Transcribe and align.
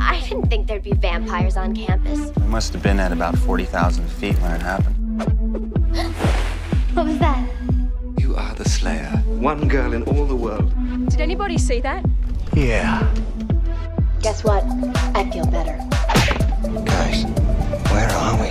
I 0.00 0.20
didn't 0.28 0.48
think 0.48 0.66
there'd 0.66 0.82
be 0.82 0.92
vampires 0.92 1.56
on 1.56 1.74
campus. 1.74 2.32
We 2.36 2.46
must 2.46 2.72
have 2.72 2.82
been 2.82 3.00
at 3.00 3.12
about 3.12 3.36
40,000 3.38 4.06
feet 4.08 4.36
when 4.40 4.52
it 4.52 4.62
happened. 4.62 4.96
What 6.94 7.04
was 7.06 7.18
that? 7.18 7.46
You 8.18 8.34
are 8.36 8.54
the 8.54 8.66
Slayer. 8.66 9.10
One 9.26 9.68
girl 9.68 9.92
in 9.92 10.02
all 10.04 10.24
the 10.24 10.34
world. 10.34 10.72
Did 11.10 11.20
anybody 11.20 11.58
see 11.58 11.78
that? 11.80 12.02
Yeah. 12.54 13.06
Guess 14.22 14.44
what? 14.44 14.64
I 15.14 15.28
feel 15.30 15.44
better. 15.46 15.76
Guys, 16.86 17.24
where 17.92 18.08
are 18.08 18.40
we? 18.40 18.48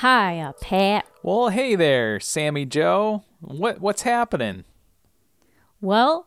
Hiya, 0.00 0.48
uh, 0.48 0.52
Pat. 0.60 1.06
Well, 1.22 1.48
hey 1.50 1.76
there, 1.76 2.18
Sami 2.20 2.66
Joe. 2.66 3.22
What 3.40 3.80
what's 3.80 4.02
happening? 4.02 4.64
Well, 5.80 6.26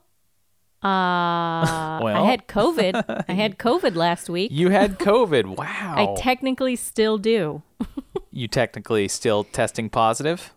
uh, 0.84 0.88
I 0.88 2.23
had 2.25 2.48
COVID. 2.48 3.26
I 3.27 3.34
had 3.34 3.58
COVID 3.59 3.95
last 3.95 4.30
week. 4.30 4.52
You 4.52 4.70
had 4.70 4.98
COVID. 4.99 5.58
Wow. 5.58 5.95
I 5.98 6.22
technically 6.22 6.76
still 6.76 7.17
do. 7.17 7.63
you 8.31 8.48
technically 8.48 9.08
still 9.08 9.44
testing 9.44 9.89
positive? 9.89 10.53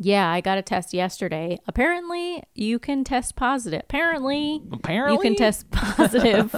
Yeah, 0.00 0.30
I 0.30 0.40
got 0.40 0.58
a 0.58 0.62
test 0.62 0.94
yesterday. 0.94 1.58
Apparently, 1.66 2.44
you 2.54 2.78
can 2.78 3.02
test 3.02 3.34
positive. 3.34 3.80
Apparently, 3.82 4.62
Apparently? 4.72 5.16
you 5.16 5.20
can 5.20 5.34
test 5.36 5.70
positive 5.72 6.52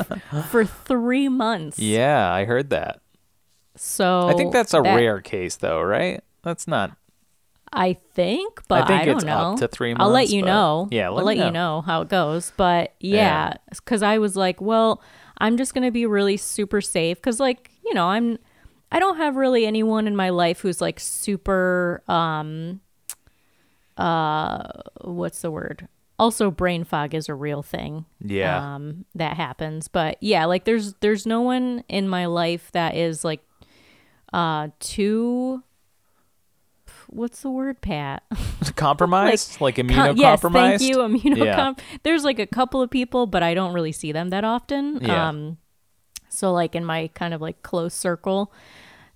for 0.50 0.64
three 0.66 1.28
months. 1.30 1.78
Yeah, 1.78 2.30
I 2.30 2.44
heard 2.44 2.68
that. 2.70 3.00
So 3.76 4.28
I 4.28 4.34
think 4.34 4.52
that's 4.52 4.74
a 4.74 4.82
that- 4.82 4.94
rare 4.94 5.20
case 5.22 5.56
though, 5.56 5.80
right? 5.80 6.22
That's 6.42 6.68
not 6.68 6.96
I 7.72 7.92
think, 7.92 8.62
but 8.66 8.84
I, 8.84 8.86
think 8.86 9.04
don't 9.04 9.16
it's 9.16 9.24
know. 9.24 9.56
to 9.58 9.68
three 9.68 9.94
months. 9.94 10.02
I'll 10.02 10.10
let 10.10 10.28
you 10.28 10.42
know. 10.42 10.88
Yeah, 10.90 11.08
let 11.10 11.20
I'll 11.20 11.24
let 11.26 11.36
you 11.36 11.44
know. 11.44 11.50
know 11.50 11.80
how 11.82 12.02
it 12.02 12.08
goes. 12.08 12.52
But 12.56 12.94
yeah, 12.98 13.54
because 13.70 14.02
I 14.02 14.18
was 14.18 14.34
like, 14.34 14.60
well, 14.60 15.00
I'm 15.38 15.56
just 15.56 15.72
gonna 15.72 15.92
be 15.92 16.04
really 16.06 16.36
super 16.36 16.80
safe 16.80 17.16
because, 17.18 17.38
like, 17.40 17.70
you 17.84 17.94
know, 17.94 18.06
I'm. 18.08 18.38
I 18.92 18.98
don't 18.98 19.18
have 19.18 19.36
really 19.36 19.66
anyone 19.66 20.08
in 20.08 20.16
my 20.16 20.30
life 20.30 20.60
who's 20.60 20.80
like 20.80 20.98
super. 20.98 22.02
um 22.08 22.80
uh 23.96 24.66
What's 25.02 25.42
the 25.42 25.50
word? 25.50 25.86
Also, 26.18 26.50
brain 26.50 26.84
fog 26.84 27.14
is 27.14 27.28
a 27.28 27.34
real 27.34 27.62
thing. 27.62 28.04
Yeah. 28.20 28.74
Um, 28.74 29.06
that 29.14 29.36
happens, 29.36 29.88
but 29.88 30.18
yeah, 30.20 30.44
like 30.44 30.64
there's 30.64 30.94
there's 30.94 31.24
no 31.24 31.40
one 31.40 31.84
in 31.88 32.08
my 32.08 32.26
life 32.26 32.70
that 32.72 32.96
is 32.96 33.24
like 33.24 33.40
uh 34.32 34.68
too. 34.80 35.62
What's 37.12 37.42
the 37.42 37.50
word, 37.50 37.80
Pat? 37.80 38.22
compromised, 38.76 39.60
like, 39.60 39.76
Com- 39.76 39.88
immunocompromised. 39.88 40.18
yes, 40.18 40.40
thank 40.42 40.80
you. 40.82 40.96
Immunocom. 40.98 41.44
Yeah. 41.44 41.72
There's 42.02 42.24
like 42.24 42.38
a 42.38 42.46
couple 42.46 42.80
of 42.82 42.90
people, 42.90 43.26
but 43.26 43.42
I 43.42 43.52
don't 43.54 43.72
really 43.74 43.92
see 43.92 44.12
them 44.12 44.30
that 44.30 44.44
often. 44.44 44.98
Yeah. 45.02 45.28
Um, 45.28 45.58
so 46.28 46.52
like 46.52 46.74
in 46.76 46.84
my 46.84 47.08
kind 47.14 47.34
of 47.34 47.40
like 47.40 47.62
close 47.62 47.94
circle, 47.94 48.52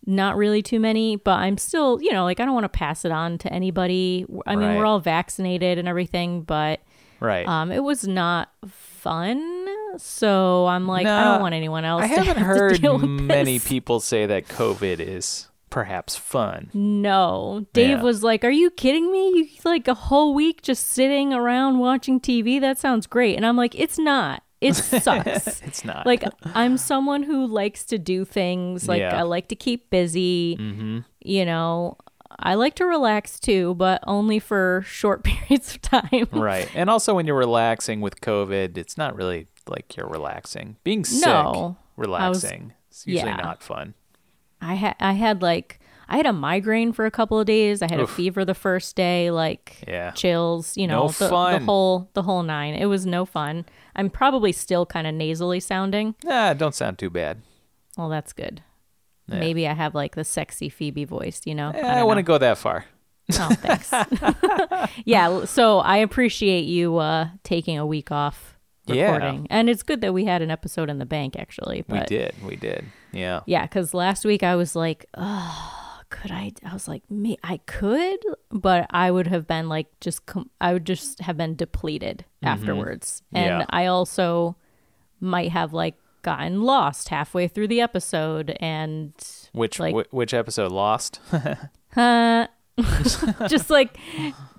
not 0.07 0.37
really 0.37 0.61
too 0.63 0.81
many, 0.81 1.17
but 1.17 1.39
I'm 1.39 1.57
still, 1.57 2.03
you 2.03 2.13
know, 2.13 2.25
like 2.25 2.41
I 2.41 2.45
don't 2.45 2.55
want 2.55 2.65
to 2.65 2.69
pass 2.69 3.05
it 3.05 3.13
on 3.13 3.39
to 3.39 3.53
anybody. 3.53 4.27
I 4.47 4.57
mean, 4.57 4.69
Right. 4.69 4.77
we're 4.79 4.85
all 4.87 4.99
vaccinated 5.01 5.79
and 5.79 5.87
everything, 5.89 6.43
but 6.43 6.81
Right. 7.21 7.47
um, 7.49 7.71
it 7.71 7.83
was 7.83 8.07
not 8.07 8.51
fun. 8.67 9.67
So 9.97 10.67
I'm 10.67 10.89
like, 10.89 11.07
I 11.07 11.23
don't 11.25 11.41
want 11.41 11.55
anyone 11.55 11.85
else. 11.85 12.03
I 12.03 12.07
haven't 12.07 12.27
have 12.27 12.37
to 12.37 12.43
heard 12.43 12.83
many 13.23 13.59
this. 13.59 13.69
people 13.69 14.01
say 14.01 14.27
that 14.27 14.49
COVID 14.49 14.99
is 14.99 15.49
perhaps 15.75 16.15
fun. 16.15 16.71
No. 16.73 17.67
Dave 17.73 17.99
Yeah. 17.99 18.03
was 18.03 18.23
like, 18.23 18.45
Are 18.45 18.51
you 18.51 18.71
kidding 18.71 19.11
me? 19.11 19.29
You 19.31 19.49
like 19.65 19.89
a 19.89 19.95
whole 19.95 20.33
week 20.33 20.63
just 20.63 20.87
sitting 20.87 21.33
around 21.35 21.81
watching 21.81 22.21
TV? 22.21 22.61
That 22.61 22.79
sounds 22.79 23.09
great. 23.09 23.35
And 23.37 23.45
I'm 23.45 23.57
like, 23.57 23.75
It's 23.75 23.99
not. 23.99 24.45
It 24.61 24.75
sucks. 24.77 25.61
It's 25.63 25.85
not. 25.85 26.07
like, 26.07 26.23
I'm 26.55 26.77
someone 26.79 27.25
who 27.25 27.45
likes 27.47 27.85
to 27.87 27.99
do 27.99 28.25
things. 28.25 28.87
Like, 28.89 29.01
Yeah. 29.01 29.19
I 29.19 29.23
like 29.23 29.49
to 29.49 29.57
keep 29.57 29.91
busy. 29.91 30.57
mm-hmm. 30.57 30.99
You 31.21 31.45
know, 31.45 31.97
I 32.39 32.55
like 32.55 32.75
to 32.77 32.85
relax 32.87 33.41
too, 33.41 33.75
but 33.75 34.01
only 34.07 34.39
for 34.39 34.85
short 34.87 35.25
periods 35.29 35.75
of 35.75 35.83
time. 35.83 36.29
Right. 36.31 36.71
And 36.77 36.89
also 36.89 37.15
when 37.15 37.27
you're 37.27 37.37
relaxing 37.37 38.01
with 38.01 38.21
COVID, 38.21 38.79
it's 38.79 38.97
not 38.97 39.17
really 39.17 39.49
like 39.67 39.97
you're 39.97 40.07
relaxing. 40.09 40.77
Being 40.85 41.05
sick, 41.05 41.27
No. 41.27 41.77
relaxing. 41.97 42.75
it's 42.91 43.05
usually 43.09 43.31
yeah. 43.31 43.37
not 43.39 43.61
fun. 43.61 43.95
I 44.65 44.75
had 44.75 44.97
I 45.01 45.13
had 45.13 45.43
like 45.43 45.79
I 46.09 46.17
had 46.19 46.27
a 46.27 46.33
migraine 46.33 46.93
for 46.93 47.07
a 47.07 47.11
couple 47.11 47.39
of 47.41 47.47
days. 47.47 47.81
I 47.83 47.89
had 47.91 48.01
Oof. 48.01 48.11
a 48.11 48.13
fever 48.15 48.45
the 48.45 48.55
first 48.55 48.95
day, 48.97 49.31
like 49.31 49.85
Yeah. 49.89 50.11
chills, 50.13 50.77
you 50.77 50.87
No 50.87 51.03
know, 51.03 51.09
the, 51.09 51.25
the 51.25 51.29
fun. 51.31 51.63
whole 51.65 52.11
the 52.15 52.23
whole 52.23 52.43
nine. 52.43 52.75
It 52.75 52.87
was 52.87 53.07
no 53.07 53.25
fun. 53.25 53.65
I'm 53.97 54.11
probably 54.11 54.53
still 54.53 54.85
kind 54.87 55.07
of 55.07 55.15
nasally 55.15 55.61
sounding. 55.61 56.15
Nah, 56.25 56.53
don't 56.55 56.75
sound 56.75 56.99
too 56.99 57.11
bad. 57.11 57.43
Well, 57.97 58.09
that's 58.09 58.33
good. 58.33 58.63
Yeah. 59.29 59.39
Maybe 59.39 59.67
I 59.67 59.73
have 59.73 59.95
like 59.95 60.15
the 60.15 60.25
sexy 60.25 60.69
Phoebe 60.69 61.05
voice, 61.07 61.41
you 61.47 61.55
know. 61.55 61.71
Eh, 61.71 61.81
I 61.81 61.93
I, 61.93 61.95
don't 61.97 62.07
want 62.07 62.19
to 62.19 62.23
go 62.23 62.37
that 62.39 62.59
far. 62.59 62.85
Oh, 63.39 63.49
thanks. 63.61 63.91
yeah, 65.07 65.45
so 65.47 65.79
I 65.79 65.97
appreciate 65.99 66.65
you 66.67 66.99
uh 66.99 67.29
taking 67.43 67.79
a 67.79 67.87
week 67.87 68.11
off 68.11 68.59
Yeah. 68.87 69.13
recording, 69.15 69.47
and 69.49 69.71
it's 69.71 69.83
good 69.83 70.01
that 70.03 70.13
we 70.13 70.27
had 70.27 70.43
an 70.43 70.51
episode 70.51 70.91
in 70.91 70.99
the 70.99 71.07
bank 71.07 71.37
actually. 71.39 71.85
We 71.89 72.01
did. 72.01 72.35
We 72.45 72.57
did. 72.57 72.85
Yeah. 73.15 73.41
Yeah, 73.47 73.63
because 73.63 73.95
last 73.95 74.25
week 74.25 74.43
I 74.43 74.57
was 74.57 74.75
like, 74.77 75.07
oh, 75.17 76.01
could 76.11 76.31
I? 76.31 76.53
I 76.65 76.73
was 76.73 76.87
like, 76.89 77.09
me, 77.11 77.37
I 77.43 77.59
could, 77.67 78.19
but 78.51 78.87
I 78.91 79.11
would 79.11 79.27
have 79.29 79.47
been 79.47 79.69
like, 79.69 79.87
just, 80.01 80.27
com- 80.27 80.51
I 80.61 80.73
would 80.73 80.85
just 80.85 81.21
have 81.21 81.37
been 81.37 81.57
depleted 81.57 82.25
afterwards. 82.43 83.23
And 83.33 83.47
Mm-hmm. 83.51 83.61
Yeah. 83.61 83.67
I 83.71 83.87
also 83.87 84.57
might 85.21 85.51
have 85.51 85.73
like 85.73 85.95
gotten 86.23 86.63
lost 86.63 87.09
halfway 87.09 87.49
through 87.49 87.69
the 87.69 87.81
episode 87.81 88.57
and 88.61 89.13
Which 89.53 89.79
like, 89.79 89.95
whi- 89.95 90.07
which 90.11 90.35
episode 90.35 90.71
lost? 90.73 91.21
huh? 91.95 92.49
just 93.49 93.71
like, 93.71 93.97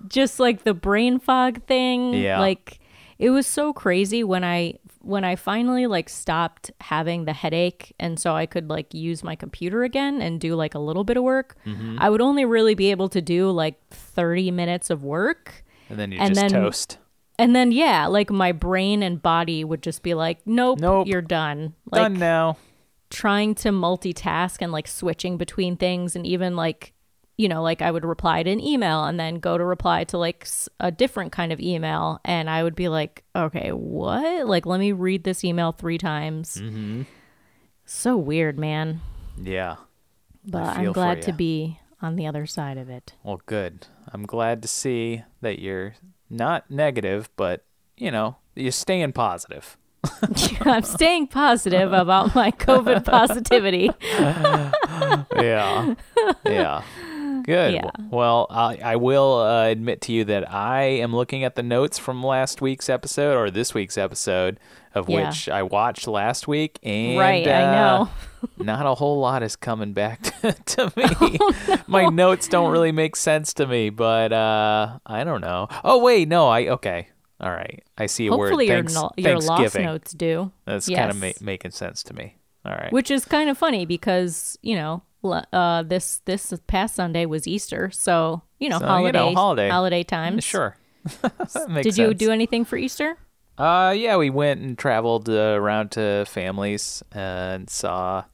just 0.08 0.40
like 0.40 0.64
the 0.64 0.74
brain 0.74 1.18
fog 1.18 1.62
thing. 1.66 2.14
Yeah. 2.14 2.40
Like, 2.40 2.78
it 3.18 3.30
was 3.30 3.46
so 3.46 3.72
crazy 3.72 4.22
when 4.24 4.44
I 4.44 4.74
when 5.06 5.24
I 5.24 5.36
finally 5.36 5.86
like 5.86 6.08
stopped 6.08 6.70
having 6.80 7.24
the 7.24 7.32
headache 7.32 7.94
and 8.00 8.18
so 8.18 8.34
I 8.34 8.46
could 8.46 8.68
like 8.68 8.92
use 8.92 9.22
my 9.22 9.36
computer 9.36 9.82
again 9.84 10.20
and 10.20 10.40
do 10.40 10.54
like 10.54 10.74
a 10.74 10.78
little 10.78 11.04
bit 11.04 11.16
of 11.16 11.22
work. 11.22 11.56
Mm-hmm. 11.64 11.96
I 12.00 12.10
would 12.10 12.20
only 12.20 12.44
really 12.44 12.74
be 12.74 12.90
able 12.90 13.08
to 13.10 13.22
do 13.22 13.50
like 13.50 13.76
30 13.90 14.50
minutes 14.50 14.90
of 14.90 15.02
work. 15.04 15.64
and 15.88 15.98
then 15.98 16.12
you 16.12 16.18
just 16.18 16.34
then- 16.34 16.50
toast. 16.50 16.98
And 17.38 17.54
then 17.54 17.70
yeah, 17.70 18.06
like 18.06 18.30
my 18.30 18.52
brain 18.52 19.02
and 19.02 19.20
body 19.20 19.62
would 19.62 19.82
just 19.82 20.02
be 20.02 20.14
like, 20.14 20.38
"Nope, 20.46 20.80
Nope. 20.80 21.06
you're 21.06 21.20
done." 21.20 21.74
Like 21.92 22.00
Done 22.00 22.14
now. 22.14 22.56
trying 23.10 23.54
to 23.56 23.68
multitask 23.68 24.62
and 24.62 24.72
like 24.72 24.88
switching 24.88 25.36
between 25.36 25.76
things 25.76 26.16
and 26.16 26.26
even 26.26 26.56
like 26.56 26.94
you 27.36 27.48
know 27.48 27.62
like 27.62 27.82
i 27.82 27.90
would 27.90 28.04
reply 28.04 28.42
to 28.42 28.50
an 28.50 28.60
email 28.60 29.04
and 29.04 29.20
then 29.20 29.36
go 29.38 29.58
to 29.58 29.64
reply 29.64 30.04
to 30.04 30.16
like 30.18 30.46
a 30.80 30.90
different 30.90 31.32
kind 31.32 31.52
of 31.52 31.60
email 31.60 32.18
and 32.24 32.48
i 32.48 32.62
would 32.62 32.74
be 32.74 32.88
like 32.88 33.24
okay 33.34 33.70
what 33.72 34.46
like 34.46 34.64
let 34.66 34.80
me 34.80 34.92
read 34.92 35.24
this 35.24 35.44
email 35.44 35.72
three 35.72 35.98
times 35.98 36.56
Mm-hmm. 36.56 37.02
so 37.84 38.16
weird 38.16 38.58
man 38.58 39.00
Yeah. 39.40 39.76
but 40.46 40.76
i'm 40.78 40.92
glad 40.92 41.22
to 41.22 41.32
be 41.32 41.78
on 42.02 42.16
the 42.16 42.26
other 42.26 42.46
side 42.46 42.76
of 42.78 42.88
it 42.90 43.14
Well, 43.24 43.40
good. 43.46 43.86
I'm 44.12 44.24
glad 44.26 44.62
to 44.62 44.68
see 44.68 45.22
that 45.40 45.58
you're 45.58 45.94
not 46.30 46.70
negative, 46.70 47.28
but 47.36 47.64
you 47.96 48.10
know, 48.10 48.36
you're 48.54 48.70
staying 48.70 49.12
positive. 49.12 49.76
i'm 50.60 50.82
staying 50.82 51.26
positive 51.26 51.92
about 51.92 52.34
my 52.34 52.50
covid 52.52 53.04
positivity 53.16 53.90
yeah. 55.34 55.94
Yeah. 56.44 56.82
Good. 57.46 57.74
Yeah. 57.74 57.90
Well, 58.10 58.46
I, 58.50 58.78
I 58.82 58.96
will 58.96 59.34
uh, 59.40 59.64
admit 59.66 60.00
to 60.02 60.12
you 60.12 60.24
that 60.24 60.52
I 60.52 60.82
am 60.82 61.14
looking 61.14 61.44
at 61.44 61.54
the 61.54 61.62
notes 61.62 61.98
from 61.98 62.22
last 62.22 62.60
week's 62.60 62.88
episode 62.88 63.36
or 63.36 63.50
this 63.50 63.72
week's 63.72 63.96
episode, 63.96 64.58
of 64.94 65.08
Yeah. 65.08 65.28
which 65.28 65.48
I 65.48 65.62
watched 65.62 66.08
last 66.08 66.48
week, 66.48 66.78
and 66.82 67.18
Right, 67.18 67.46
I 67.46 67.62
uh, 67.62 67.72
know. 68.04 68.10
not 68.64 68.84
a 68.86 68.94
whole 68.94 69.20
lot 69.20 69.42
is 69.42 69.54
coming 69.56 69.92
back 69.92 70.22
to, 70.40 70.52
to 70.52 70.86
me. 70.96 71.04
Oh, 71.38 71.82
My 71.86 72.06
notes 72.06 72.48
don't 72.48 72.70
really 72.72 72.92
make 72.92 73.14
sense 73.16 73.54
to 73.54 73.66
me, 73.66 73.90
but 73.90 74.32
uh, 74.32 74.98
I 75.06 75.22
don't 75.24 75.40
know. 75.40 75.68
Oh 75.84 76.02
wait, 76.02 76.28
no, 76.28 76.48
I 76.48 76.66
okay. 76.68 77.08
All 77.40 77.50
right, 77.52 77.84
I 77.98 78.06
see 78.06 78.26
a 78.28 78.30
hopefully 78.30 78.66
word. 78.68 78.72
your, 78.72 78.76
Thanks, 78.78 78.94
no- 78.94 79.10
your 79.18 79.38
lost 79.38 79.78
notes 79.78 80.12
do 80.14 80.50
That's 80.64 80.88
kind 80.88 81.10
of 81.10 81.16
ma- 81.20 81.32
making 81.40 81.72
sense 81.72 82.02
to 82.04 82.14
me. 82.14 82.36
All 82.64 82.72
right. 82.72 82.90
which 82.92 83.12
is 83.12 83.24
kind 83.24 83.48
of 83.48 83.56
funny 83.56 83.86
because 83.86 84.58
you 84.62 84.74
know 84.74 85.02
uh, 85.32 85.82
this 85.82 86.20
this 86.24 86.52
past 86.66 86.94
Sunday 86.94 87.26
was 87.26 87.46
Easter, 87.46 87.90
so 87.90 88.42
you 88.58 88.68
know 88.68 88.78
So, 88.78 88.98
you 88.98 89.12
know, 89.12 89.32
holiday 89.34 89.68
holiday. 89.70 90.02
times. 90.02 90.44
Sure. 90.44 90.76
Did 91.82 91.96
you 91.98 92.14
do 92.14 92.30
anything 92.32 92.64
for 92.64 92.76
Easter? 92.76 93.16
Uh, 93.58 93.94
yeah, 93.96 94.16
we 94.16 94.28
went 94.28 94.60
and 94.60 94.76
traveled 94.76 95.28
uh, 95.28 95.32
around 95.56 95.90
to 95.92 96.24
families 96.26 97.02
and 97.12 97.70
saw 97.70 98.24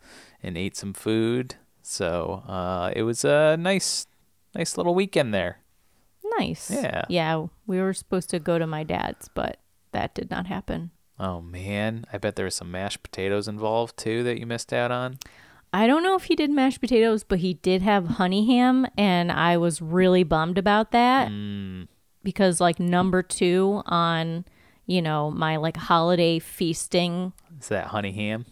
and 0.42 0.56
ate 0.58 0.76
some 0.76 0.92
food. 0.94 1.54
So 1.82 2.42
uh, 2.48 2.92
it 2.96 3.02
was 3.02 3.24
a 3.24 3.56
nice, 3.56 4.06
nice 4.54 4.76
little 4.76 4.94
weekend 4.94 5.32
there. 5.32 5.58
Nice. 6.38 6.70
Yeah. 6.70 7.04
Yeah, 7.08 7.46
we 7.66 7.80
were 7.80 7.92
supposed 7.92 8.30
to 8.30 8.38
go 8.40 8.58
to 8.58 8.66
my 8.66 8.82
dad's, 8.82 9.28
but 9.28 9.58
that 9.92 10.14
did 10.14 10.30
not 10.30 10.46
happen. 10.46 10.90
Oh 11.20 11.40
man, 11.42 12.04
I 12.12 12.18
bet 12.18 12.34
there 12.36 12.46
was 12.46 12.54
some 12.56 12.70
mashed 12.70 13.02
potatoes 13.02 13.46
involved 13.46 13.96
too 13.96 14.24
that 14.24 14.40
you 14.40 14.46
missed 14.46 14.72
out 14.72 14.90
on. 14.90 15.18
I 15.72 15.86
don't 15.86 16.02
know 16.02 16.14
if 16.16 16.24
he 16.24 16.36
did 16.36 16.50
mashed 16.50 16.80
potatoes, 16.80 17.24
but 17.24 17.38
he 17.38 17.54
did 17.54 17.80
have 17.82 18.06
honey 18.06 18.46
ham, 18.46 18.86
and 18.98 19.32
I 19.32 19.56
was 19.56 19.80
really 19.80 20.22
bummed 20.22 20.58
about 20.58 20.90
that 20.92 21.30
mm. 21.30 21.88
because, 22.22 22.60
like, 22.60 22.78
number 22.78 23.22
two 23.22 23.82
on, 23.86 24.44
you 24.86 25.00
know, 25.00 25.30
my 25.30 25.56
like 25.56 25.76
holiday 25.76 26.38
feasting, 26.38 27.32
Is 27.58 27.68
that 27.68 27.86
honey 27.88 28.12
ham? 28.12 28.44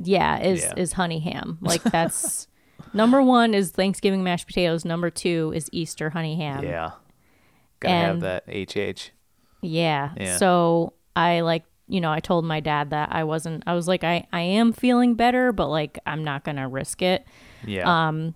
yeah, 0.00 0.40
is 0.40 0.62
Yeah. 0.62 0.74
is 0.76 0.92
honey 0.92 1.18
ham. 1.18 1.58
Like 1.62 1.82
that's 1.82 2.46
number 2.92 3.22
one 3.22 3.54
is 3.54 3.70
Thanksgiving 3.70 4.22
mashed 4.22 4.46
potatoes. 4.46 4.84
Number 4.84 5.10
two 5.10 5.52
is 5.56 5.68
Easter 5.72 6.10
honey 6.10 6.36
ham. 6.36 6.62
yeah. 6.62 6.92
Gotta 7.80 7.94
have 7.94 8.20
that 8.20 8.44
HH. 8.48 9.10
Yeah. 9.62 10.10
Yeah. 10.16 10.36
So 10.36 10.94
I 11.16 11.40
like, 11.40 11.64
you 11.88 12.00
know, 12.00 12.12
I 12.12 12.20
told 12.20 12.44
my 12.44 12.60
dad 12.60 12.90
that 12.90 13.08
I 13.12 13.24
wasn't. 13.24 13.64
I 13.66 13.74
was 13.74 13.88
like, 13.88 14.04
I 14.04 14.26
I 14.32 14.40
am 14.42 14.72
feeling 14.72 15.14
better, 15.14 15.52
but 15.52 15.68
like 15.68 15.98
I'm 16.06 16.22
not 16.24 16.44
gonna 16.44 16.68
risk 16.68 17.02
it. 17.02 17.26
Yeah. 17.66 18.08
Um, 18.08 18.34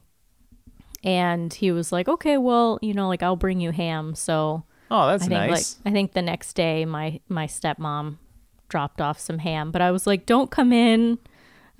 And 1.04 1.52
he 1.52 1.72
was 1.72 1.90
like, 1.92 2.08
okay, 2.08 2.38
well, 2.38 2.78
you 2.80 2.94
know, 2.94 3.08
like 3.08 3.22
I'll 3.22 3.36
bring 3.36 3.60
you 3.60 3.72
ham. 3.72 4.14
So 4.14 4.64
oh, 4.90 5.06
that's 5.08 5.24
I 5.24 5.26
think 5.26 5.38
nice. 5.40 5.76
like 5.84 5.90
I 5.90 5.92
think 5.92 6.12
the 6.12 6.22
next 6.22 6.54
day 6.54 6.84
my 6.84 7.20
my 7.28 7.46
stepmom 7.46 8.18
dropped 8.68 9.00
off 9.00 9.18
some 9.18 9.38
ham, 9.38 9.70
but 9.72 9.82
I 9.82 9.90
was 9.90 10.06
like, 10.06 10.26
don't 10.26 10.50
come 10.50 10.72
in. 10.72 11.18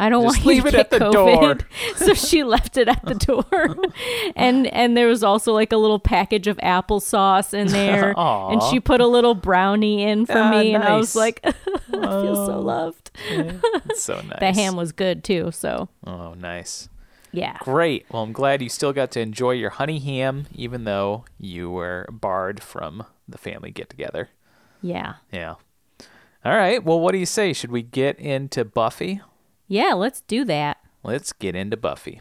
I 0.02 0.08
don't 0.08 0.25
Just 0.25 0.38
want 0.38 0.44
you 0.44 0.50
leave 0.50 0.62
to 0.64 0.69
it 0.69 0.72
get 0.72 0.81
at 0.81 0.90
the 0.90 0.99
COVID. 0.99 1.58
door. 1.58 1.58
so 1.96 2.14
she 2.14 2.43
left 2.43 2.76
it 2.76 2.88
at 2.88 3.04
the 3.04 3.14
door, 3.14 3.76
and 4.37 4.66
and 4.66 4.96
there 4.96 5.06
was 5.06 5.22
also 5.22 5.52
like 5.52 5.70
a 5.72 5.76
little 5.76 5.99
package 6.00 6.46
of 6.49 6.56
applesauce 6.58 7.54
in 7.54 7.69
there, 7.69 8.12
and 8.19 8.60
she 8.64 8.81
put 8.81 9.00
a 9.00 9.06
little 9.06 9.34
brownie 9.34 10.02
in 10.02 10.26
for 10.26 10.38
Ah, 10.38 10.50
me, 10.50 10.75
and 10.75 10.82
I 10.82 10.96
was 10.96 11.14
like, 11.14 11.40
I 11.44 11.52
feel 11.93 12.34
so 12.46 12.58
loved. 12.60 13.10
It's 13.28 14.02
so 14.02 14.20
nice. 14.22 14.40
The 14.40 14.52
ham 14.52 14.75
was 14.76 14.90
good 14.93 15.22
too, 15.22 15.50
so 15.52 15.88
Oh, 16.06 16.34
nice. 16.34 16.88
yeah, 17.31 17.58
Great. 17.60 18.06
Well, 18.10 18.22
I'm 18.22 18.32
glad 18.32 18.60
you 18.60 18.69
still 18.69 18.93
got 18.93 19.10
to 19.12 19.20
enjoy 19.20 19.52
your 19.52 19.70
honey 19.70 19.99
ham, 20.00 20.46
even 20.54 20.84
though 20.84 21.25
you 21.38 21.70
were 21.70 22.06
barred 22.10 22.60
from 22.62 23.04
the 23.28 23.38
family 23.38 23.70
get 23.70 23.88
together. 23.88 24.31
yeah, 24.82 25.14
Yeah. 25.31 25.54
All 26.44 26.56
right. 26.56 26.82
Well, 26.82 26.99
what 26.99 27.12
do 27.12 27.19
you 27.19 27.26
say? 27.26 27.52
Should 27.52 27.70
we 27.70 27.82
get 27.82 28.19
into 28.19 28.64
Buffy? 28.64 29.20
Yeah. 29.73 29.95
Let's 29.95 30.21
do 30.21 30.45
that. 30.45 30.77
Let's 31.03 31.33
get 31.33 31.57
into 31.57 31.79
Buffy. 31.79 32.21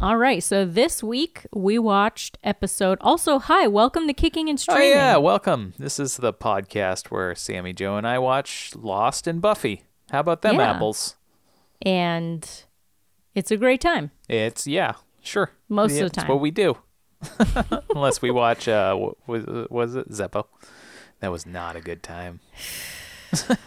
All 0.00 0.16
right, 0.16 0.42
so 0.42 0.64
this 0.64 1.02
week 1.02 1.44
we 1.52 1.76
watched 1.78 2.38
episode. 2.44 2.98
Also, 3.00 3.40
hi, 3.40 3.66
welcome 3.66 4.06
to 4.06 4.12
Kicking 4.14 4.48
and 4.48 4.58
Streaming. 4.58 4.82
Oh, 4.92 4.94
yeah. 4.94 5.16
Welcome. 5.16 5.74
This 5.76 5.98
is 5.98 6.16
the 6.18 6.32
podcast 6.32 7.06
where 7.08 7.34
Sami 7.34 7.72
Joe 7.72 7.96
and 7.96 8.06
I 8.06 8.18
watch 8.20 8.72
Lost 8.76 9.26
and 9.26 9.42
Buffy. 9.42 9.82
How 10.10 10.20
about 10.20 10.42
them 10.42 10.56
Yeah. 10.56 10.70
apples? 10.74 11.16
and 11.82 12.48
it's 13.36 13.52
a 13.52 13.56
great 13.56 13.80
time. 13.80 14.10
It's, 14.28 14.66
yeah, 14.66 14.94
sure. 15.22 15.52
Most 15.68 15.92
of 15.92 15.98
the 15.98 16.04
It's 16.06 16.16
time. 16.16 16.28
what 16.28 16.40
we 16.40 16.50
do. 16.50 16.76
Unless 17.94 18.22
we 18.22 18.30
watch, 18.30 18.68
uh, 18.68 18.96
was, 19.26 19.44
was 19.70 19.94
it 19.96 20.10
Zeppo? 20.10 20.46
That 21.20 21.30
was 21.32 21.46
not 21.46 21.76
a 21.76 21.80
good 21.80 22.02
time. 22.02 22.40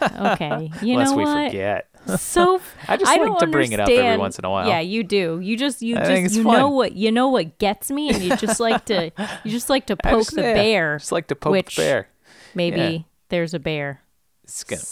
Okay, 0.02 0.72
you 0.82 0.94
Unless 0.98 1.10
know 1.12 1.16
we 1.18 1.22
what? 1.22 1.46
forget. 1.46 1.88
So 2.18 2.60
I 2.88 2.96
just 2.96 3.14
don't 3.14 3.28
like 3.30 3.38
to 3.38 3.46
bring 3.46 3.70
it 3.70 3.78
up 3.78 3.88
every 3.88 4.18
once 4.18 4.36
in 4.36 4.44
a 4.44 4.50
while. 4.50 4.66
Yeah, 4.66 4.80
you 4.80 5.04
do. 5.04 5.38
You 5.40 5.56
just 5.56 5.82
you 5.82 5.96
I 5.96 6.22
just 6.22 6.34
you 6.34 6.42
fun. 6.42 6.58
know 6.58 6.68
what 6.68 6.94
you 6.96 7.12
know 7.12 7.28
what 7.28 7.58
gets 7.58 7.88
me, 7.88 8.10
and 8.10 8.20
you 8.24 8.34
just 8.36 8.58
like 8.58 8.84
to 8.86 9.12
you 9.44 9.50
just 9.52 9.70
like 9.70 9.86
to 9.86 9.96
poke 9.96 10.22
just- 10.22 10.34
the 10.34 10.42
yeah, 10.42 10.54
bear. 10.54 10.98
Just 10.98 11.12
like 11.12 11.28
to 11.28 11.36
poke 11.36 11.52
which- 11.52 11.76
the 11.76 11.82
bear. 11.82 12.08
Maybe 12.56 12.80
yeah. 12.80 12.98
there's 13.28 13.54
a 13.54 13.60
bear. 13.60 14.02
It's 14.42 14.64
gonna, 14.64 14.82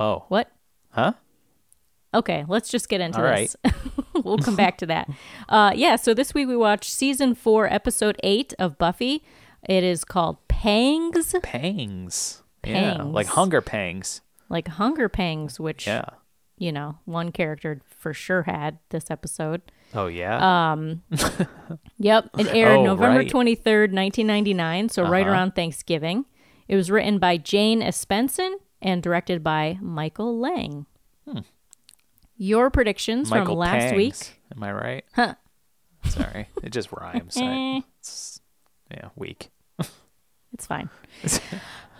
oh, 0.00 0.24
What? 0.28 0.50
huh? 0.88 1.12
Okay, 2.14 2.46
let's 2.48 2.70
just 2.70 2.88
get 2.88 3.02
into 3.02 3.18
All 3.22 3.36
this. 3.36 3.54
We'll 4.28 4.38
come 4.38 4.56
back 4.56 4.78
to 4.78 4.86
that. 4.86 5.08
Uh, 5.48 5.72
yeah, 5.74 5.96
so 5.96 6.14
this 6.14 6.34
week 6.34 6.46
we 6.48 6.56
watched 6.56 6.90
season 6.90 7.34
four, 7.34 7.72
episode 7.72 8.16
eight 8.22 8.54
of 8.58 8.78
Buffy. 8.78 9.24
It 9.68 9.82
is 9.84 10.04
called 10.04 10.36
Pangs, 10.48 11.34
Pangs. 11.42 12.42
Yeah, 12.64 13.02
like 13.02 13.26
hunger 13.28 13.60
pangs. 13.60 14.20
like 14.48 14.68
Hunger 14.68 15.08
Pangs, 15.08 15.58
which, 15.60 15.86
Yeah. 15.86 16.04
you 16.58 16.72
know, 16.72 16.98
one 17.04 17.32
character 17.32 17.80
for 17.88 18.12
sure 18.14 18.42
had 18.44 18.78
this 18.90 19.10
episode. 19.10 19.62
Oh 19.94 20.06
yeah. 20.06 20.72
Um 20.72 21.02
Yep, 21.98 22.30
it 22.38 22.48
aired 22.48 22.78
Oh, 22.78 22.84
November 22.84 23.18
right. 23.20 23.28
23rd, 23.30 23.92
1999, 23.92 24.88
so 24.90 25.02
right 25.08 25.22
Uh-huh. 25.22 25.30
around 25.32 25.54
Thanksgiving. 25.54 26.26
It 26.68 26.76
was 26.76 26.90
written 26.90 27.18
by 27.18 27.36
Jane 27.38 27.80
Espenson 27.80 28.54
and 28.82 29.02
directed 29.02 29.42
by 29.42 29.78
Michael 29.80 30.38
Lange. 30.38 30.86
Your 32.38 32.70
predictions 32.70 33.30
Michael 33.30 33.46
from 33.46 33.56
last 33.56 33.80
Pangs. 33.82 33.96
week. 33.96 34.40
Am 34.56 34.62
I 34.62 34.72
right? 34.72 35.04
Huh. 35.14 35.34
Sorry, 36.04 36.48
it 36.62 36.70
just 36.70 36.90
rhymes. 36.92 37.36
I- 37.36 37.82
it's, 38.00 38.40
yeah, 38.90 39.08
weak. 39.16 39.50
It's 40.54 40.66
fine. 40.66 40.88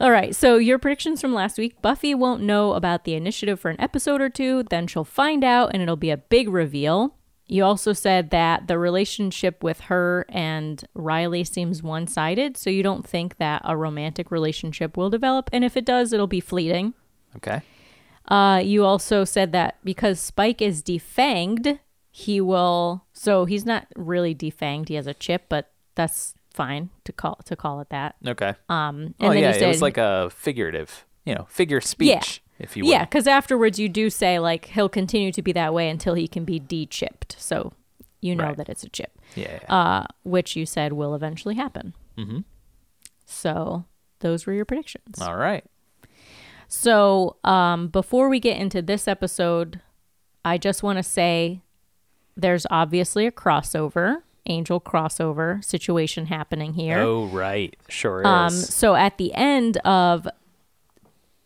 All 0.00 0.10
right. 0.10 0.34
So, 0.34 0.56
your 0.56 0.78
predictions 0.78 1.20
from 1.20 1.34
last 1.34 1.58
week 1.58 1.82
Buffy 1.82 2.14
won't 2.14 2.42
know 2.42 2.72
about 2.72 3.04
the 3.04 3.14
initiative 3.14 3.60
for 3.60 3.68
an 3.70 3.80
episode 3.80 4.20
or 4.20 4.30
two. 4.30 4.62
Then 4.62 4.86
she'll 4.86 5.04
find 5.04 5.44
out, 5.44 5.70
and 5.74 5.82
it'll 5.82 5.96
be 5.96 6.10
a 6.10 6.16
big 6.16 6.48
reveal. 6.48 7.14
You 7.46 7.64
also 7.64 7.92
said 7.92 8.30
that 8.30 8.66
the 8.68 8.78
relationship 8.78 9.62
with 9.62 9.80
her 9.82 10.24
and 10.28 10.82
Riley 10.94 11.44
seems 11.44 11.82
one 11.82 12.06
sided. 12.06 12.56
So, 12.56 12.70
you 12.70 12.82
don't 12.82 13.06
think 13.06 13.36
that 13.36 13.60
a 13.64 13.76
romantic 13.76 14.30
relationship 14.30 14.96
will 14.96 15.10
develop. 15.10 15.50
And 15.52 15.64
if 15.64 15.76
it 15.76 15.84
does, 15.84 16.12
it'll 16.12 16.26
be 16.26 16.40
fleeting. 16.40 16.94
Okay. 17.36 17.60
Uh, 18.28 18.60
you 18.62 18.84
also 18.84 19.24
said 19.24 19.52
that 19.52 19.76
because 19.84 20.20
Spike 20.20 20.60
is 20.62 20.82
defanged, 20.82 21.78
he 22.10 22.40
will. 22.40 23.04
So, 23.12 23.44
he's 23.46 23.64
not 23.64 23.86
really 23.96 24.34
defanged. 24.34 24.88
He 24.88 24.94
has 24.94 25.06
a 25.06 25.14
chip, 25.14 25.46
but 25.48 25.70
that's 25.94 26.34
fine 26.50 26.90
to 27.04 27.12
call 27.12 27.36
to 27.44 27.54
call 27.56 27.80
it 27.80 27.88
that. 27.90 28.16
Okay. 28.26 28.54
Um, 28.68 28.96
and 29.00 29.14
oh 29.20 29.28
then 29.30 29.38
yeah, 29.42 29.48
you 29.48 29.54
said 29.54 29.62
it 29.62 29.68
was 29.68 29.82
like 29.82 29.96
a 29.98 30.28
figurative, 30.30 31.06
you 31.24 31.34
know, 31.34 31.46
figure 31.48 31.80
speech, 31.80 32.42
if 32.58 32.76
you 32.76 32.84
will. 32.84 32.90
Yeah, 32.90 33.04
because 33.04 33.26
afterwards 33.28 33.78
you 33.78 33.88
do 33.88 34.10
say 34.10 34.38
like 34.40 34.66
he'll 34.66 34.88
continue 34.88 35.30
to 35.32 35.42
be 35.42 35.52
that 35.52 35.72
way 35.72 35.88
until 35.88 36.14
he 36.14 36.26
can 36.28 36.44
be 36.44 36.58
de-chipped. 36.58 37.36
So 37.38 37.72
you 38.20 38.34
know 38.34 38.44
Right. 38.44 38.56
that 38.56 38.68
it's 38.68 38.82
a 38.82 38.88
chip, 38.88 39.12
Yeah. 39.36 39.60
yeah. 39.62 39.74
uh, 39.74 40.06
which 40.24 40.56
you 40.56 40.66
said 40.66 40.92
will 40.94 41.14
eventually 41.14 41.54
happen. 41.54 41.94
Mm-hmm. 42.16 42.40
So 43.26 43.84
those 44.20 44.46
were 44.46 44.52
your 44.52 44.64
predictions. 44.64 45.20
All 45.20 45.36
right. 45.36 45.64
So 46.68 47.36
um, 47.44 47.88
before 47.88 48.28
we 48.28 48.38
get 48.38 48.58
into 48.58 48.82
this 48.82 49.08
episode, 49.08 49.80
I 50.44 50.58
just 50.58 50.82
want 50.82 50.98
to 50.98 51.02
say 51.02 51.62
there's 52.36 52.66
obviously 52.70 53.26
a 53.26 53.32
crossover, 53.32 54.18
angel 54.46 54.80
crossover 54.80 55.64
situation 55.64 56.26
happening 56.26 56.74
here. 56.74 56.98
Oh 56.98 57.26
right, 57.26 57.74
sure 57.88 58.20
is. 58.20 58.26
Um, 58.26 58.50
so 58.50 58.94
at 58.94 59.16
the 59.18 59.32
end 59.34 59.78
of 59.78 60.28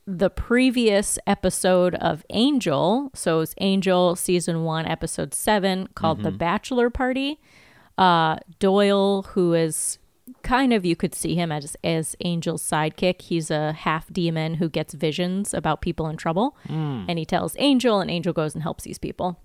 the 0.07 0.29
previous 0.29 1.19
episode 1.27 1.95
of 1.95 2.25
Angel, 2.31 3.11
so 3.15 3.41
it's 3.41 3.55
Angel 3.61 4.17
season 4.17 4.65
one, 4.65 4.87
episode 4.87 5.33
seven, 5.33 5.89
called 5.95 6.25
The 6.25 6.33
Bachelor 6.33 6.91
Party. 6.91 7.39
Uh, 7.97 8.39
Doyle, 8.59 9.23
who 9.23 9.55
is 9.55 9.99
kind 10.43 10.73
of 10.73 10.85
you 10.85 10.97
could 10.97 11.15
see 11.15 11.35
him 11.35 11.51
as 11.53 11.77
as 11.85 12.17
Angel's 12.25 12.63
sidekick. 12.63 13.23
He's 13.23 13.51
a 13.51 13.73
half 13.73 14.13
demon 14.13 14.55
who 14.55 14.69
gets 14.69 14.95
visions 14.95 15.53
about 15.55 15.81
people 15.81 16.07
in 16.09 16.17
trouble, 16.17 16.57
and 16.69 17.19
he 17.19 17.25
tells 17.25 17.57
Angel, 17.59 18.01
and 18.01 18.11
Angel 18.11 18.33
goes 18.33 18.55
and 18.55 18.63
helps 18.63 18.85
these 18.85 18.99
people. 18.99 19.39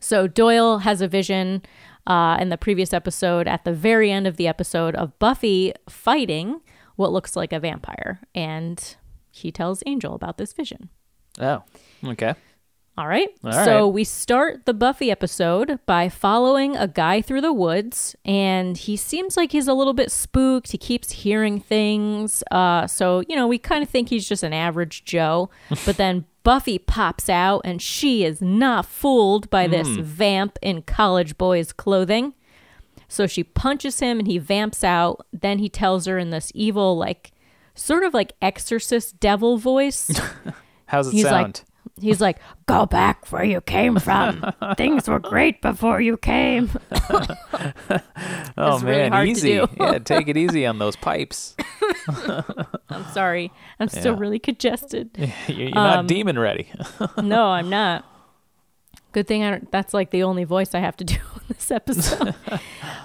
So 0.00 0.26
Doyle 0.28 0.78
has 0.78 1.00
a 1.00 1.08
vision 1.08 1.62
uh, 2.06 2.38
in 2.40 2.48
the 2.50 2.56
previous 2.56 2.92
episode, 2.92 3.48
at 3.48 3.64
the 3.64 3.72
very 3.72 4.10
end 4.12 4.26
of 4.26 4.36
the 4.36 4.46
episode, 4.46 4.94
of 4.94 5.18
Buffy 5.18 5.72
fighting 5.88 6.60
what 6.96 7.12
looks 7.12 7.34
like 7.36 7.52
a 7.52 7.60
vampire, 7.60 8.20
and 8.34 8.96
he 9.30 9.50
tells 9.52 9.82
Angel 9.86 10.14
about 10.14 10.38
this 10.38 10.52
vision. 10.52 10.88
oh, 11.40 11.62
okay. 12.04 12.34
All 12.98 13.06
right. 13.06 13.28
All 13.44 13.52
so 13.52 13.84
right. 13.84 13.92
we 13.94 14.02
start 14.02 14.66
the 14.66 14.74
Buffy 14.74 15.08
episode 15.08 15.78
by 15.86 16.08
following 16.08 16.76
a 16.76 16.88
guy 16.88 17.22
through 17.22 17.42
the 17.42 17.52
woods, 17.52 18.16
and 18.24 18.76
he 18.76 18.96
seems 18.96 19.36
like 19.36 19.52
he's 19.52 19.68
a 19.68 19.72
little 19.72 19.92
bit 19.94 20.10
spooked. 20.10 20.72
He 20.72 20.78
keeps 20.78 21.12
hearing 21.12 21.60
things. 21.60 22.42
Uh, 22.50 22.88
so, 22.88 23.22
you 23.28 23.36
know, 23.36 23.46
we 23.46 23.56
kind 23.56 23.84
of 23.84 23.88
think 23.88 24.08
he's 24.08 24.28
just 24.28 24.42
an 24.42 24.52
average 24.52 25.04
Joe. 25.04 25.48
but 25.86 25.96
then 25.96 26.24
Buffy 26.42 26.76
pops 26.76 27.28
out, 27.28 27.60
and 27.64 27.80
she 27.80 28.24
is 28.24 28.42
not 28.42 28.84
fooled 28.84 29.48
by 29.48 29.68
this 29.68 29.86
Hmm. 29.86 30.02
vamp 30.02 30.58
in 30.60 30.82
college 30.82 31.38
boy's 31.38 31.72
clothing. 31.72 32.34
So 33.06 33.28
she 33.28 33.44
punches 33.44 34.00
him, 34.00 34.18
and 34.18 34.26
he 34.26 34.38
vamps 34.38 34.82
out. 34.82 35.24
Then 35.32 35.60
he 35.60 35.68
tells 35.68 36.06
her 36.06 36.18
in 36.18 36.30
this 36.30 36.50
evil, 36.52 36.96
like, 36.96 37.30
sort 37.76 38.02
of 38.02 38.12
like 38.12 38.32
exorcist 38.42 39.20
devil 39.20 39.56
voice. 39.56 40.10
How's 40.86 41.06
it 41.06 41.12
He's 41.12 41.24
like- 41.26 41.32
sound? 41.32 41.62
He's 42.00 42.20
like, 42.20 42.38
"Go 42.66 42.86
back 42.86 43.26
where 43.32 43.44
you 43.44 43.60
came 43.60 43.98
from. 43.98 44.44
Things 44.76 45.08
were 45.08 45.18
great 45.18 45.60
before 45.62 46.00
you 46.00 46.16
came." 46.16 46.70
Oh 48.60 48.78
really 48.80 48.98
man, 48.98 49.12
hard 49.12 49.28
easy. 49.28 49.60
yeah, 49.78 49.98
take 49.98 50.26
it 50.28 50.36
easy 50.36 50.66
on 50.66 50.78
those 50.78 50.96
pipes. 50.96 51.54
I'm 52.88 53.04
sorry. 53.12 53.52
I'm 53.78 53.88
still 53.88 54.14
Yeah. 54.14 54.20
really 54.20 54.38
congested. 54.40 55.10
You're 55.46 55.56
you're 55.56 55.70
not 55.70 55.98
Um, 55.98 56.06
demon 56.08 56.38
ready. 56.38 56.68
no, 57.22 57.46
I'm 57.46 57.70
not. 57.70 58.04
Good 59.12 59.26
thing 59.26 59.42
I 59.44 59.50
don't, 59.52 59.70
that's 59.70 59.94
like 59.94 60.10
the 60.10 60.22
only 60.24 60.44
voice 60.44 60.74
I 60.74 60.80
have 60.80 60.96
to 60.98 61.04
do 61.04 61.14
in 61.14 61.40
this 61.48 61.70
episode. 61.70 62.34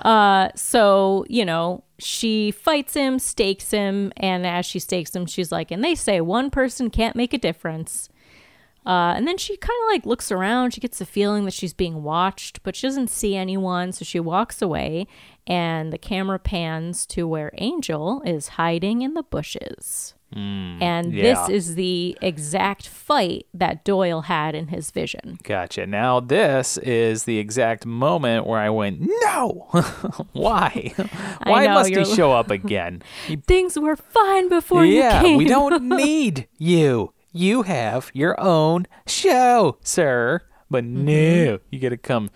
uh, 0.02 0.50
so, 0.56 1.24
you 1.30 1.46
know, 1.46 1.84
she 2.00 2.52
fights 2.52 2.94
him, 2.94 3.20
stakes 3.20 3.72
him, 3.72 4.12
and 4.18 4.46
as 4.46 4.66
she 4.66 4.80
stakes 4.80 5.16
him, 5.16 5.26
she's 5.26 5.52
like, 5.52 5.72
and 5.72 5.84
they 5.84 5.96
say 5.96 6.20
one 6.20 6.50
person 6.50 6.90
can't 6.90 7.16
make 7.16 7.34
a 7.34 7.38
difference. 7.38 8.10
Uh, 8.86 9.14
and 9.16 9.28
then 9.28 9.38
she 9.38 9.56
kind 9.58 9.78
of 9.88 9.94
like 9.94 10.06
looks 10.06 10.32
around. 10.32 10.74
She 10.74 10.82
gets 10.82 11.00
the 11.00 11.06
feeling 11.06 11.46
that 11.46 11.54
she's 11.54 11.74
being 11.74 12.04
watched, 12.04 12.62
but 12.64 12.76
she 12.76 12.88
doesn't 12.88 13.10
see 13.10 13.36
anyone. 13.36 13.92
So 13.92 14.04
she 14.06 14.20
walks 14.20 14.62
away, 14.62 15.08
and 15.48 15.94
the 15.94 15.98
camera 15.98 16.40
pans 16.40 17.06
to 17.08 17.28
where 17.28 17.52
Angel 17.58 18.22
is 18.26 18.50
hiding 18.50 19.02
in 19.02 19.14
the 19.14 19.24
bushes. 19.24 20.16
and 20.36 21.14
yeah. 21.14 21.22
this 21.22 21.50
is 21.50 21.76
the 21.76 22.18
exact 22.20 22.88
fight 22.88 23.46
that 23.54 23.86
Doyle 23.86 24.22
had 24.24 24.56
in 24.56 24.70
his 24.70 24.90
vision. 24.90 25.38
Gotcha. 25.44 25.86
Now 25.86 26.20
this 26.20 26.78
is 26.80 27.26
the 27.26 27.38
exact 27.38 27.86
moment 27.86 28.48
where 28.48 28.60
I 28.60 28.72
went, 28.72 28.98
no. 29.00 29.68
Why? 30.34 30.92
Why 31.46 31.68
know, 31.68 31.76
must 31.76 31.90
he 31.90 31.96
you're- 31.96 32.16
show 32.16 32.32
up 32.32 32.50
again? 32.50 33.04
He- 33.28 33.36
Things 33.36 33.78
were 33.78 33.96
fine 33.96 34.50
before 34.50 34.84
yeah, 34.86 35.22
you 35.22 35.28
came. 35.28 35.38
we 35.38 35.46
don't 35.46 35.84
need 35.84 36.48
you. 36.58 37.13
You 37.34 37.64
have 37.64 38.12
your 38.14 38.40
own 38.40 38.86
show, 39.08 39.78
sir. 39.84 40.42
But 40.70 40.84
Mm-hmm. 40.86 41.06
no, 41.06 41.60
you 41.72 41.80
gotta 41.80 41.98
come. 41.98 42.30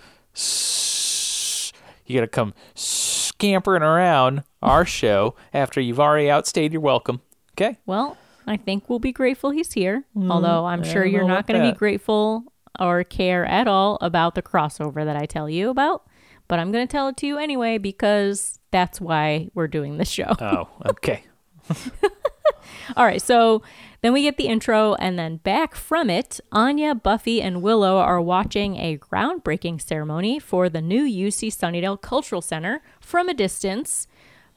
You 2.05 2.15
gotta 2.19 2.27
come 2.27 2.53
scampering 2.75 3.83
around 3.83 4.43
our 4.61 4.85
show 4.99 5.35
after 5.53 5.79
you've 5.81 5.99
already 5.99 6.29
outstayed 6.29 6.71
your 6.73 6.81
welcome. 6.81 7.21
Okay. 7.53 7.77
Well, 7.85 8.17
I 8.45 8.57
think 8.57 8.89
we'll 8.89 8.99
be 8.99 9.11
grateful 9.11 9.49
he's 9.51 9.73
here. 9.73 10.05
Although 10.15 10.65
I'm 10.65 10.83
sure 10.83 11.03
you're 11.05 11.27
not 11.27 11.47
going 11.47 11.61
to 11.61 11.71
be 11.71 11.77
grateful 11.77 12.43
or 12.79 13.03
care 13.03 13.43
at 13.45 13.67
all 13.67 13.97
about 13.99 14.35
the 14.35 14.41
crossover 14.41 15.03
that 15.03 15.17
I 15.17 15.25
tell 15.25 15.49
you 15.49 15.69
about. 15.69 16.03
But 16.47 16.59
I'm 16.59 16.71
going 16.71 16.87
to 16.87 16.91
tell 16.91 17.09
it 17.09 17.17
to 17.17 17.27
you 17.27 17.37
anyway 17.39 17.77
because 17.77 18.59
that's 18.71 19.01
why 19.01 19.49
we're 19.53 19.67
doing 19.67 19.97
this 19.97 20.09
show. 20.09 20.33
Oh, 20.39 20.69
okay. 20.85 21.23
All 22.95 23.05
right, 23.05 23.21
so 23.21 23.61
then 24.01 24.13
we 24.13 24.21
get 24.21 24.37
the 24.37 24.47
intro, 24.47 24.93
and 24.95 25.17
then 25.17 25.37
back 25.37 25.75
from 25.75 26.09
it, 26.09 26.39
Anya, 26.51 26.95
Buffy, 26.95 27.41
and 27.41 27.61
Willow 27.61 27.97
are 27.97 28.21
watching 28.21 28.77
a 28.77 28.97
groundbreaking 28.97 29.81
ceremony 29.81 30.39
for 30.39 30.69
the 30.69 30.81
new 30.81 31.03
UC 31.03 31.49
Sunnydale 31.49 31.99
Cultural 32.01 32.41
Center 32.41 32.81
from 32.99 33.27
a 33.27 33.33
distance 33.33 34.07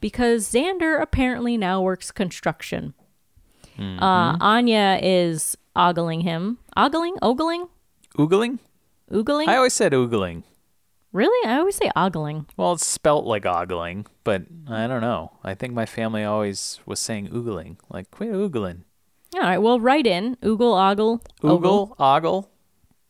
because 0.00 0.50
Xander 0.50 1.00
apparently 1.00 1.56
now 1.56 1.80
works 1.82 2.10
construction. 2.10 2.94
Uh, 3.78 4.36
Anya 4.40 4.98
is 5.02 5.56
ogling 5.74 6.20
him. 6.20 6.58
Ogling? 6.76 7.16
Ogling? 7.22 7.68
Oogling? 8.18 8.58
Oogling? 9.10 9.48
I 9.48 9.56
always 9.56 9.72
said 9.72 9.92
oogling. 9.92 10.42
Really? 11.12 11.48
I 11.48 11.58
always 11.58 11.76
say 11.76 11.90
ogling. 11.96 12.46
Well, 12.56 12.72
it's 12.74 12.86
spelt 12.86 13.24
like 13.24 13.44
ogling, 13.46 14.06
but 14.24 14.42
I 14.68 14.86
don't 14.86 15.00
know. 15.00 15.32
I 15.44 15.54
think 15.54 15.74
my 15.74 15.86
family 15.86 16.24
always 16.24 16.80
was 16.86 17.00
saying 17.00 17.28
oogling. 17.28 17.76
Like, 17.88 18.10
quit 18.10 18.32
oogling. 18.32 18.82
All 19.34 19.40
right, 19.40 19.58
well, 19.58 19.78
write 19.80 20.06
in. 20.06 20.36
Oogle, 20.36 20.76
ogle. 20.90 21.22
ogle, 21.42 21.88
Oogle, 21.88 21.94
ogle, 21.98 22.50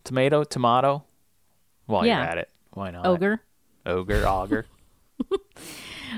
tomato, 0.04 0.44
tomato. 0.44 1.04
While 1.86 2.06
Yeah. 2.06 2.18
you're 2.20 2.30
at 2.30 2.38
it, 2.38 2.50
why 2.72 2.90
not? 2.90 3.06
Ogre. 3.06 3.40
Ogre, 3.86 4.26
auger. 4.26 4.66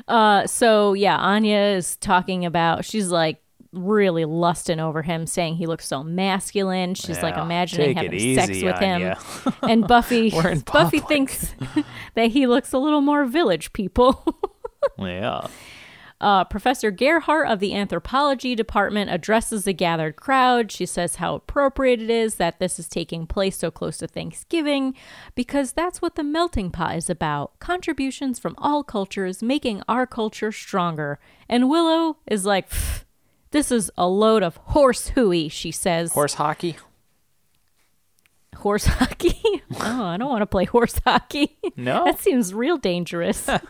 Uh, 0.08 0.46
so 0.46 0.94
yeah, 0.94 1.16
Anya 1.18 1.58
is 1.76 1.96
talking 1.98 2.46
about. 2.46 2.82
She's 2.84 3.08
like 3.10 3.42
really 3.72 4.24
lusting 4.24 4.80
over 4.80 5.02
him, 5.02 5.26
saying 5.26 5.56
he 5.56 5.66
looks 5.66 5.86
so 5.86 6.02
masculine. 6.02 6.94
She's 6.94 7.22
like 7.22 7.36
imagining 7.36 7.96
having 7.96 8.34
sex 8.34 8.62
with 8.62 8.78
him. 8.78 9.14
And 9.62 9.86
Buffy, 9.86 10.30
Buffy 10.72 11.00
thinks 11.00 11.54
that 12.14 12.30
he 12.32 12.46
looks 12.46 12.72
a 12.72 12.78
little 12.78 13.00
more 13.00 13.24
village 13.24 13.72
people. 13.72 14.24
yeah. 14.98 15.46
Uh, 16.20 16.44
Professor 16.44 16.92
Gerhardt 16.92 17.48
of 17.50 17.58
the 17.58 17.74
anthropology 17.74 18.54
department 18.54 19.10
addresses 19.10 19.64
the 19.64 19.72
gathered 19.72 20.14
crowd. 20.14 20.70
She 20.70 20.86
says 20.86 21.16
how 21.16 21.34
appropriate 21.34 22.00
it 22.00 22.10
is 22.10 22.36
that 22.36 22.60
this 22.60 22.78
is 22.78 22.88
taking 22.88 23.26
place 23.26 23.56
so 23.56 23.72
close 23.72 23.98
to 23.98 24.06
Thanksgiving 24.06 24.94
because 25.34 25.72
that's 25.72 26.00
what 26.00 26.14
the 26.14 26.22
melting 26.22 26.70
pot 26.70 26.94
is 26.96 27.10
about 27.10 27.58
contributions 27.58 28.38
from 28.38 28.54
all 28.58 28.84
cultures 28.84 29.42
making 29.42 29.82
our 29.88 30.06
culture 30.06 30.52
stronger. 30.52 31.18
And 31.48 31.68
Willow 31.68 32.18
is 32.28 32.46
like, 32.46 32.70
"Pfft, 32.70 33.02
this 33.52 33.70
is 33.70 33.90
a 33.96 34.08
load 34.08 34.42
of 34.42 34.56
horse 34.56 35.08
hooey, 35.08 35.48
she 35.48 35.70
says. 35.70 36.12
Horse 36.12 36.34
hockey. 36.34 36.76
Horse 38.56 38.84
hockey? 38.84 39.40
oh, 39.80 40.04
I 40.04 40.16
don't 40.16 40.28
want 40.28 40.42
to 40.42 40.46
play 40.46 40.64
horse 40.64 41.00
hockey. 41.04 41.58
No? 41.76 42.04
that 42.04 42.20
seems 42.20 42.52
real 42.52 42.76
dangerous. 42.76 43.48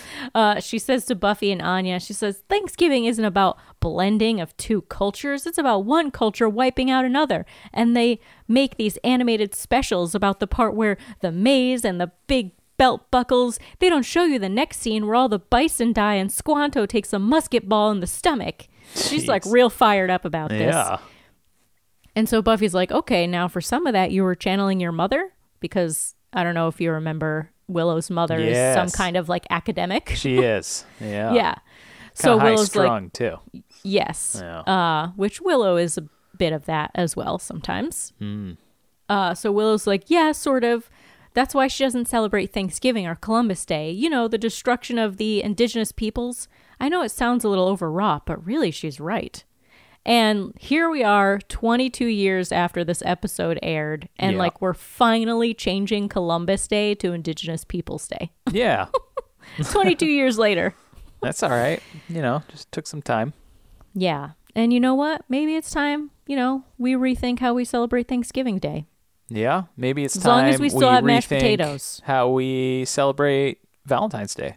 uh, 0.34 0.60
she 0.60 0.78
says 0.78 1.04
to 1.06 1.14
Buffy 1.14 1.52
and 1.52 1.62
Anya, 1.62 2.00
she 2.00 2.12
says, 2.12 2.42
Thanksgiving 2.48 3.04
isn't 3.04 3.24
about 3.24 3.58
blending 3.80 4.40
of 4.40 4.56
two 4.56 4.82
cultures. 4.82 5.46
It's 5.46 5.58
about 5.58 5.84
one 5.84 6.10
culture 6.10 6.48
wiping 6.48 6.90
out 6.90 7.04
another. 7.04 7.44
And 7.72 7.96
they 7.96 8.20
make 8.48 8.76
these 8.76 8.96
animated 8.98 9.54
specials 9.54 10.14
about 10.14 10.40
the 10.40 10.46
part 10.46 10.74
where 10.74 10.96
the 11.20 11.32
maze 11.32 11.84
and 11.84 12.00
the 12.00 12.10
big 12.26 12.52
belt 12.76 13.10
buckles, 13.10 13.58
they 13.78 13.88
don't 13.88 14.04
show 14.04 14.24
you 14.24 14.38
the 14.38 14.48
next 14.48 14.80
scene 14.80 15.06
where 15.06 15.14
all 15.14 15.28
the 15.28 15.38
bison 15.38 15.92
die 15.92 16.14
and 16.14 16.32
Squanto 16.32 16.86
takes 16.86 17.12
a 17.12 17.18
musket 17.18 17.68
ball 17.68 17.90
in 17.90 18.00
the 18.00 18.06
stomach. 18.06 18.66
She's 18.94 19.26
like 19.28 19.44
real 19.46 19.70
fired 19.70 20.10
up 20.10 20.24
about 20.24 20.50
this. 20.50 20.74
Yeah. 20.74 20.98
And 22.16 22.28
so 22.28 22.42
Buffy's 22.42 22.74
like, 22.74 22.92
okay, 22.92 23.26
now 23.26 23.48
for 23.48 23.60
some 23.60 23.86
of 23.86 23.92
that, 23.92 24.12
you 24.12 24.22
were 24.22 24.34
channeling 24.34 24.78
your 24.80 24.92
mother 24.92 25.32
because 25.60 26.14
I 26.32 26.44
don't 26.44 26.54
know 26.54 26.68
if 26.68 26.80
you 26.80 26.92
remember 26.92 27.50
Willow's 27.66 28.10
mother 28.10 28.38
is 28.38 28.74
some 28.74 28.90
kind 28.90 29.16
of 29.16 29.28
like 29.28 29.46
academic. 29.50 30.10
She 30.14 30.38
is. 30.38 30.84
Yeah. 31.00 31.32
yeah. 31.32 31.54
So 32.12 32.30
Kinda 32.38 32.40
high 32.40 32.50
Willow's 32.52 32.76
like, 32.76 32.86
strung 32.86 33.10
too. 33.10 33.36
yes. 33.82 34.38
Yeah. 34.40 34.60
Uh, 34.60 35.08
which 35.16 35.40
Willow 35.40 35.76
is 35.76 35.98
a 35.98 36.06
bit 36.38 36.52
of 36.52 36.66
that 36.66 36.90
as 36.94 37.16
well 37.16 37.38
sometimes. 37.38 38.12
Hmm. 38.18 38.52
Uh, 39.08 39.34
so 39.34 39.50
Willow's 39.50 39.86
like, 39.86 40.04
yeah, 40.08 40.32
sort 40.32 40.62
of. 40.64 40.88
That's 41.34 41.54
why 41.54 41.66
she 41.66 41.84
doesn't 41.84 42.08
celebrate 42.08 42.52
Thanksgiving 42.52 43.06
or 43.06 43.16
Columbus 43.16 43.64
Day. 43.66 43.90
You 43.90 44.08
know, 44.08 44.28
the 44.28 44.38
destruction 44.38 44.98
of 44.98 45.16
the 45.18 45.42
indigenous 45.42 45.92
peoples. 45.92 46.48
I 46.80 46.88
know 46.88 47.02
it 47.02 47.10
sounds 47.10 47.44
a 47.44 47.48
little 47.48 47.68
overwrought, 47.68 48.24
but 48.26 48.44
really 48.46 48.70
she's 48.70 48.98
right. 49.00 49.42
And 50.06 50.52
here 50.58 50.90
we 50.90 51.02
are 51.02 51.38
22 51.48 52.06
years 52.06 52.52
after 52.52 52.84
this 52.84 53.02
episode 53.06 53.58
aired, 53.62 54.08
and 54.18 54.32
Yeah. 54.34 54.38
like 54.38 54.60
we're 54.60 54.74
finally 54.74 55.54
changing 55.54 56.08
Columbus 56.10 56.68
Day 56.68 56.94
to 56.96 57.12
Indigenous 57.12 57.64
Peoples 57.64 58.06
Day. 58.08 58.30
Yeah. 58.52 58.86
22 59.70 60.06
years 60.20 60.38
later. 60.38 60.74
That's 61.22 61.42
all 61.42 61.50
right. 61.50 61.82
You 62.08 62.20
know, 62.22 62.42
just 62.48 62.70
took 62.70 62.86
some 62.86 63.00
time. 63.02 63.32
Yeah. 63.94 64.30
And 64.54 64.72
you 64.72 64.78
know 64.80 64.94
what? 64.94 65.24
Maybe 65.28 65.56
it's 65.56 65.70
time, 65.70 66.10
you 66.26 66.36
know, 66.36 66.64
we 66.78 66.92
rethink 66.94 67.40
how 67.40 67.54
we 67.54 67.64
celebrate 67.64 68.06
Thanksgiving 68.06 68.58
Day. 68.58 68.86
Yeah. 69.34 69.64
Maybe 69.76 70.04
it's 70.04 70.16
As 70.16 70.22
time 70.22 70.44
long 70.44 70.54
as 70.54 70.60
we 70.60 70.68
still 70.68 70.90
have 70.90 71.04
mashed 71.04 71.28
rethink 71.28 71.38
potatoes. 71.40 72.00
How 72.04 72.28
we 72.30 72.84
celebrate 72.84 73.58
Valentine's 73.84 74.34
Day. 74.34 74.56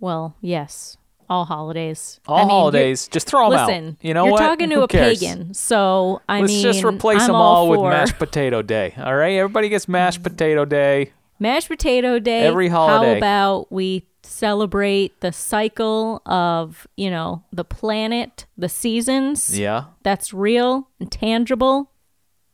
Well, 0.00 0.34
yes. 0.40 0.96
All 1.28 1.44
holidays. 1.44 2.20
All 2.26 2.38
I 2.38 2.40
mean, 2.40 2.48
holidays. 2.48 3.06
Just 3.06 3.28
throw 3.28 3.50
them 3.50 3.66
Listen, 3.66 3.88
out. 3.90 4.04
You 4.04 4.14
know 4.14 4.24
you're 4.24 4.32
what? 4.32 4.40
talking 4.40 4.70
to 4.70 4.76
Who 4.76 4.82
a 4.82 4.88
cares? 4.88 5.20
pagan, 5.20 5.54
so 5.54 6.22
I 6.28 6.40
Let's 6.40 6.52
mean, 6.52 6.62
just 6.62 6.82
replace 6.82 7.20
I'm 7.20 7.28
them 7.28 7.36
all, 7.36 7.68
with 7.68 7.80
mashed 7.82 8.18
potato 8.18 8.62
day. 8.62 8.94
All 8.96 9.14
right, 9.14 9.34
everybody 9.34 9.68
gets 9.68 9.86
mashed 9.86 10.20
mm. 10.20 10.24
potato 10.24 10.64
day. 10.64 11.12
mashed 11.38 11.68
potato 11.68 12.18
day. 12.18 12.40
Every 12.46 12.68
holiday. 12.68 13.12
How 13.12 13.16
about 13.18 13.70
we 13.70 14.06
celebrate 14.22 15.20
the 15.20 15.32
cycle 15.32 16.20
of 16.26 16.88
you 16.96 17.10
know 17.10 17.44
the 17.52 17.64
planet, 17.64 18.46
the 18.58 18.68
seasons? 18.68 19.56
Yeah, 19.56 19.84
That's 20.02 20.34
real 20.34 20.88
and 20.98 21.12
tangible, 21.12 21.89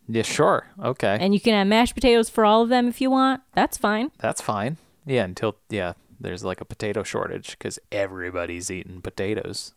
yeah, 0.09 0.23
sure, 0.23 0.67
okay, 0.83 1.19
and 1.21 1.35
you 1.35 1.41
can 1.41 1.55
have 1.55 1.67
mashed 1.67 1.95
potatoes 1.95 2.29
for 2.31 2.45
all 2.45 2.63
of 2.63 2.69
them 2.69 2.89
if 2.89 3.01
you 3.01 3.11
want. 3.11 3.43
That's 3.55 3.77
fine. 3.77 4.11
that's 4.19 4.41
fine. 4.41 4.77
Yeah, 5.05 5.25
until 5.25 5.57
yeah, 5.69 5.93
there's 6.21 6.43
like 6.45 6.61
a 6.61 6.65
potato 6.65 7.03
shortage 7.03 7.51
because 7.53 7.79
everybody's 7.93 8.71
eating 8.71 9.01
potatoes. 9.01 9.75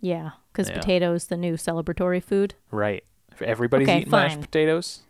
Yeah, 0.00 0.30
because 0.52 0.68
Yeah. 0.68 0.78
potatoes 0.80 1.26
the 1.26 1.36
new 1.36 1.54
celebratory 1.54 2.22
food. 2.22 2.54
Right. 2.70 3.04
If 3.30 3.40
everybody's 3.42 3.88
Okay, 3.88 3.98
eating 4.00 4.10
mashed 4.10 4.40
potatoes. 4.40 5.00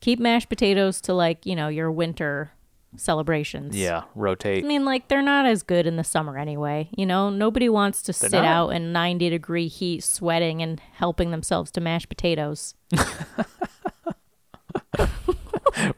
Keep 0.00 0.18
mashed 0.18 0.48
potatoes 0.48 1.00
to 1.02 1.14
like 1.14 1.46
you 1.46 1.54
know 1.54 1.68
your 1.68 1.90
winter 1.92 2.50
celebrations. 2.96 3.74
Yeah, 3.76 4.02
rotate. 4.14 4.64
I 4.64 4.66
mean, 4.66 4.84
like 4.84 5.08
they're 5.08 5.22
not 5.22 5.46
as 5.46 5.62
good 5.62 5.86
in 5.86 5.96
the 5.96 6.04
summer 6.04 6.36
anyway. 6.36 6.88
You 6.96 7.06
know, 7.06 7.30
nobody 7.30 7.68
wants 7.68 8.02
to 8.02 8.12
sit 8.12 8.32
not? 8.32 8.44
out 8.44 8.68
in 8.70 8.92
90 8.92 9.30
degree 9.30 9.68
heat, 9.68 10.02
sweating 10.04 10.60
and 10.60 10.80
helping 10.94 11.30
themselves 11.30 11.70
to 11.72 11.80
mashed 11.80 12.08
potatoes. 12.08 12.74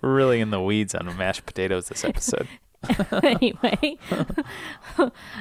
We're 0.01 0.15
really 0.15 0.41
in 0.41 0.51
the 0.51 0.61
weeds 0.61 0.95
on 0.95 1.07
mashed 1.17 1.47
potatoes 1.47 1.89
this 1.89 2.05
episode. 2.05 2.49
anyway, 3.23 3.99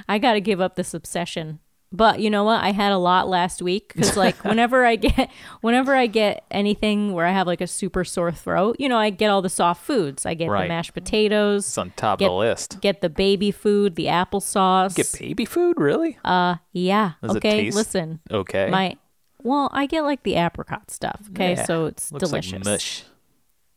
I 0.08 0.18
got 0.18 0.34
to 0.34 0.42
give 0.42 0.62
up 0.62 0.76
this 0.76 0.94
obsession. 0.94 1.60
But 1.96 2.20
you 2.22 2.32
know 2.32 2.44
what? 2.44 2.64
I 2.64 2.72
had 2.72 2.92
a 2.92 2.98
lot 2.98 3.28
last 3.28 3.62
week 3.62 3.94
because, 3.94 4.18
like, 4.24 4.44
whenever 4.44 4.84
I 4.84 4.96
get, 4.96 5.30
whenever 5.62 5.94
I 5.96 6.08
get 6.08 6.44
anything 6.50 7.14
where 7.14 7.26
I 7.28 7.32
have 7.32 7.46
like 7.46 7.62
a 7.62 7.68
super 7.68 8.04
sore 8.04 8.32
throat, 8.32 8.78
you 8.80 8.90
know, 8.90 8.98
I 8.98 9.12
get 9.12 9.30
all 9.30 9.44
the 9.44 9.50
soft 9.50 9.86
foods. 9.86 10.26
I 10.26 10.34
get 10.34 10.50
Right. 10.50 10.64
the 10.64 10.70
mashed 10.70 10.96
potatoes. 10.96 11.68
It's 11.68 11.78
on 11.78 11.92
top 11.96 12.18
get, 12.18 12.26
of 12.26 12.32
the 12.32 12.38
list. 12.38 12.82
Get 12.82 13.02
the 13.02 13.10
baby 13.12 13.52
food, 13.52 13.96
the 13.96 14.06
applesauce. 14.08 14.96
Get 14.96 15.16
baby 15.20 15.46
food, 15.46 15.80
really? 15.80 16.18
uh, 16.26 16.56
yeah. 16.72 17.12
Does 17.22 17.36
okay, 17.38 17.70
listen. 17.70 18.22
okay. 18.32 18.70
My, 18.72 18.98
well, 19.44 19.70
I 19.72 19.86
get 19.86 20.02
like 20.02 20.24
the 20.24 20.34
apricot 20.34 20.90
stuff. 20.90 21.22
Okay, 21.30 21.52
Yeah, 21.56 21.66
so 21.66 21.86
it's 21.86 22.12
looks 22.12 22.28
delicious. 22.28 22.54
like 22.54 22.66
mush. 22.66 23.04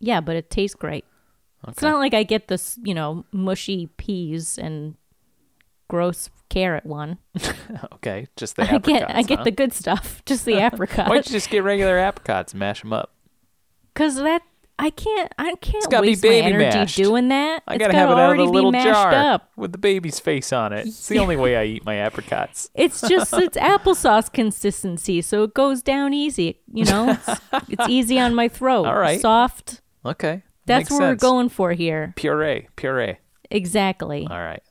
Yeah, 0.00 0.20
but 0.20 0.36
it 0.36 0.50
tastes 0.50 0.74
great. 0.74 1.04
It's 1.68 1.82
not 1.82 1.98
like 1.98 2.14
I 2.14 2.22
get 2.22 2.48
this, 2.48 2.78
you 2.84 2.94
know, 2.94 3.24
mushy 3.32 3.88
peas 3.96 4.58
and 4.58 4.94
gross 5.88 6.30
carrot 6.48 6.86
one. 6.86 7.18
Okay, 7.94 8.28
just 8.36 8.54
the 8.54 8.72
I 8.72 8.78
get 8.78 9.10
I 9.16 9.22
get 9.22 9.38
huh? 9.38 9.44
the 9.44 9.50
good 9.50 9.72
stuff, 9.72 10.22
just 10.26 10.44
the 10.44 10.54
apricot. 10.64 11.08
Why 11.08 11.16
don't 11.16 11.26
you 11.26 11.32
just 11.32 11.50
get 11.50 11.64
regular 11.64 11.98
apricots 11.98 12.52
and 12.52 12.60
mash 12.60 12.82
them 12.82 12.92
up? 12.92 13.12
Because 13.92 14.14
that 14.16 14.42
I 14.78 14.90
can't 14.90 15.32
I 15.36 15.54
can't 15.56 15.84
waste 16.00 16.22
my 16.22 16.30
energy 16.30 16.78
mashed. 16.78 16.96
doing 16.96 17.28
that. 17.28 17.64
I 17.66 17.76
gotta 17.78 17.94
have 17.94 18.10
it 18.10 18.12
out 18.12 18.18
of 18.18 18.24
already 18.24 18.44
the 18.44 18.50
little 18.50 18.70
be 18.70 18.78
mashed 18.78 18.88
jar 18.88 19.12
up. 19.12 19.50
with 19.56 19.72
the 19.72 19.78
baby's 19.78 20.20
face 20.20 20.52
on 20.52 20.72
it. 20.72 20.86
It's 20.86 21.08
the 21.08 21.18
only 21.18 21.36
way 21.36 21.56
I 21.56 21.64
eat 21.64 21.84
my 21.84 21.96
apricots. 21.96 22.70
It's 22.74 23.00
just 23.00 23.32
it's 23.34 23.56
applesauce 23.56 24.32
consistency, 24.32 25.22
so 25.22 25.42
it 25.42 25.54
goes 25.54 25.82
down 25.82 26.14
easy. 26.14 26.60
You 26.72 26.84
know, 26.84 27.18
it's, 27.26 27.40
it's 27.68 27.88
easy 27.88 28.20
on 28.20 28.34
my 28.36 28.48
throat. 28.48 28.84
All 28.86 28.98
right. 28.98 29.20
soft. 29.20 29.80
Okay, 30.10 30.42
That's 30.66 30.82
makes 30.82 30.90
what 30.92 30.98
sense. 30.98 31.22
we're 31.22 31.28
going 31.28 31.48
for 31.48 31.72
here. 31.72 32.12
Puree, 32.16 32.68
puree. 32.76 33.16
Exactly. 33.50 34.26
All 34.30 34.38
right. 34.40 34.62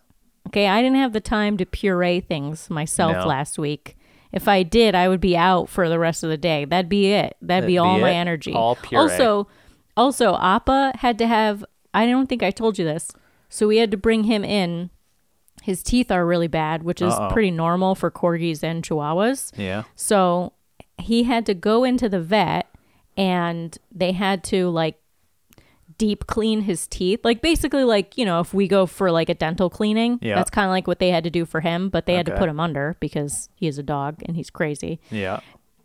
Okay, 0.48 0.68
I 0.68 0.82
didn't 0.82 0.98
have 0.98 1.14
the 1.14 1.20
time 1.22 1.58
to 1.58 1.66
puree 1.66 2.20
things 2.20 2.70
myself 2.70 3.14
No. 3.14 3.26
last 3.28 3.58
week. 3.58 3.98
If 4.32 4.48
I 4.48 4.64
did, 4.64 4.96
I 4.96 5.08
would 5.08 5.22
be 5.22 5.36
out 5.38 5.70
for 5.70 5.88
the 5.90 5.98
rest 5.98 6.24
of 6.24 6.30
the 6.30 6.38
day. 6.38 6.66
That'd 6.66 6.90
be 6.90 7.12
it. 7.14 7.36
That'd, 7.42 7.66
be 7.68 7.76
That'd 7.76 7.88
all 7.90 7.96
be 7.96 8.02
my 8.02 8.12
it? 8.12 8.16
energy. 8.16 8.54
All 8.54 8.76
puree. 8.76 9.02
Also, 9.02 9.48
also 9.96 10.36
Appa 10.38 10.94
had 10.98 11.18
to 11.20 11.28
have 11.28 11.64
I 11.94 12.06
don't 12.06 12.28
think 12.28 12.44
I 12.44 12.52
told 12.52 12.78
you 12.78 12.84
this. 12.86 13.10
So 13.48 13.68
we 13.68 13.78
had 13.78 13.92
to 13.92 13.98
bring 13.98 14.26
him 14.26 14.44
in. 14.44 14.90
His 15.64 15.82
teeth 15.82 16.12
are 16.12 16.26
really 16.26 16.48
bad, 16.50 16.84
which 16.84 17.02
is 17.02 17.14
Uh-oh. 17.14 17.30
pretty 17.32 17.50
normal 17.52 17.96
for 17.96 18.12
corgis 18.12 18.62
and 18.62 18.84
chihuahuas. 18.84 19.52
Yeah. 19.58 19.84
So 19.96 20.52
he 21.00 21.24
had 21.24 21.46
to 21.46 21.54
go 21.54 21.84
into 21.86 22.10
the 22.10 22.20
vet 22.22 22.68
and 23.16 23.78
they 23.92 24.12
had 24.12 24.44
to 24.46 24.70
like 24.70 25.00
deep 25.98 26.28
clean 26.28 26.62
his 26.62 26.88
teeth. 26.88 27.22
Like 27.24 27.42
basically 27.42 27.84
like, 27.84 28.18
you 28.18 28.26
know, 28.26 28.40
if 28.40 28.54
we 28.54 28.68
go 28.68 28.86
for 28.86 29.12
like 29.12 29.30
a 29.30 29.34
dental 29.34 29.70
cleaning, 29.70 30.20
Yeah. 30.22 30.36
that's 30.36 30.50
kind 30.50 30.66
of 30.66 30.72
like 30.72 30.88
what 30.88 31.00
they 31.00 31.10
had 31.10 31.24
to 31.24 31.30
do 31.30 31.46
for 31.46 31.62
him, 31.62 31.90
but 31.90 32.06
they 32.06 32.16
had 32.16 32.26
to 32.28 32.38
put 32.38 32.50
him 32.50 32.60
under 32.60 32.96
because 33.00 33.50
he 33.56 33.68
is 33.68 33.78
a 33.78 33.84
dog 33.84 34.22
and 34.26 34.36
he's 34.36 34.50
crazy. 34.50 35.00
Yeah. 35.10 35.40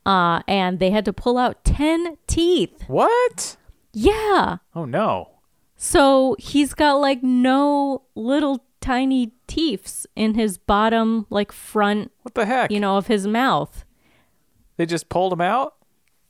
Uh 0.07 0.43
and 0.49 0.79
they 0.79 0.91
had 0.91 1.05
to 1.05 1.13
pull 1.13 1.37
out 1.39 1.65
10 1.65 2.17
teeth. 2.27 2.85
What? 2.89 3.57
Yeah. 3.93 4.59
Oh 4.75 4.85
no. 4.85 5.31
So 5.77 6.37
he's 6.39 6.75
got 6.75 6.95
like 6.95 7.23
no 7.23 8.03
little 8.15 8.65
tiny 8.81 9.33
teeths 9.47 10.07
in 10.17 10.35
his 10.35 10.59
bottom 10.59 11.27
like 11.31 11.53
front, 11.53 12.11
What 12.23 12.35
the 12.35 12.47
heck? 12.47 12.71
you 12.71 12.81
know, 12.81 12.97
of 12.97 13.07
his 13.09 13.27
mouth. 13.27 13.85
they 14.77 14.87
just 14.87 15.09
pulled 15.11 15.33
him 15.33 15.41
out. 15.43 15.75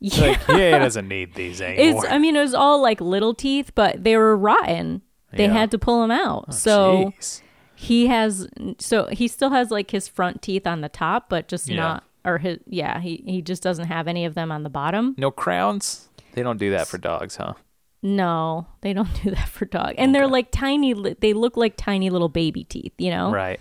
Yeah. 0.00 0.20
Like, 0.20 0.40
yeah, 0.48 0.72
he 0.72 0.78
doesn't 0.78 1.08
need 1.08 1.34
these 1.34 1.60
anymore. 1.60 2.04
It's 2.04 2.12
I 2.12 2.18
mean 2.18 2.34
it 2.36 2.40
was 2.40 2.54
all 2.54 2.80
like 2.80 3.00
little 3.00 3.34
teeth, 3.34 3.72
but 3.74 4.02
they 4.04 4.16
were 4.16 4.36
rotten. 4.36 5.02
They 5.32 5.44
Yeah. 5.46 5.52
had 5.52 5.70
to 5.72 5.78
pull 5.78 6.00
them 6.02 6.10
out. 6.10 6.46
Oh, 6.48 6.52
so 6.52 7.12
jeez. 7.18 7.42
he 7.74 8.06
has 8.08 8.48
so 8.78 9.06
he 9.06 9.28
still 9.28 9.50
has 9.50 9.70
like 9.70 9.90
his 9.90 10.08
front 10.08 10.42
teeth 10.42 10.66
on 10.66 10.80
the 10.80 10.88
top, 10.88 11.28
but 11.28 11.48
just 11.48 11.68
Yeah. 11.68 11.76
not 11.76 12.04
or 12.24 12.38
his 12.38 12.58
yeah, 12.66 13.00
he 13.00 13.22
he 13.26 13.42
just 13.42 13.62
doesn't 13.62 13.86
have 13.88 14.08
any 14.08 14.24
of 14.24 14.34
them 14.34 14.50
on 14.50 14.62
the 14.62 14.70
bottom. 14.70 15.14
no 15.18 15.30
crowns. 15.30 16.08
They 16.32 16.42
don't 16.42 16.58
do 16.58 16.70
that 16.70 16.86
for 16.86 16.96
dogs, 16.98 17.36
huh? 17.36 17.54
No, 18.02 18.66
they 18.80 18.92
don't 18.94 19.12
do 19.22 19.30
that 19.32 19.48
for 19.48 19.66
dog. 19.66 19.94
And 19.98 20.14
they're 20.14 20.26
like 20.28 20.50
tiny 20.50 20.94
they 21.20 21.32
look 21.34 21.56
like 21.58 21.74
tiny 21.76 22.08
little 22.08 22.28
baby 22.30 22.64
teeth, 22.64 22.92
you 22.98 23.10
know? 23.10 23.30
Right. 23.32 23.60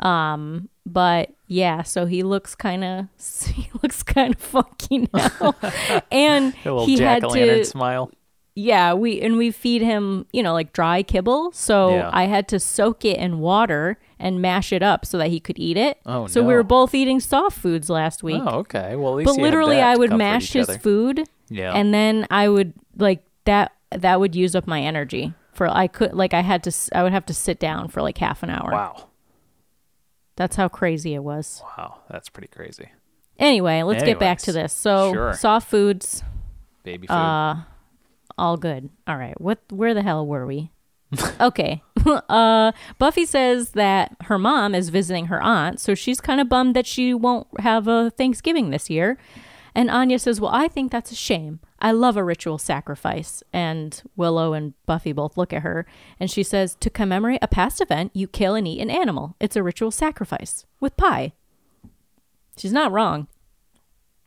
Um, 0.00 0.68
But 0.86 1.30
yeah, 1.46 1.82
so 1.82 2.06
he 2.06 2.22
looks 2.22 2.54
kind 2.54 2.84
of 2.84 3.06
he 3.54 3.68
looks 3.82 4.02
kind 4.02 4.34
of 4.34 4.40
funky 4.40 5.08
now. 5.12 5.54
and 6.10 6.54
he 6.54 6.98
had 6.98 7.22
to 7.22 7.64
smile. 7.64 8.10
Yeah, 8.56 8.94
we 8.94 9.20
and 9.20 9.36
we 9.36 9.50
feed 9.50 9.82
him, 9.82 10.26
you 10.32 10.40
know, 10.42 10.52
like 10.52 10.72
dry 10.72 11.02
kibble. 11.02 11.50
So 11.52 11.90
Yeah. 11.96 12.10
I 12.12 12.24
had 12.26 12.46
to 12.48 12.60
soak 12.60 13.04
it 13.04 13.18
in 13.18 13.40
water 13.40 13.98
and 14.20 14.40
mash 14.40 14.72
it 14.72 14.80
up 14.82 15.04
so 15.04 15.18
that 15.18 15.28
he 15.30 15.40
could 15.40 15.58
eat 15.58 15.76
it. 15.76 15.98
Oh, 16.06 16.28
so 16.28 16.40
we 16.42 16.54
were 16.54 16.62
both 16.62 16.94
eating 16.94 17.18
soft 17.18 17.58
foods 17.58 17.90
last 17.90 18.22
week. 18.22 18.40
Oh, 18.44 18.58
okay. 18.60 18.94
Well, 18.94 19.14
at 19.14 19.16
least 19.26 19.26
but 19.36 19.42
literally, 19.42 19.80
I 19.80 19.96
would 19.96 20.12
mash 20.12 20.52
his 20.52 20.68
other. 20.68 20.78
food, 20.78 21.24
Yeah. 21.48 21.72
and 21.72 21.92
then 21.92 22.26
I 22.30 22.48
would 22.48 22.74
like 22.96 23.24
that. 23.44 23.72
That 23.90 24.20
would 24.20 24.36
use 24.36 24.54
up 24.54 24.66
my 24.68 24.80
energy 24.80 25.34
for 25.52 25.68
I 25.68 25.86
could 25.88 26.14
like 26.14 26.32
I 26.34 26.40
had 26.42 26.62
to 26.64 26.72
I 26.96 27.02
would 27.02 27.12
have 27.12 27.26
to 27.26 27.34
sit 27.34 27.58
down 27.58 27.88
for 27.88 28.02
like 28.02 28.18
half 28.18 28.42
an 28.44 28.50
hour. 28.50 28.70
Wow. 28.70 29.08
That's 30.36 30.56
how 30.56 30.68
crazy 30.68 31.14
it 31.14 31.22
was. 31.22 31.62
Wow. 31.76 32.00
That's 32.10 32.28
pretty 32.28 32.48
crazy. 32.48 32.88
Anyway, 33.38 33.82
let's 33.82 34.04
get 34.04 34.18
back 34.18 34.38
to 34.38 34.52
this. 34.52 34.72
So 34.72 35.12
sure. 35.12 35.32
soft 35.32 35.68
foods, 35.68 36.22
Baby 36.84 37.06
food. 37.06 37.14
Uh, 37.14 37.56
all 38.38 38.56
good. 38.56 38.90
All 39.06 39.16
right. 39.16 39.38
What 39.40 39.60
where 39.70 39.94
the 39.94 40.02
hell 40.02 40.26
were 40.26 40.46
we? 40.46 40.70
okay. 41.40 41.82
uh 42.28 42.72
Buffy 42.98 43.24
says 43.24 43.70
that 43.70 44.14
her 44.24 44.38
mom 44.38 44.74
is 44.74 44.90
visiting 44.90 45.26
her 45.26 45.42
aunt, 45.42 45.80
so 45.80 45.94
she's 45.94 46.20
kind 46.20 46.40
of 46.40 46.48
bummed 46.48 46.76
that 46.76 46.86
she 46.86 47.14
won't 47.14 47.48
have 47.60 47.88
a 47.88 48.10
Thanksgiving 48.10 48.70
this 48.70 48.88
year. 48.88 49.18
And 49.74 49.90
Anya 49.90 50.20
says, 50.20 50.40
"Well, 50.40 50.52
I 50.54 50.68
think 50.68 50.92
that's 50.92 51.10
a 51.10 51.16
shame. 51.16 51.58
I 51.84 51.92
love 51.92 52.16
a 52.16 52.24
ritual 52.24 52.58
sacrifice." 52.58 53.42
And 53.52 54.02
Willow 54.16 54.52
and 54.54 54.74
Buffy 54.86 55.12
both 55.12 55.36
look 55.36 55.52
at 55.52 55.62
her, 55.62 55.86
and 56.18 56.30
she 56.30 56.42
says, 56.42 56.76
"To 56.80 56.90
commemorate 56.90 57.38
a 57.42 57.48
past 57.48 57.80
event, 57.80 58.10
you 58.14 58.26
kill 58.26 58.56
and 58.56 58.66
eat 58.66 58.80
an 58.80 58.90
animal. 58.90 59.36
It's 59.38 59.54
a 59.56 59.62
ritual 59.62 59.90
sacrifice 59.92 60.66
with 60.80 60.96
pie." 60.96 61.32
She's 62.56 62.72
not 62.72 62.92
wrong. 62.92 63.28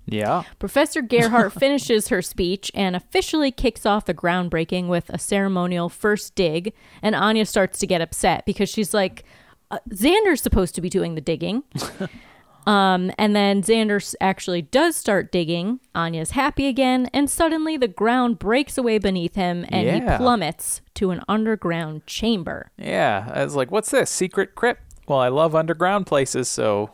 yeah. 0.06 0.44
Professor 0.60 1.02
Gerhardt 1.02 1.54
finishes 1.60 2.08
her 2.10 2.22
speech 2.22 2.72
and 2.74 2.96
officially 2.96 3.52
kicks 3.52 3.86
off 3.86 4.06
the 4.06 4.14
groundbreaking 4.14 4.88
with 4.88 5.10
a 5.10 5.18
ceremonial 5.20 5.90
first 5.90 6.36
dig. 6.36 6.74
And 7.02 7.16
Anya 7.16 7.46
starts 7.46 7.80
to 7.80 7.88
get 7.88 8.02
upset 8.02 8.46
because 8.46 8.70
she's 8.70 8.94
like, 8.94 9.24
uh, 9.72 9.80
Xander's 9.90 10.42
supposed 10.42 10.76
to 10.76 10.82
be 10.82 10.90
doing 10.90 11.16
the 11.16 11.22
digging. 11.22 11.64
um, 12.68 13.12
and 13.18 13.34
then 13.36 13.64
Xander 13.64 14.14
actually 14.20 14.62
does 14.62 14.96
start 14.96 15.32
digging. 15.32 15.80
Anya's 15.96 16.32
happy 16.32 16.68
again. 16.68 17.10
And 17.14 17.30
suddenly 17.30 17.78
the 17.78 17.88
ground 17.88 18.38
breaks 18.40 18.78
away 18.78 18.98
beneath 18.98 19.36
him 19.36 19.66
and 19.70 19.90
he 19.90 20.18
plummets 20.18 20.82
to 20.96 21.12
an 21.12 21.22
underground 21.30 22.06
chamber. 22.06 22.72
Yeah. 22.78 23.32
I 23.34 23.44
was 23.46 23.56
like, 23.56 23.72
what's 23.72 23.90
this? 23.92 24.10
Secret 24.12 24.54
crypt? 24.56 24.82
Well, 25.08 25.20
I 25.20 25.30
love 25.30 25.56
underground 25.56 26.06
places, 26.08 26.50
so 26.50 26.92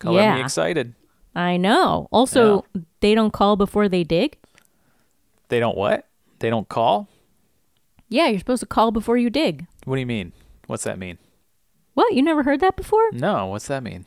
color 0.00 0.20
Yeah. 0.20 0.36
me 0.36 0.40
excited. 0.40 0.94
I 1.36 1.58
know. 1.58 2.08
Also, 2.10 2.64
they 3.00 3.14
don't 3.14 3.32
call 3.32 3.56
before 3.56 3.88
they 3.88 4.02
dig. 4.02 4.38
They 5.48 5.60
don't 5.60 5.76
what? 5.76 6.06
They 6.38 6.48
don't 6.48 6.68
call? 6.68 7.08
Yeah, 8.08 8.28
you're 8.28 8.38
supposed 8.38 8.60
to 8.60 8.66
call 8.66 8.90
before 8.90 9.18
you 9.18 9.28
dig. 9.28 9.66
What 9.84 9.96
do 9.96 10.00
you 10.00 10.06
mean? 10.06 10.32
What's 10.66 10.84
that 10.84 10.98
mean? 10.98 11.18
What? 11.94 12.14
You 12.14 12.22
never 12.22 12.42
heard 12.42 12.60
that 12.60 12.76
before? 12.76 13.10
No, 13.12 13.46
what's 13.46 13.66
that 13.68 13.82
mean? 13.82 14.06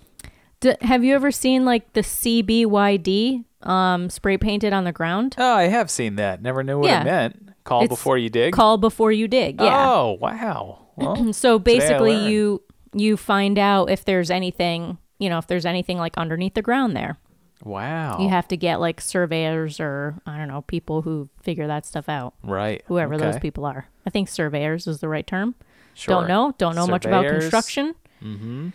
D- 0.64 0.76
have 0.82 1.04
you 1.04 1.14
ever 1.14 1.30
seen 1.32 1.66
like 1.66 1.92
the 1.94 2.02
CBYD 2.02 3.44
um, 3.64 4.10
spray 4.10 4.38
painted 4.38 4.74
on 4.74 4.84
the 4.86 4.92
ground? 4.92 5.36
Oh, 5.38 5.54
I 5.56 5.64
have 5.64 5.90
seen 5.92 6.16
that. 6.16 6.42
Never 6.42 6.64
knew 6.64 6.80
what 6.80 6.88
Yeah. 6.90 7.02
it 7.02 7.06
meant. 7.06 7.50
Call 7.64 7.82
It's 7.82 7.90
before 7.90 8.18
you 8.18 8.30
dig. 8.30 8.54
Call 8.54 8.78
before 8.78 9.12
you 9.12 9.28
dig. 9.28 9.62
Yeah. 9.62 9.90
Oh, 9.92 10.18
wow. 10.20 10.80
Well, 10.96 11.34
so 11.34 11.58
today 11.58 11.76
I 11.76 11.80
basically, 11.80 12.14
learned. 12.16 12.32
you 12.32 12.62
you 12.96 13.18
find 13.18 13.58
out 13.58 13.90
if 13.90 14.06
there's 14.06 14.30
anything 14.30 15.00
you 15.18 15.28
know 15.30 15.38
if 15.40 15.48
there's 15.48 15.66
anything 15.66 15.98
like 15.98 16.16
underneath 16.18 16.54
the 16.54 16.62
ground 16.62 16.96
there. 16.96 17.18
wow. 17.64 18.20
You 18.20 18.30
have 18.30 18.48
to 18.50 18.58
get 18.58 18.80
like 18.80 19.02
surveyors 19.02 19.80
or 19.80 20.16
I 20.26 20.38
don't 20.38 20.48
know 20.48 20.62
people 20.62 21.02
who 21.02 21.30
figure 21.42 21.68
that 21.68 21.86
stuff 21.86 22.08
out. 22.10 22.34
right. 22.44 22.84
Whoever 22.88 23.18
those 23.18 23.36
okay. 23.36 23.42
people 23.42 23.66
are. 23.66 23.88
I 24.06 24.10
think 24.12 24.28
surveyors 24.30 24.86
is 24.88 25.00
the 25.00 25.08
right 25.10 25.26
term. 25.26 25.56
Sure. 25.94 26.16
Don't 26.16 26.28
know. 26.28 26.54
Don't 26.58 26.76
know 26.76 26.88
much 26.88 27.06
about 27.06 27.24
Surveyors. 27.24 27.44
construction. 27.44 27.96
Mm-hmm. 28.22 28.70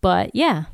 But 0.00 0.34
yeah, 0.34 0.64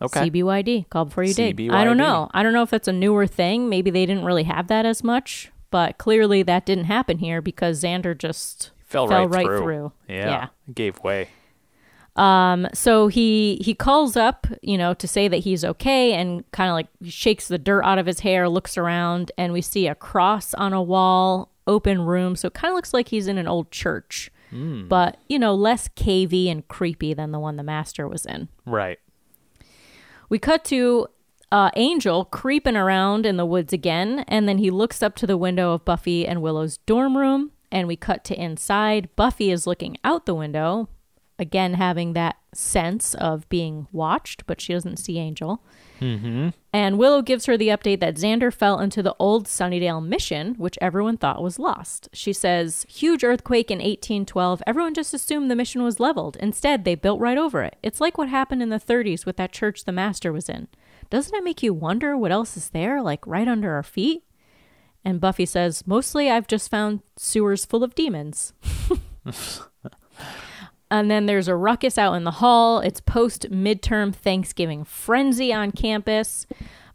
Okay. 0.00 0.30
CBYD, 0.30 0.88
call 0.90 1.06
before 1.06 1.24
you 1.24 1.34
dig. 1.34 1.70
I 1.70 1.84
don't 1.84 1.96
know. 1.96 2.28
I 2.32 2.42
don't 2.42 2.52
know 2.52 2.62
if 2.62 2.70
that's 2.70 2.88
a 2.88 2.92
newer 2.92 3.26
thing. 3.26 3.68
Maybe 3.68 3.90
they 3.90 4.06
didn't 4.06 4.24
really 4.24 4.44
have 4.44 4.68
that 4.68 4.86
as 4.86 5.02
much, 5.02 5.50
but 5.70 5.98
clearly 5.98 6.42
that 6.44 6.64
didn't 6.66 6.84
happen 6.84 7.18
here 7.18 7.42
because 7.42 7.82
Xander 7.82 8.16
just 8.16 8.70
Fell, 8.84 9.08
Fell 9.08 9.26
right, 9.28 9.36
right 9.36 9.46
through. 9.46 9.58
through. 9.60 9.92
Yeah, 10.08 10.26
Yeah. 10.28 10.46
Gave 10.72 10.98
way. 11.02 11.28
Um, 12.16 12.66
So 12.74 13.08
he 13.08 13.58
he 13.60 13.74
calls 13.74 14.16
up, 14.16 14.46
you 14.62 14.78
know, 14.78 14.94
to 14.94 15.06
say 15.06 15.28
that 15.28 15.38
he's 15.38 15.64
okay 15.64 16.14
and 16.14 16.48
kind 16.52 16.68
of 16.70 16.74
like 16.74 16.88
shakes 17.04 17.48
the 17.48 17.58
dirt 17.58 17.82
out 17.82 17.98
of 17.98 18.06
his 18.06 18.20
hair, 18.20 18.48
looks 18.48 18.76
around, 18.78 19.30
and 19.38 19.52
we 19.52 19.60
see 19.62 19.86
a 19.86 19.94
cross 19.94 20.54
on 20.54 20.72
a 20.72 20.82
wall, 20.82 21.50
open 21.66 22.00
room. 22.02 22.34
So 22.34 22.48
it 22.48 22.54
kind 22.54 22.72
of 22.72 22.76
looks 22.76 22.94
like 22.94 23.08
he's 23.08 23.26
in 23.28 23.38
an 23.38 23.46
old 23.48 23.70
church. 23.70 24.30
But, 24.50 25.18
you 25.28 25.38
know, 25.38 25.54
less 25.54 25.88
cavey 25.88 26.46
and 26.50 26.66
creepy 26.68 27.12
than 27.12 27.32
the 27.32 27.38
one 27.38 27.56
the 27.56 27.62
master 27.62 28.08
was 28.08 28.24
in. 28.24 28.48
Right. 28.64 28.98
We 30.28 30.38
cut 30.38 30.64
to 30.66 31.08
uh, 31.50 31.70
Angel 31.76 32.24
creeping 32.24 32.76
around 32.76 33.24
in 33.24 33.36
the 33.36 33.46
woods 33.46 33.72
again, 33.72 34.24
and 34.28 34.48
then 34.48 34.58
he 34.58 34.70
looks 34.70 35.02
up 35.02 35.16
to 35.16 35.26
the 35.26 35.36
window 35.36 35.72
of 35.72 35.84
Buffy 35.84 36.26
and 36.26 36.42
Willow's 36.42 36.78
dorm 36.78 37.16
room, 37.16 37.52
and 37.70 37.88
we 37.88 37.96
cut 37.96 38.24
to 38.24 38.40
inside. 38.40 39.08
Buffy 39.16 39.50
is 39.50 39.66
looking 39.66 39.96
out 40.04 40.26
the 40.26 40.34
window, 40.34 40.88
again 41.38 41.74
having 41.74 42.12
that 42.12 42.36
sense 42.54 43.14
of 43.14 43.48
being 43.48 43.86
watched, 43.92 44.46
but 44.46 44.60
she 44.60 44.72
doesn't 44.72 44.98
see 44.98 45.18
Angel. 45.18 45.62
Mm-hmm. 46.00 46.50
And 46.72 46.98
Willow 46.98 47.22
gives 47.22 47.46
her 47.46 47.56
the 47.56 47.68
update 47.68 48.00
that 48.00 48.16
Xander 48.16 48.52
fell 48.52 48.78
into 48.78 49.02
the 49.02 49.14
old 49.18 49.46
Sunnydale 49.46 50.04
mission, 50.04 50.54
which 50.54 50.78
everyone 50.80 51.16
thought 51.16 51.42
was 51.42 51.58
lost. 51.58 52.08
She 52.12 52.32
says, 52.32 52.86
Huge 52.88 53.24
earthquake 53.24 53.70
in 53.70 53.78
1812. 53.78 54.62
Everyone 54.66 54.94
just 54.94 55.14
assumed 55.14 55.50
the 55.50 55.56
mission 55.56 55.82
was 55.82 56.00
leveled. 56.00 56.36
Instead, 56.36 56.84
they 56.84 56.94
built 56.94 57.20
right 57.20 57.38
over 57.38 57.62
it. 57.62 57.76
It's 57.82 58.00
like 58.00 58.16
what 58.18 58.28
happened 58.28 58.62
in 58.62 58.68
the 58.68 58.76
30s 58.80 59.26
with 59.26 59.36
that 59.36 59.52
church 59.52 59.84
the 59.84 59.92
master 59.92 60.32
was 60.32 60.48
in. 60.48 60.68
Doesn't 61.10 61.34
it 61.34 61.44
make 61.44 61.62
you 61.62 61.72
wonder 61.72 62.16
what 62.16 62.32
else 62.32 62.56
is 62.56 62.70
there, 62.70 63.02
like 63.02 63.26
right 63.26 63.48
under 63.48 63.74
our 63.74 63.82
feet? 63.82 64.24
And 65.04 65.20
Buffy 65.20 65.46
says, 65.46 65.86
Mostly 65.86 66.30
I've 66.30 66.46
just 66.46 66.70
found 66.70 67.00
sewers 67.16 67.64
full 67.64 67.82
of 67.82 67.94
demons. 67.94 68.52
And 70.90 71.10
then 71.10 71.26
there's 71.26 71.48
a 71.48 71.54
ruckus 71.56 71.98
out 71.98 72.14
in 72.14 72.24
the 72.24 72.30
hall. 72.32 72.80
It's 72.80 73.00
post 73.00 73.50
midterm 73.50 74.14
Thanksgiving 74.14 74.84
frenzy 74.84 75.52
on 75.52 75.70
campus. 75.72 76.46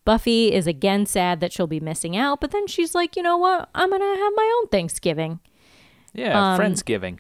Buffy 0.06 0.52
is 0.52 0.68
again 0.68 1.06
sad 1.06 1.40
that 1.40 1.54
she'll 1.54 1.68
be 1.68 1.80
missing 1.80 2.18
out, 2.18 2.42
but 2.42 2.52
then 2.52 2.68
she's 2.68 2.94
like, 2.94 3.16
you 3.16 3.24
know 3.24 3.38
what? 3.38 3.70
I'm 3.74 3.90
going 3.90 4.02
to 4.02 4.22
have 4.22 4.34
my 4.36 4.60
own 4.60 4.68
Thanksgiving. 4.70 5.40
Yeah, 6.14 6.54
Um, 6.54 6.60
Friendsgiving. 6.60 7.20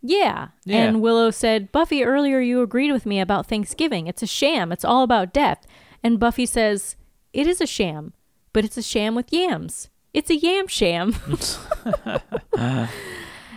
Yeah. 0.00 0.48
Yeah. 0.64 0.84
And 0.84 1.00
Willow 1.02 1.30
said, 1.30 1.70
Buffy, 1.72 2.02
earlier 2.04 2.40
you 2.40 2.62
agreed 2.62 2.90
with 2.92 3.06
me 3.06 3.20
about 3.20 3.46
Thanksgiving. 3.46 4.06
It's 4.06 4.22
a 4.22 4.26
sham. 4.26 4.72
It's 4.72 4.84
all 4.84 5.02
about 5.02 5.32
death. 5.32 5.66
And 6.02 6.18
Buffy 6.18 6.46
says, 6.46 6.96
It 7.32 7.46
is 7.46 7.60
a 7.60 7.66
sham, 7.66 8.12
but 8.52 8.64
it's 8.64 8.76
a 8.76 8.82
sham 8.82 9.14
with 9.14 9.32
yams. 9.32 9.90
It's 10.14 10.30
a 10.30 10.36
yam 10.36 10.66
sham. 10.66 11.14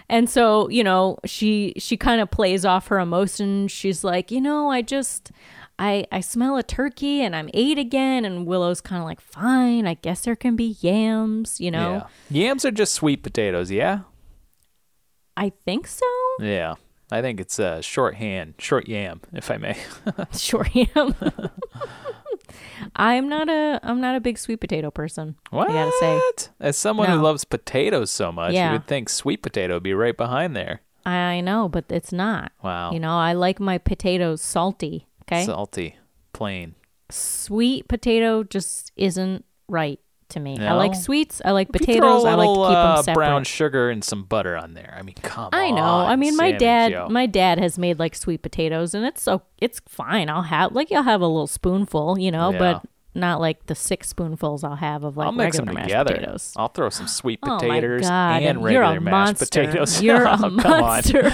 and 0.09 0.29
so, 0.29 0.69
you 0.69 0.83
know, 0.83 1.17
she 1.25 1.73
she 1.77 1.97
kind 1.97 2.21
of 2.21 2.29
plays 2.31 2.65
off 2.65 2.87
her 2.87 2.99
emotions. 2.99 3.71
She's 3.71 4.03
like, 4.03 4.31
you 4.31 4.41
know, 4.41 4.69
I 4.69 4.81
just 4.81 5.31
I 5.79 6.05
I 6.11 6.19
smell 6.19 6.57
a 6.57 6.63
turkey 6.63 7.21
and 7.21 7.35
I'm 7.35 7.49
eight 7.53 7.77
again. 7.77 8.25
And 8.25 8.45
Willow's 8.45 8.81
kind 8.81 9.01
of 9.01 9.05
like, 9.05 9.21
fine, 9.21 9.87
I 9.87 9.95
guess 9.95 10.21
there 10.21 10.35
can 10.35 10.55
be 10.55 10.77
yams, 10.81 11.59
you 11.59 11.71
know? 11.71 12.07
Yeah. 12.29 12.47
Yams 12.47 12.65
are 12.65 12.71
just 12.71 12.93
sweet 12.93 13.23
potatoes, 13.23 13.71
yeah? 13.71 14.01
I 15.35 15.51
think 15.65 15.87
so. 15.87 16.05
Yeah. 16.39 16.75
I 17.11 17.21
think 17.21 17.39
it's 17.39 17.59
uh, 17.59 17.81
shorthand, 17.81 18.55
short 18.57 18.87
yam, 18.87 19.21
if 19.31 19.51
I 19.51 19.57
may. 19.57 19.77
short 20.37 20.75
am. 20.75 21.15
I'm 22.95 23.27
not 23.29 23.49
a 23.49 23.79
I'm 23.83 24.01
not 24.01 24.15
a 24.15 24.19
big 24.19 24.37
sweet 24.37 24.57
potato 24.61 24.91
person. 24.91 25.35
What? 25.49 25.69
I 25.69 25.73
gotta 25.73 25.91
say. 25.99 26.49
As 26.59 26.77
someone 26.77 27.09
who 27.09 27.21
loves 27.21 27.45
potatoes 27.45 28.11
so 28.11 28.31
much, 28.31 28.53
Yeah. 28.53 28.67
you 28.67 28.73
would 28.73 28.87
think 28.87 29.09
sweet 29.09 29.41
potato 29.41 29.75
would 29.75 29.83
be 29.83 29.93
right 29.93 30.15
behind 30.15 30.55
there. 30.55 30.81
I 31.05 31.41
know, 31.41 31.69
but 31.69 31.85
it's 31.89 32.11
not. 32.11 32.51
Wow. 32.63 32.91
You 32.91 32.99
know, 32.99 33.15
I 33.17 33.33
like 33.33 33.59
my 33.59 33.77
potatoes 33.77 34.41
salty. 34.41 35.07
Okay. 35.23 35.45
Salty, 35.45 35.97
plain. 36.33 36.75
Sweet 37.09 37.87
potato 37.87 38.43
just 38.43 38.91
isn't 38.95 39.45
right 39.67 39.99
to 40.29 40.39
me. 40.39 40.59
I 40.59 40.73
like 40.73 40.95
sweets. 40.95 41.41
I 41.45 41.51
like 41.51 41.69
If 41.73 41.81
you 41.87 41.95
throw 41.97 42.21
potatoes. 42.21 42.23
a 42.25 42.27
I 42.27 42.33
like 42.35 42.47
to 42.49 42.53
keep 42.53 42.77
uh, 42.77 42.95
them 42.95 43.03
separate. 43.03 43.15
brown 43.15 43.43
sugar 43.43 43.89
and 43.89 44.03
some 44.03 44.23
butter 44.23 44.55
on 44.57 44.73
there. 44.73 44.95
I 44.97 45.01
mean, 45.01 45.15
come 45.21 45.45
on. 45.45 45.49
I 45.53 45.67
on. 45.69 45.75
know. 45.75 45.83
I 45.83 46.15
mean, 46.15 46.35
my 46.35 46.49
Sami 46.49 46.57
dad, 46.59 46.91
Joe. 46.91 47.07
my 47.09 47.25
dad 47.25 47.59
has 47.59 47.77
made 47.77 47.99
like 47.99 48.15
sweet 48.15 48.41
potatoes, 48.41 48.93
and 48.93 49.05
it's 49.05 49.21
so 49.21 49.43
it's 49.59 49.81
fine. 49.87 50.29
I'll 50.29 50.41
have 50.43 50.73
like 50.73 50.91
I'll 50.91 51.03
have 51.03 51.21
a 51.21 51.27
little 51.27 51.47
spoonful, 51.47 52.19
you 52.19 52.31
know, 52.31 52.51
Yeah. 52.51 52.57
but 52.59 52.83
not 53.17 53.39
like 53.39 53.67
the 53.67 53.75
six 53.75 54.09
spoonfuls 54.09 54.61
I'll 54.65 54.75
have 54.75 55.05
of 55.05 55.15
like 55.15 55.27
I'll 55.27 55.31
mix 55.31 55.55
them 55.55 55.67
regular 55.67 55.79
mashed 55.83 55.89
together. 55.89 56.13
potatoes. 56.15 56.53
I'll 56.57 56.67
throw 56.67 56.89
some 56.89 57.07
sweet 57.07 57.39
Oh 57.43 57.57
potatoes 57.59 58.01
God, 58.01 58.41
and 58.43 58.59
you're 58.59 58.81
regular 58.81 58.97
a 58.97 58.99
mashed 59.01 59.39
monster. 59.39 59.45
potatoes. 59.63 60.01
You're 60.03 60.27
Oh, 60.27 60.33
a 60.33 60.49
monster. 60.49 61.25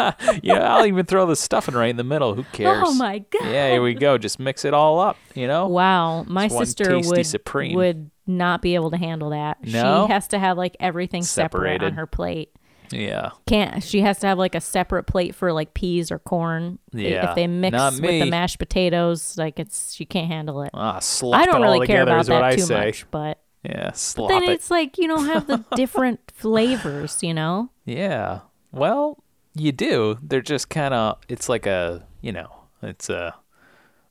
on. 0.00 0.14
yeah, 0.42 0.74
I'll 0.74 0.84
even 0.84 1.06
throw 1.06 1.26
the 1.26 1.36
stuffing 1.36 1.76
right 1.76 1.90
in 1.90 1.96
the 1.96 2.02
middle. 2.02 2.34
Who 2.34 2.42
cares? 2.52 2.82
Oh 2.84 2.92
my 2.94 3.20
god! 3.20 3.44
Yeah, 3.44 3.70
here 3.70 3.82
we 3.82 3.94
go. 3.94 4.18
Just 4.18 4.40
mix 4.40 4.64
it 4.64 4.74
all 4.74 4.98
up. 4.98 5.16
You 5.36 5.46
know. 5.46 5.68
Wow, 5.68 6.24
my 6.24 6.46
It's 6.46 6.58
sister 6.58 6.98
would 6.98 7.24
Supreme. 7.24 7.76
would 7.76 8.10
not 8.28 8.62
be 8.62 8.74
able 8.74 8.90
to 8.90 8.96
handle 8.96 9.30
that. 9.30 9.58
No? 9.64 10.06
She 10.06 10.12
has 10.12 10.28
to 10.28 10.38
have 10.38 10.56
like 10.56 10.76
everything 10.80 11.22
separate 11.22 11.82
on 11.82 11.94
her 11.94 12.06
plate. 12.06 12.50
Yeah. 12.90 13.30
Can't 13.46 13.82
she 13.82 14.00
has 14.00 14.18
to 14.20 14.26
have 14.26 14.38
like 14.38 14.54
a 14.54 14.60
separate 14.62 15.04
plate 15.04 15.34
for 15.34 15.52
like 15.52 15.74
peas 15.74 16.10
or 16.10 16.18
corn. 16.18 16.78
Yeah, 16.92 17.28
If 17.30 17.34
they 17.36 17.46
mix 17.46 17.72
not 17.72 17.92
with 17.94 18.00
me. 18.02 18.20
the 18.20 18.26
mashed 18.26 18.58
potatoes, 18.58 19.36
like 19.36 19.58
it's 19.58 19.92
she 19.94 20.04
can't 20.06 20.28
handle 20.28 20.62
it. 20.62 20.70
Ah, 20.72 20.98
slop 21.00 21.38
I 21.40 21.44
don't 21.44 21.60
it 21.62 21.64
really 21.66 21.86
care 21.86 22.04
together 22.04 22.12
about 22.12 22.20
is 22.22 22.30
what 22.30 22.36
that 22.40 22.44
I 22.44 22.56
too 22.56 22.62
say. 22.62 22.86
much, 22.86 23.10
but 23.10 23.38
Yeah, 23.62 23.92
slop 23.92 24.30
then 24.30 24.44
it. 24.44 24.50
it's 24.50 24.70
like 24.70 24.96
you 24.96 25.06
know 25.06 25.18
have 25.18 25.46
the 25.46 25.64
different 25.76 26.30
flavors, 26.34 27.22
you 27.22 27.34
know. 27.34 27.70
Yeah. 27.84 28.40
Well, 28.72 29.22
you 29.54 29.72
do. 29.72 30.18
They're 30.22 30.40
just 30.40 30.68
kind 30.70 30.94
of. 30.94 31.18
It's 31.28 31.48
like 31.48 31.66
a. 31.66 32.06
You 32.22 32.32
know. 32.32 32.50
It's 32.82 33.08
a. 33.10 33.34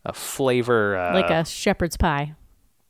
A 0.05 0.13
flavor. 0.13 0.95
Uh, 0.97 1.13
like 1.13 1.29
a 1.31 1.45
shepherd's 1.45 1.97
pie. 1.97 2.33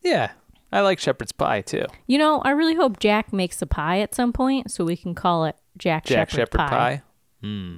Yeah. 0.04 0.32
I 0.72 0.82
like 0.82 1.00
shepherd's 1.00 1.32
pie 1.32 1.62
too. 1.62 1.86
You 2.08 2.18
know, 2.18 2.40
I 2.42 2.52
really 2.52 2.76
hope 2.76 3.00
Jack 3.00 3.32
makes 3.32 3.62
a 3.62 3.66
pie 3.66 4.00
at 4.00 4.14
some 4.14 4.34
point 4.34 4.70
so 4.72 4.84
we 4.86 4.98
can 4.98 5.16
call 5.16 5.46
it 5.46 5.56
Jack, 5.78 6.06
Jack 6.06 6.30
Shephard, 6.30 6.52
Shepherd 6.54 6.58
pie. 6.70 7.02
Hmm. 7.42 7.76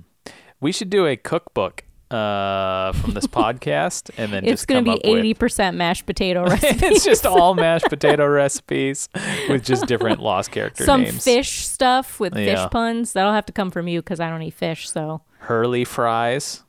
We 0.60 0.71
should 0.71 0.89
do 0.89 1.06
a 1.06 1.15
cookbook 1.15 1.84
uh, 2.12 2.91
from 2.93 3.13
this 3.13 3.28
podcast, 3.39 4.10
and 4.17 4.34
then 4.34 4.43
It's 4.43 4.62
just 4.62 4.67
going 4.67 4.84
to 4.84 4.91
be 4.91 4.99
eighty 5.04 5.34
percent 5.36 5.78
mashed 5.78 6.06
potato 6.08 6.43
recipe. 6.43 6.86
it's 6.88 7.06
just 7.06 7.25
all 7.25 7.54
mashed 7.54 7.86
potato 7.89 8.28
recipes 8.28 9.08
with 9.47 9.63
just 9.63 9.86
different 9.86 10.19
lost 10.19 10.49
character 10.52 10.84
some 10.86 11.04
names. 11.04 11.23
fish 11.23 11.67
stuff 11.67 12.19
with 12.19 12.36
Yeah. 12.36 12.56
fish 12.63 12.71
puns. 12.71 13.13
That'll 13.13 13.34
have 13.34 13.45
to 13.45 13.54
come 13.54 13.69
from 13.69 13.88
you 13.88 14.02
because 14.02 14.19
I 14.19 14.30
don't 14.30 14.41
eat 14.41 14.56
fish. 14.56 14.89
So 14.89 15.21
Hurley 15.38 15.86
fries. 15.86 16.63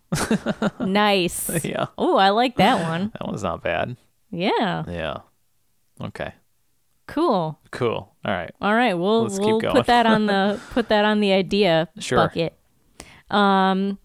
nice. 0.81 1.65
Yeah. 1.65 1.87
Oh, 1.97 2.17
I 2.17 2.31
like 2.31 2.57
that 2.57 2.83
one. 2.89 3.11
That 3.19 3.27
one's 3.27 3.43
not 3.43 3.63
bad. 3.63 3.97
Yeah, 4.31 4.85
Yeah. 4.89 5.19
Okay. 6.01 6.33
cool. 7.07 7.59
Cool. 7.71 8.15
All 8.25 8.33
right. 8.33 8.51
All 8.61 8.75
right, 8.75 8.95
we'll 8.95 9.25
Let's 9.25 9.39
keep 9.39 9.47
we'll 9.49 9.61
going. 9.61 9.75
put 9.75 9.87
that 9.87 10.07
on 10.07 10.27
the 10.27 10.61
put 10.71 10.89
that 10.89 11.05
on 11.05 11.21
the 11.21 11.33
idea 11.33 11.89
Sure. 11.99 12.19
bucket. 12.19 12.57
Um, 13.31 13.99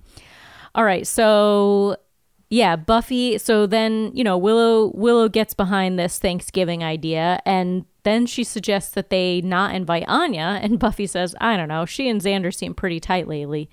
all 0.73 0.84
right, 0.84 1.05
so 1.08 1.97
yeah, 2.49 2.75
Buffy. 2.75 3.38
So 3.38 3.65
then 3.65 4.12
you 4.13 4.23
know 4.23 4.38
Willow 4.38 4.91
Willow 4.95 5.29
gets 5.29 5.53
behind 5.53 5.97
this 5.97 6.19
Thanksgiving 6.19 6.84
idea, 6.84 7.39
and 7.45 7.86
then 8.03 8.25
she 8.25 8.43
suggests 8.43 8.91
that 8.93 9.10
they 9.10 9.41
not 9.41 9.73
invite 9.73 10.05
Anya, 10.08 10.60
and 10.62 10.77
Buffy 10.86 11.08
says, 11.08 11.36
"I 11.41 11.58
don't 11.58 11.69
know. 11.69 11.86
She 11.86 12.08
and 12.10 12.21
Xander 12.21 12.53
seem 12.53 12.73
pretty 12.73 12.99
tight 12.99 13.27
lately." 13.27 13.69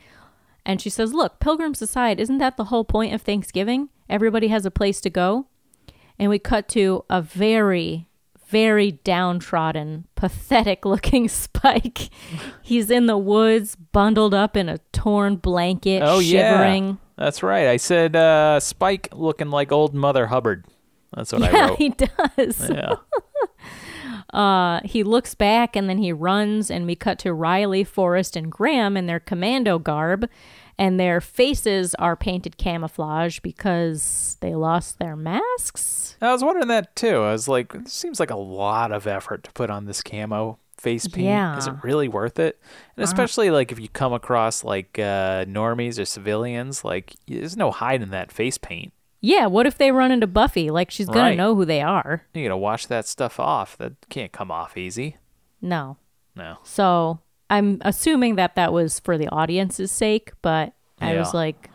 And 0.65 0.81
she 0.81 0.91
says, 0.91 1.13
"Look, 1.13 1.41
pilgrims 1.41 1.83
aside, 1.83 2.21
isn't 2.21 2.39
that 2.39 2.57
the 2.57 2.65
whole 2.67 2.85
point 2.85 3.13
of 3.15 3.23
Thanksgiving? 3.23 3.89
Everybody 4.09 4.49
has 4.49 4.65
a 4.65 4.71
place 4.71 5.01
to 5.03 5.11
go." 5.11 5.47
And 6.19 6.31
we 6.31 6.39
cut 6.39 6.69
to 6.69 7.05
a 7.11 7.21
very, 7.21 8.07
very 8.53 8.93
downtrodden, 8.93 10.07
pathetic 10.15 10.85
looking 10.85 11.27
Spike. 11.43 12.11
He's 12.63 12.91
in 12.91 13.07
the 13.07 13.17
woods, 13.19 13.75
bundled 13.75 14.35
up 14.35 14.57
in 14.57 14.69
a 14.69 14.79
torn 14.93 15.37
blanket, 15.37 16.03
Oh 16.05 16.21
shivering. 16.21 16.87
yeah. 16.89 16.95
That's 17.17 17.43
right. 17.43 17.67
I 17.67 17.79
said 17.79 18.15
uh, 18.15 18.61
Spike 18.61 19.09
looking 19.13 19.51
like 19.51 19.73
old 19.73 19.95
Mother 19.95 20.27
Hubbard. 20.27 20.67
That's 21.15 21.33
what 21.33 21.43
I 21.43 21.51
Yeah, 21.51 21.67
wrote. 21.69 21.79
he 21.79 21.89
does. 21.91 22.71
yeah. 22.71 22.95
Uh, 24.33 24.81
he 24.85 25.03
looks 25.03 25.35
back 25.35 25.77
and 25.77 25.91
then 25.91 25.99
he 25.99 26.11
runs, 26.11 26.71
and 26.71 26.87
we 26.87 26.97
cut 26.97 27.19
to 27.19 27.35
Riley, 27.35 27.85
Forrest, 27.85 28.35
and 28.35 28.51
Graham 28.51 28.97
in 28.97 29.05
their 29.07 29.21
commando 29.21 29.79
garb, 29.79 30.27
and 30.79 30.99
their 30.99 31.21
faces 31.21 31.95
are 31.97 32.17
painted 32.17 32.57
camouflage 32.57 33.41
because 33.41 34.39
they 34.41 34.55
lost 34.55 34.99
their 34.99 35.17
masks. 35.17 36.02
I 36.23 36.33
was 36.33 36.43
wondering 36.45 36.69
that 36.69 36.95
too. 36.97 37.17
I 37.17 37.33
was 37.33 37.49
like, 37.49 37.75
it 37.75 37.89
seems 37.89 38.21
like 38.21 38.31
a 38.31 38.37
lot 38.37 38.93
of 38.93 39.07
effort 39.07 39.45
to 39.45 39.53
put 39.53 39.71
on 39.71 39.85
this 39.87 40.03
camo 40.03 40.59
face 40.79 41.07
paint. 41.07 41.27
Yeah. 41.27 41.57
Is 41.59 41.67
it 41.67 41.75
really 41.83 42.09
worth 42.09 42.39
it? 42.39 42.61
And 42.97 43.05
especially 43.05 43.51
like 43.51 43.73
if 43.73 43.79
you 43.81 43.89
come 43.89 44.13
across 44.13 44.65
like 44.65 44.99
uh, 44.99 45.45
normies 45.47 45.99
or 46.01 46.05
civilians, 46.05 46.85
like 46.85 47.15
there's 47.29 47.57
no 47.57 47.71
hiding 47.71 48.11
that 48.11 48.33
face 48.33 48.57
paint. 48.59 48.93
Yeah, 49.21 49.47
what 49.47 49.67
if 49.67 49.79
they 49.79 49.93
run 49.93 50.11
into 50.11 50.27
Buffy? 50.27 50.71
Like, 50.71 50.91
she's 50.91 51.07
gonna 51.07 51.21
Right. 51.21 51.37
know 51.37 51.55
who 51.55 51.65
they 51.65 51.81
are. 51.81 52.23
You 52.35 52.43
gotta 52.45 52.57
wash 52.57 52.87
that 52.87 53.07
stuff 53.07 53.39
off. 53.39 53.77
That 53.79 53.93
can't 54.09 54.33
come 54.33 54.51
off 54.51 54.77
easy. 54.77 55.17
No. 55.61 55.97
No. 56.35 56.57
So 56.65 57.21
I'm 57.49 57.79
assuming 57.83 58.35
that 58.37 58.57
that 58.57 58.73
was 58.73 58.99
for 58.99 59.17
the 59.17 59.29
audience's 59.29 59.93
sake, 59.93 60.33
but 60.43 60.73
I 61.01 61.15
was 61.17 61.33
like, 61.35 61.71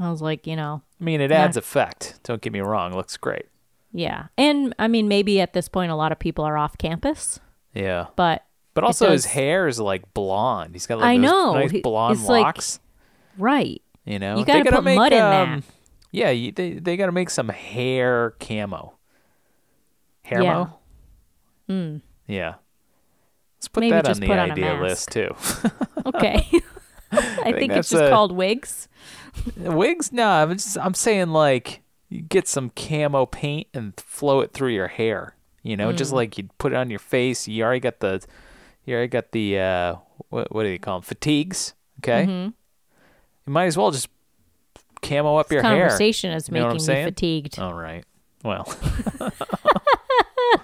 I 0.00 0.10
was 0.10 0.20
like, 0.22 0.46
you 0.48 0.56
know, 0.56 0.82
I 1.00 1.04
mean, 1.04 1.20
it 1.20 1.30
adds 1.30 1.56
effect. 1.56 2.18
Don't 2.24 2.40
get 2.42 2.52
me 2.52 2.60
wrong. 2.60 2.92
It 2.92 2.96
looks 2.96 3.16
great. 3.16 3.46
Yeah. 3.94 4.26
And 4.36 4.74
I 4.78 4.88
mean, 4.88 5.08
maybe 5.08 5.40
at 5.40 5.54
this 5.54 5.68
point, 5.70 5.90
a 5.90 5.94
lot 5.96 6.12
of 6.12 6.18
people 6.18 6.44
are 6.44 6.58
off 6.58 6.76
campus, 6.76 7.40
Yeah. 7.72 8.08
but 8.16 8.44
But 8.74 8.84
also, 8.84 9.08
his 9.10 9.22
does- 9.22 9.32
hair 9.32 9.66
is 9.68 9.80
like 9.80 10.12
blonde. 10.12 10.74
He's 10.74 10.86
got 10.86 10.98
like 10.98 11.06
I 11.08 11.16
those 11.16 11.22
know. 11.22 11.54
nice 11.54 11.70
He- 11.70 11.80
blonde 11.80 12.18
it's 12.18 12.28
like- 12.28 12.44
locks. 12.44 12.80
right. 13.38 13.80
you 14.04 14.18
know, 14.18 14.38
you 14.38 14.44
They 14.44 14.52
gotta 14.52 14.64
gotta 14.64 14.76
put 14.76 14.84
make, 14.84 14.96
mud 14.98 15.12
in 15.14 15.22
um, 15.22 15.30
that. 15.60 15.62
Yeah, 16.10 16.30
you, 16.30 16.52
they 16.52 16.74
they 16.74 16.96
got 16.96 17.06
to 17.06 17.12
make 17.12 17.30
some 17.30 17.48
hair 17.48 18.34
camo. 18.38 18.94
Hair 20.22 20.42
Yeah. 20.42 20.66
mo? 21.68 22.00
Yeah. 22.28 22.54
Let's 23.58 23.68
put 23.68 23.80
Maybe 23.80 23.92
that 23.92 24.04
on 24.06 24.10
just 24.10 24.20
the 24.20 24.26
put 24.26 24.38
on 24.38 24.50
a 24.50 24.52
idea 24.52 24.74
mask. 24.76 24.82
list 24.82 25.10
too. 25.10 25.34
Okay. 26.06 26.46
I 27.12 27.52
think, 27.52 27.72
it's 27.72 27.74
that's 27.74 27.90
just 27.90 28.02
a- 28.04 28.10
called 28.10 28.30
wigs. 28.32 28.88
Wigs? 29.56 30.12
No, 30.12 30.28
I'm 30.28 30.52
just 30.52 30.76
I'm 30.78 30.92
saying 30.94 31.28
like 31.30 31.80
you 32.14 32.22
get 32.22 32.46
some 32.46 32.70
camo 32.70 33.26
paint 33.26 33.66
and 33.74 33.92
flow 33.98 34.40
it 34.40 34.52
through 34.52 34.70
your 34.70 34.88
hair. 34.88 35.34
You 35.62 35.76
know, 35.76 35.90
Mm. 35.92 35.96
just 35.96 36.12
like 36.12 36.36
you'd 36.38 36.56
put 36.58 36.72
it 36.72 36.76
on 36.76 36.90
your 36.90 36.98
face. 36.98 37.48
You 37.48 37.64
already 37.64 37.80
got 37.80 38.00
the, 38.00 38.22
you 38.84 38.94
already 38.94 39.08
got 39.08 39.32
the 39.32 39.58
uh, 39.58 39.94
what 40.28 40.52
what 40.54 40.62
do 40.64 40.68
you 40.68 40.78
call 40.78 41.00
them? 41.00 41.02
Fatigues. 41.02 41.74
Okay. 42.00 42.22
Mm-hmm. 42.26 42.50
You 43.46 43.52
might 43.52 43.66
as 43.66 43.76
well 43.76 43.90
just 43.90 44.08
camo 45.02 45.36
up 45.36 45.50
your 45.50 45.62
hair. 45.62 45.88
Conversation 45.88 46.32
is 46.32 46.48
You 46.48 46.54
know 46.54 46.60
making 46.64 46.74
me 46.74 46.80
saying? 46.80 47.06
fatigued. 47.06 47.58
All 47.58 47.74
right. 47.74 48.04
Well, 48.44 48.68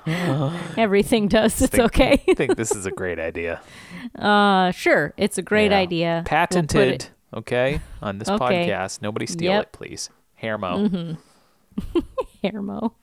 Everything 0.77 1.29
does. 1.29 1.61
It's 1.61 1.71
think- 1.71 1.85
okay. 1.85 2.23
I 2.29 2.35
think 2.35 2.57
this 2.57 2.73
is 2.73 2.87
a 2.87 2.91
great 2.91 3.19
idea. 3.19 3.61
Uh, 4.19 4.71
sure. 4.73 5.13
It's 5.17 5.39
a 5.39 5.43
great 5.43 5.71
Yeah. 5.71 5.79
idea. 5.79 6.15
We'll 6.17 6.25
Patented. 6.25 6.93
it- 6.93 7.11
okay, 7.35 7.81
on 8.03 8.19
this 8.19 8.29
Okay. 8.29 8.69
podcast. 8.69 9.03
Nobody 9.03 9.27
steal 9.27 9.53
Yep. 9.53 9.63
it, 9.63 9.73
please. 9.73 10.11
Hair 10.35 10.59
mo. 10.59 10.89
hair 10.89 11.17
mo. 12.53 12.95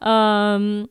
um. 0.00 0.88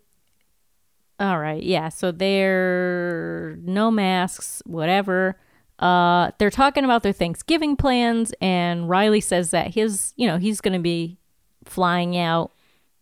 All 1.20 1.40
right. 1.40 1.62
Yeah. 1.62 1.90
So 1.90 2.12
they're 2.12 3.58
no 3.62 3.92
masks, 3.92 4.64
whatever. 4.66 5.38
Uh, 5.78 6.32
they're 6.38 6.52
talking 6.52 6.84
about 6.84 7.02
their 7.04 7.14
Thanksgiving 7.14 7.76
plans, 7.76 8.34
and 8.40 8.88
Riley 8.88 9.20
says 9.20 9.50
that 9.50 9.74
his, 9.74 10.14
you 10.16 10.28
know, 10.28 10.38
he's 10.38 10.62
going 10.62 10.74
to 10.74 10.80
be 10.80 11.18
flying 11.66 12.16
out 12.16 12.52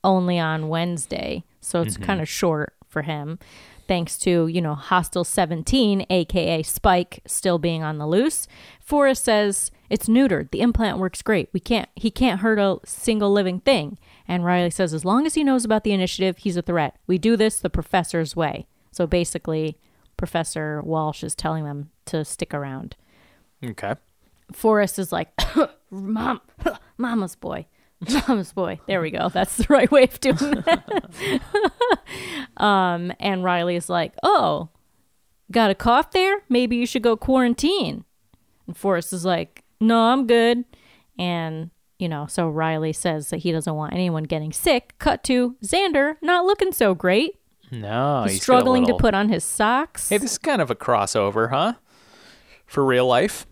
only 0.01 0.39
on 0.39 0.69
Wednesday, 0.69 1.43
so 1.59 1.81
it's 1.81 1.97
kind 1.97 2.21
of 2.21 2.29
short 2.29 2.73
for 2.87 3.01
him, 3.01 3.37
thanks 3.87 4.17
to 4.19 4.47
you 4.47 4.61
know 4.61 4.75
Hostile 4.75 5.25
Seventeen, 5.25 6.05
aka 6.09 6.63
Spike, 6.63 7.21
still 7.25 7.57
being 7.59 7.83
on 7.83 7.97
the 7.97 8.07
loose. 8.07 8.47
Forrest 8.89 9.23
says 9.23 9.69
it's 9.87 10.07
neutered. 10.07 10.49
The 10.49 10.61
implant 10.61 10.97
works 10.97 11.21
great. 11.21 11.49
We 11.53 11.59
can't. 11.59 11.87
He 11.95 12.09
can't 12.09 12.39
hurt 12.39 12.57
a 12.57 12.79
single 12.85 13.31
living 13.31 13.59
thing. 13.59 13.99
And 14.27 14.43
Riley 14.43 14.71
says 14.71 14.95
as 14.95 15.05
long 15.05 15.27
as 15.27 15.35
he 15.35 15.43
knows 15.43 15.63
about 15.63 15.83
the 15.83 15.91
initiative, 15.91 16.39
he's 16.39 16.57
a 16.57 16.63
threat. 16.63 16.97
We 17.05 17.19
do 17.19 17.37
this 17.37 17.59
the 17.59 17.69
professor's 17.69 18.35
way. 18.35 18.65
So 18.91 19.05
basically, 19.05 19.77
Professor 20.17 20.81
Walsh 20.81 21.23
is 21.23 21.35
telling 21.35 21.65
them 21.65 21.91
to 22.05 22.25
stick 22.25 22.51
around. 22.51 22.95
Okay. 23.63 23.93
Forrest 24.51 24.97
is 24.97 25.11
like, 25.11 25.29
Mom, 25.91 26.41
Mama's 26.97 27.35
boy. 27.35 27.67
Mama's 28.27 28.53
boy. 28.53 28.79
There 28.87 29.01
we 29.01 29.11
go. 29.11 29.29
That's 29.29 29.57
the 29.57 29.67
right 29.69 29.91
way 29.91 30.05
of 30.05 30.19
doing 30.19 30.63
that. 30.65 31.41
um, 32.57 33.13
and 33.19 33.43
Riley 33.43 33.75
is 33.75 33.87
like, 33.87 34.13
Oh, 34.23 34.69
got 35.51 35.69
a 35.69 35.75
cough 35.75 36.09
there? 36.09 36.41
Maybe 36.49 36.75
you 36.75 36.87
should 36.87 37.03
go 37.03 37.15
quarantine. 37.15 38.05
And 38.69 38.77
Forrest 38.77 39.11
is 39.13 39.25
like, 39.25 39.63
No, 39.81 39.99
I'm 39.99 40.27
good. 40.27 40.63
And, 41.17 41.71
you 41.97 42.07
know, 42.07 42.27
so 42.27 42.47
Riley 42.47 42.93
says 42.93 43.29
that 43.31 43.37
he 43.37 43.51
doesn't 43.51 43.73
want 43.75 43.93
anyone 43.93 44.23
getting 44.23 44.53
sick. 44.53 44.93
Cut 44.99 45.23
to 45.23 45.55
Xander 45.63 46.15
not 46.21 46.45
looking 46.45 46.71
so 46.71 46.93
great. 46.93 47.33
No, 47.71 48.21
He's 48.23 48.33
he's 48.33 48.41
struggling 48.43 48.83
little- 48.83 48.97
to 48.99 49.01
put 49.01 49.13
on 49.15 49.29
his 49.29 49.43
socks. 49.43 50.09
Hey, 50.09 50.17
this 50.19 50.33
is 50.33 50.37
kind 50.37 50.61
of 50.61 50.69
a 50.71 50.75
crossover, 50.75 51.49
huh? 51.49 51.73
For 52.67 52.85
real 52.85 53.05
life. 53.07 53.47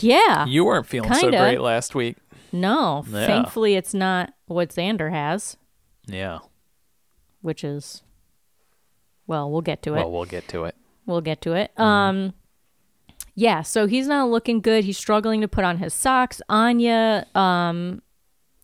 yeah. 0.00 0.46
You 0.46 0.64
weren't 0.64 0.86
feeling 0.86 1.12
so 1.12 1.20
Kinda. 1.22 1.38
great 1.38 1.60
last 1.60 1.94
week. 1.96 2.16
no, 2.52 3.04
Yeah. 3.08 3.26
thankfully 3.26 3.74
it's 3.74 3.94
not 3.94 4.32
what 4.46 4.68
Xander 4.70 5.10
has. 5.10 5.56
Yeah. 6.06 6.38
which 7.42 7.62
is 7.64 8.02
well, 9.26 9.50
we'll 9.50 9.60
get 9.62 9.82
to 9.82 9.94
it. 9.94 9.96
Well, 9.98 10.12
we'll 10.12 10.24
get 10.24 10.46
to 10.48 10.64
it. 10.64 10.76
we'll 11.06 11.20
get 11.20 11.40
to 11.42 11.52
it. 11.54 11.72
Um 11.78 12.32
yeah, 13.34 13.62
so 13.62 13.86
he's 13.86 14.06
not 14.06 14.30
looking 14.30 14.60
good. 14.60 14.84
He's 14.84 14.98
struggling 14.98 15.40
to 15.40 15.48
put 15.48 15.64
on 15.64 15.78
his 15.78 15.92
socks. 15.92 16.40
Anya 16.48 17.26
um 17.34 18.02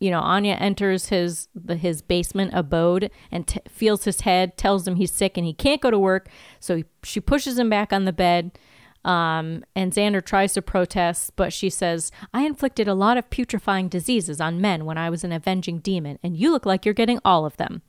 you 0.00 0.10
know, 0.10 0.20
Anya 0.20 0.54
enters 0.54 1.08
his 1.10 1.48
the, 1.54 1.76
his 1.76 2.00
basement 2.00 2.52
abode 2.54 3.10
and 3.30 3.46
t- 3.46 3.60
feels 3.68 4.04
his 4.04 4.22
head, 4.22 4.56
tells 4.56 4.88
him 4.88 4.96
he's 4.96 5.12
sick 5.12 5.36
and 5.36 5.46
he 5.46 5.52
can't 5.52 5.82
go 5.82 5.90
to 5.90 5.98
work. 5.98 6.28
So 6.58 6.76
he, 6.76 6.84
she 7.04 7.20
pushes 7.20 7.58
him 7.58 7.68
back 7.68 7.92
on 7.92 8.06
the 8.06 8.12
bed. 8.12 8.58
Um, 9.04 9.64
and 9.74 9.92
Xander 9.92 10.24
tries 10.24 10.52
to 10.54 10.62
protest, 10.62 11.32
but 11.36 11.52
she 11.54 11.70
says, 11.70 12.12
I 12.34 12.42
inflicted 12.42 12.86
a 12.86 12.94
lot 12.94 13.16
of 13.16 13.30
putrefying 13.30 13.88
diseases 13.88 14.40
on 14.42 14.60
men 14.60 14.84
when 14.84 14.98
I 14.98 15.08
was 15.08 15.24
an 15.24 15.32
avenging 15.32 15.78
demon, 15.78 16.18
and 16.22 16.36
you 16.36 16.52
look 16.52 16.66
like 16.66 16.84
you're 16.84 16.92
getting 16.92 17.18
all 17.24 17.46
of 17.46 17.56
them. 17.56 17.80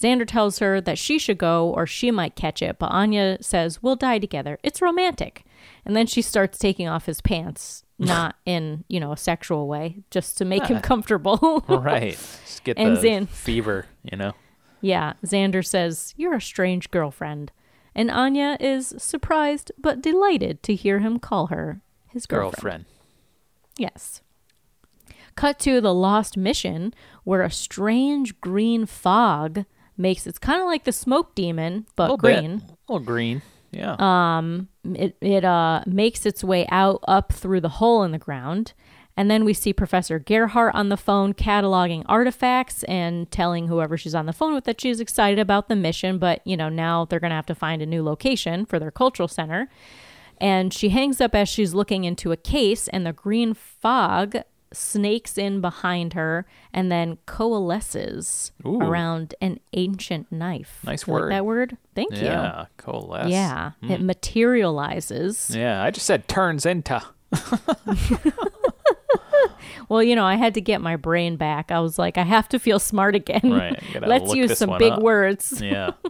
Xander 0.00 0.26
tells 0.26 0.60
her 0.60 0.80
that 0.80 0.98
she 0.98 1.18
should 1.18 1.38
go 1.38 1.68
or 1.68 1.84
she 1.84 2.12
might 2.12 2.36
catch 2.36 2.62
it, 2.62 2.78
but 2.78 2.92
Anya 2.92 3.38
says, 3.40 3.82
We'll 3.82 3.96
die 3.96 4.20
together. 4.20 4.58
It's 4.62 4.80
romantic. 4.80 5.44
And 5.84 5.96
then 5.96 6.06
she 6.06 6.22
starts 6.22 6.58
taking 6.58 6.86
off 6.88 7.06
his 7.06 7.20
pants, 7.20 7.84
not 7.98 8.36
in, 8.46 8.84
you 8.88 9.00
know, 9.00 9.12
a 9.12 9.16
sexual 9.16 9.66
way, 9.68 9.98
just 10.10 10.38
to 10.38 10.44
make 10.44 10.66
him 10.66 10.80
comfortable. 10.80 11.64
right. 11.68 12.12
Just 12.12 12.64
get 12.64 12.78
And 12.78 12.96
the 12.96 13.00
Zin. 13.00 13.26
fever, 13.26 13.86
you 14.10 14.16
know? 14.16 14.32
Yeah, 14.80 15.14
Xander 15.24 15.64
says, 15.64 16.12
You're 16.16 16.34
a 16.34 16.40
strange 16.40 16.90
girlfriend. 16.90 17.52
And 17.94 18.10
Anya 18.10 18.56
is 18.58 18.94
surprised 18.98 19.70
but 19.78 20.00
delighted 20.02 20.62
to 20.64 20.74
hear 20.74 21.00
him 21.00 21.18
call 21.18 21.48
her 21.48 21.82
his 22.08 22.26
girlfriend. 22.26 22.54
Girlfriend. 22.54 22.84
Yes. 23.78 24.22
Cut 25.34 25.58
to 25.60 25.80
the 25.80 25.94
lost 25.94 26.36
mission 26.36 26.94
where 27.24 27.42
a 27.42 27.50
strange 27.50 28.40
green 28.40 28.86
fog 28.86 29.64
makes 29.96 30.26
it's 30.26 30.38
kind 30.38 30.60
of 30.60 30.66
like 30.66 30.84
the 30.84 30.92
smoke 30.92 31.34
demon, 31.34 31.86
but 31.96 32.04
little 32.04 32.16
green. 32.16 32.58
Bit. 32.58 32.70
A 32.88 32.92
little 32.92 33.06
green. 33.06 33.42
Yeah. 33.70 33.96
Um, 33.98 34.68
It 34.84 35.16
it 35.20 35.44
uh 35.44 35.82
makes 35.86 36.26
its 36.26 36.42
way 36.42 36.66
out 36.70 37.00
up 37.06 37.32
through 37.32 37.60
the 37.60 37.68
hole 37.68 38.02
in 38.02 38.12
the 38.12 38.18
ground. 38.18 38.72
And 39.16 39.30
then 39.30 39.44
we 39.44 39.52
see 39.52 39.72
Professor 39.74 40.18
Gerhardt 40.18 40.74
on 40.74 40.88
the 40.88 40.96
phone 40.96 41.34
cataloging 41.34 42.02
artifacts 42.06 42.82
and 42.84 43.30
telling 43.30 43.68
whoever 43.68 43.98
she's 43.98 44.14
on 44.14 44.24
the 44.24 44.32
phone 44.32 44.54
with 44.54 44.64
that 44.64 44.80
she's 44.80 45.00
excited 45.00 45.38
about 45.38 45.68
the 45.68 45.76
mission, 45.76 46.18
but 46.18 46.40
you 46.46 46.56
know, 46.56 46.70
now 46.70 47.04
they're 47.04 47.20
going 47.20 47.30
to 47.30 47.36
have 47.36 47.46
to 47.46 47.54
find 47.54 47.82
a 47.82 47.86
new 47.86 48.02
location 48.02 48.64
for 48.64 48.78
their 48.78 48.90
cultural 48.90 49.28
center. 49.28 49.68
And 50.38 50.72
she 50.72 50.88
hangs 50.88 51.20
up 51.20 51.34
as 51.34 51.48
she's 51.48 51.74
looking 51.74 52.04
into 52.04 52.32
a 52.32 52.36
case 52.36 52.88
and 52.88 53.06
the 53.06 53.12
green 53.12 53.54
fog 53.54 54.36
snakes 54.72 55.36
in 55.38 55.60
behind 55.60 56.12
her 56.14 56.46
and 56.72 56.90
then 56.90 57.18
coalesces 57.26 58.52
Ooh. 58.66 58.78
around 58.80 59.34
an 59.40 59.60
ancient 59.72 60.30
knife. 60.32 60.80
Nice 60.84 61.06
You 61.06 61.12
like 61.14 61.22
word. 61.22 61.32
that 61.32 61.44
word? 61.46 61.76
Thank 61.94 62.12
you. 62.16 62.24
yeah. 62.26 62.66
Coalesce. 62.76 63.30
Yeah, 63.30 63.72
it 63.82 64.00
materializes. 64.00 65.50
Yeah. 65.54 65.82
I 65.82 65.90
just 65.90 66.06
said 66.06 66.28
turns 66.28 66.66
into. 66.66 67.02
Well, 69.88 70.02
you 70.02 70.16
know, 70.16 70.24
I 70.24 70.36
had 70.36 70.54
to 70.54 70.60
get 70.62 70.80
my 70.80 70.96
brain 70.96 71.36
back. 71.36 71.70
I 71.70 71.80
was 71.80 71.98
like, 71.98 72.16
I 72.16 72.22
have 72.22 72.48
to 72.50 72.58
feel 72.58 72.78
smart 72.78 73.14
again. 73.14 73.40
Right, 73.52 73.78
Let's 74.06 74.34
use 74.34 74.56
some 74.56 74.78
big 74.78 74.92
up. 74.92 75.02
words. 75.02 75.60
Yeah. 75.60 75.90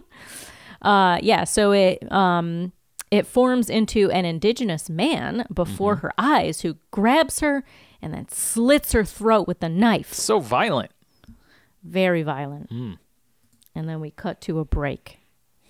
Uh, 0.81 1.17
yeah. 1.21 1.45
So 1.45 1.71
it 1.71 2.11
um 2.11 2.73
it 3.09 3.25
forms 3.25 3.69
into 3.69 4.11
an 4.11 4.25
indigenous 4.25 4.89
man 4.89 5.45
before 5.53 5.95
Mm-hmm. 5.95 6.07
her 6.07 6.13
eyes, 6.17 6.59
who 6.59 6.75
grabs 6.91 7.39
her 7.39 7.63
and 8.03 8.13
then 8.13 8.27
slits 8.29 8.91
her 8.91 9.03
throat 9.05 9.47
with 9.47 9.63
a 9.63 9.69
knife. 9.69 10.13
so 10.13 10.39
violent. 10.39 10.91
Very 11.83 12.23
violent. 12.23 12.69
Hmm. 12.69 12.93
And 13.75 13.89
then 13.89 13.99
we 13.99 14.11
cut 14.11 14.39
to 14.41 14.59
a 14.59 14.65
break. 14.65 15.19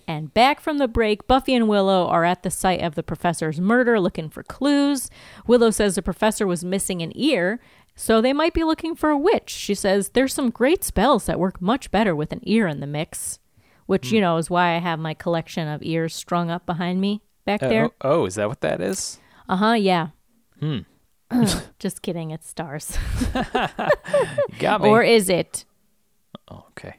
And 0.08 0.34
back 0.34 0.60
from 0.60 0.78
the 0.80 0.88
break, 0.90 1.28
Buffy 1.28 1.56
and 1.56 1.70
Willow 1.70 2.06
are 2.08 2.26
at 2.26 2.44
the 2.44 2.52
site 2.52 2.82
of 2.82 2.96
the 2.96 3.04
professor's 3.04 3.62
murder 3.62 4.00
looking 4.00 4.30
for 4.30 4.44
clues. 4.44 5.10
Willow 5.48 5.72
says 5.72 5.96
the 5.96 6.02
professor 6.02 6.46
was 6.46 6.66
missing 6.66 7.02
an 7.02 7.14
ear, 7.16 7.62
so 7.96 8.20
they 8.20 8.34
might 8.34 8.54
be 8.54 8.66
looking 8.66 8.96
for 8.96 9.10
a 9.10 9.18
witch. 9.18 9.50
She 9.50 9.74
says 9.74 10.10
there's 10.10 10.34
some 10.34 10.50
great 10.50 10.84
spells 10.84 11.26
that 11.28 11.40
work 11.40 11.62
much 11.62 11.90
better 11.90 12.14
with 12.14 12.34
an 12.34 12.42
ear 12.44 12.68
in 12.68 12.82
the 12.82 12.88
mix, 12.88 13.40
which, 13.86 14.10
Hmm. 14.10 14.16
you 14.16 14.22
know, 14.22 14.36
is 14.38 14.50
why 14.50 14.76
I 14.76 14.80
have 14.80 15.00
my 15.00 15.14
collection 15.14 15.70
of 15.70 15.82
ears 15.84 16.14
strung 16.14 16.52
up 16.52 16.66
behind 16.66 17.00
me 17.00 17.22
back 17.46 17.64
Uh, 17.64 17.70
there. 17.70 17.86
oh, 17.86 17.92
oh, 18.02 18.26
is 18.26 18.36
that 18.36 18.50
what 18.50 18.60
that 18.62 18.82
is? 18.82 19.20
Uh 19.48 19.56
huh, 19.56 19.74
yeah. 19.74 20.10
Hmm. 20.60 20.80
Just 21.80 22.02
kidding, 22.02 22.32
it's 22.32 22.48
stars. 22.48 22.98
Got 24.60 24.82
me. 24.82 24.90
or 24.90 25.04
is 25.04 25.30
it? 25.30 25.66
oh, 26.50 26.66
okay. 26.72 26.96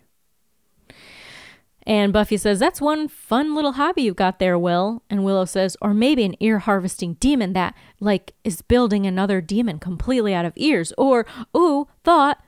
And 1.87 2.13
Buffy 2.13 2.37
says, 2.37 2.59
That's 2.59 2.81
one 2.81 3.09
fun 3.09 3.55
little 3.55 3.73
hobby 3.73 4.03
you've 4.03 4.17
got 4.17 4.39
there, 4.39 4.59
Will. 4.59 5.03
And 5.11 5.25
Willow 5.25 5.45
says, 5.45 5.77
Or 5.83 5.93
maybe 5.93 6.25
an 6.25 6.35
ear 6.41 6.61
harvesting 6.61 7.15
demon 7.15 7.53
that, 7.53 7.75
like, 8.01 8.33
is 8.43 8.63
building 8.63 9.07
another 9.07 9.41
demon 9.41 9.79
completely 9.79 10.35
out 10.35 10.47
of 10.47 10.55
ears. 10.57 10.93
Or, 10.97 11.27
ooh, 11.57 11.89
thought, 12.03 12.43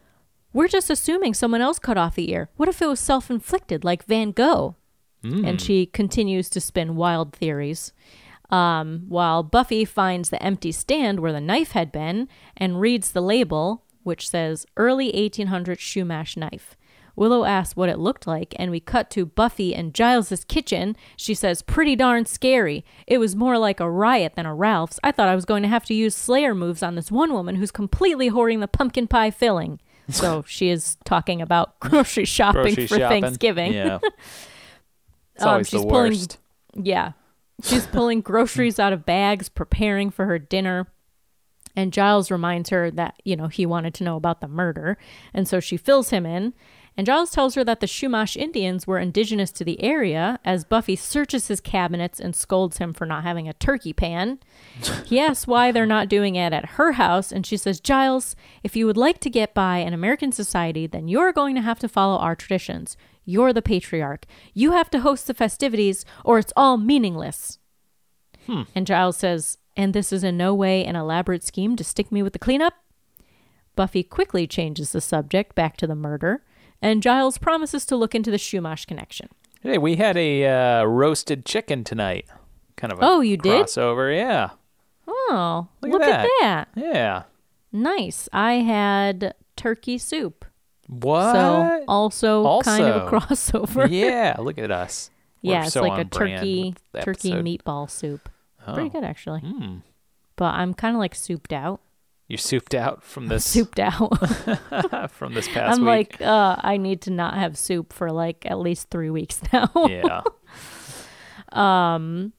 we're 0.52 0.68
just 0.68 0.88
assuming 0.88 1.34
someone 1.34 1.60
else 1.60 1.78
cut 1.78 1.98
off 1.98 2.14
the 2.14 2.30
ear. 2.30 2.48
What 2.56 2.70
if 2.70 2.80
it 2.80 2.86
was 2.86 3.00
self 3.00 3.30
inflicted, 3.30 3.84
like 3.84 4.04
Van 4.06 4.30
Gogh? 4.30 4.76
And 5.22 5.60
hmm. 5.60 5.64
she 5.64 5.86
continues 5.86 6.48
to 6.50 6.60
spin 6.60 6.94
wild 6.94 7.32
theories. 7.32 7.92
Um, 8.50 9.04
while 9.08 9.42
Buffy 9.42 9.84
finds 9.84 10.30
the 10.30 10.42
empty 10.42 10.72
stand 10.72 11.20
where 11.20 11.32
the 11.32 11.40
knife 11.40 11.72
had 11.72 11.90
been 11.90 12.28
and 12.56 12.80
reads 12.80 13.12
the 13.12 13.20
label, 13.20 13.82
which 14.04 14.28
says 14.28 14.66
early 14.76 15.06
1800 15.12 15.78
Chumash 15.78 16.36
knife. 16.36 16.76
Willow 17.16 17.44
asks 17.44 17.74
what 17.76 17.88
it 17.88 17.98
looked 17.98 18.26
like, 18.26 18.54
and 18.58 18.70
we 18.70 18.78
cut 18.78 19.08
to 19.12 19.24
Buffy 19.24 19.74
and 19.74 19.94
Giles's 19.94 20.44
kitchen. 20.44 20.94
She 21.16 21.32
says, 21.32 21.62
"Pretty 21.62 21.96
darn 21.96 22.26
scary. 22.26 22.84
It 23.06 23.16
was 23.18 23.34
more 23.34 23.56
like 23.58 23.80
a 23.80 23.90
riot 23.90 24.34
than 24.36 24.44
a 24.44 24.54
Ralph's. 24.54 25.00
I 25.02 25.12
thought 25.12 25.28
I 25.28 25.34
was 25.34 25.46
going 25.46 25.62
to 25.62 25.68
have 25.70 25.86
to 25.86 25.94
use 25.94 26.14
Slayer 26.14 26.54
moves 26.54 26.82
on 26.82 26.94
this 26.94 27.10
one 27.10 27.32
woman 27.32 27.56
who's 27.56 27.70
completely 27.70 28.28
hoarding 28.28 28.60
the 28.60 28.68
pumpkin 28.68 29.06
pie 29.08 29.30
filling." 29.30 29.80
So 30.10 30.44
she 30.46 30.68
is 30.68 30.98
talking 31.06 31.40
about 31.40 31.80
grocery 31.80 32.26
shopping 32.26 32.62
Grocery 32.62 32.86
for 32.86 32.98
shopping. 32.98 33.22
Thanksgiving. 33.22 33.72
Yeah. 33.72 33.98
It's 35.34 35.42
Um, 35.44 35.48
always 35.50 35.68
she's 35.68 35.82
the 35.82 35.86
pulling- 35.88 36.12
Yeah. 36.74 37.12
She's 37.62 37.86
pulling 37.92 38.20
groceries 38.20 38.78
out 38.78 38.92
of 38.92 39.06
bags, 39.06 39.48
preparing 39.48 40.10
for 40.10 40.26
her 40.26 40.38
dinner. 40.38 40.88
And 41.74 41.92
Giles 41.92 42.30
reminds 42.30 42.70
her 42.70 42.90
that, 42.92 43.20
you 43.24 43.36
know, 43.36 43.48
he 43.48 43.66
wanted 43.66 43.92
to 43.94 44.04
know 44.04 44.16
about 44.16 44.40
the 44.40 44.48
murder. 44.48 44.96
And 45.34 45.46
so 45.46 45.60
she 45.60 45.76
fills 45.76 46.10
him 46.10 46.24
in. 46.24 46.54
And 46.96 47.06
Giles 47.06 47.30
tells 47.30 47.54
her 47.54 47.64
that 47.64 47.80
the 47.80 47.86
Chumash 47.86 48.36
Indians 48.36 48.86
were 48.86 48.98
indigenous 48.98 49.50
to 49.52 49.64
the 49.64 49.82
area 49.82 50.38
as 50.46 50.64
Buffy 50.64 50.96
searches 50.96 51.48
his 51.48 51.60
cabinets 51.60 52.18
and 52.18 52.34
scolds 52.34 52.78
him 52.78 52.94
for 52.94 53.04
not 53.04 53.22
having 53.22 53.46
a 53.48 53.52
turkey 53.52 53.92
pan. 53.92 54.38
He 55.04 55.20
asks 55.20 55.46
why 55.46 55.70
they're 55.70 55.86
not 55.86 56.08
doing 56.08 56.34
it 56.34 56.52
at 56.52 56.70
her 56.70 56.92
house. 56.92 57.30
And 57.30 57.46
she 57.46 57.56
says, 57.58 57.80
Giles, 57.80 58.34
if 58.64 58.74
you 58.74 58.86
would 58.86 58.96
like 58.96 59.20
to 59.20 59.30
get 59.30 59.54
by 59.54 59.78
in 59.78 59.92
American 59.92 60.32
society, 60.32 60.86
then 60.86 61.06
you're 61.06 61.32
going 61.32 61.54
to 61.54 61.60
have 61.60 61.78
to 61.80 61.88
follow 61.88 62.16
our 62.16 62.34
traditions. 62.34 62.96
You're 63.26 63.52
the 63.52 63.60
patriarch. 63.60 64.24
You 64.54 64.72
have 64.72 64.88
to 64.90 65.00
host 65.00 65.26
the 65.26 65.34
festivities, 65.34 66.04
or 66.24 66.38
it's 66.38 66.52
all 66.56 66.78
meaningless. 66.78 67.58
And 68.74 68.86
Giles 68.86 69.16
says, 69.16 69.58
And 69.76 69.92
this 69.92 70.12
is 70.12 70.22
in 70.24 70.36
no 70.36 70.54
way 70.54 70.84
an 70.84 70.94
elaborate 70.96 71.42
scheme 71.44 71.74
to 71.76 71.82
stick 71.84 72.10
me 72.12 72.22
with 72.22 72.32
the 72.32 72.38
cleanup? 72.38 72.74
Buffy 73.74 74.02
quickly 74.04 74.46
changes 74.46 74.92
the 74.92 75.00
subject 75.00 75.54
back 75.54 75.76
to 75.78 75.86
the 75.86 75.94
murder, 75.96 76.44
and 76.80 77.02
Giles 77.02 77.36
promises 77.38 77.84
to 77.86 77.96
look 77.96 78.14
into 78.14 78.30
the 78.30 78.36
Chumash 78.38 78.86
connection. 78.86 79.28
Hey, 79.62 79.78
we 79.78 79.96
had 79.96 80.16
a 80.16 80.46
uh, 80.46 80.84
roasted 80.84 81.44
chicken 81.44 81.82
tonight. 81.82 82.26
Kind 82.76 82.92
of 82.92 83.00
a 83.00 83.02
Oh, 83.04 83.20
you 83.20 83.36
did? 83.36 83.66
crossover. 83.66 84.16
Yeah. 84.16 84.50
Oh, 85.08 85.66
Look 85.82 85.92
look, 85.92 86.02
at 86.02 86.20
at 86.24 86.28
that. 86.40 86.68
Yeah. 86.76 87.22
Nice. 87.72 88.28
I 88.32 88.54
had 88.54 89.34
turkey 89.56 89.98
soup. 89.98 90.44
What? 90.88 91.32
So 91.32 91.84
also, 91.88 92.60
kind 92.62 92.84
of 92.84 93.02
a 93.02 93.10
crossover. 93.20 93.88
yeah, 93.90 94.36
look 94.38 94.58
at 94.58 94.70
us. 94.70 95.10
We're 95.42 95.52
yeah, 95.52 95.64
it's 95.64 95.72
so 95.74 95.82
like 95.82 95.98
a 95.98 96.08
turkey 96.08 96.74
turkey 97.02 97.32
meatball 97.32 97.90
soup. 97.90 98.28
Pretty 98.74 98.88
Oh. 98.88 98.92
good 98.92 99.04
actually. 99.04 99.40
Mm. 99.42 99.82
But 100.36 100.54
I'm 100.54 100.74
kind 100.74 100.94
of 100.96 100.98
like 101.00 101.14
souped 101.14 101.52
out. 101.52 101.80
You're 102.28 102.38
souped 102.38 102.74
out 102.74 103.02
from 103.04 103.26
this 103.28 103.44
Souped 103.44 103.78
out. 103.78 105.10
from 105.12 105.34
this 105.34 105.46
past 105.48 105.78
I'm 105.78 105.84
week. 105.84 106.18
like, 106.18 106.22
uh, 106.22 106.56
I 106.58 106.76
need 106.76 107.00
to 107.02 107.10
not 107.10 107.34
have 107.34 107.56
soup 107.56 107.92
for 107.92 108.10
like 108.10 108.44
at 108.46 108.58
least 108.58 108.90
three 108.90 109.10
weeks 109.10 109.40
now. 109.52 109.70
yeah. 109.88 110.22
Um, 111.52 112.32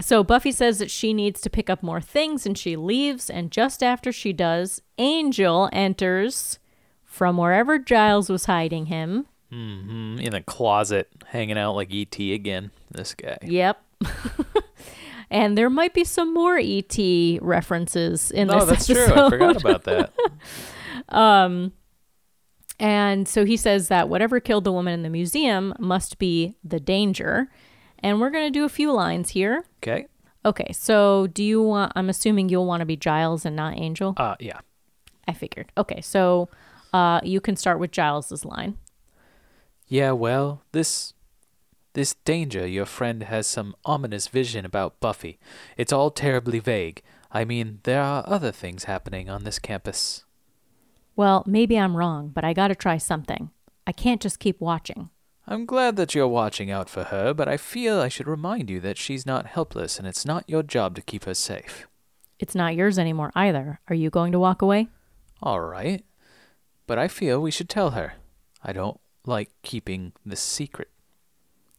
So 0.00 0.22
Buffy 0.24 0.52
says 0.52 0.78
that 0.78 0.90
she 0.90 1.14
needs 1.14 1.40
to 1.42 1.50
pick 1.50 1.70
up 1.70 1.82
more 1.82 2.00
things 2.00 2.44
and 2.46 2.58
she 2.58 2.76
leaves. 2.76 3.30
And 3.30 3.50
just 3.50 3.82
after 3.82 4.12
she 4.12 4.32
does, 4.32 4.82
Angel 4.98 5.68
enters 5.72 6.58
from 7.14 7.36
wherever 7.36 7.78
Giles 7.78 8.28
was 8.28 8.46
hiding 8.46 8.86
him. 8.86 9.26
Mm, 9.52 10.20
in 10.20 10.32
the 10.32 10.40
closet, 10.40 11.08
hanging 11.26 11.56
out 11.56 11.76
like 11.76 11.94
ET 11.94 12.18
again. 12.18 12.72
This 12.90 13.14
guy. 13.14 13.38
Yep. 13.42 13.80
and 15.30 15.56
there 15.56 15.70
might 15.70 15.94
be 15.94 16.02
some 16.02 16.34
more 16.34 16.58
ET 16.60 16.98
references 17.40 18.32
in 18.32 18.50
Oh, 18.50 18.54
this 18.54 18.62
Oh, 18.64 18.66
that's 18.66 18.90
episode. 18.90 19.14
true. 19.14 19.24
I 19.26 19.30
forgot 19.30 19.60
about 19.60 19.84
that. 19.84 20.12
Um, 21.10 21.72
and 22.80 23.28
so 23.28 23.44
he 23.44 23.56
says 23.58 23.88
that 23.88 24.08
whatever 24.08 24.40
killed 24.40 24.64
the 24.64 24.72
woman 24.72 24.94
in 24.94 25.02
the 25.02 25.10
museum 25.10 25.74
must 25.78 26.18
be 26.18 26.54
the 26.64 26.80
danger. 26.80 27.48
And 27.98 28.20
we're 28.20 28.30
going 28.30 28.46
to 28.46 28.58
do 28.58 28.64
a 28.64 28.68
few 28.70 28.90
lines 28.90 29.30
here. 29.30 29.64
Okay. 29.82 30.06
Okay, 30.46 30.72
so 30.72 31.26
do 31.28 31.44
you 31.44 31.62
want, 31.62 31.92
I'm 31.94 32.08
assuming 32.08 32.48
you'll 32.48 32.66
want 32.66 32.80
to 32.80 32.86
be 32.86 32.96
Giles 32.96 33.44
and 33.44 33.54
not 33.54 33.76
Angel? 33.78 34.14
Uh, 34.16 34.36
yeah. 34.40 34.60
I 35.28 35.32
figured. 35.34 35.70
Okay, 35.76 36.00
so 36.00 36.48
uh, 36.94 37.20
you 37.24 37.40
can 37.40 37.56
start 37.56 37.80
with 37.80 37.90
Giles's 37.90 38.44
line. 38.44 38.78
Yeah, 39.88 40.12
well, 40.12 40.62
this 40.70 41.12
this 41.94 42.14
danger 42.24 42.66
your 42.66 42.86
friend 42.86 43.24
has 43.24 43.46
some 43.46 43.74
ominous 43.84 44.28
vision 44.28 44.64
about 44.64 45.00
Buffy. 45.00 45.38
It's 45.76 45.92
all 45.92 46.10
terribly 46.10 46.60
vague. 46.60 47.02
I 47.30 47.44
mean, 47.44 47.80
there 47.82 48.02
are 48.02 48.24
other 48.26 48.52
things 48.52 48.84
happening 48.84 49.28
on 49.28 49.42
this 49.42 49.58
campus. 49.58 50.24
Well, 51.16 51.42
maybe 51.46 51.76
I'm 51.78 51.96
wrong, 51.96 52.28
but 52.28 52.44
I 52.44 52.52
got 52.52 52.68
to 52.68 52.74
try 52.74 52.98
something. 52.98 53.50
I 53.86 53.92
can't 53.92 54.22
just 54.22 54.38
keep 54.38 54.60
watching. 54.60 55.10
I'm 55.46 55.66
glad 55.66 55.96
that 55.96 56.14
you're 56.14 56.28
watching 56.28 56.70
out 56.70 56.88
for 56.88 57.04
her, 57.04 57.34
but 57.34 57.48
I 57.48 57.56
feel 57.56 58.00
I 58.00 58.08
should 58.08 58.26
remind 58.28 58.70
you 58.70 58.80
that 58.80 58.98
she's 58.98 59.26
not 59.26 59.46
helpless 59.46 59.98
and 59.98 60.06
it's 60.08 60.24
not 60.24 60.48
your 60.48 60.62
job 60.62 60.94
to 60.94 61.02
keep 61.02 61.24
her 61.24 61.34
safe. 61.34 61.86
It's 62.38 62.54
not 62.54 62.74
yours 62.76 62.98
anymore 62.98 63.30
either. 63.34 63.80
Are 63.88 63.94
you 63.94 64.10
going 64.10 64.32
to 64.32 64.38
walk 64.38 64.62
away? 64.62 64.88
All 65.42 65.60
right. 65.60 66.04
But 66.86 66.98
I 66.98 67.08
feel 67.08 67.40
we 67.40 67.50
should 67.50 67.68
tell 67.68 67.90
her. 67.90 68.14
I 68.62 68.72
don't 68.72 69.00
like 69.26 69.50
keeping 69.62 70.12
this 70.24 70.40
secret. 70.40 70.88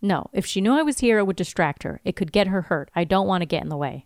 No, 0.02 0.30
if 0.34 0.46
she 0.46 0.62
knew 0.62 0.74
I 0.74 0.84
was 0.84 1.00
here, 1.00 1.18
it 1.20 1.26
would 1.26 1.36
distract 1.36 1.84
her. 1.84 2.02
It 2.04 2.16
could 2.16 2.32
get 2.32 2.48
her 2.48 2.64
hurt. 2.64 2.92
I 2.96 3.04
don't 3.04 3.28
want 3.28 3.42
to 3.42 3.48
get 3.48 3.64
in 3.64 3.70
the 3.70 3.78
way. 3.78 4.06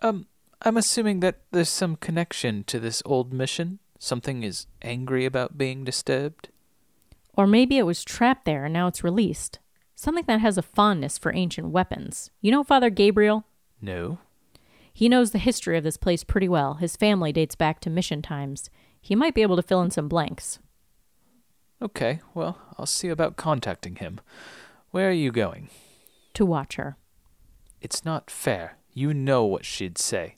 Um, 0.00 0.26
I'm 0.62 0.76
assuming 0.76 1.20
that 1.20 1.40
there's 1.50 1.68
some 1.68 1.96
connection 1.96 2.64
to 2.64 2.80
this 2.80 3.02
old 3.04 3.32
mission. 3.32 3.78
Something 3.98 4.42
is 4.42 4.66
angry 4.82 5.24
about 5.24 5.58
being 5.58 5.84
disturbed. 5.84 6.48
Or 7.34 7.46
maybe 7.46 7.78
it 7.78 7.86
was 7.86 8.04
trapped 8.04 8.44
there 8.44 8.64
and 8.64 8.72
now 8.72 8.88
it's 8.88 9.04
released. 9.04 9.60
Something 9.94 10.24
that 10.26 10.40
has 10.40 10.58
a 10.58 10.62
fondness 10.62 11.18
for 11.18 11.34
ancient 11.34 11.68
weapons. 11.68 12.30
You 12.40 12.50
know 12.50 12.64
Father 12.64 12.90
Gabriel? 12.90 13.44
No. 13.80 14.18
He 14.92 15.08
knows 15.08 15.30
the 15.30 15.38
history 15.38 15.78
of 15.78 15.84
this 15.84 15.96
place 15.96 16.24
pretty 16.24 16.48
well. 16.48 16.74
His 16.74 16.96
family 16.96 17.32
dates 17.32 17.54
back 17.54 17.78
to 17.80 17.90
mission 17.90 18.22
times. 18.22 18.70
He 19.08 19.16
might 19.16 19.34
be 19.34 19.40
able 19.40 19.56
to 19.56 19.62
fill 19.62 19.80
in 19.80 19.90
some 19.90 20.06
blanks. 20.06 20.58
Okay, 21.80 22.20
well, 22.34 22.58
I'll 22.76 22.84
see 22.84 23.08
about 23.08 23.36
contacting 23.36 23.96
him. 23.96 24.20
Where 24.90 25.08
are 25.08 25.12
you 25.12 25.32
going? 25.32 25.70
To 26.34 26.44
watch 26.44 26.76
her. 26.76 26.98
It's 27.80 28.04
not 28.04 28.30
fair. 28.30 28.76
You 28.92 29.14
know 29.14 29.46
what 29.46 29.64
she'd 29.64 29.96
say. 29.96 30.36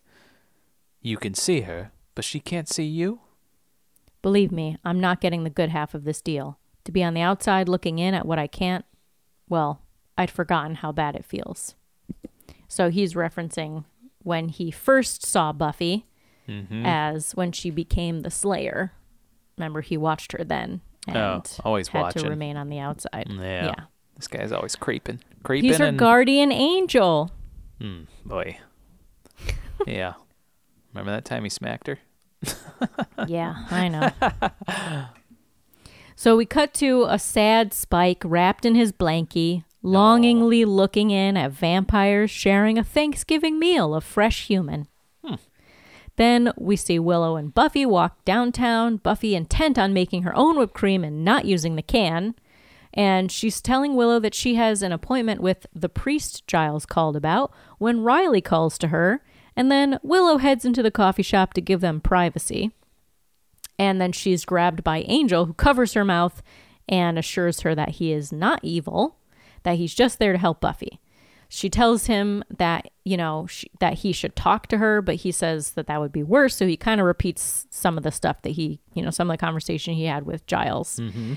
You 1.03 1.17
can 1.17 1.35
see 1.35 1.63
her, 1.63 1.91
but 2.15 2.25
she 2.25 2.39
can't 2.39 2.69
see 2.69 2.85
you? 2.85 3.23
Believe 4.23 4.53
me, 4.53 4.77
I'm 4.85 5.01
not 5.01 5.21
getting 5.21 5.43
the 5.43 5.51
good 5.51 5.71
half 5.71 5.93
of 5.93 6.05
this 6.05 6.21
deal. 6.21 6.61
To 6.85 6.93
be 6.93 7.03
on 7.03 7.15
the 7.15 7.23
outside 7.23 7.69
looking 7.69 7.99
in 7.99 8.15
at 8.15 8.25
what 8.25 8.39
I 8.39 8.47
can't, 8.47 8.85
well, 9.49 9.83
I'd 10.17 10.31
forgotten 10.31 10.77
how 10.77 10.93
bad 10.93 11.17
it 11.17 11.25
feels. 11.25 11.75
So 12.69 12.89
he's 12.89 13.15
referencing 13.15 13.85
when 14.23 14.49
he 14.49 14.71
first 14.71 15.27
saw 15.27 15.53
Buffy 15.53 16.07
as 16.85 17.33
when 17.33 17.53
she 17.53 17.71
became 17.71 18.21
the 18.21 18.31
Slayer. 18.31 18.93
Remember, 19.57 19.81
he 19.81 19.97
watched 19.97 20.33
her 20.33 20.43
then 20.45 20.81
and 21.07 21.17
Oh, 21.17 21.43
always 21.65 21.89
had 21.89 22.01
watching. 22.03 22.23
to 22.23 22.29
remain 22.31 22.57
on 22.57 22.69
the 22.69 22.79
outside. 22.79 23.27
Yeah. 23.29 23.67
yeah. 23.67 23.75
This 24.17 24.29
guy's 24.29 24.53
always 24.53 24.77
creeping. 24.77 25.21
Creeping 25.43 25.69
He's 25.71 25.79
her 25.79 25.87
and 25.87 25.99
guardian 25.99 26.53
angel. 26.53 27.31
Hmm, 27.81 28.03
boy. 28.25 28.59
yeah. 29.87 30.15
Remember 30.93 31.13
that 31.13 31.25
time 31.25 31.45
he 31.45 31.51
smacked 31.51 31.87
her? 31.87 31.99
Yeah, 33.29 33.67
I 33.71 33.89
know. 33.89 34.11
so 36.17 36.37
we 36.37 36.47
cut 36.47 36.73
to 36.75 37.05
a 37.09 37.19
sad 37.19 37.73
Spike 37.75 38.23
wrapped 38.25 38.65
in 38.65 38.75
his 38.75 38.93
blankie, 38.93 39.65
longingly 39.83 40.65
looking 40.65 41.11
in 41.11 41.37
at 41.37 41.53
vampires 41.53 42.31
sharing 42.31 42.79
a 42.79 42.85
Thanksgiving 42.85 43.59
meal 43.59 43.95
of 43.95 44.05
fresh 44.05 44.47
human. 44.47 44.89
Then 46.21 46.53
we 46.59 46.77
see 46.77 46.99
Willow 46.99 47.37
and 47.37 47.55
Buffy 47.55 47.87
walk 47.87 48.27
downtown, 48.27 48.99
Buffy 48.99 49.35
intent 49.35 49.79
on 49.79 49.95
making 49.95 50.23
her 50.25 50.37
own 50.37 50.59
whipped 50.59 50.75
cream 50.75 51.03
and 51.03 51.25
not 51.25 51.47
using 51.47 51.77
the 51.77 51.83
can. 51.83 52.35
And 52.93 53.33
she's 53.33 53.63
telling 53.63 53.97
Willow 53.97 54.21
that 54.21 54.35
she 54.35 54.57
has 54.57 54.83
an 54.83 54.93
appointment 54.93 55.41
with 55.41 55.67
the 55.75 55.89
priest 55.89 56.47
Giles 56.47 56.85
called 56.85 57.17
about 57.17 57.55
when 57.79 58.03
Riley 58.03 58.43
calls 58.43 58.77
to 58.81 58.89
her. 58.89 59.25
And 59.57 59.73
then 59.73 59.99
Willow 60.03 60.37
heads 60.37 60.67
into 60.67 60.83
the 60.83 60.91
coffee 60.91 61.23
shop 61.23 61.55
to 61.55 61.63
give 61.63 61.81
them 61.81 62.03
privacy. 62.03 62.71
And 63.79 63.99
then 63.99 64.13
she's 64.13 64.45
grabbed 64.45 64.85
by 64.85 64.99
Angel, 65.07 65.47
who 65.47 65.55
covers 65.55 65.95
her 65.95 66.05
mouth 66.05 66.43
and 66.87 67.19
assures 67.19 67.61
her 67.61 67.75
that 67.75 67.93
he 67.93 68.13
is 68.13 68.31
not 68.31 68.61
evil. 68.63 69.17
that 69.63 69.77
he's 69.77 69.95
just 69.95 70.19
there 70.19 70.33
to 70.33 70.39
help 70.39 70.61
Buffy. 70.61 71.01
She 71.53 71.69
tells 71.69 72.07
him 72.07 72.45
that, 72.49 72.91
you 73.05 73.17
know, 73.17 73.47
sh 73.49 73.65
that 73.81 73.95
he 73.95 74.13
should 74.13 74.37
talk 74.37 74.69
to 74.69 74.79
her, 74.79 75.03
but 75.03 75.17
he 75.17 75.33
says 75.33 75.73
that 75.73 75.89
that 75.89 76.01
would 76.01 76.13
be 76.13 76.23
worse. 76.23 76.55
So 76.55 76.65
he 76.65 76.77
kind 76.77 77.01
of 77.01 77.07
repeats 77.07 77.67
some 77.71 77.99
of 77.99 78.05
the 78.05 78.13
stuff 78.13 78.41
that 78.43 78.51
he, 78.51 78.81
you 78.95 79.03
know, 79.03 79.11
some 79.11 79.29
of 79.29 79.35
the 79.35 79.45
conversation 79.45 79.95
he 79.95 80.05
had 80.05 80.27
with 80.27 80.47
Giles. 80.47 81.01
Mm-hmm. 81.01 81.35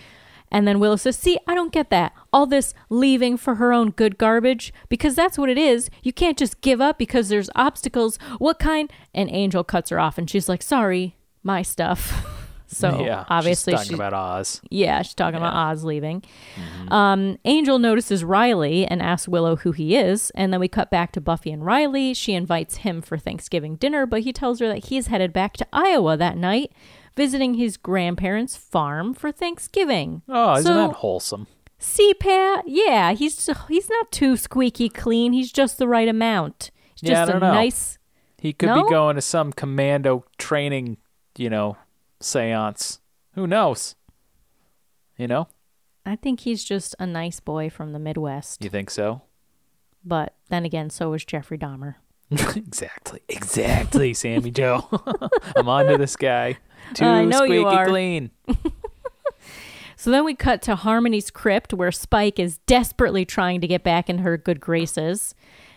And 0.52 0.68
then 0.68 0.80
Willow 0.80 0.98
says, 0.98 1.18
See, 1.18 1.40
I 1.48 1.56
don't 1.56 1.72
get 1.74 1.90
that. 1.90 2.14
All 2.32 2.46
this 2.46 2.76
leaving 2.90 3.38
for 3.38 3.56
her 3.56 3.74
own 3.74 3.90
good 3.90 4.20
garbage, 4.20 4.72
because 4.88 5.16
that's 5.16 5.36
what 5.36 5.50
it 5.50 5.58
is. 5.58 5.90
You 6.04 6.14
can't 6.14 6.38
just 6.38 6.62
give 6.62 6.80
up 6.80 7.00
because 7.00 7.30
there's 7.30 7.50
obstacles. 7.56 8.20
What 8.38 8.60
kind? 8.60 8.94
And 9.16 9.32
Angel 9.32 9.64
cuts 9.64 9.90
her 9.90 10.00
off 10.00 10.20
and 10.20 10.30
she's 10.30 10.48
like, 10.48 10.62
Sorry, 10.62 11.18
my 11.42 11.64
stuff. 11.64 12.40
so 12.76 13.02
yeah, 13.04 13.26
obviously 13.30 13.74
she's 13.74 13.80
talking 13.82 13.90
she's- 13.90 14.00
about 14.00 14.14
Oz. 14.14 14.62
yeah, 14.70 15.02
she's 15.02 15.14
talking 15.14 15.38
about 15.38 15.54
Oz 15.54 15.84
leaving. 15.84 16.24
Um, 16.90 17.38
Angel 17.46 17.80
notices 17.80 18.24
Riley 18.24 18.86
and 18.86 19.02
asks 19.02 19.28
Willow 19.28 19.56
who 19.58 19.72
he 19.72 19.96
is, 19.96 20.32
and 20.36 20.52
then 20.52 20.60
we 20.60 20.68
cut 20.68 20.90
back 20.92 21.12
to 21.14 21.22
Buffy 21.22 21.52
and 21.52 21.66
Riley. 21.66 22.14
She 22.14 22.34
invites 22.34 22.78
him 22.78 23.02
for 23.02 23.18
Thanksgiving 23.18 23.76
dinner, 23.76 24.06
but 24.06 24.22
he 24.22 24.34
tells 24.34 24.60
her 24.60 24.68
that 24.68 24.86
he's 24.86 25.08
headed 25.08 25.34
back 25.34 25.54
to 25.58 25.68
Iowa 25.74 26.18
that 26.18 26.38
night, 26.38 26.72
visiting 27.16 27.56
his 27.56 27.78
grandparents' 27.78 28.56
farm 28.58 29.14
for 29.14 29.32
Thanksgiving. 29.32 30.22
Oh, 30.28 30.54
isn't 30.54 30.66
So- 30.72 30.88
that 30.88 30.96
wholesome? 30.98 31.48
See, 31.80 32.14
Pat? 32.14 32.64
Yeah, 32.66 33.12
he's 33.12 33.50
he's 33.68 33.90
not 33.90 34.10
too 34.12 34.38
squeaky 34.38 34.88
clean. 34.88 35.34
He's 35.34 35.52
just 35.52 35.78
the 35.78 35.88
right 35.88 36.08
amount. 36.08 36.72
He's 37.02 37.10
Yeah, 37.10 37.24
I 37.24 37.26
don't 37.26 37.38
a 37.38 37.40
know. 37.42 37.54
nice. 37.54 37.98
He 38.38 38.54
could 38.54 38.68
No? 38.70 38.84
be 38.84 38.90
going 38.90 39.16
to 39.18 39.22
some 39.22 39.52
commando 39.52 40.24
training, 40.38 40.96
you 41.38 41.50
know, 41.50 41.76
seance. 42.24 43.00
Who 43.34 43.48
knows? 43.48 43.96
You 45.18 45.28
know? 45.28 45.48
I 46.06 46.16
think 46.16 46.42
he's 46.42 46.64
just 46.64 46.96
a 47.00 47.06
nice 47.06 47.40
boy 47.40 47.70
from 47.70 47.94
the 47.94 48.00
Midwest. 48.00 48.64
You 48.64 48.70
think 48.70 48.90
so? 48.90 49.22
But 50.04 50.34
then 50.50 50.66
again, 50.66 50.90
so 50.90 51.12
was 51.12 51.24
Jeffrey 51.24 51.58
Dahmer. 51.58 51.96
exactly. 52.32 53.22
Exactly, 53.30 54.14
Sami 54.14 54.52
Joe. 54.52 54.88
I'm 55.56 55.70
onto 55.70 55.98
this 55.98 56.16
guy. 56.16 56.58
Too 56.94 57.06
I 57.06 57.26
know 57.26 57.38
squeaky 57.38 57.54
you 57.56 57.68
are. 57.68 57.88
clean. 57.88 58.32
So 60.04 60.12
then 60.12 60.26
we 60.26 60.36
cut 60.36 60.62
to 60.64 60.76
Harmony's 60.76 61.32
crypt 61.32 61.74
where 61.74 61.90
Spike 61.90 62.38
is 62.38 62.58
desperately 62.66 63.24
trying 63.24 63.62
to 63.62 63.68
get 63.68 63.86
back 63.86 64.10
in 64.10 64.18
her 64.18 64.36
good 64.36 64.60
graces. 64.60 65.34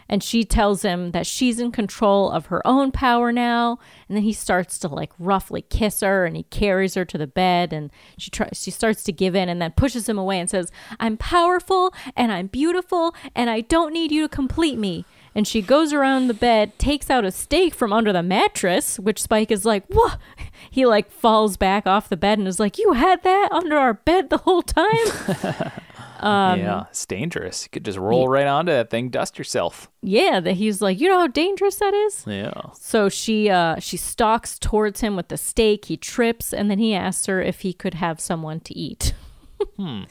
And 0.08 0.22
she 0.22 0.44
tells 0.44 0.82
him 0.82 1.10
that 1.12 1.26
she's 1.26 1.58
in 1.58 1.72
control 1.72 2.30
of 2.30 2.46
her 2.46 2.64
own 2.66 2.92
power 2.92 3.32
now. 3.32 3.78
And 4.08 4.16
then 4.16 4.22
he 4.22 4.32
starts 4.32 4.78
to 4.80 4.88
like 4.88 5.12
roughly 5.18 5.62
kiss 5.62 6.00
her 6.00 6.24
and 6.24 6.36
he 6.36 6.44
carries 6.44 6.94
her 6.94 7.04
to 7.04 7.18
the 7.18 7.26
bed 7.26 7.72
and 7.72 7.90
she 8.16 8.30
tries 8.30 8.62
she 8.62 8.70
starts 8.70 9.02
to 9.04 9.12
give 9.12 9.34
in 9.34 9.48
and 9.48 9.60
then 9.60 9.72
pushes 9.72 10.08
him 10.08 10.18
away 10.18 10.38
and 10.38 10.48
says, 10.48 10.70
I'm 11.00 11.16
powerful 11.16 11.92
and 12.16 12.30
I'm 12.30 12.46
beautiful 12.46 13.14
and 13.34 13.50
I 13.50 13.60
don't 13.60 13.92
need 13.92 14.12
you 14.12 14.22
to 14.22 14.28
complete 14.28 14.78
me. 14.78 15.04
And 15.34 15.46
she 15.46 15.60
goes 15.60 15.92
around 15.92 16.28
the 16.28 16.34
bed, 16.34 16.78
takes 16.78 17.10
out 17.10 17.26
a 17.26 17.30
steak 17.30 17.74
from 17.74 17.92
under 17.92 18.10
the 18.10 18.22
mattress, 18.22 18.98
which 18.98 19.20
Spike 19.20 19.50
is 19.50 19.64
like, 19.66 19.84
What? 19.88 20.18
He 20.70 20.86
like 20.86 21.10
falls 21.10 21.56
back 21.56 21.86
off 21.86 22.08
the 22.08 22.16
bed 22.16 22.38
and 22.38 22.48
is 22.48 22.58
like, 22.58 22.78
You 22.78 22.92
had 22.94 23.22
that 23.22 23.50
under 23.52 23.76
our 23.76 23.94
bed 23.94 24.30
the 24.30 24.38
whole 24.38 24.62
time? 24.62 25.72
Um, 26.20 26.60
yeah, 26.60 26.84
it's 26.90 27.04
dangerous. 27.06 27.64
You 27.64 27.70
could 27.70 27.84
just 27.84 27.98
roll 27.98 28.28
right 28.28 28.46
onto 28.46 28.72
that 28.72 28.90
thing, 28.90 29.08
dust 29.10 29.38
yourself. 29.38 29.90
yeah, 30.02 30.40
that 30.40 30.52
he's 30.54 30.80
like, 30.80 31.00
You 31.00 31.08
know 31.08 31.18
how 31.20 31.26
dangerous 31.26 31.76
that 31.76 31.94
is? 31.94 32.24
Yeah. 32.26 32.52
So 32.74 33.08
she 33.08 33.50
uh 33.50 33.78
she 33.80 33.96
stalks 33.96 34.58
towards 34.58 35.00
him 35.00 35.16
with 35.16 35.28
the 35.28 35.36
stake. 35.36 35.86
he 35.86 35.96
trips, 35.96 36.52
and 36.52 36.70
then 36.70 36.78
he 36.78 36.94
asks 36.94 37.26
her 37.26 37.40
if 37.42 37.60
he 37.60 37.72
could 37.72 37.94
have 37.94 38.20
someone 38.20 38.60
to 38.60 38.76
eat. 38.76 39.14
Now, 39.78 40.06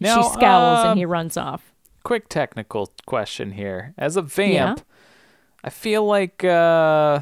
she 0.00 0.28
scowls 0.28 0.78
um, 0.80 0.90
and 0.90 0.98
he 0.98 1.04
runs 1.04 1.36
off. 1.36 1.72
quick 2.02 2.28
technical 2.28 2.92
question 3.06 3.52
here. 3.52 3.94
As 3.96 4.16
a 4.16 4.22
vamp, 4.22 4.82
I 5.62 5.70
feel 5.70 6.04
like 6.04 6.42
uh, 6.44 7.20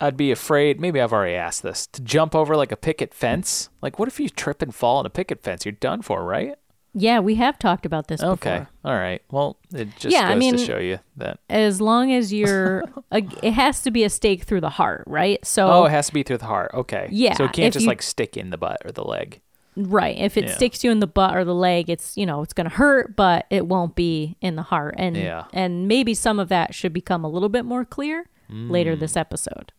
I'd 0.00 0.16
be 0.16 0.32
afraid. 0.32 0.80
Maybe 0.80 1.00
I've 1.00 1.12
already 1.12 1.34
asked 1.36 1.62
this 1.62 1.86
to 1.88 2.02
jump 2.02 2.34
over 2.34 2.56
like 2.56 2.72
a 2.72 2.76
picket 2.76 3.14
fence. 3.14 3.68
Like, 3.80 3.98
what 3.98 4.08
if 4.08 4.18
you 4.18 4.28
trip 4.28 4.62
and 4.62 4.74
fall 4.74 4.96
on 4.98 5.06
a 5.06 5.10
picket 5.10 5.42
fence? 5.42 5.64
You're 5.64 5.72
done 5.72 6.02
for, 6.02 6.24
right? 6.24 6.56
Yeah, 6.94 7.20
we 7.20 7.36
have 7.36 7.58
talked 7.58 7.86
about 7.86 8.08
this 8.08 8.22
Okay. 8.22 8.58
before. 8.58 8.68
All 8.84 8.98
right. 8.98 9.22
Well, 9.30 9.56
it 9.74 9.88
just 9.96 10.14
Yeah, 10.14 10.28
I 10.28 10.32
goes 10.34 10.38
mean- 10.40 10.56
to 10.58 10.64
show 10.64 10.78
you 10.78 10.98
that. 11.16 11.38
As 11.48 11.80
long 11.80 12.12
as 12.12 12.32
you're, 12.38 12.84
a, 13.10 13.22
it 13.42 13.52
has 13.52 13.80
to 13.82 13.90
be 13.90 14.04
a 14.04 14.10
stake 14.10 14.42
through 14.44 14.60
the 14.60 14.68
heart, 14.70 15.04
right? 15.06 15.44
So 15.46 15.70
Oh, 15.70 15.84
it 15.86 15.90
has 15.90 16.08
to 16.08 16.12
be 16.12 16.22
through 16.22 16.38
the 16.38 16.46
heart. 16.46 16.70
Okay. 16.74 17.08
Yeah, 17.10 17.34
So 17.34 17.44
it 17.44 17.52
can't 17.52 17.72
just 17.72 17.84
you- 17.84 17.88
like 17.88 18.02
stick 18.02 18.36
in 18.36 18.50
the 18.50 18.58
butt 18.58 18.82
or 18.84 18.92
the 18.92 19.04
leg. 19.04 19.40
Right. 19.74 20.18
If 20.18 20.36
it 20.36 20.44
Yeah. 20.44 20.54
sticks 20.54 20.84
you 20.84 20.90
in 20.90 21.00
the 21.00 21.06
butt 21.06 21.34
or 21.34 21.46
the 21.46 21.54
leg, 21.54 21.88
it's 21.88 22.14
you 22.18 22.26
know 22.26 22.42
it's 22.42 22.52
going 22.52 22.68
to 22.68 22.76
hurt, 22.76 23.16
but 23.16 23.46
it 23.48 23.66
won't 23.66 23.94
be 23.94 24.36
in 24.42 24.54
the 24.56 24.62
heart. 24.62 24.94
And 24.98 25.16
Yeah. 25.16 25.44
and 25.54 25.88
maybe 25.88 26.12
some 26.12 26.38
of 26.38 26.50
that 26.50 26.74
should 26.74 26.92
become 26.92 27.24
a 27.24 27.28
little 27.28 27.48
bit 27.48 27.64
more 27.64 27.86
clear 27.86 28.26
Mm. 28.50 28.70
later 28.70 28.94
this 28.94 29.16
episode. 29.16 29.72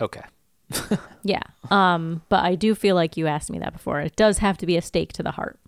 Okay. 0.00 0.22
Yeah. 1.24 1.42
Um. 1.68 2.22
But 2.28 2.44
I 2.44 2.54
do 2.54 2.76
feel 2.76 2.94
like 2.94 3.16
you 3.16 3.26
asked 3.26 3.50
me 3.50 3.58
that 3.58 3.72
before. 3.72 4.00
It 4.00 4.14
does 4.14 4.38
have 4.38 4.56
to 4.58 4.66
be 4.66 4.76
a 4.76 4.82
stake 4.82 5.12
to 5.14 5.22
the 5.24 5.32
heart 5.32 5.58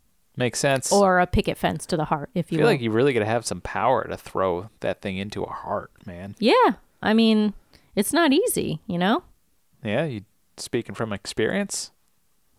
Makes 0.40 0.58
sense. 0.58 0.90
or 0.90 1.20
a 1.20 1.26
picket 1.28 1.56
fence 1.56 1.86
to 1.86 1.96
the 1.96 2.06
heart, 2.06 2.30
if 2.34 2.46
I 2.46 2.48
you 2.50 2.58
feel 2.58 2.64
will. 2.66 2.72
like 2.72 2.80
you 2.80 2.90
really 2.90 3.12
got 3.12 3.20
to 3.20 3.26
have 3.26 3.46
some 3.46 3.60
power 3.60 4.04
to 4.08 4.16
throw 4.16 4.70
that 4.80 5.00
thing 5.02 5.16
into 5.18 5.44
a 5.44 5.50
heart, 5.52 5.92
man. 6.06 6.34
yeah. 6.40 6.72
I 7.02 7.14
mean, 7.14 7.54
it's 7.94 8.12
not 8.12 8.32
easy, 8.32 8.80
you 8.86 8.98
know. 8.98 9.22
Yeah, 9.84 10.04
you 10.04 10.22
speaking 10.58 10.94
from 10.94 11.12
experience? 11.14 11.92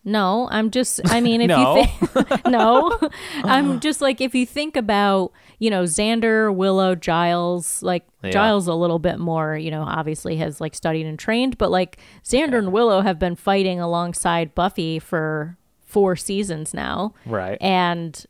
No, 0.04 0.48
I'm 0.50 0.72
just. 0.72 1.00
I 1.06 1.22
mean, 1.22 1.42
if 1.42 1.48
No. 1.56 1.76
you 1.78 1.86
think 2.08 2.46
no, 2.48 2.98
I'm 3.44 3.80
just 3.80 4.02
like 4.02 4.20
if 4.20 4.34
you 4.34 4.48
think 4.48 4.76
about 4.76 5.32
you 5.60 5.70
know 5.70 5.84
Xander, 5.84 6.52
Willow, 6.52 6.96
Giles. 6.96 7.84
Like 7.84 8.04
Yeah. 8.24 8.32
Giles, 8.32 8.66
a 8.66 8.74
little 8.74 8.98
bit 8.98 9.20
more. 9.20 9.56
You 9.56 9.70
know, 9.70 9.84
obviously 9.84 10.38
has 10.38 10.60
like 10.60 10.74
studied 10.74 11.06
and 11.06 11.20
trained, 11.20 11.60
but 11.60 11.70
like 11.70 12.00
Xander 12.24 12.58
and 12.58 12.72
Willow 12.72 13.02
have 13.02 13.20
been 13.20 13.36
fighting 13.36 13.80
alongside 13.80 14.56
Buffy 14.56 14.98
for 14.98 15.56
four 15.92 16.16
seasons 16.16 16.74
now, 16.74 17.14
Right. 17.26 17.58
and 17.62 18.26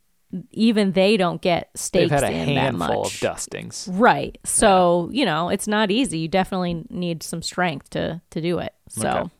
even 0.50 0.92
they 0.92 1.16
don't 1.16 1.40
get 1.42 1.70
They've 1.74 1.80
stakes 1.80 2.10
had 2.10 2.22
a 2.24 2.30
in 2.30 2.54
that 2.54 2.60
handful 2.72 3.02
much. 3.04 3.14
of 3.14 3.20
dustings. 3.20 3.88
Right. 3.92 4.38
So, 4.44 5.10
you 5.12 5.24
know, 5.26 5.48
it's 5.50 5.68
not 5.68 5.90
easy. 5.90 6.18
You 6.20 6.28
definitely 6.28 6.84
need 6.90 7.22
some 7.22 7.42
strength 7.42 7.90
to 7.90 8.20
to 8.30 8.40
do 8.40 8.58
it. 8.58 8.72
So 8.88 9.08
Okay. 9.08 9.30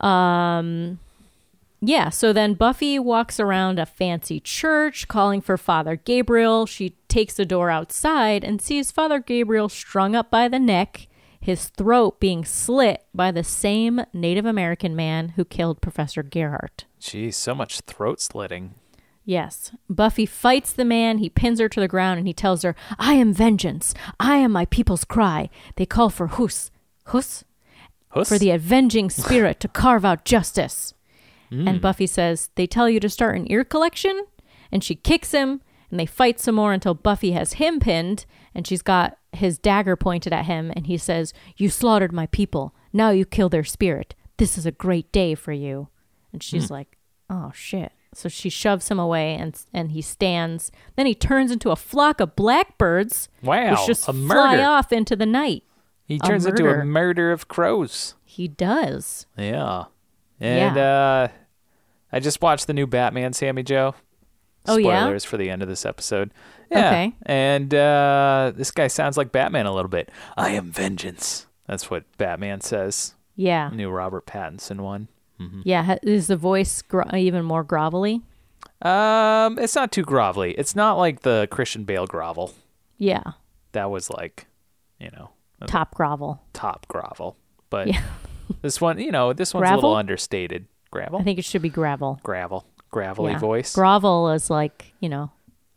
um 0.00 0.98
yeah, 1.80 2.08
so 2.08 2.32
then 2.32 2.54
Buffy 2.54 2.98
walks 2.98 3.38
around 3.38 3.78
a 3.78 3.86
fancy 3.86 4.40
church 4.40 5.06
calling 5.06 5.40
for 5.40 5.56
Father 5.56 5.94
Gabriel. 5.94 6.66
She 6.66 6.96
takes 7.06 7.34
the 7.34 7.44
door 7.46 7.70
outside 7.70 8.42
and 8.42 8.60
sees 8.60 8.90
Father 8.90 9.20
Gabriel 9.20 9.68
strung 9.68 10.16
up 10.16 10.28
by 10.28 10.48
the 10.48 10.58
neck, 10.58 11.06
his 11.40 11.68
throat 11.68 12.18
being 12.18 12.44
slit 12.44 13.04
by 13.14 13.30
the 13.30 13.44
same 13.44 14.00
Native 14.12 14.44
American 14.44 14.96
man 14.96 15.30
who 15.36 15.44
killed 15.44 15.80
Professor 15.80 16.24
Gerhardt. 16.24 16.84
Jeez, 17.00 17.34
so 17.34 17.54
much 17.54 17.80
throat 17.80 18.20
slitting. 18.20 18.74
Yes. 19.24 19.72
Buffy 19.90 20.24
fights 20.24 20.72
the 20.72 20.86
man. 20.86 21.18
He 21.18 21.28
pins 21.28 21.60
her 21.60 21.68
to 21.68 21.80
the 21.80 21.86
ground 21.86 22.18
and 22.18 22.26
he 22.26 22.32
tells 22.32 22.62
her, 22.62 22.74
I 22.98 23.12
am 23.12 23.34
vengeance. 23.34 23.92
I 24.18 24.36
am 24.36 24.52
my 24.52 24.64
people's 24.64 25.04
cry. 25.04 25.50
They 25.76 25.84
call 25.84 26.08
for 26.08 26.28
Hus. 26.28 26.70
Hus? 27.08 27.44
Huss? 28.08 28.28
For 28.28 28.38
the 28.38 28.50
avenging 28.50 29.10
spirit 29.10 29.60
to 29.60 29.68
carve 29.68 30.04
out 30.04 30.24
justice. 30.24 30.94
Hmm. 31.50 31.68
And 31.68 31.80
Buffy 31.80 32.06
says, 32.06 32.48
They 32.54 32.66
tell 32.66 32.88
you 32.88 33.00
to 33.00 33.08
start 33.10 33.36
an 33.36 33.50
ear 33.52 33.64
collection? 33.64 34.24
And 34.72 34.82
she 34.82 34.94
kicks 34.94 35.32
him 35.32 35.60
and 35.90 36.00
they 36.00 36.06
fight 36.06 36.40
some 36.40 36.54
more 36.54 36.72
until 36.72 36.94
Buffy 36.94 37.32
has 37.32 37.54
him 37.54 37.80
pinned 37.80 38.24
and 38.54 38.66
she's 38.66 38.82
got 38.82 39.18
his 39.32 39.58
dagger 39.58 39.94
pointed 39.96 40.32
at 40.32 40.46
him 40.46 40.72
and 40.74 40.86
he 40.86 40.96
says, 40.96 41.34
You 41.56 41.68
slaughtered 41.68 42.12
my 42.12 42.26
people. 42.26 42.74
Now 42.92 43.10
you 43.10 43.24
kill 43.26 43.48
their 43.48 43.64
spirit. 43.64 44.14
This 44.38 44.56
is 44.56 44.64
a 44.64 44.72
great 44.72 45.12
day 45.12 45.34
for 45.34 45.52
you. 45.52 45.88
And 46.32 46.42
she's 46.42 46.68
Hmm. 46.68 46.74
like, 46.74 46.98
Oh 47.30 47.52
shit. 47.54 47.92
So 48.14 48.28
she 48.30 48.48
shoves 48.48 48.88
him 48.88 48.98
away 48.98 49.34
and 49.34 49.60
and 49.74 49.92
he 49.92 50.00
stands. 50.02 50.72
Then 50.96 51.06
he 51.06 51.14
turns 51.14 51.50
into 51.50 51.70
a 51.70 51.76
flock 51.76 52.20
of 52.20 52.34
blackbirds 52.36 53.28
Wow, 53.42 53.72
which 53.72 53.86
just 53.86 54.08
a 54.08 54.12
fly 54.12 54.62
off 54.62 54.92
into 54.92 55.14
the 55.14 55.26
night. 55.26 55.62
he 56.06 56.18
turns 56.18 56.46
into 56.46 56.62
a 56.64 56.68
murder. 56.68 56.84
murder 56.84 57.32
of 57.32 57.48
crows. 57.48 58.14
He 58.24 58.48
does. 58.48 59.26
Yeah. 59.36 59.84
And 60.40 60.78
uh 60.78 61.28
I 62.10 62.20
just 62.20 62.40
watched 62.40 62.66
the 62.66 62.72
new 62.72 62.86
Batman, 62.86 63.34
Sami 63.34 63.62
Joe. 63.62 63.94
Oh, 64.66 64.76
yeah? 64.78 65.02
Spoilers 65.02 65.24
for 65.24 65.36
the 65.36 65.50
end 65.50 65.62
of 65.62 65.68
this 65.68 65.84
episode. 65.86 66.32
Yeah. 66.70 66.88
Okay. 66.88 67.14
And 67.26 67.74
uh 67.74 68.52
this 68.56 68.70
guy 68.70 68.86
sounds 68.88 69.16
like 69.18 69.32
Batman 69.32 69.66
a 69.66 69.74
little 69.74 69.90
bit. 69.90 70.10
I 70.36 70.50
am 70.50 70.70
vengeance. 70.72 71.46
That's 71.66 71.90
what 71.90 72.04
Batman 72.16 72.62
says. 72.62 73.14
Yeah. 73.36 73.68
New 73.72 73.90
Robert 73.90 74.24
Pattinson 74.26 74.80
one. 74.80 75.08
Yeah. 75.64 75.96
Is 76.02 76.26
the 76.26 76.36
voice 76.36 76.82
gro- 76.82 77.04
even 77.14 77.44
more 77.44 77.64
grovelly? 77.64 78.22
Um, 78.82 79.58
it's 79.58 79.74
not 79.74 79.92
too 79.92 80.04
grovelly. 80.04 80.54
It's 80.58 80.74
not 80.76 80.98
like 80.98 81.20
the 81.22 81.48
Christian 81.50 81.84
Bale 81.84 82.06
grovel. 82.06 82.54
Yeah. 82.96 83.22
That 83.72 83.90
was 83.90 84.10
like, 84.10 84.46
you 84.98 85.10
know, 85.10 85.30
Top 85.66 85.94
grovel. 85.94 86.40
top 86.52 86.86
grovel. 86.88 87.36
But 87.70 87.88
Yeah. 87.88 88.02
this 88.62 88.80
one, 88.80 88.98
you 88.98 89.10
know, 89.12 89.32
this 89.32 89.52
one's 89.54 89.68
a 89.70 89.74
little 89.74 89.94
understated. 89.94 90.66
Gravel, 90.90 91.18
I 91.20 91.22
think 91.22 91.38
it 91.38 91.44
should 91.44 91.60
be 91.60 91.68
gravel. 91.68 92.18
gravel, 92.22 92.64
gravelly 92.90 93.32
Yeah. 93.32 93.38
voice. 93.38 93.74
Grovel 93.74 94.30
is 94.30 94.48
like, 94.48 94.94
you 95.00 95.08
know, 95.10 95.30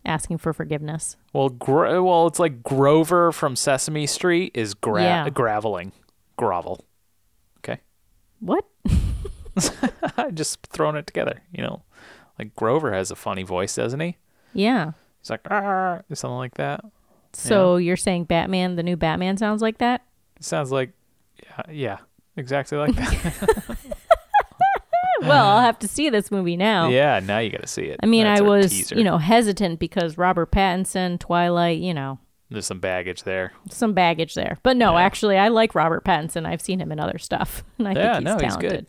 asking 0.06 0.38
for 0.38 0.54
forgiveness. 0.54 1.18
Well, 1.34 1.50
gro- 1.50 2.02
well, 2.04 2.28
it's 2.28 2.40
like 2.40 2.64
Grover 2.64 3.32
from 3.34 3.56
Sesame 3.58 4.06
Street 4.08 4.52
is 4.56 4.74
gra- 4.74 5.04
Yeah. 5.04 5.30
graveling, 5.30 5.92
grovel. 6.38 6.86
Okay, 7.60 7.82
What? 8.40 8.66
I 10.18 10.32
just 10.32 10.66
throwing 10.68 10.96
it 10.96 11.06
together. 11.08 11.42
You 11.52 11.64
know, 11.64 11.84
like 12.40 12.56
Grover 12.56 12.94
has 12.94 13.12
a 13.12 13.16
funny 13.16 13.44
voice, 13.44 13.76
doesn't 13.76 14.00
he? 14.00 14.18
Yeah. 14.54 14.92
He's 15.22 15.30
like 15.30 15.42
ah, 15.52 16.00
something 16.14 16.38
like 16.38 16.56
that. 16.56 16.84
So 17.34 17.78
you're 17.78 17.98
saying 17.98 18.26
Batman, 18.26 18.76
the 18.76 18.84
new 18.84 18.98
Batman 18.98 19.38
sounds 19.38 19.62
like 19.62 19.78
that? 19.78 20.04
It 20.38 20.44
sounds 20.44 20.72
like 20.72 20.92
yeah, 21.44 21.62
yeah, 21.72 21.98
exactly 22.36 22.78
like 22.78 22.96
that. 22.96 23.78
well, 25.22 25.46
I'll 25.48 25.62
have 25.62 25.80
to 25.80 25.88
see 25.88 26.10
this 26.10 26.32
movie 26.32 26.58
now. 26.58 26.90
yeah, 26.90 27.20
now 27.20 27.38
you 27.40 27.50
got 27.52 27.62
to 27.62 27.68
see 27.68 27.84
it. 27.84 28.00
I 28.02 28.06
mean, 28.08 28.24
That's 28.26 28.42
I 28.42 28.44
was, 28.44 28.72
teaser. 28.72 28.96
you 28.96 29.04
know, 29.04 29.18
hesitant 29.18 29.80
because 29.80 30.18
Robert 30.18 30.52
Pattinson, 30.52 31.20
Twilight, 31.20 31.80
you 31.80 31.94
know, 31.94 32.18
there's 32.50 32.66
some 32.66 32.80
baggage 32.80 33.24
there. 33.24 33.54
some 33.70 33.94
baggage 33.94 34.34
there. 34.34 34.58
But 34.64 34.76
no, 34.78 34.94
Yeah. 34.98 35.04
actually, 35.06 35.38
I 35.38 35.48
like 35.50 35.74
Robert 35.76 36.04
Pattinson. 36.04 36.46
I've 36.46 36.62
seen 36.62 36.80
him 36.82 36.92
in 36.92 37.00
other 37.00 37.18
stuff, 37.18 37.64
and 37.78 37.88
I 37.88 37.94
Yeah, 37.94 38.14
think 38.16 38.28
he's 38.28 38.36
no, 38.38 38.46
he's 38.46 38.58
good. 38.58 38.88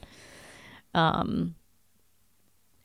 Um, 0.95 1.55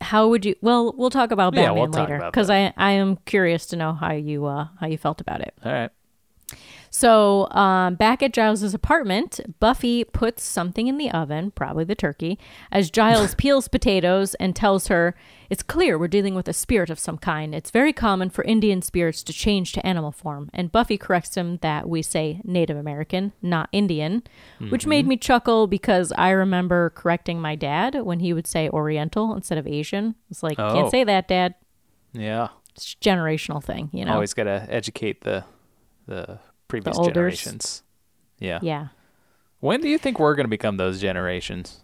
how 0.01 0.27
would 0.29 0.45
you? 0.45 0.55
Well, 0.61 0.93
we'll 0.97 1.09
talk 1.09 1.31
about 1.31 1.53
Yeah, 1.53 1.65
Batman 1.65 1.75
we'll 1.75 1.87
talk 1.91 2.03
later 2.09 2.15
about 2.17 2.33
because. 2.33 2.49
I 2.49 2.73
I 2.77 2.91
am 2.91 3.17
curious 3.25 3.65
to 3.67 3.75
know 3.75 3.93
how 3.93 4.11
you 4.13 4.45
uh 4.45 4.67
how 4.79 4.87
you 4.87 4.97
felt 4.97 5.21
about 5.21 5.41
it. 5.41 5.53
All 5.65 5.71
right. 5.71 5.91
So, 6.89 7.49
um, 7.51 7.95
back 7.95 8.23
at 8.23 8.31
Giles's 8.33 8.73
apartment, 8.73 9.41
Buffy 9.59 10.03
puts 10.05 10.41
something 10.43 10.87
in 10.87 10.97
the 10.97 11.11
oven, 11.11 11.51
probably 11.51 11.83
the 11.83 11.95
turkey, 11.95 12.39
as 12.71 12.89
Giles 12.89 13.35
peels 13.37 13.67
potatoes 13.67 14.35
and 14.35 14.55
tells 14.55 14.87
her, 14.87 15.13
It's 15.49 15.61
clear 15.61 15.99
we're 15.99 16.07
dealing 16.07 16.33
with 16.33 16.47
a 16.47 16.53
spirit 16.53 16.89
of 16.89 16.97
some 16.97 17.17
kind. 17.17 17.53
It's 17.53 17.71
very 17.71 17.91
common 17.91 18.29
for 18.29 18.43
Indian 18.45 18.81
spirits 18.81 19.21
to 19.23 19.33
change 19.33 19.73
to 19.73 19.85
animal 19.85 20.11
form. 20.13 20.49
And 20.53 20.71
Buffy 20.71 20.97
corrects 20.97 21.35
him 21.35 21.57
that 21.61 21.89
we 21.89 22.01
say 22.01 22.39
Native 22.45 22.77
American, 22.77 23.33
not 23.41 23.67
Indian, 23.73 24.23
which 24.69 24.87
made 24.87 25.05
me 25.05 25.17
chuckle 25.17 25.67
because 25.67 26.13
I 26.13 26.29
remember 26.29 26.91
correcting 26.91 27.41
my 27.41 27.55
dad 27.55 27.95
when 28.03 28.21
he 28.21 28.31
would 28.33 28.47
say 28.47 28.69
Oriental 28.69 29.35
instead 29.35 29.57
of 29.57 29.67
Asian. 29.67 30.15
It's 30.31 30.41
like, 30.41 30.57
Oh. 30.57 30.73
can't 30.73 30.89
say 30.89 31.03
that, 31.03 31.27
Dad. 31.27 31.55
Yeah. 32.13 32.47
It's 32.73 32.93
a 32.93 33.03
generational 33.03 33.61
thing, 33.61 33.89
you 33.91 34.05
know? 34.05 34.13
Always 34.13 34.33
got 34.33 34.45
to 34.45 34.65
educate 34.69 35.21
the 35.21 35.43
the 36.07 36.39
previous 36.67 36.97
olders. 36.97 37.13
generations. 37.13 37.83
Yeah. 38.39 38.59
yeah. 38.61 38.87
When 39.59 39.81
do 39.81 39.89
you 39.89 39.97
think 39.97 40.19
we're 40.19 40.35
going 40.35 40.45
to 40.45 40.49
become 40.49 40.77
those 40.77 40.99
generations? 41.01 41.81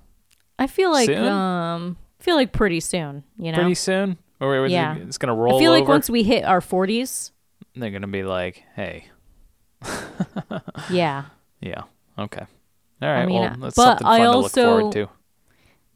I 0.59 0.67
feel 0.67 0.91
like 0.91 1.07
Soon? 1.07 1.28
um 1.28 1.97
feel 2.19 2.36
like 2.36 2.51
pretty 2.53 2.80
soon, 2.80 3.24
you 3.38 3.51
know. 3.51 3.57
Pretty 3.57 3.76
soon? 3.76 4.17
Or 4.39 4.65
Yeah. 4.67 4.95
it's 4.95 5.17
going 5.17 5.28
to 5.28 5.34
roll 5.34 5.57
I 5.57 5.59
feel 5.59 5.71
like 5.71 5.84
over? 5.84 5.91
once 5.93 6.09
we 6.09 6.24
hit 6.24 6.43
our 6.45 6.59
40s, 6.61 7.32
They're 7.76 7.89
going 7.89 8.01
to 8.03 8.07
be 8.07 8.24
like, 8.24 8.63
hey, 8.76 9.05
yeah. 10.89 11.26
yeah, 11.61 11.84
okay. 12.17 12.45
All 13.01 13.09
right, 13.09 13.26
mean, 13.26 13.41
well, 13.41 13.55
that's 13.59 13.76
but 13.76 13.84
something 13.99 14.05
fun 14.05 14.13
I 14.21 14.24
to 14.24 14.26
also- 14.32 14.61
look 14.63 14.80
forward 14.80 14.93
to. 14.93 15.09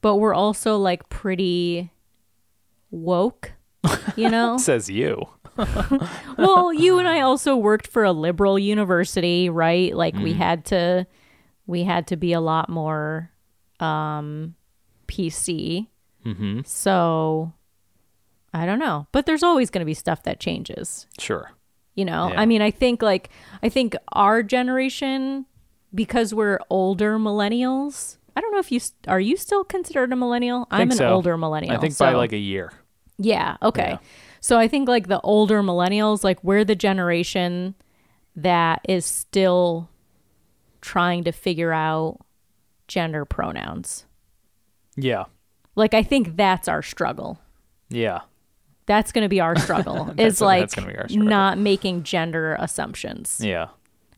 But 0.01 0.15
we're 0.17 0.34
also 0.34 0.78
like 0.78 1.09
pretty 1.09 1.91
woke, 2.91 3.53
you 4.15 4.30
know? 4.36 4.57
Says 4.57 4.89
you. 4.89 5.28
well, 6.38 6.74
you 6.74 6.99
and 6.99 7.08
I 7.08 7.22
also 7.22 7.55
worked 7.55 7.88
for 7.88 8.03
a 8.03 8.12
liberal 8.12 8.58
university, 8.60 9.49
right? 9.49 9.95
Like 9.95 10.16
we 10.16 10.34
Mm. 10.34 10.38
had 10.38 10.66
to 10.66 11.08
we 11.66 11.84
had 11.84 12.08
to 12.08 12.16
be 12.18 12.34
a 12.34 12.39
lot 12.41 12.70
more 12.70 13.32
um 13.80 14.55
PC. 15.08 15.88
Mm-hmm. 16.26 16.62
So 16.66 17.53
I 18.53 18.66
don't 18.66 18.80
know. 18.80 19.08
But 19.12 19.26
there's 19.26 19.43
always 19.43 19.70
going 19.70 19.82
to 19.82 19.86
be 19.86 19.93
stuff 19.93 20.24
that 20.24 20.39
changes. 20.39 21.08
Sure. 21.20 21.51
You 21.95 22.05
know, 22.05 22.30
Yeah. 22.30 22.41
I 22.41 22.45
mean, 22.45 22.62
I 22.62 22.72
think 22.72 23.01
like 23.01 23.30
I 23.64 23.70
think 23.70 23.95
our 24.14 24.43
generation, 24.43 25.45
because 25.93 26.34
we're 26.34 26.60
older 26.70 27.18
millennials. 27.18 28.18
I 28.36 28.41
don't 28.41 28.51
know 28.51 28.60
if 28.60 28.72
you 28.72 28.80
are 29.08 29.20
you 29.20 29.36
still 29.36 29.64
considered 29.64 30.12
a 30.14 30.16
millennial. 30.16 30.68
I'm 30.70 30.91
an 30.91 30.97
so. 30.97 31.10
older 31.12 31.38
millennial. 31.38 31.76
I 31.76 31.80
think 31.80 31.97
by 31.97 32.14
like 32.14 32.34
a 32.34 32.38
year. 32.38 32.72
yeah. 33.18 33.58
Okay. 33.64 33.91
Yeah. 33.91 33.97
So 34.40 34.58
I 34.58 34.68
think 34.68 34.88
like 34.88 35.08
the 35.08 35.22
older 35.22 35.62
millennials, 35.62 36.24
like 36.24 36.44
we're 36.44 36.64
the 36.64 36.76
generation 36.76 37.76
that 38.36 38.82
is 38.88 39.06
still 39.06 39.90
trying 40.82 41.24
to 41.24 41.32
figure 41.32 41.74
out 41.74 42.20
gender 42.88 43.26
pronouns. 43.26 44.06
Yeah. 44.96 45.26
Like 45.76 45.94
I 45.94 46.04
think 46.04 46.36
that's 46.36 46.68
our 46.68 46.82
struggle. 46.82 47.40
Yeah. 47.90 48.22
That's 48.86 49.12
going 49.12 49.24
to 49.24 49.30
be 49.30 49.42
our 49.42 49.58
struggle. 49.58 50.14
Is 50.18 50.40
like 50.40 50.62
that's 50.62 50.76
gonna 50.76 50.88
be 50.88 50.98
our 50.98 51.10
struggle. 51.10 51.30
not 51.30 51.58
making 51.58 52.04
gender 52.04 52.56
assumptions. 52.58 53.42
Yeah. 53.44 53.68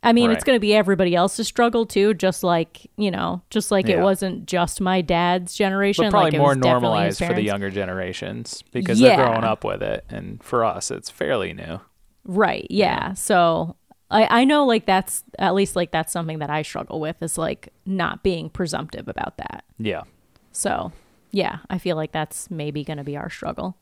I 0.02 0.14
mean, 0.14 0.32
it's 0.32 0.44
going 0.44 0.56
to 0.56 0.62
be 0.62 0.74
everybody 0.74 1.14
else's 1.16 1.48
struggle 1.48 1.86
too, 1.86 2.14
just 2.14 2.44
like, 2.44 2.90
you 2.98 3.12
know, 3.12 3.42
just 3.50 3.70
like 3.72 3.90
it 3.90 4.00
wasn't 4.00 4.46
just 4.46 4.80
my 4.80 5.02
dad's 5.02 5.56
generation. 5.56 6.06
But 6.06 6.12
probably 6.12 6.26
like 6.32 6.34
it 6.36 6.40
more 6.40 6.56
normalized 6.56 7.20
for 7.20 7.34
the 7.34 7.42
younger 7.42 7.70
generations 7.70 8.64
because 8.72 9.00
Yeah. 9.02 9.16
they're 9.18 9.26
growing 9.26 9.44
up 9.44 9.64
with 9.64 9.84
it. 9.84 10.06
And 10.10 10.42
for 10.44 10.64
us, 10.64 10.90
it's 10.90 11.10
fairly 11.10 11.52
new. 11.54 11.82
Right. 12.24 12.66
Yeah. 12.70 13.14
So 13.14 13.76
I, 14.10 14.42
I 14.42 14.46
know 14.46 14.66
like 14.66 14.86
that's 14.86 15.24
at 15.38 15.54
least 15.54 15.76
like 15.76 15.92
that's 15.92 16.14
something 16.14 16.40
that 16.40 16.50
I 16.50 16.62
struggle 16.62 17.00
with 17.00 17.22
is 17.22 17.38
like 17.38 17.70
not 17.86 18.24
being 18.24 18.50
presumptive 18.50 19.08
about 19.08 19.38
that. 19.38 19.66
Yeah. 19.78 20.04
So 20.52 20.92
yeah, 21.32 21.60
I 21.70 21.78
feel 21.78 21.96
like 21.96 22.12
that's 22.12 22.50
maybe 22.50 22.84
going 22.84 22.98
to 22.98 23.04
be 23.04 23.18
our 23.18 23.30
struggle. 23.30 23.78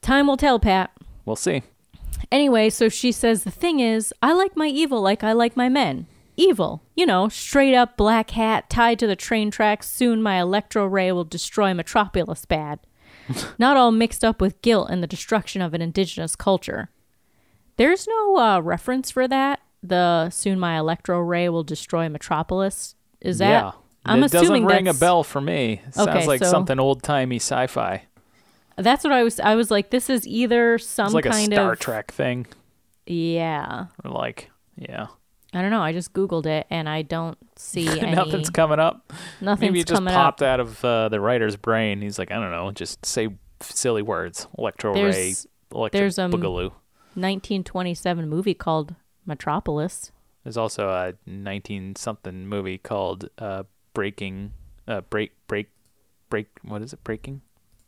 Time 0.00 0.26
will 0.26 0.36
tell, 0.36 0.58
Pat. 0.58 0.90
We'll 1.24 1.36
see. 1.36 1.62
Anyway, 2.30 2.70
so 2.70 2.88
she 2.88 3.10
says 3.12 3.44
the 3.44 3.50
thing 3.50 3.80
is, 3.80 4.12
I 4.22 4.32
like 4.32 4.56
my 4.56 4.66
evil 4.66 5.00
like 5.00 5.24
I 5.24 5.32
like 5.32 5.56
my 5.56 5.68
men. 5.68 6.06
Evil, 6.36 6.82
you 6.96 7.04
know, 7.04 7.28
straight 7.28 7.74
up 7.74 7.96
black 7.96 8.30
hat 8.30 8.70
tied 8.70 8.98
to 9.00 9.06
the 9.06 9.16
train 9.16 9.50
tracks. 9.50 9.88
Soon 9.88 10.22
my 10.22 10.40
electro 10.40 10.86
ray 10.86 11.12
will 11.12 11.24
destroy 11.24 11.74
Metropolis 11.74 12.46
bad. 12.46 12.80
Not 13.58 13.76
all 13.76 13.92
mixed 13.92 14.24
up 14.24 14.40
with 14.40 14.60
guilt 14.62 14.88
and 14.90 15.02
the 15.02 15.06
destruction 15.06 15.60
of 15.60 15.74
an 15.74 15.82
indigenous 15.82 16.34
culture. 16.34 16.90
There's 17.76 18.06
no 18.08 18.36
uh, 18.38 18.60
reference 18.60 19.10
for 19.10 19.28
that. 19.28 19.60
The 19.82 20.30
soon 20.30 20.58
my 20.58 20.78
electro 20.78 21.20
ray 21.20 21.48
will 21.48 21.64
destroy 21.64 22.08
Metropolis. 22.08 22.94
Is 23.20 23.38
that? 23.38 23.48
yeah. 23.64 23.72
I'm 24.04 24.22
it 24.22 24.26
assuming 24.34 24.62
doesn't 24.62 24.76
ring 24.76 24.88
a 24.88 24.94
bell 24.94 25.22
for 25.22 25.40
me. 25.40 25.80
It 25.86 25.94
sounds 25.94 26.08
Okay, 26.08 26.26
like 26.26 26.40
so- 26.42 26.50
something 26.50 26.80
old 26.80 27.02
timey 27.02 27.36
sci 27.36 27.66
fi. 27.68 28.04
That's 28.76 29.04
what 29.04 29.12
I 29.12 29.22
was. 29.22 29.38
I 29.40 29.54
was 29.54 29.70
like, 29.70 29.90
this 29.90 30.08
is 30.10 30.26
either 30.26 30.78
some 30.78 31.12
like 31.12 31.26
a 31.26 31.30
kind 31.30 31.52
Star 31.52 31.72
of 31.72 31.78
Star 31.78 31.94
Trek 31.94 32.10
thing. 32.12 32.46
yeah. 33.06 33.86
Or 34.04 34.10
like, 34.10 34.50
yeah. 34.76 35.06
I 35.54 35.60
don't 35.60 35.70
know. 35.70 35.82
I 35.82 35.92
just 35.92 36.14
googled 36.14 36.46
it 36.46 36.66
and 36.70 36.88
I 36.88 37.02
don't 37.02 37.36
see 37.56 37.86
any. 38.00 38.12
Nothing's 38.14 38.48
coming 38.50 38.78
up. 38.78 39.12
Nothing's 39.40 39.40
coming 39.40 39.52
up. 39.52 39.60
Maybe 39.60 39.80
it 39.80 39.86
just 39.86 40.04
popped 40.04 40.42
up. 40.42 40.46
out 40.48 40.60
of 40.60 40.84
uh, 40.84 41.08
the 41.10 41.20
writer's 41.20 41.56
brain. 41.56 42.00
He's 42.00 42.18
like, 42.18 42.30
I 42.30 42.36
don't 42.36 42.50
know, 42.50 42.70
just 42.72 43.04
say 43.04 43.28
silly 43.60 44.02
words. 44.02 44.46
Electro 44.56 44.94
ray, 44.94 45.00
There's- 45.02 45.46
electric 45.72 46.00
there's, 46.00 46.18
um, 46.18 46.32
boogaloo. 46.32 46.72
1927 47.14 48.28
movie 48.28 48.54
called 48.54 48.94
Metropolis. 49.26 50.10
There's 50.44 50.56
also 50.56 50.88
a 50.88 51.12
19 51.26 51.96
something 51.96 52.46
movie 52.46 52.78
called 52.78 53.28
uh, 53.38 53.64
Breaking, 53.94 54.52
uh, 54.88 55.02
Break, 55.02 55.32
Break, 55.46 55.68
Break, 56.30 56.48
what 56.62 56.82
is 56.82 56.92
it? 56.94 57.04
Breaking? 57.04 57.42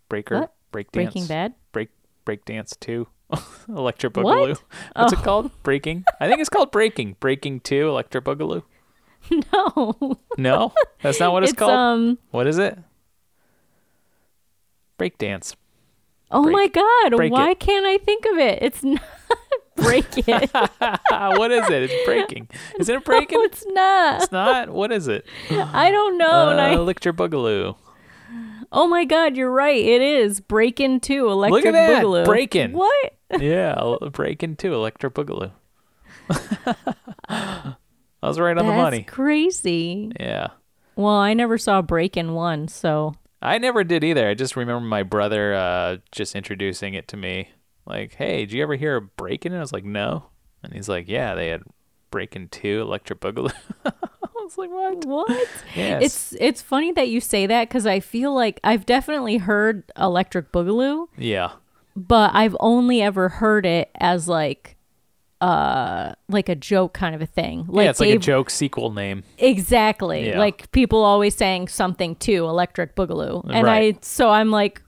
Breaker? 0.08 0.40
What? 0.40 0.54
Break 0.74 0.90
Breaking 0.90 1.26
Bad. 1.28 1.54
Break, 1.70 1.90
Break 2.24 2.44
Dance 2.44 2.74
2. 2.80 3.06
Electric 3.68 4.16
What? 4.16 4.48
What's 4.48 4.60
Oh. 4.96 5.06
it 5.06 5.22
called? 5.22 5.50
Breaking? 5.62 6.04
I 6.20 6.26
think 6.26 6.40
it's 6.40 6.48
called 6.48 6.72
Breaking. 6.72 7.14
Breaking 7.20 7.60
2, 7.60 7.88
Electric 7.90 8.24
Boogaloo. 8.24 8.64
No, 9.52 10.18
No? 10.36 10.72
That's 11.00 11.20
not 11.20 11.32
what 11.32 11.44
it's, 11.44 11.52
it's 11.52 11.58
called? 11.60 11.70
um. 11.70 12.18
what 12.32 12.48
is 12.48 12.58
it? 12.58 12.76
Break 14.98 15.16
Dance. 15.16 15.54
Oh 16.32 16.42
Break- 16.42 16.52
my 16.52 16.66
God! 17.10 17.30
Why 17.30 17.50
it. 17.52 17.60
can't 17.60 17.86
I 17.86 17.98
think 17.98 18.24
of 18.26 18.38
it? 18.38 18.58
It's 18.62 18.82
not 18.82 19.00
break 19.76 20.06
it. 20.16 20.50
what 20.52 21.52
is 21.52 21.70
it? 21.70 21.82
It's 21.84 22.04
breaking. 22.04 22.48
Is 22.80 22.88
it 22.88 22.96
a 22.96 23.00
breaking? 23.00 23.38
no, 23.38 23.44
it's 23.44 23.64
not. 23.68 24.22
It's 24.24 24.32
not. 24.32 24.70
What 24.70 24.90
is 24.90 25.06
it? 25.06 25.24
I 25.50 25.90
don't 25.92 26.18
know. 26.18 26.26
uh, 26.50 26.56
I, 26.56 26.70
Electric 26.72 27.14
Boogaloo. 27.16 27.76
Oh 28.72 28.86
my 28.86 29.04
God, 29.04 29.36
you're 29.36 29.50
right. 29.50 29.82
It 29.82 30.02
is 30.02 30.40
Breaking 30.40 31.00
Two 31.00 31.30
Electric 31.30 31.64
Look 31.64 31.74
at 31.74 31.86
that, 31.88 32.02
Boogaloo. 32.02 32.24
Breakin'. 32.24 32.72
What? 32.72 33.14
Yeah, 33.38 33.96
Breaking 34.12 34.56
Two, 34.56 34.74
Electric 34.74 35.14
Boogaloo. 35.14 35.50
I 37.28 37.74
was 38.22 38.38
right 38.38 38.56
on 38.56 38.64
That's 38.64 38.68
the 38.68 38.82
money. 38.82 38.98
That's 39.00 39.10
crazy. 39.12 40.12
Yeah. 40.18 40.48
Well, 40.96 41.14
I 41.14 41.34
never 41.34 41.58
saw 41.58 41.82
Breaking 41.82 42.32
One, 42.34 42.68
so 42.68 43.14
I 43.42 43.58
never 43.58 43.84
did 43.84 44.04
either. 44.04 44.28
I 44.28 44.34
just 44.34 44.56
remember 44.56 44.86
my 44.86 45.02
brother 45.02 45.54
uh, 45.54 45.96
just 46.12 46.34
introducing 46.34 46.94
it 46.94 47.08
to 47.08 47.16
me. 47.16 47.50
Like, 47.86 48.14
hey, 48.14 48.38
did 48.40 48.52
you 48.52 48.62
ever 48.62 48.76
hear 48.76 48.96
of 48.96 49.16
Breaking? 49.16 49.52
And 49.52 49.58
I 49.58 49.62
was 49.62 49.72
like, 49.72 49.84
no. 49.84 50.30
And 50.62 50.72
he's 50.72 50.88
like, 50.88 51.08
yeah, 51.08 51.34
they 51.34 51.48
had 51.48 51.62
Breaking 52.10 52.48
2, 52.48 52.80
Electric 52.80 53.20
Boogaloo. 53.20 53.52
Was 54.44 54.58
like, 54.58 54.70
what? 54.70 55.04
what? 55.06 55.48
Yes. 55.74 56.02
It's 56.02 56.34
it's 56.38 56.62
funny 56.62 56.92
that 56.92 57.08
you 57.08 57.20
say 57.20 57.46
that 57.46 57.68
because 57.68 57.86
I 57.86 58.00
feel 58.00 58.34
like 58.34 58.60
I've 58.62 58.86
definitely 58.86 59.38
heard 59.38 59.82
Electric 59.98 60.52
Boogaloo, 60.52 61.08
Yeah. 61.16 61.52
but 61.96 62.30
I've 62.34 62.56
only 62.60 63.02
ever 63.02 63.28
heard 63.28 63.64
it 63.66 63.90
as 63.98 64.28
like 64.28 64.76
uh 65.40 66.14
like 66.28 66.48
a 66.48 66.54
joke 66.54 66.94
kind 66.94 67.14
of 67.14 67.20
a 67.20 67.26
thing. 67.26 67.64
Like 67.68 67.84
yeah, 67.84 67.90
it's 67.90 68.00
like 68.00 68.14
a 68.14 68.18
joke 68.18 68.50
sequel 68.50 68.92
name. 68.92 69.24
Exactly. 69.38 70.28
Yeah. 70.28 70.38
Like 70.38 70.70
people 70.72 71.02
always 71.02 71.34
saying 71.34 71.68
something 71.68 72.16
to 72.16 72.46
Electric 72.46 72.94
Boogaloo. 72.96 73.44
And 73.50 73.64
Right. 73.66 73.96
I 73.96 73.98
so 74.02 74.30
I'm 74.30 74.50
like 74.50 74.80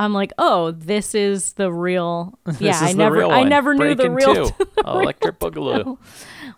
I'm 0.00 0.14
like, 0.14 0.32
"Oh, 0.38 0.70
this 0.70 1.14
is 1.14 1.52
the 1.52 1.70
real 1.70 2.38
Yeah, 2.58 2.72
This 2.72 2.82
I 2.82 2.92
the 2.92 2.98
never 2.98 3.22
I 3.26 3.44
never 3.44 3.74
knew 3.74 3.94
the 3.94 4.08
real 4.08 4.48
Two, 4.48 4.66
oh, 4.84 5.00
Electric 5.00 5.38
Boogaloo. 5.38 5.98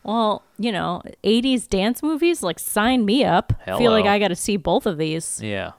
Well, 0.04 0.44
you 0.58 0.70
know, 0.70 1.02
80s 1.24 1.68
dance 1.68 2.04
movies 2.04 2.44
like 2.44 2.60
sign 2.60 3.04
me 3.04 3.24
up. 3.24 3.52
Feel 3.64 3.90
like 3.90 4.06
I 4.06 4.20
got 4.20 4.28
to 4.28 4.36
see 4.36 4.56
both 4.56 4.86
of 4.86 4.96
these. 4.96 5.40
Yeah, 5.42 5.72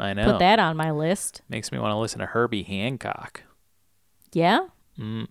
I 0.00 0.14
know. 0.14 0.32
Put 0.32 0.38
that 0.38 0.58
on 0.58 0.78
my 0.78 0.92
list. 0.92 1.42
Makes 1.50 1.72
me 1.72 1.78
want 1.78 1.92
to 1.92 1.98
listen 1.98 2.20
to 2.20 2.26
Herbie 2.26 2.62
Hancock. 2.62 3.42
Yeah? 4.32 4.60
Mm. 4.98 5.28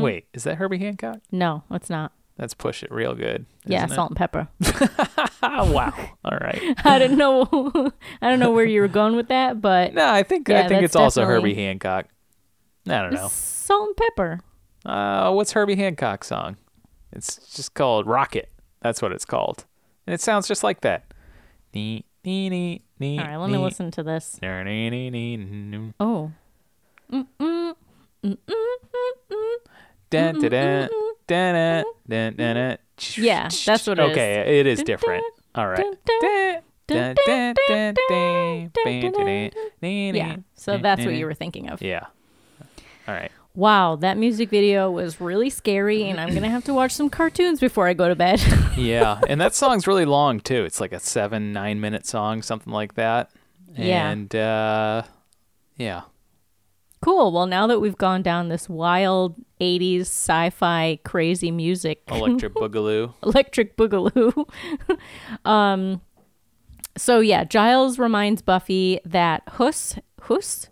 Wait, 0.00 0.26
is 0.32 0.44
that 0.44 0.56
Herbie 0.56 0.78
Hancock? 0.78 1.18
No, 1.30 1.64
it's 1.70 1.90
not. 1.90 2.12
That's 2.38 2.54
Push 2.54 2.84
It 2.84 2.92
Real 2.92 3.14
Good. 3.14 3.44
Yeah, 3.66 3.84
isn't 3.84 3.92
it? 3.92 3.94
Salt-N-Pepa. 3.96 4.48
Wow. 5.42 5.92
All 6.24 6.38
right. 6.40 6.60
I 6.84 6.98
don't 6.98 7.16
know 7.16 7.42
I 8.22 8.30
don't 8.30 8.38
know 8.38 8.52
where 8.52 8.64
you 8.64 8.80
were 8.80 8.88
going 8.88 9.16
with 9.16 9.28
that, 9.28 9.60
but 9.60 9.92
No, 9.94 10.08
I 10.08 10.22
think 10.22 10.48
Yeah, 10.48 10.64
I 10.64 10.68
think 10.68 10.82
it's 10.82 10.96
also 10.96 11.24
Herbie 11.24 11.54
Hancock. 11.54 12.06
I 12.88 13.02
don't 13.02 13.12
know. 13.12 13.28
Salt-N-Pepa. 13.30 14.40
Uh, 14.86 15.32
what's 15.32 15.52
Herbie 15.52 15.76
Hancock's 15.76 16.28
song? 16.28 16.56
It's 17.12 17.36
just 17.54 17.74
called 17.74 18.06
Rockit. 18.06 18.46
That's 18.80 19.02
what 19.02 19.12
it's 19.12 19.24
called, 19.24 19.64
and 20.06 20.14
it 20.14 20.20
sounds 20.20 20.46
just 20.46 20.62
like 20.62 20.82
that. 20.82 21.12
Nee, 21.74 22.04
nee, 22.24 22.48
nee, 22.48 22.82
nee, 22.98 23.18
All 23.18 23.24
right, 23.26 23.36
let 23.36 23.50
me 23.50 23.58
listen 23.58 23.90
to 23.92 24.02
this. 24.02 24.38
nee, 24.40 24.62
nee, 24.62 24.90
nee, 24.90 25.10
nee, 25.10 25.36
nee. 25.36 25.92
Oh. 25.98 26.30
Dun, 27.10 27.26
dun, 30.10 30.40
dun, 30.40 30.50
dun. 30.50 30.88
Yeah, 33.16 33.48
that's 33.64 33.86
what 33.86 33.98
it 33.98 34.04
is. 34.06 34.10
Okay, 34.10 34.58
it 34.58 34.66
is 34.66 34.82
different. 34.82 35.24
All 35.54 35.68
right. 35.68 35.84
Yeah, 40.16 40.36
so 40.54 40.78
that's 40.78 41.04
what 41.04 41.14
you 41.14 41.26
were 41.26 41.34
thinking 41.34 41.68
of. 41.68 41.80
Yeah. 41.82 42.06
All 43.06 43.14
right. 43.14 43.30
Wow, 43.54 43.96
that 43.96 44.16
music 44.16 44.50
video 44.50 44.90
was 44.90 45.20
really 45.20 45.50
scary, 45.50 46.08
and 46.08 46.20
I'm 46.20 46.32
gonna 46.32 46.48
have 46.48 46.64
to 46.64 46.74
watch 46.74 46.92
some 46.92 47.10
cartoons 47.10 47.58
before 47.58 47.88
I 47.88 47.94
go 47.94 48.08
to 48.08 48.14
bed. 48.14 48.40
yeah, 48.76 49.20
and 49.28 49.40
that 49.40 49.54
song's 49.54 49.86
really 49.86 50.04
long 50.04 50.38
too. 50.40 50.64
It's 50.64 50.80
like 50.80 50.92
a 50.92 51.00
seven, 51.00 51.52
nine 51.52 51.80
minute 51.80 52.06
song, 52.06 52.42
something 52.42 52.72
like 52.72 52.94
that. 52.94 53.30
And 53.76 54.32
yeah. 54.32 54.44
uh 54.44 55.02
yeah, 55.76 56.02
cool. 57.00 57.32
Well, 57.32 57.46
now 57.46 57.66
that 57.66 57.80
we've 57.80 57.96
gone 57.96 58.22
down 58.22 58.48
this 58.48 58.68
wild 58.68 59.36
80s 59.60 60.02
sci-fi 60.02 60.98
crazy 61.04 61.50
music 61.50 62.02
Electric 62.08 62.54
Boogaloo. 62.54 63.12
electric 63.22 63.76
boogaloo. 63.76 64.48
um 65.44 66.00
so 66.96 67.20
yeah, 67.20 67.44
Giles 67.44 67.98
reminds 67.98 68.42
Buffy 68.42 69.00
that 69.04 69.42
Hus 69.50 69.96
Hus 70.22 70.68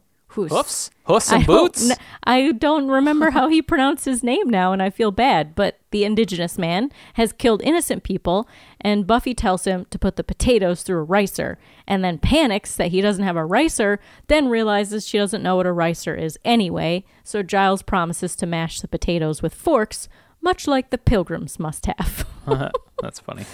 Hoofs, 0.52 0.90
hoofs 1.04 1.32
I 1.32 1.36
and 1.36 1.46
don't 1.46 1.56
boots. 1.56 1.92
I 2.24 2.52
don't 2.52 2.88
remember 2.88 3.30
how 3.30 3.48
he 3.48 3.62
pronounced 3.62 4.04
his 4.04 4.22
name 4.22 4.48
now, 4.48 4.72
and 4.72 4.82
I 4.82 4.90
feel 4.90 5.10
bad. 5.10 5.54
But 5.54 5.78
the 5.90 6.04
indigenous 6.04 6.58
man 6.58 6.90
has 7.14 7.32
killed 7.32 7.62
innocent 7.62 8.02
people, 8.02 8.48
and 8.80 9.06
Buffy 9.06 9.34
tells 9.34 9.64
him 9.64 9.86
to 9.90 9.98
put 9.98 10.16
the 10.16 10.24
potatoes 10.24 10.82
through 10.82 11.00
a 11.00 11.04
ricer, 11.04 11.58
and 11.86 12.04
then 12.04 12.18
panics 12.18 12.76
that 12.76 12.90
he 12.90 13.00
doesn't 13.00 13.24
have 13.24 13.36
a 13.36 13.44
ricer, 13.44 13.98
then 14.28 14.48
realizes 14.48 15.06
she 15.06 15.18
doesn't 15.18 15.42
know 15.42 15.56
what 15.56 15.66
a 15.66 15.72
ricer 15.72 16.14
is 16.14 16.38
anyway. 16.44 17.04
So 17.24 17.42
Giles 17.42 17.82
promises 17.82 18.36
to 18.36 18.46
mash 18.46 18.80
the 18.80 18.88
potatoes 18.88 19.42
with 19.42 19.54
forks, 19.54 20.08
much 20.40 20.66
like 20.66 20.90
the 20.90 20.98
pilgrims 20.98 21.58
must 21.58 21.86
have. 21.86 22.26
That's 23.02 23.18
funny. 23.20 23.44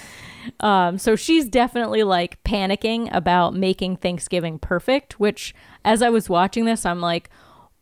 Um, 0.61 0.99
so 0.99 1.17
she's 1.17 1.49
definitely 1.49 2.03
like 2.03 2.43
panicking 2.45 3.09
about 3.15 3.55
making 3.55 3.97
Thanksgiving 3.97 4.59
perfect, 4.59 5.19
which 5.21 5.55
as 5.85 6.03
I 6.03 6.11
was 6.11 6.29
watching 6.29 6.65
this, 6.65 6.85
I'm 6.87 7.01
like, 7.01 7.31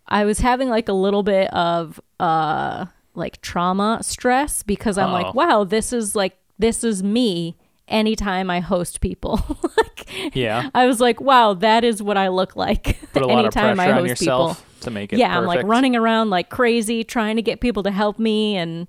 I 0.09 0.25
was 0.25 0.41
having 0.41 0.69
like 0.69 0.89
a 0.89 0.93
little 0.93 1.23
bit 1.23 1.53
of 1.55 2.01
uh 2.19 2.87
like 3.15 3.41
trauma 3.43 3.99
stress 4.03 4.63
because 4.63 4.99
I'm 4.99 5.09
Uh-oh. 5.11 5.23
like, 5.23 5.35
wow, 5.35 5.65
this 5.65 5.93
is 5.93 6.15
like 6.17 6.37
this 6.59 6.85
is 6.85 7.03
me 7.03 7.57
anytime 7.89 8.51
I 8.51 8.61
host 8.61 9.01
people. 9.01 9.41
like 9.77 10.35
Yeah. 10.35 10.71
I 10.75 10.87
was 10.87 11.01
like, 11.01 11.21
wow, 11.21 11.55
that 11.55 11.85
is 11.85 12.03
what 12.03 12.17
I 12.17 12.29
look 12.29 12.55
like 12.57 12.99
Put 13.13 13.23
a 13.23 13.27
lot 13.27 13.41
of 13.47 13.57
anytime 13.57 13.77
pressure 13.77 13.91
I 13.91 13.93
on 13.95 13.99
host 14.01 14.21
yourself 14.23 14.59
people. 14.59 14.81
to 14.83 14.91
make 14.91 15.13
it. 15.13 15.19
Yeah, 15.19 15.37
I'm 15.37 15.45
like 15.47 15.65
running 15.67 15.97
around 15.97 16.31
like 16.31 16.51
crazy 16.51 17.03
trying 17.05 17.37
to 17.37 17.43
get 17.43 17.61
people 17.61 17.83
to 17.85 17.91
help 17.91 18.19
me 18.19 18.57
and 18.57 18.87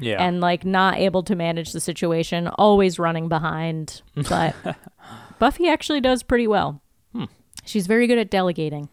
Yeah. 0.00 0.22
and 0.24 0.40
like 0.40 0.64
not 0.64 0.98
able 0.98 1.22
to 1.24 1.34
manage 1.36 1.72
the 1.72 1.80
situation, 1.80 2.48
always 2.48 2.98
running 2.98 3.28
behind. 3.28 4.02
But 4.28 4.54
Buffy 5.38 5.68
actually 5.68 6.00
does 6.00 6.22
pretty 6.22 6.46
well. 6.46 6.80
Hmm. 7.12 7.24
She's 7.64 7.86
very 7.86 8.06
good 8.06 8.18
at 8.18 8.30
delegating. 8.30 8.88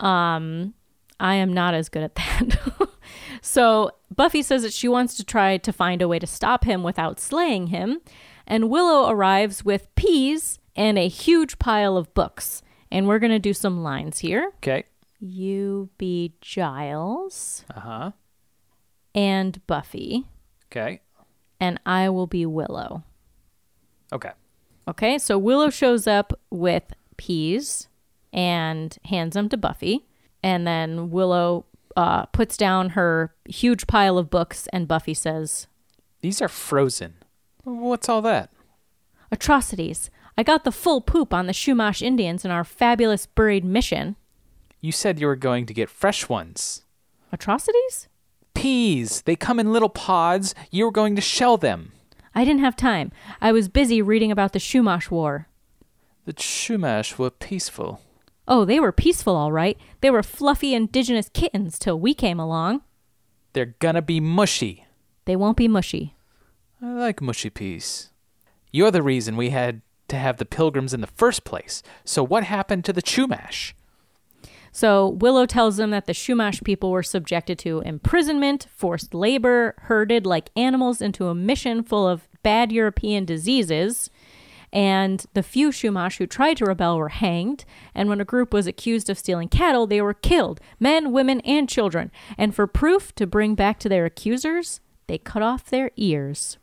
Um, 0.00 0.74
I 1.18 1.34
am 1.36 1.52
not 1.52 1.74
as 1.74 1.88
good 1.88 2.02
at 2.02 2.14
that. 2.16 2.58
so 3.40 3.90
Buffy 4.14 4.42
says 4.42 4.62
that 4.62 4.72
she 4.72 4.88
wants 4.88 5.16
to 5.16 5.24
try 5.24 5.56
to 5.58 5.72
find 5.72 6.02
a 6.02 6.08
way 6.08 6.18
to 6.18 6.26
stop 6.26 6.64
him 6.64 6.82
without 6.82 7.18
slaying 7.20 7.68
him, 7.68 8.00
and 8.46 8.70
Willow 8.70 9.08
arrives 9.10 9.64
with 9.64 9.92
peas 9.96 10.58
and 10.74 10.98
a 10.98 11.08
huge 11.08 11.58
pile 11.58 11.96
of 11.96 12.12
books. 12.14 12.62
And 12.90 13.08
we're 13.08 13.18
gonna 13.18 13.38
do 13.38 13.52
some 13.54 13.82
lines 13.82 14.18
here. 14.20 14.52
okay. 14.58 14.84
You 15.18 15.88
be 15.96 16.34
Giles 16.42 17.64
Uh 17.74 17.80
huh. 17.80 18.10
And 19.16 19.66
Buffy. 19.66 20.26
Okay. 20.70 21.00
and 21.58 21.80
I 21.86 22.08
will 22.10 22.26
be 22.26 22.44
Willow. 22.46 23.02
Okay. 24.12 24.32
Okay, 24.86 25.18
so 25.18 25.38
Willow 25.38 25.70
shows 25.70 26.06
up 26.06 26.38
with 26.50 26.92
peas 27.16 27.88
and 28.32 28.96
hands 29.06 29.34
them 29.34 29.48
to 29.48 29.56
Buffy. 29.56 30.06
And 30.42 30.66
then 30.66 31.10
Willow 31.10 31.64
uh, 31.96 32.26
puts 32.26 32.56
down 32.56 32.90
her 32.90 33.34
huge 33.48 33.86
pile 33.86 34.18
of 34.18 34.28
books, 34.30 34.68
and 34.72 34.86
Buffy 34.86 35.14
says, 35.14 35.66
These 36.20 36.42
are 36.42 36.48
frozen. 36.48 37.14
What's 37.64 38.08
all 38.08 38.22
that? 38.22 38.50
Atrocities. 39.32 40.10
I 40.36 40.42
got 40.42 40.64
the 40.64 40.70
full 40.72 41.00
poop 41.00 41.32
on 41.32 41.46
the 41.46 41.52
Chumash 41.54 42.02
Indians 42.02 42.44
in 42.44 42.50
our 42.50 42.64
fabulous 42.64 43.24
buried 43.26 43.64
mission. 43.64 44.16
You 44.80 44.92
said 44.92 45.18
you 45.18 45.26
were 45.26 45.36
going 45.36 45.64
to 45.66 45.74
get 45.74 45.88
fresh 45.88 46.28
ones. 46.28 46.82
Atrocities? 47.32 48.08
Peas. 48.56 49.22
They 49.22 49.36
come 49.36 49.60
in 49.60 49.72
little 49.72 49.88
pods. 49.88 50.54
You 50.70 50.86
were 50.86 50.90
going 50.90 51.14
to 51.16 51.22
shell 51.22 51.56
them. 51.56 51.92
I 52.34 52.44
didn't 52.44 52.60
have 52.60 52.76
time. 52.76 53.12
I 53.40 53.52
was 53.52 53.68
busy 53.68 54.02
reading 54.02 54.32
about 54.32 54.52
the 54.52 54.58
Chumash 54.58 55.10
War. 55.10 55.48
The 56.24 56.32
Chumash 56.32 57.18
were 57.18 57.30
peaceful. 57.30 58.00
Oh, 58.48 58.64
they 58.64 58.80
were 58.80 58.92
peaceful, 58.92 59.36
all 59.36 59.52
right. 59.52 59.78
They 60.00 60.10
were 60.10 60.22
fluffy 60.22 60.74
indigenous 60.74 61.28
kittens 61.28 61.78
till 61.78 61.98
we 61.98 62.14
came 62.14 62.40
along. 62.40 62.82
They're 63.52 63.74
gonna 63.78 64.02
be 64.02 64.20
mushy. 64.20 64.84
They 65.24 65.36
won't 65.36 65.56
be 65.56 65.68
mushy. 65.68 66.14
I 66.82 66.92
like 66.92 67.22
mushy 67.22 67.50
peas. 67.50 68.10
You're 68.72 68.90
the 68.90 69.02
reason 69.02 69.36
we 69.36 69.50
had 69.50 69.82
to 70.08 70.16
have 70.16 70.36
the 70.36 70.44
pilgrims 70.44 70.92
in 70.94 71.00
the 71.00 71.06
first 71.06 71.44
place. 71.44 71.82
So 72.04 72.22
what 72.22 72.44
happened 72.44 72.84
to 72.84 72.92
the 72.92 73.02
Chumash? 73.02 73.72
So 74.76 75.08
Willow 75.08 75.46
tells 75.46 75.78
them 75.78 75.90
that 75.92 76.04
the 76.04 76.12
Chumash 76.12 76.62
people 76.62 76.90
were 76.90 77.02
subjected 77.02 77.58
to 77.60 77.80
imprisonment, 77.80 78.66
forced 78.76 79.14
labor, 79.14 79.74
herded 79.78 80.26
like 80.26 80.50
animals 80.54 81.00
into 81.00 81.28
a 81.28 81.34
mission 81.34 81.82
full 81.82 82.06
of 82.06 82.28
bad 82.42 82.70
European 82.70 83.24
diseases. 83.24 84.10
And 84.74 85.24
the 85.32 85.42
few 85.42 85.70
Chumash 85.70 86.18
who 86.18 86.26
tried 86.26 86.58
to 86.58 86.66
rebel 86.66 86.98
were 86.98 87.08
hanged. 87.08 87.64
And 87.94 88.10
when 88.10 88.20
a 88.20 88.26
group 88.26 88.52
was 88.52 88.66
accused 88.66 89.08
of 89.08 89.16
stealing 89.16 89.48
cattle, 89.48 89.86
they 89.86 90.02
were 90.02 90.12
killed 90.12 90.60
men, 90.78 91.10
women, 91.10 91.40
and 91.40 91.70
children. 91.70 92.12
And 92.36 92.54
for 92.54 92.66
proof 92.66 93.14
to 93.14 93.26
bring 93.26 93.54
back 93.54 93.78
to 93.78 93.88
their 93.88 94.04
accusers, 94.04 94.82
they 95.06 95.16
cut 95.16 95.40
off 95.40 95.70
their 95.70 95.90
ears. 95.96 96.58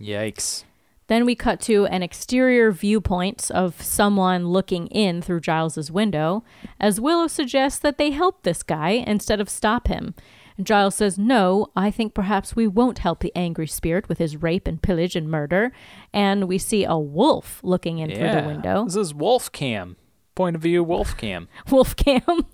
Yikes. 0.00 0.64
Then 1.08 1.26
we 1.26 1.34
cut 1.34 1.60
to 1.62 1.86
an 1.86 2.02
exterior 2.02 2.70
viewpoint 2.70 3.50
of 3.50 3.82
someone 3.82 4.48
looking 4.48 4.86
in 4.88 5.20
through 5.20 5.40
Giles's 5.40 5.90
window, 5.90 6.44
as 6.78 7.00
Willow 7.00 7.26
suggests 7.26 7.78
that 7.80 7.98
they 7.98 8.10
help 8.10 8.42
this 8.42 8.62
guy 8.62 8.90
instead 8.90 9.40
of 9.40 9.48
stop 9.48 9.88
him. 9.88 10.14
And 10.58 10.66
Giles 10.66 10.96
says, 10.96 11.18
No, 11.18 11.68
I 11.74 11.90
think 11.90 12.12
perhaps 12.12 12.54
we 12.54 12.66
won't 12.66 12.98
help 12.98 13.20
the 13.20 13.32
angry 13.34 13.66
spirit 13.66 14.08
with 14.08 14.18
his 14.18 14.36
rape 14.36 14.66
and 14.66 14.82
pillage 14.82 15.16
and 15.16 15.30
murder. 15.30 15.72
And 16.12 16.46
we 16.46 16.58
see 16.58 16.84
a 16.84 16.98
wolf 16.98 17.60
looking 17.62 17.98
in 17.98 18.10
through 18.10 18.40
the 18.40 18.46
window. 18.46 18.84
This 18.84 18.96
is 18.96 19.14
wolf 19.14 19.50
cam. 19.50 19.96
Point 20.34 20.56
of 20.56 20.62
view 20.62 20.84
wolf 20.84 21.16
cam. 21.16 21.48
wolf 21.70 21.96
cam. 21.96 22.22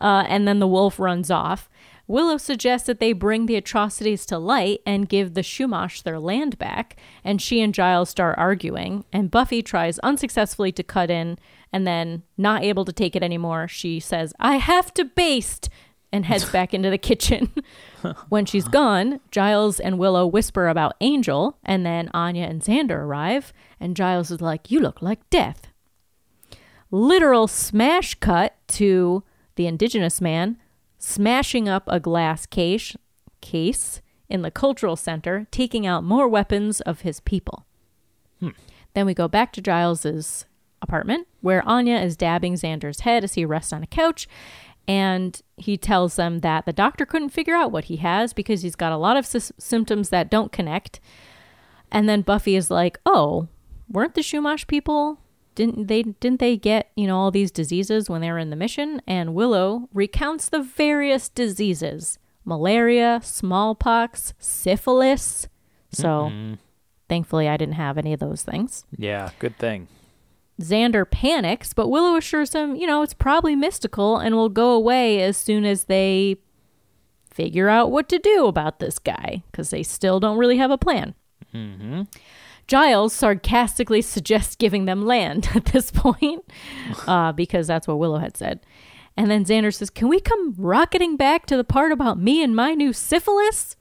uh, 0.00 0.24
and 0.28 0.46
then 0.46 0.58
the 0.58 0.68
wolf 0.68 0.98
runs 0.98 1.30
off. 1.30 1.70
Willow 2.08 2.38
suggests 2.38 2.86
that 2.86 3.00
they 3.00 3.12
bring 3.12 3.44
the 3.44 3.56
atrocities 3.56 4.24
to 4.26 4.38
light 4.38 4.80
and 4.86 5.10
give 5.10 5.34
the 5.34 5.42
Chumash 5.42 6.02
their 6.02 6.18
land 6.18 6.56
back, 6.56 6.96
and 7.22 7.40
she 7.40 7.60
and 7.60 7.74
Giles 7.74 8.08
start 8.08 8.38
arguing, 8.38 9.04
and 9.12 9.30
Buffy 9.30 9.62
tries 9.62 9.98
unsuccessfully 9.98 10.72
to 10.72 10.82
cut 10.82 11.10
in, 11.10 11.38
and 11.70 11.86
then, 11.86 12.22
not 12.38 12.64
able 12.64 12.86
to 12.86 12.94
take 12.94 13.14
it 13.14 13.22
anymore, 13.22 13.68
she 13.68 14.00
says, 14.00 14.32
I 14.40 14.56
have 14.56 14.94
to 14.94 15.04
baste, 15.04 15.68
and 16.10 16.24
heads 16.24 16.48
back 16.50 16.72
into 16.72 16.88
the 16.88 16.96
kitchen. 16.96 17.52
when 18.30 18.46
she's 18.46 18.68
gone, 18.68 19.20
Giles 19.30 19.78
and 19.78 19.98
Willow 19.98 20.26
whisper 20.26 20.68
about 20.68 20.96
Angel, 21.02 21.58
and 21.62 21.84
then 21.84 22.10
Anya 22.14 22.44
and 22.44 22.62
Xander 22.62 23.00
arrive, 23.00 23.52
and 23.78 23.94
Giles 23.94 24.30
is 24.30 24.40
like, 24.40 24.70
You 24.70 24.80
look 24.80 25.02
like 25.02 25.28
death. 25.28 25.68
Literal 26.90 27.48
smash 27.48 28.14
cut 28.14 28.56
to 28.68 29.24
the 29.56 29.66
indigenous 29.66 30.22
man 30.22 30.56
smashing 30.98 31.68
up 31.68 31.84
a 31.86 32.00
glass 32.00 32.46
case, 32.46 32.96
case 33.40 34.02
in 34.28 34.42
the 34.42 34.50
cultural 34.50 34.96
center, 34.96 35.46
taking 35.50 35.86
out 35.86 36.04
more 36.04 36.28
weapons 36.28 36.80
of 36.82 37.00
his 37.00 37.20
people. 37.20 37.64
Hmm. 38.40 38.50
Then 38.94 39.06
we 39.06 39.14
go 39.14 39.28
back 39.28 39.52
to 39.52 39.62
Giles's 39.62 40.44
apartment 40.82 41.26
where 41.40 41.66
Anya 41.66 41.96
is 41.96 42.16
dabbing 42.16 42.54
Xander's 42.54 43.00
head 43.00 43.24
as 43.24 43.34
he 43.34 43.44
rests 43.44 43.72
on 43.72 43.82
a 43.82 43.86
couch. 43.86 44.28
And 44.86 45.40
he 45.56 45.76
tells 45.76 46.16
them 46.16 46.38
that 46.40 46.64
the 46.64 46.72
doctor 46.72 47.04
couldn't 47.04 47.28
figure 47.28 47.54
out 47.54 47.70
what 47.70 47.84
he 47.84 47.96
has 47.96 48.32
because 48.32 48.62
he's 48.62 48.76
got 48.76 48.92
a 48.92 48.96
lot 48.96 49.18
of 49.18 49.26
sys- 49.26 49.52
symptoms 49.58 50.08
that 50.08 50.30
don't 50.30 50.50
connect. 50.50 50.98
And 51.92 52.08
then 52.08 52.22
Buffy 52.22 52.56
is 52.56 52.70
like, 52.70 52.98
"Oh, 53.04 53.48
weren't 53.88 54.14
the 54.14 54.22
Chumash 54.22 54.66
people 54.66 55.20
didn't 55.58 55.88
they 55.88 56.04
didn't 56.04 56.38
they 56.38 56.56
get, 56.56 56.92
you 56.94 57.08
know, 57.08 57.18
all 57.18 57.32
these 57.32 57.50
diseases 57.50 58.08
when 58.08 58.20
they 58.20 58.30
were 58.30 58.38
in 58.38 58.50
the 58.50 58.56
mission?" 58.56 59.02
And 59.06 59.34
Willow 59.34 59.88
recounts 59.92 60.48
the 60.48 60.62
various 60.62 61.28
diseases. 61.28 62.18
Malaria, 62.44 63.20
smallpox, 63.24 64.34
syphilis. 64.38 65.48
So, 65.90 66.08
mm-hmm. 66.08 66.54
thankfully 67.08 67.48
I 67.48 67.56
didn't 67.56 67.74
have 67.74 67.98
any 67.98 68.12
of 68.12 68.20
those 68.20 68.42
things. 68.42 68.86
Yeah, 68.96 69.30
good 69.38 69.58
thing. 69.58 69.88
Xander 70.60 71.08
panics, 71.08 71.72
but 71.72 71.88
Willow 71.88 72.16
assures 72.16 72.52
him, 72.52 72.76
you 72.76 72.86
know, 72.86 73.02
it's 73.02 73.14
probably 73.14 73.54
mystical 73.54 74.16
and 74.16 74.34
will 74.34 74.48
go 74.48 74.72
away 74.72 75.20
as 75.20 75.36
soon 75.36 75.64
as 75.64 75.84
they 75.84 76.36
figure 77.30 77.68
out 77.68 77.90
what 77.90 78.08
to 78.08 78.18
do 78.18 78.46
about 78.46 78.78
this 78.78 78.98
guy, 78.98 79.42
because 79.50 79.70
they 79.70 79.82
still 79.82 80.18
don't 80.20 80.38
really 80.38 80.56
have 80.56 80.70
a 80.70 80.78
plan. 80.78 81.14
Mm-hmm. 81.54 82.02
Giles 82.68 83.12
sarcastically 83.14 84.02
suggests 84.02 84.54
giving 84.54 84.84
them 84.84 85.04
land 85.06 85.48
at 85.54 85.66
this 85.66 85.90
point, 85.90 86.44
uh, 87.06 87.32
because 87.32 87.66
that's 87.66 87.88
what 87.88 87.98
Willow 87.98 88.18
had 88.18 88.36
said. 88.36 88.60
And 89.16 89.30
then 89.30 89.44
Xander 89.44 89.74
says, 89.74 89.90
Can 89.90 90.08
we 90.08 90.20
come 90.20 90.54
rocketing 90.56 91.16
back 91.16 91.46
to 91.46 91.56
the 91.56 91.64
part 91.64 91.90
about 91.90 92.20
me 92.20 92.42
and 92.42 92.54
my 92.54 92.74
new 92.74 92.92
syphilis? 92.92 93.74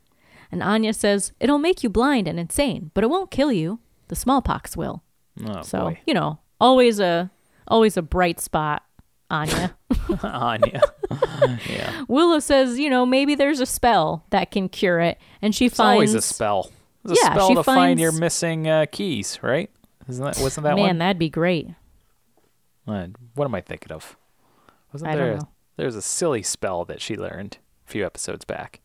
And 0.51 0.63
Anya 0.63 0.93
says, 0.93 1.31
It'll 1.39 1.59
make 1.59 1.83
you 1.83 1.89
blind 1.89 2.27
and 2.27 2.39
insane, 2.39 2.89
but 2.95 3.03
it 3.03 3.09
won't 3.09 3.29
kill 3.29 3.51
you. 3.51 3.79
The 4.07 4.15
smallpox 4.15 4.75
will. 4.75 5.03
Oh 5.45 5.61
So, 5.61 5.79
boy, 5.79 5.99
you 6.07 6.13
know, 6.13 6.39
always 6.59 6.99
a 6.99 7.29
always 7.67 7.97
a 7.97 8.01
bright 8.01 8.39
spot, 8.39 8.83
Anya. 9.29 9.75
Anya. 10.23 10.81
yeah, 11.69 12.05
Willow 12.07 12.39
says, 12.39 12.79
you 12.79 12.89
know, 12.89 13.05
maybe 13.05 13.35
there's 13.35 13.59
a 13.59 13.65
spell 13.65 14.25
that 14.29 14.49
can 14.51 14.69
cure 14.69 15.01
it, 15.01 15.19
and 15.41 15.53
she 15.53 15.65
it's 15.67 15.75
finds 15.77 15.95
always 15.95 16.13
a 16.13 16.21
spell. 16.21 16.71
A 17.07 17.15
Yeah, 17.15 17.33
spell 17.33 17.47
she 17.49 17.55
to 17.55 17.63
find 17.63 17.99
your 17.99 18.11
missing 18.11 18.67
uh, 18.67 18.85
keys, 18.91 19.39
right? 19.41 19.69
Isn't 20.07 20.23
that 20.23 20.37
wasn't 20.39 20.63
that 20.65 20.75
Man, 20.75 20.79
one? 20.79 20.87
Man, 20.89 20.97
that'd 20.99 21.19
be 21.19 21.29
great. 21.29 21.67
Uh, 22.87 23.07
what 23.35 23.45
am 23.45 23.55
I 23.55 23.61
thinking 23.61 23.91
of? 23.91 24.17
Wasn't 24.93 25.09
I 25.11 25.15
don't 25.15 25.37
know. 25.39 25.47
There 25.75 25.85
was 25.85 25.95
a 25.95 26.01
silly 26.01 26.41
spell 26.43 26.85
that 26.85 27.01
she 27.01 27.15
learned 27.17 27.57
a 27.85 27.89
few 27.91 28.05
episodes 28.05 28.45
back. 28.45 28.79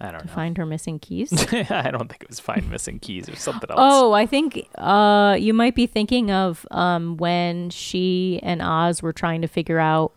I 0.00 0.10
don't 0.10 0.22
To 0.22 0.26
know. 0.26 0.32
find 0.32 0.56
her 0.58 0.66
missing 0.66 0.98
keys. 0.98 1.30
I 1.52 1.90
don't 1.92 2.08
think 2.08 2.22
it 2.22 2.28
was 2.28 2.40
find 2.40 2.68
missing 2.70 2.98
keys 2.98 3.28
or 3.28 3.36
something 3.36 3.70
else. 3.70 3.78
oh, 3.80 4.12
I 4.12 4.26
think 4.26 4.66
uh 4.76 5.36
you 5.38 5.54
might 5.54 5.74
be 5.76 5.86
thinking 5.86 6.30
of 6.32 6.66
um 6.72 7.16
when 7.18 7.70
she 7.70 8.40
and 8.42 8.60
Oz 8.62 9.00
were 9.02 9.12
trying 9.12 9.42
to 9.42 9.46
figure 9.48 9.78
out 9.78 10.12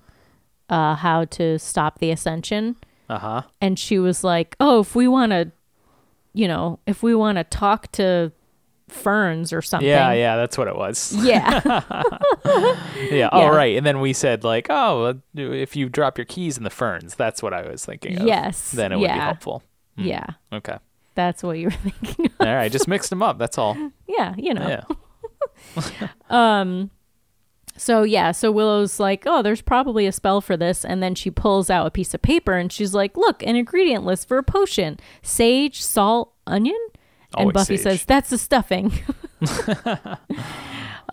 uh 0.69 0.95
how 0.95 1.25
to 1.25 1.59
stop 1.59 1.99
the 1.99 2.09
ascension. 2.11 2.77
Uh 3.07 3.19
huh. 3.19 3.41
and 3.61 3.77
she 3.77 3.99
was 3.99 4.23
like, 4.23 4.55
"Oh, 4.59 4.79
if 4.79 4.95
we 4.95 5.07
want 5.07 5.31
to, 5.31 5.51
you 6.35 6.47
know, 6.47 6.79
if 6.85 7.01
we 7.01 7.15
want 7.15 7.37
to 7.37 7.43
talk 7.43 7.91
to 7.93 8.31
ferns 8.87 9.51
or 9.53 9.61
something." 9.61 9.87
Yeah, 9.87 10.11
yeah, 10.13 10.35
that's 10.35 10.57
what 10.57 10.67
it 10.67 10.75
was. 10.75 11.13
Yeah. 11.17 11.61
Yeah. 13.11 13.29
Oh, 13.31 13.41
Yeah. 13.41 13.49
right. 13.49 13.75
And 13.77 13.85
then 13.85 13.99
we 13.99 14.13
said 14.13 14.43
like, 14.43 14.67
oh, 14.69 15.19
if 15.35 15.75
you 15.75 15.89
drop 15.89 16.17
your 16.17 16.25
keys 16.25 16.57
in 16.57 16.63
the 16.63 16.69
ferns, 16.69 17.15
that's 17.15 17.43
what 17.43 17.53
I 17.53 17.67
was 17.69 17.85
thinking 17.85 18.19
of. 18.19 18.27
Yes, 18.27 18.71
Then 18.71 18.91
it 18.91 18.95
would 18.95 19.01
be 19.03 19.07
yeah. 19.07 19.25
helpful. 19.25 19.63
Hmm. 19.97 20.03
yeah. 20.05 20.25
Okay. 20.53 20.77
That's 21.15 21.43
what 21.43 21.57
you 21.57 21.65
were 21.67 21.71
thinking. 21.91 22.25
Of. 22.39 22.47
All 22.47 22.53
right. 22.55 22.71
Just 22.71 22.87
mixed 22.87 23.09
them 23.09 23.21
up. 23.21 23.37
That's 23.37 23.57
all. 23.57 23.75
Yeah, 24.07 24.33
you 24.37 24.53
know. 24.53 24.67
Yeah. 24.67 24.83
Um, 26.29 26.89
So 27.77 28.03
yeah, 28.03 28.31
so 28.31 28.51
Willow's 28.51 28.99
like, 28.99 29.23
"Oh, 29.25 29.41
there's 29.41 29.61
probably 29.61 30.05
a 30.07 30.11
spell 30.11 30.39
for 30.41 30.55
this." 30.55 30.85
And 30.85 31.03
then 31.03 31.13
she 31.15 31.29
pulls 31.29 31.69
out 31.69 31.85
a 31.87 31.91
piece 31.91 32.13
of 32.13 32.21
paper 32.21 32.53
and 32.53 32.71
she's 32.71 32.93
like, 32.93 33.17
"Look, 33.17 33.43
an 33.43 33.55
ingredient 33.55 34.05
list 34.05 34.27
for 34.27 34.37
a 34.37 34.43
potion. 34.43 34.97
Sage, 35.21 35.81
salt, 35.81 36.33
onion?" 36.47 36.77
And 37.37 37.47
Always 37.47 37.53
Buffy 37.53 37.77
sage. 37.77 37.83
says, 37.99 38.05
"That's 38.05 38.29
the 38.29 38.37
stuffing." 38.37 38.93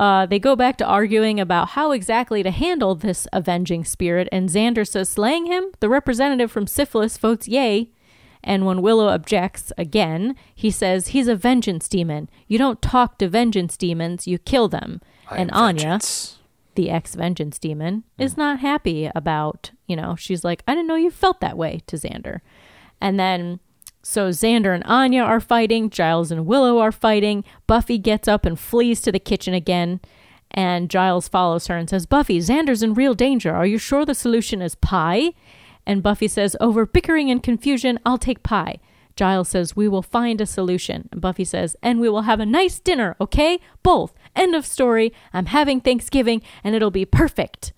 Uh, 0.01 0.25
they 0.27 0.39
go 0.39 0.57
back 0.57 0.79
to 0.79 0.87
arguing 0.87 1.39
about 1.39 1.69
how 1.71 1.93
exactly 1.93 2.43
to 2.43 2.51
handle 2.51 2.95
this 2.95 3.29
avenging 3.33 3.85
spirit, 3.85 4.27
and 4.33 4.49
Xander 4.49 4.89
says, 4.89 5.09
slaying 5.11 5.47
him? 5.47 5.67
The 5.81 5.89
representative 5.89 6.51
from 6.51 6.67
Syphilis 6.67 7.19
votes 7.19 7.47
yay. 7.47 7.91
And 8.43 8.65
when 8.67 8.83
Willow 8.83 9.09
objects 9.09 9.71
again, 9.77 10.35
he 10.55 10.71
says, 10.71 11.09
he's 11.09 11.29
a 11.29 11.37
vengeance 11.37 11.89
demon. 11.89 12.29
You 12.49 12.59
don't 12.59 12.81
talk 12.83 13.19
to 13.19 13.29
vengeance 13.29 13.77
demons, 13.77 14.27
you 14.27 14.39
kill 14.39 14.67
them. 14.67 15.01
and 15.31 15.51
Anya, 15.53 15.83
Vengeance. 15.83 16.39
The 16.75 16.91
ex 16.91 17.15
vengeance 17.15 17.59
demon, 17.59 18.05
is 18.19 18.35
mm. 18.35 18.39
not 18.39 18.61
happy 18.61 19.11
about, 19.15 19.71
you 19.87 19.97
know, 19.97 20.17
she's 20.17 20.45
like, 20.45 20.63
I 20.67 20.75
didn't 20.75 20.89
know 20.89 20.97
you 20.97 21.11
felt 21.11 21.41
that 21.41 21.57
way 21.57 21.81
to 21.87 21.97
Xander. 21.97 22.41
And 23.01 23.19
then, 23.19 23.61
so 24.03 24.31
Xander 24.31 24.75
and 24.75 24.85
Anya 24.85 25.23
are 25.23 25.41
fighting, 25.41 25.91
Giles 25.91 26.31
and 26.31 26.47
Willow 26.47 26.79
are 26.79 26.93
fighting. 26.93 27.45
Buffy 27.67 27.99
gets 27.99 28.29
up 28.29 28.45
and 28.45 28.59
flees 28.59 29.01
to 29.03 29.13
the 29.13 29.19
kitchen 29.19 29.55
again. 29.55 30.01
And 30.51 30.91
Giles 30.91 31.29
follows 31.29 31.69
her 31.69 31.77
and 31.77 31.89
says, 31.89 32.07
Buffy, 32.07 32.39
Xander's 32.39 32.83
in 32.83 32.95
real 32.95 33.15
danger. 33.15 33.55
Are 33.55 33.67
you 33.67 33.79
sure 33.79 34.05
the 34.05 34.15
solution 34.15 34.61
is 34.61 34.75
pie? 34.75 35.33
And 35.87 36.03
Buffy 36.03 36.29
says, 36.29 36.57
Over 36.61 36.85
bickering 36.87 37.31
and 37.31 37.43
confusion, 37.43 37.99
I'll 38.05 38.19
take 38.19 38.43
pie. 38.43 38.79
Giles 39.17 39.49
says, 39.49 39.77
We 39.77 39.89
will 39.89 40.03
find 40.03 40.41
a 40.41 40.47
solution. 40.47 41.09
And 41.13 41.21
Buffy 41.21 41.45
says, 41.45 41.77
And 41.83 42.01
we 42.01 42.09
will 42.09 42.23
have 42.23 42.41
a 42.41 42.47
nice 42.47 42.79
dinner, 42.79 43.17
okay? 43.21 43.61
Both. 43.83 44.15
End 44.35 44.55
of 44.55 44.67
story. 44.67 45.13
I'm 45.33 45.47
having 45.47 45.81
Thanksgiving 45.81 46.43
and 46.65 46.75
it'll 46.75 46.91
be 46.91 47.05
perfect. 47.05 47.73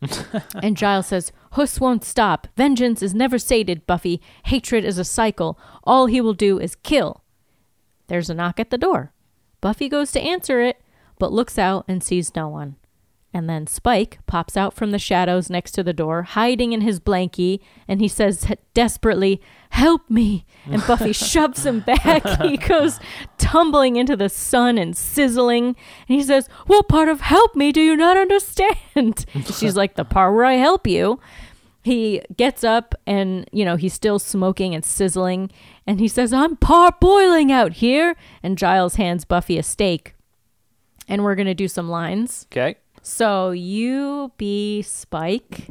and 0.62 0.76
Giles 0.76 1.08
says, 1.08 1.32
Huss 1.52 1.80
won't 1.80 2.04
stop. 2.04 2.48
Vengeance 2.56 3.02
is 3.02 3.14
never 3.14 3.38
sated, 3.38 3.86
Buffy. 3.86 4.20
Hatred 4.46 4.84
is 4.84 4.98
a 4.98 5.04
cycle. 5.04 5.58
All 5.84 6.06
he 6.06 6.20
will 6.20 6.34
do 6.34 6.58
is 6.58 6.74
kill. 6.74 7.22
There's 8.08 8.30
a 8.30 8.34
knock 8.34 8.58
at 8.58 8.70
the 8.70 8.78
door. 8.78 9.12
Buffy 9.60 9.88
goes 9.88 10.10
to 10.12 10.20
answer 10.20 10.60
it, 10.60 10.80
but 11.18 11.32
looks 11.32 11.56
out 11.56 11.84
and 11.86 12.02
sees 12.02 12.34
no 12.34 12.48
one. 12.48 12.76
And 13.34 13.48
then 13.48 13.66
Spike 13.66 14.18
pops 14.26 14.56
out 14.58 14.74
from 14.74 14.90
the 14.90 14.98
shadows 14.98 15.48
next 15.48 15.72
to 15.72 15.82
the 15.82 15.94
door, 15.94 16.22
hiding 16.22 16.72
in 16.72 16.82
his 16.82 17.00
blankie, 17.00 17.60
and 17.88 18.00
he 18.00 18.08
says 18.08 18.46
desperately, 18.74 19.40
Help 19.70 20.10
me! 20.10 20.44
And 20.66 20.84
Buffy 20.86 21.12
shoves 21.12 21.64
him 21.64 21.80
back. 21.80 22.22
He 22.42 22.56
goes 22.56 23.00
tumbling 23.38 23.96
into 23.96 24.16
the 24.16 24.28
sun 24.28 24.76
and 24.76 24.96
sizzling. 24.96 25.76
And 26.08 26.18
he 26.18 26.22
says, 26.22 26.48
What 26.66 26.88
part 26.88 27.08
of 27.08 27.22
help 27.22 27.56
me 27.56 27.72
do 27.72 27.80
you 27.80 27.96
not 27.96 28.16
understand? 28.16 29.24
She's 29.46 29.76
like, 29.76 29.94
The 29.94 30.04
part 30.04 30.34
where 30.34 30.44
I 30.44 30.54
help 30.54 30.86
you. 30.86 31.18
He 31.84 32.22
gets 32.36 32.62
up 32.62 32.94
and, 33.06 33.48
you 33.50 33.64
know, 33.64 33.74
he's 33.74 33.92
still 33.92 34.20
smoking 34.20 34.72
and 34.72 34.84
sizzling. 34.84 35.50
And 35.84 35.98
he 35.98 36.06
says, 36.06 36.32
I'm 36.32 36.56
parboiling 36.56 37.50
out 37.50 37.74
here. 37.74 38.14
And 38.40 38.56
Giles 38.56 38.96
hands 38.96 39.24
Buffy 39.24 39.58
a 39.58 39.64
steak. 39.64 40.14
And 41.08 41.24
we're 41.24 41.34
going 41.34 41.46
to 41.46 41.54
do 41.54 41.66
some 41.66 41.88
lines. 41.88 42.46
Okay. 42.52 42.76
So 43.02 43.50
you 43.50 44.32
be 44.36 44.82
Spike. 44.82 45.68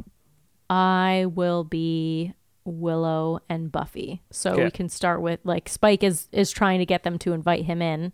I 0.68 1.26
will 1.34 1.64
be 1.64 2.34
Willow 2.64 3.40
and 3.48 3.72
Buffy. 3.72 4.22
So 4.30 4.52
Okay. 4.52 4.64
we 4.64 4.70
can 4.70 4.88
start 4.88 5.20
with 5.22 5.40
like 5.44 5.68
Spike 5.68 6.02
is 6.02 6.28
is 6.32 6.50
trying 6.50 6.78
to 6.78 6.86
get 6.86 7.02
them 7.02 7.18
to 7.20 7.32
invite 7.32 7.64
him 7.64 7.82
in. 7.82 8.12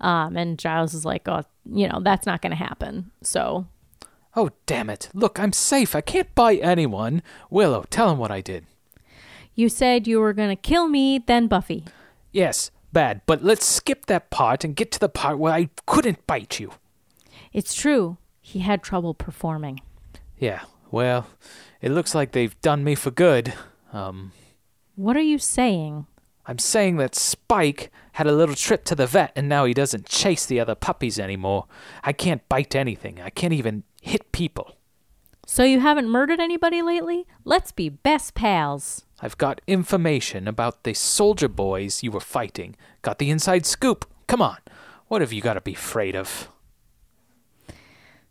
Um, 0.00 0.36
and 0.36 0.58
Giles 0.58 0.92
is 0.92 1.04
like, 1.06 1.26
oh, 1.26 1.44
you 1.64 1.88
know, 1.88 2.00
that's 2.02 2.26
not 2.26 2.42
going 2.42 2.50
to 2.50 2.56
happen. 2.56 3.10
So 3.22 3.66
Oh, 4.38 4.50
damn 4.66 4.90
it. 4.90 5.08
Look, 5.14 5.40
I'm 5.40 5.52
safe. 5.54 5.94
I 5.96 6.02
can't 6.02 6.34
bite 6.34 6.60
anyone. 6.62 7.22
Willow, 7.48 7.86
tell 7.88 8.10
him 8.10 8.18
what 8.18 8.30
I 8.30 8.42
did. 8.42 8.66
you 9.54 9.70
said 9.70 10.06
you 10.06 10.20
were 10.20 10.34
going 10.34 10.50
to 10.50 10.56
kill 10.56 10.86
me, 10.88 11.18
then 11.18 11.46
Buffy. 11.46 11.84
Yes, 12.32 12.70
bad, 12.92 13.22
but 13.24 13.42
let's 13.42 13.64
skip 13.64 14.04
that 14.06 14.28
part 14.28 14.62
and 14.64 14.76
get 14.76 14.92
to 14.92 15.00
the 15.00 15.08
part 15.08 15.38
where 15.38 15.54
I 15.54 15.70
couldn't 15.86 16.26
bite 16.26 16.60
you. 16.60 16.72
It's 17.54 17.72
true. 17.74 18.18
He 18.46 18.60
had 18.60 18.80
trouble 18.80 19.12
performing. 19.12 19.80
Yeah, 20.38 20.60
well, 20.92 21.26
it 21.80 21.90
looks 21.90 22.14
like 22.14 22.30
they've 22.30 22.58
done 22.60 22.84
me 22.84 22.94
for 22.94 23.10
good. 23.10 23.52
Um, 23.92 24.30
What 24.94 25.16
are 25.16 25.20
you 25.32 25.36
saying? 25.40 26.06
I'm 26.46 26.60
saying 26.60 26.96
that 26.98 27.16
Spike 27.16 27.90
had 28.12 28.28
a 28.28 28.32
little 28.32 28.54
trip 28.54 28.84
to 28.84 28.94
the 28.94 29.08
vet 29.08 29.32
and 29.34 29.48
now 29.48 29.64
he 29.64 29.74
doesn't 29.74 30.06
chase 30.06 30.46
the 30.46 30.60
other 30.60 30.76
puppies 30.76 31.18
anymore. 31.18 31.66
I 32.04 32.12
can't 32.12 32.48
bite 32.48 32.76
anything. 32.76 33.20
I 33.20 33.30
can't 33.30 33.52
even 33.52 33.82
hit 34.00 34.30
people. 34.30 34.76
So 35.44 35.64
you 35.64 35.80
haven't 35.80 36.08
murdered 36.08 36.38
anybody 36.38 36.82
lately? 36.82 37.26
Let's 37.44 37.72
be 37.72 37.88
best 37.88 38.34
pals. 38.36 39.06
I've 39.20 39.36
got 39.38 39.60
information 39.66 40.46
about 40.46 40.84
the 40.84 40.94
soldier 40.94 41.48
boys 41.48 42.04
you 42.04 42.12
were 42.12 42.20
fighting. 42.20 42.76
Got 43.02 43.18
the 43.18 43.30
inside 43.30 43.66
scoop. 43.66 44.08
Come 44.28 44.40
on. 44.40 44.58
What 45.08 45.20
have 45.20 45.32
you 45.32 45.42
got 45.42 45.54
to 45.54 45.60
be 45.60 45.74
afraid 45.74 46.14
of? 46.14 46.48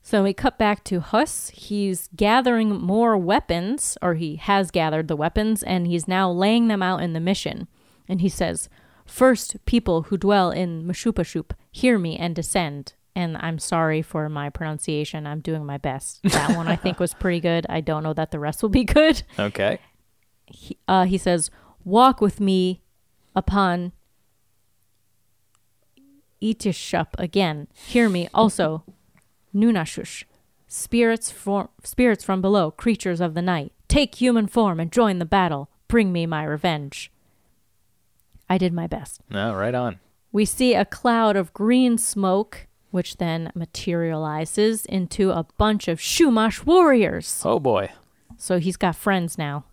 So 0.05 0.21
we 0.21 0.35
cut 0.35 0.59
back 0.59 0.83
to 0.83 0.99
Huss. 0.99 1.49
He's 1.49 2.09
gathering 2.15 2.79
more 2.79 3.17
weapons, 3.17 3.97
or 4.03 4.13
he 4.13 4.35
has 4.35 4.69
gathered 4.69 5.07
the 5.07 5.15
weapons, 5.15 5.63
and 5.63 5.87
he's 5.87 6.07
now 6.07 6.29
laying 6.29 6.67
them 6.67 6.83
out 6.83 7.01
in 7.01 7.13
the 7.13 7.19
mission. 7.19 7.67
And 8.07 8.21
he 8.21 8.29
says, 8.29 8.69
First, 9.07 9.57
people 9.65 10.03
who 10.03 10.17
dwell 10.17 10.51
in 10.51 10.85
Mashupashup, 10.85 11.53
hear 11.71 11.97
me 11.97 12.17
and 12.17 12.35
descend. 12.35 12.93
And 13.15 13.35
I'm 13.37 13.57
sorry 13.57 14.03
for 14.03 14.29
my 14.29 14.51
pronunciation. 14.51 15.25
I'm 15.25 15.39
doing 15.39 15.65
my 15.65 15.79
best. 15.79 16.21
That 16.21 16.55
one 16.55 16.67
I 16.67 16.75
think 16.75 16.99
was 16.99 17.13
pretty 17.19 17.39
good. 17.39 17.65
I 17.67 17.81
don't 17.81 18.03
know 18.03 18.13
that 18.13 18.29
the 18.29 18.37
rest 18.37 18.61
will 18.61 18.69
be 18.69 18.83
good. 18.83 19.23
Okay. 19.39 19.79
He, 20.45 20.77
uh, 20.87 21.05
he 21.05 21.17
says, 21.17 21.49
Walk 21.83 22.21
with 22.21 22.39
me 22.39 22.83
upon 23.35 23.91
Itishup 26.43 27.07
again. 27.17 27.67
Hear 27.73 28.07
me 28.07 28.29
also, 28.35 28.83
Nunashush. 29.55 30.25
Spirits, 30.67 31.31
for, 31.31 31.69
spirits 31.83 32.23
from 32.23 32.41
below, 32.41 32.71
creatures 32.71 33.21
of 33.21 33.33
the 33.33 33.41
night. 33.41 33.71
Take 33.87 34.15
human 34.15 34.47
form 34.47 34.79
and 34.79 34.91
join 34.91 35.19
the 35.19 35.25
battle. 35.25 35.69
Bring 35.87 36.11
me 36.11 36.25
my 36.25 36.43
revenge. 36.43 37.11
I 38.49 38.57
did 38.57 38.73
my 38.73 38.87
best. 38.87 39.21
No, 39.29 39.53
right 39.53 39.73
on. 39.73 39.99
We 40.31 40.45
see 40.45 40.73
a 40.73 40.85
cloud 40.85 41.35
of 41.35 41.53
green 41.53 41.97
smoke, 41.97 42.67
which 42.91 43.17
then 43.17 43.51
materializes 43.55 44.85
into 44.85 45.31
a 45.31 45.45
bunch 45.57 45.87
of 45.87 45.99
Chumash 45.99 46.65
warriors. 46.65 47.41
Oh 47.45 47.59
boy. 47.59 47.91
So 48.37 48.59
he's 48.59 48.77
got 48.77 48.95
friends 48.95 49.37
now. 49.37 49.63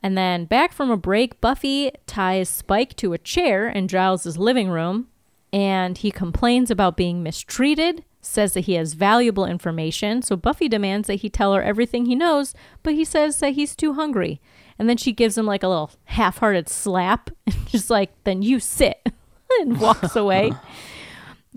And 0.00 0.16
then 0.16 0.44
back 0.44 0.72
from 0.72 0.90
a 0.90 0.96
break, 0.96 1.40
Buffy 1.40 1.90
ties 2.06 2.48
Spike 2.48 2.94
to 2.96 3.12
a 3.12 3.18
chair 3.18 3.68
in 3.68 3.88
Giles' 3.88 4.36
living 4.36 4.70
room 4.70 5.08
and 5.52 5.98
he 5.98 6.10
complains 6.10 6.70
about 6.70 6.96
being 6.96 7.22
mistreated, 7.22 8.04
says 8.20 8.54
that 8.54 8.62
he 8.62 8.74
has 8.74 8.94
valuable 8.94 9.46
information. 9.46 10.22
So 10.22 10.36
Buffy 10.36 10.68
demands 10.68 11.06
that 11.08 11.16
he 11.16 11.30
tell 11.30 11.54
her 11.54 11.62
everything 11.62 12.06
he 12.06 12.14
knows, 12.14 12.54
but 12.82 12.94
he 12.94 13.04
says 13.04 13.38
that 13.40 13.54
he's 13.54 13.74
too 13.76 13.94
hungry. 13.94 14.40
And 14.78 14.88
then 14.88 14.96
she 14.96 15.12
gives 15.12 15.36
him 15.36 15.46
like 15.46 15.62
a 15.62 15.68
little 15.68 15.90
half 16.04 16.38
hearted 16.38 16.68
slap, 16.68 17.30
and 17.46 17.66
just 17.66 17.90
like, 17.90 18.12
then 18.24 18.42
you 18.42 18.60
sit, 18.60 19.00
and 19.60 19.80
walks 19.80 20.14
away. 20.14 20.52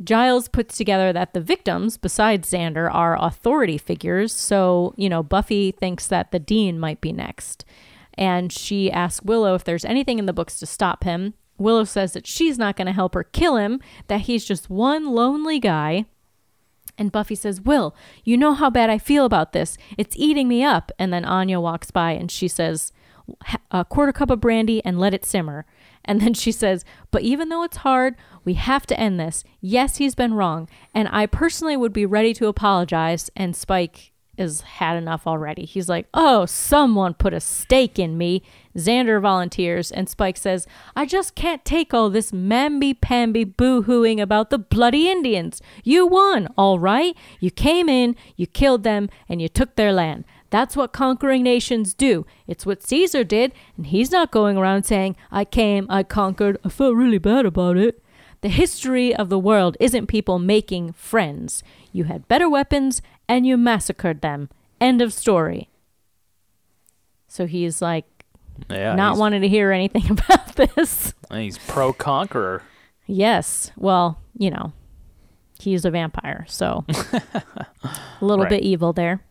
Giles 0.03 0.47
puts 0.47 0.77
together 0.77 1.13
that 1.13 1.33
the 1.33 1.41
victims, 1.41 1.97
besides 1.97 2.49
Xander, 2.49 2.91
are 2.91 3.21
authority 3.21 3.77
figures. 3.77 4.33
So, 4.33 4.93
you 4.97 5.09
know, 5.09 5.21
Buffy 5.21 5.71
thinks 5.71 6.07
that 6.07 6.31
the 6.31 6.39
dean 6.39 6.79
might 6.79 7.01
be 7.01 7.11
next. 7.11 7.65
And 8.15 8.51
she 8.51 8.91
asks 8.91 9.23
Willow 9.23 9.53
if 9.53 9.63
there's 9.63 9.85
anything 9.85 10.17
in 10.17 10.25
the 10.25 10.33
books 10.33 10.59
to 10.59 10.65
stop 10.65 11.03
him. 11.03 11.33
Willow 11.61 11.83
says 11.83 12.13
that 12.13 12.27
she's 12.27 12.57
not 12.57 12.75
going 12.75 12.87
to 12.87 12.91
help 12.91 13.13
her 13.13 13.23
kill 13.23 13.57
him, 13.57 13.79
that 14.07 14.21
he's 14.21 14.45
just 14.45 14.69
one 14.69 15.11
lonely 15.11 15.59
guy. 15.59 16.05
And 16.97 17.11
Buffy 17.11 17.35
says, 17.35 17.61
Will, 17.61 17.95
you 18.23 18.37
know 18.37 18.53
how 18.53 18.69
bad 18.69 18.89
I 18.89 18.97
feel 18.97 19.25
about 19.25 19.53
this. 19.53 19.77
It's 19.97 20.15
eating 20.17 20.47
me 20.47 20.63
up. 20.63 20.91
And 20.99 21.11
then 21.13 21.25
Anya 21.25 21.59
walks 21.59 21.89
by 21.91 22.11
and 22.11 22.29
she 22.29 22.47
says, 22.47 22.91
a 23.69 23.85
quarter 23.85 24.11
cup 24.11 24.29
of 24.29 24.41
brandy 24.41 24.83
and 24.83 24.99
let 24.99 25.13
it 25.13 25.25
simmer. 25.25 25.65
And 26.03 26.21
then 26.21 26.33
she 26.33 26.51
says, 26.51 26.83
But 27.11 27.21
even 27.21 27.49
though 27.49 27.63
it's 27.63 27.77
hard, 27.77 28.15
we 28.43 28.55
have 28.55 28.85
to 28.87 28.99
end 28.99 29.19
this. 29.19 29.43
Yes, 29.59 29.97
he's 29.97 30.15
been 30.15 30.33
wrong. 30.33 30.67
And 30.93 31.07
I 31.11 31.25
personally 31.25 31.77
would 31.77 31.93
be 31.93 32.05
ready 32.05 32.33
to 32.35 32.47
apologize. 32.47 33.29
And 33.35 33.55
Spike 33.55 34.10
has 34.41 34.61
had 34.61 34.97
enough 34.97 35.25
already. 35.25 35.63
He's 35.63 35.87
like, 35.87 36.07
Oh, 36.13 36.45
someone 36.45 37.13
put 37.13 37.33
a 37.33 37.39
stake 37.39 37.97
in 37.97 38.17
me. 38.17 38.43
Xander 38.77 39.21
volunteers. 39.21 39.91
And 39.91 40.09
Spike 40.09 40.37
says, 40.37 40.67
I 40.95 41.05
just 41.05 41.35
can't 41.35 41.63
take 41.63 41.93
all 41.93 42.09
this 42.09 42.31
mamby 42.31 42.99
pamby 42.99 43.43
boo 43.43 43.83
hooing 43.83 44.19
about 44.19 44.49
the 44.49 44.57
bloody 44.57 45.09
Indians. 45.09 45.61
You 45.83 46.07
won, 46.07 46.49
all 46.57 46.79
right? 46.79 47.15
You 47.39 47.51
came 47.51 47.89
in, 47.89 48.15
you 48.35 48.47
killed 48.47 48.83
them, 48.83 49.09
and 49.29 49.41
you 49.41 49.47
took 49.47 49.75
their 49.75 49.93
land. 49.93 50.25
That's 50.49 50.75
what 50.75 50.91
conquering 50.91 51.43
nations 51.43 51.93
do. 51.93 52.25
It's 52.45 52.65
what 52.65 52.83
Caesar 52.83 53.23
did, 53.23 53.53
and 53.77 53.87
he's 53.87 54.11
not 54.11 54.31
going 54.31 54.57
around 54.57 54.83
saying, 54.83 55.15
I 55.31 55.45
came, 55.45 55.87
I 55.89 56.03
conquered, 56.03 56.57
I 56.65 56.69
felt 56.69 56.95
really 56.95 57.17
bad 57.17 57.45
about 57.45 57.77
it. 57.77 58.01
The 58.41 58.49
history 58.49 59.15
of 59.15 59.29
the 59.29 59.39
world 59.39 59.77
isn't 59.79 60.07
people 60.07 60.39
making 60.39 60.93
friends. 60.93 61.63
You 61.93 62.05
had 62.05 62.27
better 62.27 62.49
weapons, 62.49 63.01
and 63.31 63.47
you 63.47 63.57
massacred 63.57 64.21
them. 64.21 64.49
End 64.79 65.01
of 65.01 65.13
story. 65.13 65.69
So 67.27 67.45
he's 67.47 67.81
like, 67.81 68.05
Yeah. 68.69 68.95
not 68.95 69.17
wanting 69.17 69.41
to 69.41 69.47
hear 69.47 69.71
anything 69.71 70.09
about 70.11 70.55
this. 70.55 71.13
He's 71.31 71.57
pro 71.59 71.93
conqueror. 71.93 72.61
Yes. 73.07 73.71
Well, 73.77 74.19
you 74.37 74.51
know, 74.51 74.73
he's 75.59 75.85
a 75.85 75.91
vampire, 75.91 76.45
so 76.47 76.85
a 76.89 77.93
little 78.21 78.43
Right. 78.45 78.49
bit 78.49 78.63
evil 78.63 78.93
there. 78.93 79.23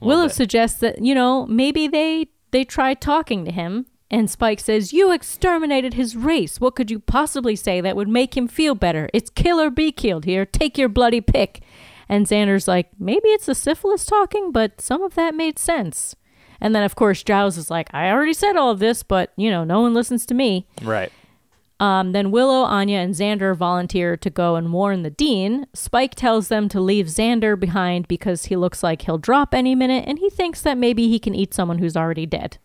Willow 0.00 0.26
bit. 0.28 0.34
suggests 0.34 0.78
that, 0.80 1.04
you 1.04 1.14
know, 1.14 1.46
maybe 1.46 1.88
they 1.88 2.28
they 2.50 2.64
tried 2.64 3.00
talking 3.00 3.44
to 3.44 3.50
him 3.52 3.86
and 4.10 4.30
Spike 4.30 4.60
says, 4.60 4.92
"You 4.92 5.12
exterminated 5.12 5.94
his 5.94 6.16
race. 6.16 6.60
What 6.60 6.74
could 6.76 6.90
you 6.90 6.98
possibly 7.00 7.54
say 7.56 7.80
that 7.82 7.94
would 7.96 8.08
make 8.08 8.36
him 8.36 8.48
feel 8.48 8.74
better? 8.74 9.08
It's 9.12 9.28
kill 9.28 9.60
or 9.60 9.68
be 9.70 9.92
killed 9.92 10.24
here. 10.24 10.46
Take 10.46 10.78
your 10.78 10.88
bloody 10.88 11.20
pick." 11.20 11.60
And 12.08 12.26
Xander's 12.26 12.68
like, 12.68 12.90
"Maybe 12.98 13.28
it's 13.28 13.46
the 13.46 13.54
syphilis 13.54 14.04
talking, 14.04 14.52
but 14.52 14.80
some 14.80 15.02
of 15.02 15.14
that 15.14 15.34
made 15.34 15.58
sense." 15.58 16.14
And 16.60 16.74
then 16.74 16.82
of 16.82 16.96
course 16.96 17.22
Giles 17.22 17.56
is 17.56 17.70
like, 17.70 17.92
"I 17.94 18.10
already 18.10 18.32
said 18.32 18.56
all 18.56 18.70
of 18.70 18.78
this, 18.78 19.02
but, 19.02 19.32
you 19.36 19.50
know, 19.50 19.64
no 19.64 19.80
one 19.80 19.94
listens 19.94 20.26
to 20.26 20.34
me." 20.34 20.66
Right. 20.82 21.12
Um, 21.80 22.10
then 22.12 22.32
Willow, 22.32 22.62
Anya, 22.62 22.98
and 22.98 23.14
Xander 23.14 23.54
volunteer 23.54 24.16
to 24.16 24.30
go 24.30 24.56
and 24.56 24.72
warn 24.72 25.02
the 25.02 25.10
dean. 25.10 25.66
Spike 25.74 26.14
tells 26.16 26.48
them 26.48 26.68
to 26.70 26.80
leave 26.80 27.06
Xander 27.06 27.58
behind 27.58 28.08
because 28.08 28.46
he 28.46 28.56
looks 28.56 28.82
like 28.82 29.02
he'll 29.02 29.18
drop 29.18 29.54
any 29.54 29.74
minute, 29.76 30.04
and 30.08 30.18
he 30.18 30.28
thinks 30.28 30.60
that 30.62 30.76
maybe 30.76 31.08
he 31.08 31.20
can 31.20 31.36
eat 31.36 31.54
someone 31.54 31.78
who's 31.78 31.96
already 31.96 32.26
dead. 32.26 32.58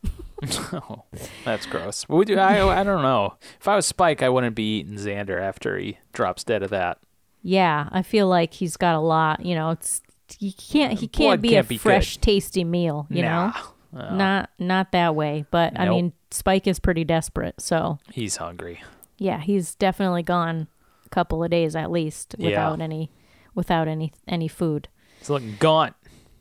Oh, 0.73 1.03
that's 1.45 1.67
gross. 1.67 2.07
Would 2.09 2.29
you, 2.29 2.39
I, 2.39 2.81
I 2.81 2.83
don't 2.83 3.03
know. 3.03 3.35
If 3.59 3.67
I 3.67 3.75
was 3.75 3.85
Spike, 3.85 4.23
I 4.23 4.29
wouldn't 4.29 4.55
be 4.55 4.79
eating 4.79 4.95
Xander 4.95 5.39
after 5.39 5.77
he 5.77 5.99
drops 6.11 6.43
dead 6.43 6.63
of 6.63 6.71
that. 6.71 6.97
Yeah, 7.43 7.87
I 7.91 8.01
feel 8.01 8.27
like 8.27 8.53
he's 8.55 8.75
got 8.77 8.95
a 8.95 8.99
lot. 8.99 9.45
You 9.45 9.53
know, 9.53 9.69
it's 9.69 10.01
he 10.39 10.51
can't 10.51 10.97
he 10.99 11.07
can't 11.07 11.27
Blood 11.29 11.41
be 11.41 11.49
can't 11.49 11.65
a 11.67 11.69
be 11.69 11.77
fresh, 11.77 12.17
tasty 12.17 12.63
meal. 12.63 13.05
You 13.11 13.21
Nah. 13.23 13.53
know, 13.93 14.09
not 14.15 14.49
not 14.57 14.91
that 14.93 15.13
way. 15.15 15.45
But 15.51 15.77
I 15.79 15.85
Nope. 15.85 15.95
mean, 15.95 16.13
Spike 16.31 16.65
is 16.65 16.79
pretty 16.79 17.03
desperate, 17.03 17.61
so 17.61 17.99
He's 18.11 18.37
hungry. 18.37 18.81
yeah, 19.19 19.39
he's 19.41 19.75
definitely 19.75 20.23
gone 20.23 20.67
a 21.05 21.09
couple 21.09 21.43
of 21.43 21.51
days 21.51 21.75
at 21.75 21.91
least 21.91 22.35
Yeah. 22.39 22.47
without 22.49 22.81
any 22.81 23.11
without 23.53 23.87
any 23.87 24.11
any 24.27 24.47
food. 24.47 24.87
He's 25.19 25.29
looking 25.29 25.55
gaunt. 25.59 25.93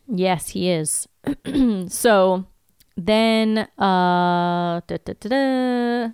Yes, 0.09 0.48
he 0.50 0.70
is. 0.70 1.09
so 1.88 2.46
then 2.96 3.59
uh, 3.78 4.80
da, 4.86 4.96
da, 5.05 5.12
da, 5.20 6.05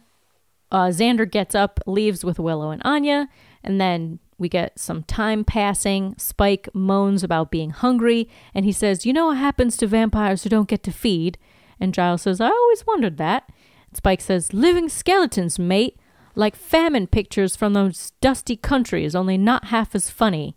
uh 0.70 0.88
Xander 0.90 1.30
gets 1.30 1.54
up, 1.54 1.80
leaves 1.86 2.24
with 2.24 2.38
Willow 2.38 2.70
and 2.70 2.82
Anya, 2.84 3.28
and 3.62 3.80
then 3.80 4.18
we 4.38 4.48
get 4.48 4.78
some 4.78 5.02
time 5.02 5.44
passing. 5.44 6.14
Spike 6.16 6.68
moans 6.72 7.22
about 7.24 7.50
being 7.50 7.70
hungry, 7.70 8.28
and 8.54 8.64
he 8.64 8.72
says, 8.72 9.04
You 9.04 9.12
know 9.12 9.26
what 9.26 9.36
happens 9.36 9.76
to 9.78 9.86
vampires 9.86 10.42
who 10.44 10.48
don't 10.50 10.68
get 10.68 10.82
to 10.84 10.92
feed? 10.92 11.36
And 11.80 11.92
Giles 11.94 12.22
says, 12.22 12.40
I 12.40 12.48
always 12.48 12.86
wondered 12.86 13.16
that. 13.18 13.48
And 13.88 13.96
Spike 13.96 14.20
says, 14.20 14.52
Living 14.52 14.88
skeletons, 14.88 15.58
mate. 15.58 15.96
Like 16.34 16.54
famine 16.54 17.08
pictures 17.08 17.56
from 17.56 17.72
those 17.72 18.12
dusty 18.20 18.54
countries, 18.56 19.16
only 19.16 19.36
not 19.36 19.64
half 19.66 19.92
as 19.96 20.08
funny. 20.08 20.56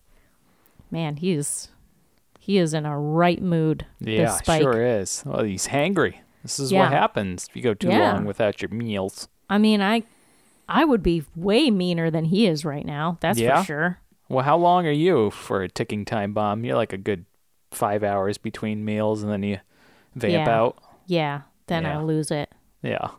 Man, 0.92 1.16
he 1.18 1.32
is 1.32 1.70
he 2.40 2.58
is 2.58 2.74
in 2.74 2.86
a 2.86 3.00
right 3.00 3.42
mood. 3.42 3.86
this 4.00 4.20
Yeah, 4.20 4.36
Spike. 4.38 4.62
sure 4.62 4.84
is. 4.86 5.24
Well, 5.26 5.44
he's 5.44 5.68
hangry. 5.68 6.16
This 6.44 6.60
is 6.60 6.72
Yeah. 6.72 6.82
what 6.82 6.92
happens 6.92 7.48
if 7.50 7.56
you 7.56 7.62
go 7.64 7.74
too 7.74 7.90
Yeah. 7.90 8.14
long 8.14 8.26
without 8.26 8.62
your 8.62 8.70
meals. 8.70 9.28
I 9.50 9.58
mean, 9.58 9.82
I 9.82 10.04
I 10.74 10.86
would 10.86 11.04
be 11.04 11.24
way 11.36 11.70
meaner 11.70 12.10
than 12.10 12.26
he 12.26 12.48
is 12.48 12.64
right 12.66 12.86
now. 12.86 13.18
That's 13.22 13.40
Yeah? 13.40 13.60
for 13.62 13.66
sure. 13.66 14.00
Well, 14.30 14.46
how 14.46 14.58
long 14.58 14.88
are 14.88 14.92
you 14.92 15.30
for 15.32 15.62
a 15.62 15.68
ticking 15.70 16.06
time 16.06 16.34
bomb? 16.34 16.64
You're 16.64 16.78
like 16.78 16.94
a 16.94 16.98
good 16.98 17.26
five 17.72 18.04
hours 18.04 18.38
between 18.38 18.86
meals, 18.86 19.22
and 19.24 19.32
then 19.32 19.44
you 19.44 19.60
vamp 20.16 20.48
Yeah. 20.48 20.50
out. 20.58 20.78
Yeah, 21.08 21.42
then 21.68 21.84
Yeah. 21.84 22.00
I 22.00 22.02
lose 22.04 22.32
it. 22.32 22.50
Yeah, 22.82 23.10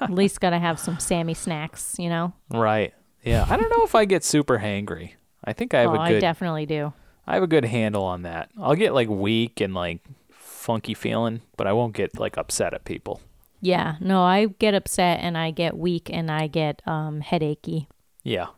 At 0.00 0.10
least 0.10 0.40
gotta 0.40 0.58
have 0.58 0.78
some 0.78 0.98
Sami 0.98 1.34
snacks, 1.34 1.96
you 1.98 2.08
know. 2.08 2.32
right. 2.50 2.92
Yeah, 3.24 3.46
I 3.48 3.56
don't 3.56 3.70
know 3.70 3.84
if 3.84 3.94
I 3.94 4.04
get 4.04 4.24
super 4.24 4.58
hangry. 4.58 5.12
I 5.44 5.52
think 5.52 5.74
I 5.74 5.80
have 5.82 5.90
oh, 5.90 5.94
a 5.94 5.98
I 6.00 6.08
good. 6.12 6.20
definitely 6.20 6.66
do. 6.66 6.92
I 7.26 7.34
have 7.34 7.42
a 7.44 7.46
good 7.48 7.64
handle 7.64 8.02
on 8.04 8.22
that. 8.22 8.50
I'll 8.60 8.74
get 8.74 8.92
like 8.94 9.08
weak 9.08 9.60
and 9.60 9.74
like 9.74 10.00
funky 10.30 10.94
feeling, 10.94 11.40
but 11.56 11.66
I 11.68 11.72
won't 11.72 11.94
get 11.94 12.18
like 12.18 12.36
upset 12.36 12.74
at 12.74 12.84
people. 12.84 13.20
Yeah, 13.64 13.94
no, 14.00 14.22
I 14.24 14.46
get 14.46 14.74
upset 14.74 15.20
and 15.22 15.38
I 15.38 15.52
get 15.52 15.78
weak 15.78 16.10
and 16.12 16.30
I 16.30 16.48
get 16.48 16.82
um 16.86 17.22
headachy. 17.22 17.86
Yeah, 18.24 18.48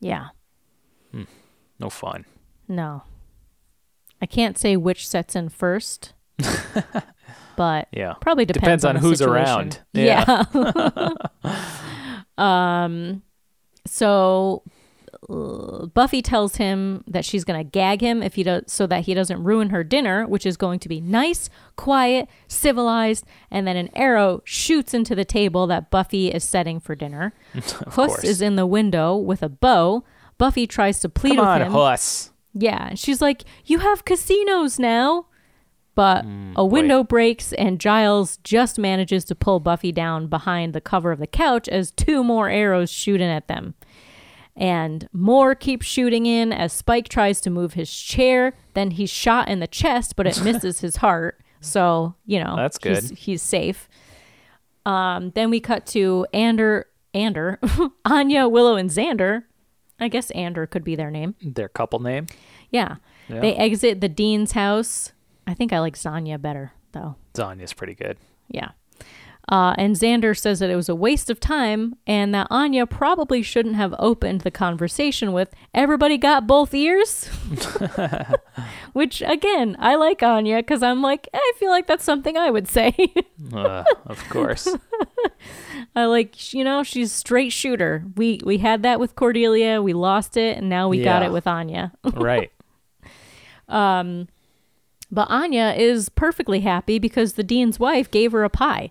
Yeah. 0.00 0.28
no 1.80 1.88
fun. 1.90 2.24
No. 2.68 3.02
I 4.22 4.26
can't 4.26 4.56
say 4.58 4.76
which 4.76 5.08
sets 5.08 5.34
in 5.34 5.48
first. 5.48 6.12
but 7.56 7.88
Yeah. 7.92 8.14
probably 8.20 8.44
depends, 8.44 8.82
Depends 8.82 8.84
on 8.84 8.94
the 8.96 9.00
who's 9.00 9.18
situation. 9.18 9.46
around. 9.46 9.80
Yeah. 9.92 10.44
um 12.38 13.22
so 13.86 14.62
Buffy 15.28 16.22
tells 16.22 16.56
him 16.56 17.02
that 17.06 17.24
she's 17.24 17.44
going 17.44 17.58
to 17.58 17.68
gag 17.68 18.00
him 18.00 18.22
if 18.22 18.34
he 18.34 18.42
does 18.42 18.64
so 18.66 18.86
that 18.86 19.04
he 19.04 19.14
doesn't 19.14 19.42
ruin 19.42 19.70
her 19.70 19.82
dinner, 19.84 20.26
which 20.26 20.44
is 20.46 20.56
going 20.56 20.78
to 20.80 20.88
be 20.88 21.00
nice, 21.00 21.48
quiet, 21.76 22.28
civilized, 22.48 23.24
and 23.50 23.66
then 23.66 23.76
an 23.76 23.88
arrow 23.94 24.42
shoots 24.44 24.92
into 24.94 25.14
the 25.14 25.24
table 25.24 25.66
that 25.66 25.90
Buffy 25.90 26.30
is 26.30 26.44
setting 26.44 26.80
for 26.80 26.94
dinner. 26.94 27.32
Huss 27.88 28.22
is 28.24 28.42
in 28.42 28.56
the 28.56 28.66
window 28.66 29.16
with 29.16 29.42
a 29.42 29.48
bow. 29.48 30.04
Buffy 30.38 30.66
tries 30.66 31.00
to 31.00 31.08
plead 31.08 31.36
Come 31.36 31.38
with 31.38 31.48
on, 31.48 31.62
him. 31.62 31.72
Huss. 31.72 32.30
Yeah, 32.52 32.94
she's 32.94 33.20
like, 33.20 33.44
"You 33.64 33.80
have 33.80 34.04
casinos 34.04 34.78
now." 34.78 35.26
But 35.96 36.24
Mm, 36.24 36.54
a 36.56 36.64
window 36.64 37.04
breaks 37.04 37.52
and 37.52 37.78
Giles 37.78 38.38
just 38.38 38.80
manages 38.80 39.24
to 39.26 39.36
pull 39.36 39.60
Buffy 39.60 39.92
down 39.92 40.26
behind 40.26 40.72
the 40.72 40.80
cover 40.80 41.12
of 41.12 41.20
the 41.20 41.26
couch 41.28 41.68
as 41.68 41.92
two 41.92 42.24
more 42.24 42.48
arrows 42.48 42.90
shoot 42.90 43.20
in 43.20 43.30
at 43.30 43.46
them. 43.46 43.74
And 44.56 45.08
more 45.12 45.54
keep 45.54 45.82
shooting 45.82 46.26
in 46.26 46.52
as 46.52 46.72
Spike 46.72 47.08
tries 47.08 47.40
to 47.40 47.50
move 47.50 47.74
his 47.74 47.92
chair. 47.92 48.52
Then 48.74 48.92
he's 48.92 49.10
shot 49.10 49.48
in 49.48 49.58
the 49.60 49.66
chest, 49.66 50.14
but 50.16 50.26
it 50.26 50.40
misses 50.44 50.80
his 50.80 50.96
heart. 50.96 51.40
So, 51.60 52.14
you 52.26 52.38
know, 52.42 52.54
That's 52.56 52.78
He's, 52.82 53.08
good. 53.10 53.18
he's 53.18 53.42
safe. 53.42 53.88
Um, 54.86 55.30
then 55.34 55.50
we 55.50 55.60
cut 55.60 55.86
to 55.86 56.26
Ander, 56.34 56.86
Ander, 57.14 57.58
Anya, 58.04 58.46
Willow, 58.48 58.76
and 58.76 58.90
Xander. 58.90 59.44
I 59.98 60.08
guess 60.08 60.30
Ander 60.32 60.66
could 60.66 60.84
be 60.84 60.94
their 60.94 61.10
name. 61.10 61.34
Their 61.40 61.68
couple 61.68 62.00
name. 62.00 62.26
Yeah. 62.70 62.96
Yeah. 63.28 63.40
They 63.40 63.54
exit 63.56 64.00
the 64.00 64.08
dean's 64.08 64.52
house. 64.52 65.12
I 65.46 65.54
think 65.54 65.72
I 65.72 65.78
like 65.80 65.96
Zanya 65.96 66.40
better, 66.40 66.72
though. 66.92 67.16
Zanya's 67.34 67.72
pretty 67.72 67.94
good. 67.94 68.18
Yeah. 68.48 68.70
Uh, 69.48 69.74
and 69.76 69.94
Xander 69.94 70.36
says 70.36 70.58
that 70.60 70.70
it 70.70 70.76
was 70.76 70.88
a 70.88 70.94
waste 70.94 71.28
of 71.28 71.38
time 71.38 71.96
and 72.06 72.34
that 72.34 72.46
Anya 72.50 72.86
probably 72.86 73.42
shouldn't 73.42 73.76
have 73.76 73.94
opened 73.98 74.40
the 74.40 74.50
conversation 74.50 75.32
with, 75.32 75.50
everybody 75.74 76.16
got 76.16 76.46
both 76.46 76.72
ears? 76.72 77.26
Which, 78.94 79.22
again, 79.22 79.76
I 79.78 79.96
like 79.96 80.22
Anya 80.22 80.56
because 80.56 80.82
I'm 80.82 81.02
like, 81.02 81.28
I 81.34 81.52
feel 81.58 81.70
like 81.70 81.86
that's 81.86 82.04
something 82.04 82.36
I 82.36 82.50
would 82.50 82.68
say. 82.68 82.94
Uh, 83.52 83.84
of 84.06 84.26
course. 84.30 84.66
I 85.96 86.06
like, 86.06 86.54
you 86.54 86.64
know, 86.64 86.82
she's 86.82 87.12
straight 87.12 87.52
shooter. 87.52 88.04
We 88.16 88.40
we 88.42 88.58
had 88.58 88.82
that 88.84 88.98
with 88.98 89.14
Cordelia, 89.16 89.82
we 89.82 89.92
lost 89.92 90.36
it, 90.38 90.56
and 90.56 90.68
now 90.70 90.88
we 90.88 91.02
got 91.02 91.22
it 91.22 91.30
with 91.30 91.46
Anya. 91.46 91.92
right. 92.14 92.50
But 93.68 95.30
Anya 95.30 95.74
is 95.76 96.08
perfectly 96.08 96.60
happy 96.60 96.98
because 96.98 97.34
the 97.34 97.44
dean's 97.44 97.78
wife 97.78 98.10
gave 98.10 98.32
her 98.32 98.44
a 98.44 98.50
pie. 98.50 98.90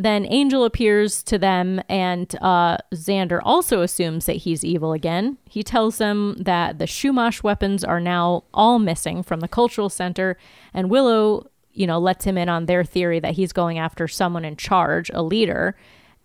Then 0.00 0.26
Angel 0.26 0.64
appears 0.64 1.24
to 1.24 1.38
them, 1.38 1.82
and 1.88 2.32
uh, 2.40 2.78
Xander 2.94 3.40
also 3.42 3.82
assumes 3.82 4.26
that 4.26 4.36
he's 4.36 4.64
evil 4.64 4.92
again. 4.92 5.38
He 5.50 5.64
tells 5.64 5.98
them 5.98 6.36
that 6.38 6.78
the 6.78 6.84
Chumash 6.84 7.42
weapons 7.42 7.82
are 7.82 7.98
now 7.98 8.44
all 8.54 8.78
missing 8.78 9.24
from 9.24 9.40
the 9.40 9.48
cultural 9.48 9.88
center, 9.88 10.38
and 10.72 10.88
Willow, 10.88 11.50
you 11.72 11.84
know, 11.84 11.98
lets 11.98 12.24
him 12.24 12.38
in 12.38 12.48
on 12.48 12.66
their 12.66 12.84
theory 12.84 13.18
that 13.18 13.34
he's 13.34 13.52
going 13.52 13.76
after 13.76 14.06
someone 14.06 14.44
in 14.44 14.54
charge, 14.54 15.10
a 15.12 15.22
leader. 15.22 15.76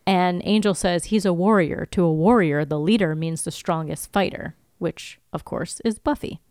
And 0.05 0.43
Angel 0.45 0.75
says 0.75 1.05
he's 1.05 1.25
a 1.25 1.33
warrior. 1.33 1.87
To 1.91 2.03
a 2.03 2.13
warrior, 2.13 2.65
the 2.65 2.79
leader 2.79 3.15
means 3.15 3.43
the 3.43 3.51
strongest 3.51 4.11
fighter, 4.11 4.55
which, 4.77 5.19
of 5.31 5.45
course, 5.45 5.81
is 5.83 5.97
Buffy. 5.97 6.41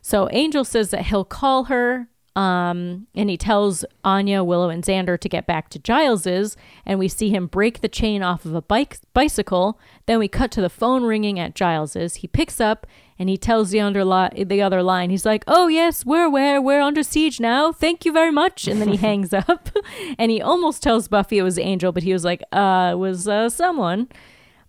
So 0.00 0.28
Angel 0.32 0.64
says 0.64 0.90
that 0.90 1.06
he'll 1.06 1.24
call 1.24 1.64
her, 1.64 2.08
um, 2.36 3.08
and 3.14 3.28
he 3.28 3.36
tells 3.36 3.84
Anya, 4.04 4.44
Willow, 4.44 4.68
and 4.68 4.84
Xander 4.84 5.18
to 5.18 5.28
get 5.28 5.46
back 5.46 5.68
to 5.70 5.78
Giles's, 5.78 6.56
and 6.86 6.98
we 6.98 7.08
see 7.08 7.30
him 7.30 7.46
break 7.46 7.80
the 7.80 7.88
chain 7.88 8.22
off 8.22 8.44
of 8.44 8.54
a 8.54 8.62
bike 8.62 8.98
bicycle. 9.12 9.78
Then 10.06 10.18
we 10.20 10.28
cut 10.28 10.52
to 10.52 10.60
the 10.60 10.70
phone 10.70 11.02
ringing 11.02 11.40
at 11.40 11.54
Giles's. 11.54 12.16
He 12.16 12.28
picks 12.28 12.60
up 12.60 12.86
and 13.18 13.28
he 13.28 13.36
tells 13.36 13.70
the 13.70 14.44
the 14.46 14.62
other 14.62 14.82
line. 14.82 15.10
He's 15.10 15.26
like, 15.26 15.44
"Oh 15.48 15.66
yes, 15.66 16.06
we're 16.06 16.30
where 16.30 16.62
we're 16.62 16.80
under 16.80 17.02
siege 17.02 17.40
now. 17.40 17.72
Thank 17.72 18.04
you 18.04 18.12
very 18.12 18.32
much." 18.32 18.68
And 18.68 18.80
then 18.80 18.88
he 18.88 18.96
hangs 19.08 19.34
up, 19.34 19.68
and 20.18 20.30
he 20.30 20.40
almost 20.40 20.82
tells 20.82 21.08
Buffy 21.08 21.38
it 21.38 21.42
was 21.42 21.58
Angel, 21.58 21.90
but 21.90 22.04
he 22.04 22.12
was 22.12 22.24
like, 22.24 22.42
"Uh, 22.52 22.90
it 22.92 22.98
was 22.98 23.26
uh, 23.26 23.48
someone." 23.48 24.08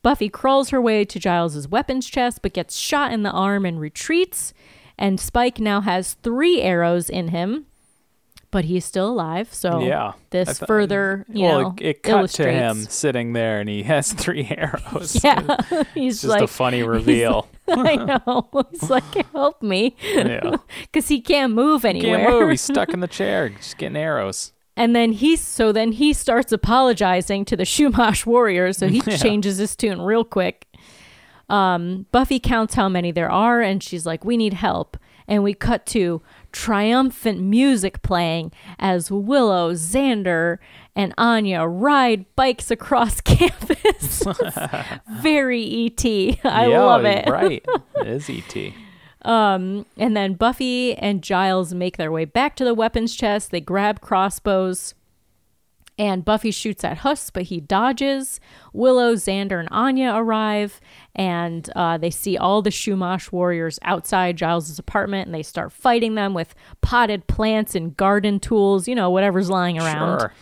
Buffy 0.03 0.30
crawls 0.30 0.72
her 0.72 0.82
way 0.82 1.05
to 1.05 1.20
Giles's 1.20 1.68
weapons 1.68 2.07
chest, 2.07 2.39
but 2.41 2.53
gets 2.53 2.76
shot 2.76 3.14
in 3.14 3.22
the 3.22 3.30
arm 3.30 3.66
and 3.68 3.80
retreats. 3.80 4.51
And 4.97 5.19
Spike 5.19 5.59
now 5.59 5.81
has 5.81 6.13
three 6.15 6.61
arrows 6.61 7.09
in 7.09 7.29
him, 7.29 7.65
but 8.51 8.65
he's 8.65 8.83
still 8.85 9.07
alive. 9.09 9.53
So 9.53 9.79
Yeah. 9.81 10.13
this 10.29 10.59
thought- 10.59 10.67
further, 10.67 11.25
you 11.29 11.43
well, 11.45 11.61
know, 11.61 11.75
it, 11.79 11.85
it 11.85 12.03
cut 12.03 12.29
to 12.31 12.43
him 12.49 12.63
illustrates- 12.77 12.93
sitting 12.95 13.33
there, 13.33 13.59
and 13.59 13.69
he 13.69 13.83
has 13.83 14.11
three 14.23 14.47
arrows. 14.55 15.23
Yeah, 15.23 15.57
he's 15.93 16.15
It's 16.15 16.21
just 16.21 16.25
like, 16.25 16.41
a 16.43 16.47
funny 16.47 16.83
reveal. 16.83 17.47
I 17.67 17.95
know. 17.95 18.49
He's 18.71 18.89
like, 18.89 19.03
help 19.31 19.61
me, 19.63 19.95
yeah. 20.03 20.57
because 20.81 21.07
he 21.07 21.21
can't 21.21 21.53
move 21.53 21.85
anywhere. 21.85 22.17
Can't 22.25 22.29
move. 22.41 22.49
He's 22.49 22.61
stuck 22.61 22.89
in 22.89 22.99
the 22.99 23.07
chair, 23.07 23.47
just 23.49 23.77
getting 23.77 23.95
arrows. 23.95 24.51
And 24.77 24.95
then 24.95 25.11
he's 25.13 25.41
so 25.41 25.71
then 25.71 25.91
he 25.93 26.11
starts 26.13 26.51
apologizing 26.51 27.45
to 27.45 27.55
the 27.57 27.63
Chumash 27.63 28.25
warriors, 28.25 28.77
so 28.77 28.87
he 28.89 28.99
changes 29.01 29.57
his 29.57 29.75
tune 29.75 30.01
real 30.01 30.23
quick. 30.25 30.65
Um, 31.51 32.05
Buffy 32.13 32.39
counts 32.39 32.75
how 32.75 32.87
many 32.87 33.11
there 33.11 33.29
are, 33.29 33.61
and 33.61 33.83
she's 33.83 34.05
like, 34.05 34.23
"We 34.23 34.37
need 34.37 34.53
help." 34.53 34.97
And 35.27 35.43
we 35.43 35.53
cut 35.53 35.85
to 35.87 36.21
triumphant 36.51 37.39
music 37.41 38.01
playing 38.01 38.51
as 38.79 39.11
Willow, 39.11 39.73
Xander, 39.73 40.57
and 40.95 41.13
Anya 41.17 41.65
ride 41.65 42.25
bikes 42.35 42.71
across 42.71 43.21
campus. 43.21 44.23
Very 45.21 45.85
ET. 45.85 46.05
I 46.05 46.67
yeah, 46.67 46.81
love 46.81 47.05
it. 47.05 47.29
Right. 47.29 47.65
It 47.97 48.07
is 48.07 48.29
E.T. 48.29 48.73
And 49.23 49.85
then 49.97 50.33
Buffy 50.33 50.95
and 50.95 51.21
Giles 51.21 51.73
make 51.73 51.97
their 51.97 52.11
way 52.11 52.25
back 52.25 52.55
to 52.55 52.65
the 52.65 52.73
weapons 52.73 53.15
chest. 53.15 53.51
They 53.51 53.61
grab 53.61 54.01
crossbows. 54.01 54.95
And 55.97 56.25
Buffy 56.25 56.49
shoots 56.49 56.83
at 56.83 56.99
Hus, 56.99 57.29
but 57.29 57.43
he 57.43 57.59
dodges. 57.59 58.39
Willow, 58.73 59.13
Xander, 59.13 59.59
and 59.59 59.69
Anya 59.71 60.13
arrive, 60.15 60.81
and 61.16 61.70
uh, 61.76 61.97
they 61.97 62.09
see 62.09 62.38
all 62.38 62.62
the 62.62 62.70
Chumash 62.70 63.32
warriors 63.32 63.80
outside 63.82 64.38
Giles's 64.38 64.80
apartment, 64.80 65.28
and 65.28 65.36
they 65.36 65.43
start 65.43 65.72
fighting 65.72 66.16
them 66.16 66.34
with 66.34 66.55
potted 66.82 67.28
plants 67.28 67.76
and 67.76 67.95
garden 67.97 68.39
tools, 68.39 68.88
you 68.88 68.95
know, 68.95 69.09
whatever's 69.09 69.49
lying 69.49 69.78
around. 69.78 70.20
Sure. 70.20 70.34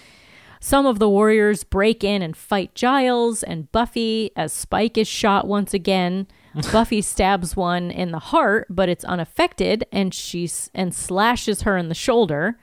Some 0.62 0.86
of 0.86 1.00
the 1.00 1.10
warriors 1.10 1.64
break 1.64 2.04
in 2.04 2.22
and 2.22 2.36
fight 2.36 2.76
Giles 2.76 3.44
and 3.44 3.72
Buffy 3.72 4.32
as 4.36 4.52
Spike 4.52 4.98
is 4.98 5.08
shot 5.08 5.48
once 5.48 5.74
again. 5.74 6.28
Buffy 6.72 7.02
stabs 7.02 7.56
one 7.56 7.92
in 7.92 8.12
the 8.12 8.20
heart, 8.20 8.68
but 8.70 8.90
it's 8.90 9.06
unaffected, 9.06 9.86
and 9.92 10.14
she 10.14 10.50
and 10.74 10.94
slashes 10.94 11.62
her 11.62 11.78
in 11.78 11.88
the 11.88 11.96
shoulder. 11.96 12.60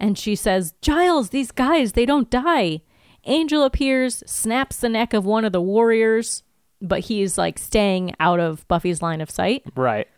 And 0.00 0.18
she 0.18 0.34
says, 0.34 0.74
"Giles, 0.82 1.30
these 1.30 1.52
guys, 1.52 1.92
they 1.92 2.04
don't 2.04 2.30
die." 2.30 2.82
Angel 3.24 3.64
appears, 3.64 4.22
snaps 4.26 4.76
the 4.78 4.88
neck 4.88 5.12
of 5.12 5.24
one 5.24 5.44
of 5.44 5.52
the 5.52 5.60
warriors, 5.60 6.42
but 6.80 7.00
he's 7.00 7.38
like 7.38 7.58
staying 7.58 8.14
out 8.20 8.40
of 8.40 8.66
Buffy's 8.68 9.02
line 9.02 9.20
of 9.20 9.30
sight. 9.30 9.64
Right. 9.74 10.08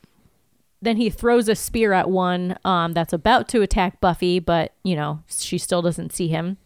Then 0.80 0.96
he 0.96 1.10
throws 1.10 1.48
a 1.48 1.56
spear 1.56 1.92
at 1.92 2.08
one 2.08 2.56
um, 2.64 2.92
that's 2.92 3.12
about 3.12 3.48
to 3.48 3.62
attack 3.62 4.00
Buffy, 4.00 4.38
but 4.38 4.74
you 4.84 4.94
know 4.94 5.22
she 5.28 5.58
still 5.58 5.82
doesn't 5.82 6.12
see 6.12 6.28
him. 6.28 6.56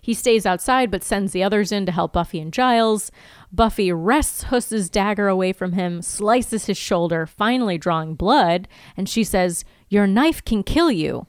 He 0.00 0.14
stays 0.14 0.46
outside 0.46 0.90
but 0.90 1.04
sends 1.04 1.32
the 1.32 1.42
others 1.42 1.70
in 1.70 1.86
to 1.86 1.92
help 1.92 2.12
Buffy 2.12 2.40
and 2.40 2.52
Giles. 2.52 3.10
Buffy 3.52 3.92
wrests 3.92 4.44
Hus's 4.44 4.88
dagger 4.90 5.28
away 5.28 5.52
from 5.52 5.72
him, 5.72 6.02
slices 6.02 6.66
his 6.66 6.78
shoulder, 6.78 7.26
finally 7.26 7.78
drawing 7.78 8.14
blood, 8.14 8.68
and 8.96 9.08
she 9.08 9.22
says, 9.22 9.64
Your 9.88 10.06
knife 10.06 10.44
can 10.44 10.62
kill 10.62 10.90
you. 10.90 11.26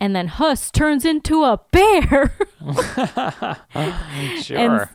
And 0.00 0.14
then 0.16 0.26
Hus 0.28 0.70
turns 0.70 1.04
into 1.04 1.44
a 1.44 1.60
bear. 1.70 2.36
Sure. 4.40 4.58
And 4.58 4.88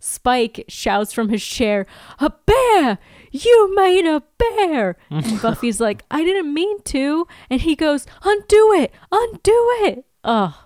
Spike 0.00 0.64
shouts 0.66 1.12
from 1.12 1.28
his 1.28 1.44
chair, 1.44 1.86
A 2.18 2.32
bear! 2.46 2.98
You 3.30 3.74
made 3.76 4.06
a 4.06 4.22
bear! 4.38 4.96
And 5.10 5.40
Buffy's 5.42 5.80
like, 5.80 6.04
I 6.10 6.24
didn't 6.24 6.52
mean 6.52 6.82
to. 6.84 7.26
And 7.48 7.60
he 7.60 7.76
goes, 7.76 8.06
Undo 8.24 8.72
it! 8.72 8.92
Undo 9.12 9.52
it! 9.84 10.04
Oh, 10.24 10.64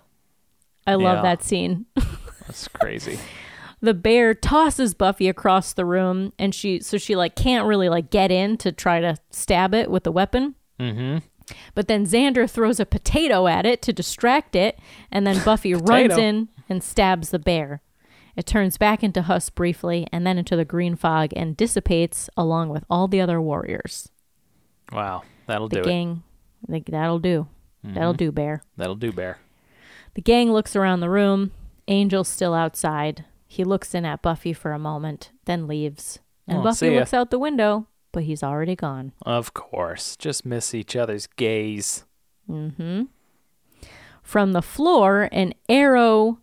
I 0.86 0.94
love 0.94 1.16
Yeah. 1.18 1.22
that 1.22 1.42
scene. 1.42 1.86
That's 2.46 2.68
crazy. 2.68 3.18
the 3.80 3.92
bear 3.94 4.34
tosses 4.34 4.94
Buffy 4.94 5.28
across 5.28 5.72
the 5.74 5.84
room 5.84 6.32
and 6.38 6.54
she 6.54 6.80
so 6.80 6.96
she 6.96 7.16
like 7.16 7.34
can't 7.36 7.66
really 7.66 7.88
like 7.90 8.10
get 8.10 8.30
in 8.30 8.56
to 8.58 8.72
try 8.72 9.00
to 9.00 9.16
stab 9.30 9.74
it 9.74 9.90
with 9.90 10.04
the 10.04 10.12
weapon. 10.12 10.54
Mm-hmm. 10.80 11.18
But 11.74 11.88
then 11.88 12.06
Xander 12.06 12.48
throws 12.48 12.80
a 12.80 12.86
potato 12.86 13.46
at 13.46 13.66
it 13.66 13.82
to 13.82 13.92
distract 13.92 14.56
it, 14.56 14.78
and 15.12 15.26
then 15.26 15.42
Buffy 15.44 15.74
runs 15.74 16.16
in 16.16 16.48
and 16.70 16.82
stabs 16.82 17.28
the 17.30 17.38
bear. 17.38 17.82
It 18.36 18.46
turns 18.46 18.76
back 18.78 19.02
into 19.04 19.22
Hus 19.22 19.48
briefly 19.50 20.06
and 20.12 20.26
then 20.26 20.38
into 20.38 20.56
the 20.56 20.64
green 20.64 20.96
fog 20.96 21.30
and 21.36 21.56
dissipates 21.56 22.28
along 22.36 22.70
with 22.70 22.84
all 22.90 23.06
the 23.08 23.20
other 23.20 23.40
warriors. 23.40 24.08
Wow, 24.92 25.22
that'll 25.46 25.68
The 25.68 25.76
do 25.76 25.82
it. 25.82 25.86
gang, 25.86 26.22
like, 26.68 26.86
that'll 26.86 27.18
do. 27.20 27.46
That'll 27.86 28.14
do, 28.14 28.32
bear. 28.32 28.62
That'll 28.78 28.94
do, 28.96 29.12
Bear. 29.12 29.36
The 30.14 30.22
gang 30.22 30.50
looks 30.50 30.74
around 30.74 31.00
the 31.00 31.10
room. 31.10 31.50
Angel's 31.86 32.28
still 32.28 32.54
outside. 32.54 33.26
He 33.46 33.62
looks 33.62 33.94
in 33.94 34.06
at 34.06 34.22
Buffy 34.22 34.54
for 34.54 34.72
a 34.72 34.78
moment, 34.78 35.32
then 35.44 35.66
leaves. 35.66 36.18
And 36.48 36.58
Oh, 36.58 36.62
Buffy 36.62 36.88
looks 36.98 37.12
out 37.12 37.30
the 37.30 37.38
window, 37.38 37.86
but 38.10 38.22
he's 38.22 38.42
already 38.42 38.74
gone. 38.74 39.12
Of 39.26 39.52
course, 39.52 40.16
just 40.16 40.46
miss 40.46 40.74
each 40.74 40.96
other's 40.96 41.26
gaze. 41.26 42.04
Mm 42.48 42.74
hmm. 42.76 43.02
From 44.22 44.52
the 44.52 44.62
floor, 44.62 45.28
an 45.30 45.52
arrow 45.68 46.38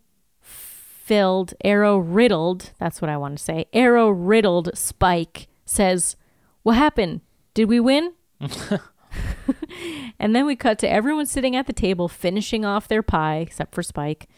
filled, 1.01 1.53
arrow 1.63 1.97
riddled, 1.97 2.71
that's 2.79 3.01
what 3.01 3.09
I 3.09 3.17
want 3.17 3.37
to 3.37 3.43
say, 3.43 3.65
arrow 3.73 4.09
riddled 4.09 4.77
Spike 4.77 5.47
says, 5.65 6.15
What 6.63 6.77
happened? 6.77 7.21
Did 7.53 7.65
we 7.65 7.79
win? 7.79 8.13
and 10.19 10.35
then 10.35 10.45
we 10.45 10.55
cut 10.55 10.79
to 10.79 10.89
everyone 10.89 11.25
sitting 11.25 11.55
at 11.55 11.67
the 11.67 11.73
table 11.73 12.07
finishing 12.07 12.63
off 12.63 12.87
their 12.87 13.03
pie, 13.03 13.37
except 13.37 13.73
for 13.73 13.83
Spike. 13.83 14.29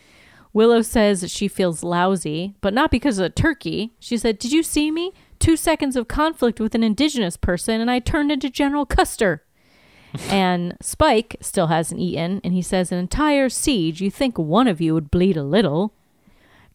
Willow 0.54 0.82
says 0.82 1.32
she 1.32 1.48
feels 1.48 1.84
lousy, 1.84 2.56
but 2.62 2.74
not 2.74 2.92
because 2.92 3.18
of 3.18 3.24
the 3.24 3.30
turkey. 3.30 3.94
She 4.00 4.18
said, 4.18 4.40
Did 4.40 4.52
you 4.52 4.64
see 4.64 4.92
me? 4.92 5.12
Two 5.40 5.58
seconds 5.58 5.96
of 5.96 6.08
conflict 6.08 6.60
with 6.60 6.76
an 6.76 6.84
indigenous 6.84 7.38
person, 7.38 7.82
and 7.82 7.92
I 7.92 8.00
turned 8.00 8.32
into 8.32 8.50
General 8.50 8.86
Custer. 8.86 9.44
and 10.30 10.78
Spike 10.80 11.38
still 11.42 11.68
hasn't 11.68 12.00
eaten, 12.00 12.40
and 12.44 12.54
he 12.54 12.62
says, 12.62 12.92
An 12.92 13.00
entire 13.00 13.50
siege, 13.50 14.00
you 14.00 14.12
think 14.12 14.38
one 14.38 14.68
of 14.68 14.80
you 14.80 14.94
would 14.94 15.12
bleed 15.12 15.36
a 15.36 15.44
little. 15.44 15.94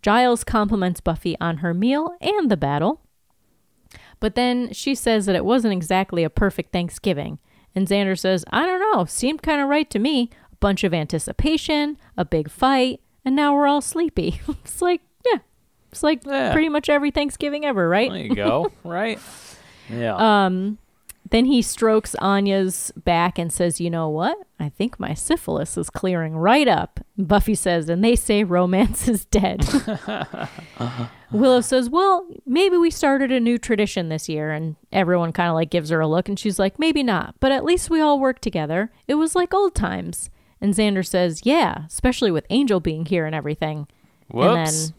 Giles 0.03 0.45
compliments 0.45 1.01
Buffy 1.01 1.37
on 1.41 1.59
her 1.59 1.75
meal 1.75 2.17
and 2.21 2.51
the 2.51 2.57
battle. 2.57 3.01
But 4.21 4.35
then 4.35 4.73
she 4.73 4.95
says 4.95 5.27
that 5.27 5.37
it 5.37 5.45
wasn't 5.45 5.73
exactly 5.73 6.25
a 6.25 6.31
perfect 6.31 6.73
Thanksgiving. 6.73 7.39
And 7.75 7.87
Xander 7.87 8.19
says, 8.19 8.45
I 8.51 8.67
don't 8.67 8.81
know, 8.97 9.05
seemed 9.05 9.43
kind 9.43 9.61
of 9.61 9.69
right 9.69 9.89
to 9.91 9.99
me. 9.99 10.31
A 10.53 10.57
bunch 10.57 10.83
of 10.85 10.93
anticipation, 10.93 11.97
a 12.17 12.25
big 12.25 12.51
fight, 12.51 13.01
and 13.25 13.37
now 13.37 13.55
we're 13.55 13.69
all 13.69 13.81
sleepy. 13.81 14.41
it's 14.49 14.83
like, 14.83 15.01
yeah, 15.25 15.39
it's 15.93 16.03
like 16.03 16.25
Yeah. 16.25 16.53
pretty 16.53 16.69
much 16.69 16.89
every 16.89 17.11
Thanksgiving 17.13 17.65
ever, 17.65 17.89
right? 17.89 18.11
There 18.11 18.21
you 18.25 18.35
go. 18.35 18.73
right? 18.85 19.21
Yeah. 19.89 20.17
Um, 20.47 20.79
Then 21.31 21.45
he 21.45 21.63
strokes 21.63 22.15
Anya's 22.17 22.93
back 22.97 23.39
and 23.39 23.53
says, 23.53 23.81
You 23.81 23.91
know 23.91 24.09
what? 24.09 24.37
I 24.59 24.69
think 24.69 24.99
my 24.99 25.15
syphilis 25.15 25.77
is 25.77 25.91
clearing 25.91 26.37
right 26.37 26.67
up. 26.69 27.01
Buffy 27.17 27.55
says, 27.55 27.89
And 27.89 28.03
they 28.03 28.17
say 28.17 28.45
romance 28.45 29.09
is 29.09 29.25
dead. 29.27 29.67
Willow 31.33 31.61
says, 31.61 31.91
Well, 31.91 32.27
maybe 32.47 32.77
we 32.77 32.91
started 32.91 33.31
a 33.31 33.41
new 33.41 33.59
tradition 33.59 34.09
this 34.09 34.29
year. 34.29 34.51
And 34.51 34.77
everyone 34.93 35.33
kind 35.33 35.49
of 35.49 35.55
like 35.55 35.71
gives 35.71 35.91
her 35.91 36.01
a 36.01 36.09
look. 36.09 36.29
And 36.29 36.39
she's 36.39 36.59
like, 36.59 36.79
Maybe 36.79 37.03
not. 37.03 37.35
But 37.41 37.53
at 37.53 37.65
least 37.65 37.91
we 37.91 38.01
all 38.01 38.19
work 38.21 38.41
together. 38.41 38.91
It 39.07 39.15
was 39.15 39.35
like 39.35 39.53
old 39.53 39.75
times. 39.75 40.31
And 40.61 40.75
Xander 40.75 41.07
says, 41.07 41.43
Yeah, 41.45 41.85
especially 41.87 42.31
with 42.31 42.47
Angel 42.51 42.81
being 42.81 43.05
here 43.07 43.27
and 43.27 43.35
everything. 43.35 43.87
And 44.31 44.39
Whoops. 44.39 44.89
then, 44.89 44.95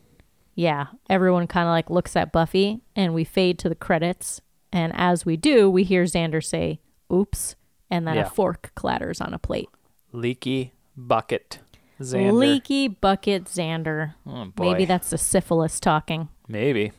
yeah, 0.56 0.88
everyone 1.10 1.48
kind 1.48 1.68
of 1.68 1.72
like 1.72 1.90
looks 1.90 2.16
at 2.16 2.32
Buffy 2.32 2.82
and 2.96 3.14
we 3.14 3.24
fade 3.24 3.58
to 3.60 3.70
the 3.70 3.76
credits. 3.76 4.42
And 4.72 4.94
as 4.96 5.26
we 5.26 5.36
do, 5.38 5.70
we 5.70 5.84
hear 5.84 6.04
Xander 6.04 6.44
say, 6.44 6.80
oops. 7.12 7.56
And 7.90 8.08
then 8.08 8.16
Yeah. 8.16 8.28
a 8.28 8.30
fork 8.30 8.72
clatters 8.76 9.20
on 9.20 9.34
a 9.34 9.40
plate. 9.40 9.70
Leaky 10.12 10.74
bucket. 10.96 11.60
Xander. 12.00 12.34
Leaky 12.34 12.88
bucket 12.88 13.46
Xander. 13.46 14.14
Oh, 14.28 14.46
boy. 14.46 14.72
Maybe 14.72 14.86
that's 14.86 15.10
the 15.10 15.18
syphilis 15.18 15.80
talking. 15.80 16.30
Maybe. 16.48 16.92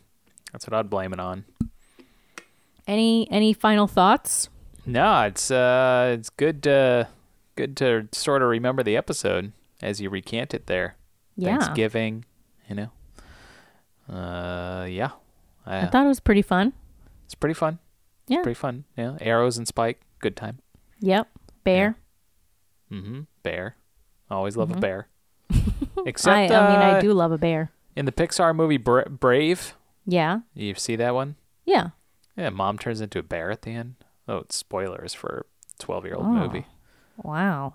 That's 0.53 0.67
what 0.67 0.75
I'd 0.75 0.91
blame 0.91 1.13
it 1.13 1.21
on. 1.21 1.45
Any 2.87 3.31
any 3.31 3.53
final 3.53 3.87
thoughts? 3.87 4.49
No, 4.85 5.23
it's 5.23 5.51
uh, 5.51 6.17
it's 6.19 6.29
good 6.31 6.63
to 6.65 7.09
good 7.55 7.77
to 7.77 8.09
sort 8.13 8.43
of 8.43 8.49
remember 8.49 8.83
the 8.83 8.97
episode 8.97 9.53
as 9.81 10.01
you 10.01 10.11
recant 10.11 10.55
it 10.55 10.67
there. 10.67 10.97
Yeah. 11.37 11.51
Thanksgiving, 11.59 12.25
you 12.69 12.75
know. 12.75 14.13
Uh, 14.13 14.87
yeah. 14.87 15.11
I 15.67 15.87
thought 15.87 16.05
it 16.05 16.09
was 16.09 16.21
pretty 16.21 16.43
fun. 16.43 16.73
It's 17.31 17.37
pretty 17.37 17.55
fun. 17.55 17.79
Yeah. 18.27 18.43
Pretty 18.43 18.59
fun. 18.59 18.87
Yeah. 18.97 19.17
Arrows 19.21 19.57
and 19.57 19.69
Spike, 19.69 20.01
good 20.19 20.35
time. 20.37 20.59
Yep. 20.99 21.29
Bear. 21.63 21.95
Mm-hmm. 22.91 23.21
Bear. 23.45 23.77
Always 24.29 24.57
love 24.57 24.71
Mm-hmm. 24.71 24.79
a 24.79 24.81
bear. 24.81 25.09
Except 26.07 26.37
I, 26.37 26.57
I 26.57 26.71
mean, 26.73 26.81
I 26.81 26.99
uh, 26.99 27.01
do 27.01 27.13
love 27.13 27.31
a 27.31 27.39
bear. 27.39 27.71
in 27.95 28.05
the 28.05 28.11
Pixar 28.11 28.53
movie 28.55 28.79
Bra- 28.79 29.05
Brave. 29.09 29.75
Yeah. 30.07 30.41
You 30.55 30.75
see 30.75 30.97
that 30.97 31.15
one? 31.15 31.37
Yeah. 31.65 31.91
Yeah, 32.37 32.51
mom 32.51 32.79
turns 32.79 33.01
into 33.01 33.21
a 33.21 33.23
bear 33.23 33.53
at 33.53 33.63
the 33.63 33.71
end. 33.71 33.95
Oh, 34.27 34.39
it's 34.39 34.57
spoilers 34.57 35.15
for 35.15 35.47
a 35.79 35.83
12 35.83 36.05
year 36.07 36.15
old 36.15 36.27
Oh. 36.27 36.31
movie. 36.31 36.67
Wow. 37.23 37.75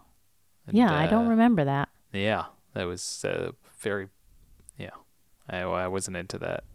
And, 0.67 0.75
yeah, 0.77 0.93
I 0.93 1.07
don't 1.07 1.27
uh, 1.27 1.29
remember 1.29 1.63
that. 1.63 1.87
Yeah, 2.11 2.45
that 2.73 2.83
was 2.85 3.23
uh, 3.23 3.51
very. 3.79 4.09
Yeah, 4.77 4.89
I, 5.49 5.59
I 5.59 5.87
wasn't 5.87 6.17
into 6.17 6.37
that. 6.39 6.65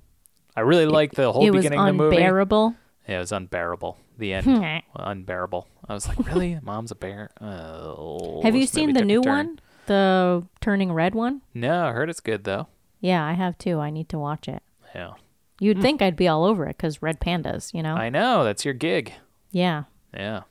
I 0.56 0.60
really 0.62 0.86
liked 0.86 1.14
the 1.16 1.32
whole 1.32 1.46
it 1.46 1.50
was 1.50 1.60
beginning 1.64 1.80
of 1.80 1.86
the 1.86 1.92
movie. 1.92 2.16
unbearable. 2.16 2.74
Yeah, 3.08 3.16
it 3.16 3.20
was 3.20 3.32
unbearable. 3.32 3.98
The 4.18 4.34
end, 4.34 4.46
Hmm. 4.46 4.62
unbearable. 4.94 5.66
I 5.88 5.94
was 5.94 6.06
like, 6.08 6.26
really, 6.26 6.58
mom's 6.62 6.90
a 6.90 6.94
bear? 6.94 7.30
Oh, 7.40 8.40
Have 8.42 8.54
you 8.54 8.66
seen 8.66 8.92
the 8.92 9.04
new 9.04 9.20
one? 9.22 9.58
The 9.86 10.46
turning 10.60 10.92
red 10.92 11.14
one? 11.14 11.42
No, 11.54 11.86
I 11.86 11.92
heard 11.92 12.10
it's 12.10 12.20
good 12.20 12.44
though. 12.44 12.66
Yeah, 13.00 13.24
I 13.24 13.32
have 13.32 13.56
too. 13.58 13.78
I 13.80 13.90
need 13.90 14.08
to 14.10 14.18
watch 14.18 14.46
it. 14.48 14.62
Yeah, 14.94 15.12
You'd 15.58 15.80
think 15.80 16.02
I'd 16.02 16.16
be 16.16 16.28
all 16.28 16.44
over 16.44 16.64
it 16.66 16.76
because 16.76 17.00
red 17.02 17.20
pandas, 17.20 17.72
you 17.74 17.82
know? 17.82 17.94
I 17.94 18.08
know 18.10 18.44
that's 18.44 18.64
your 18.64 18.74
gig. 18.74 19.12
yeah. 19.50 19.84
Yeah, 20.12 20.42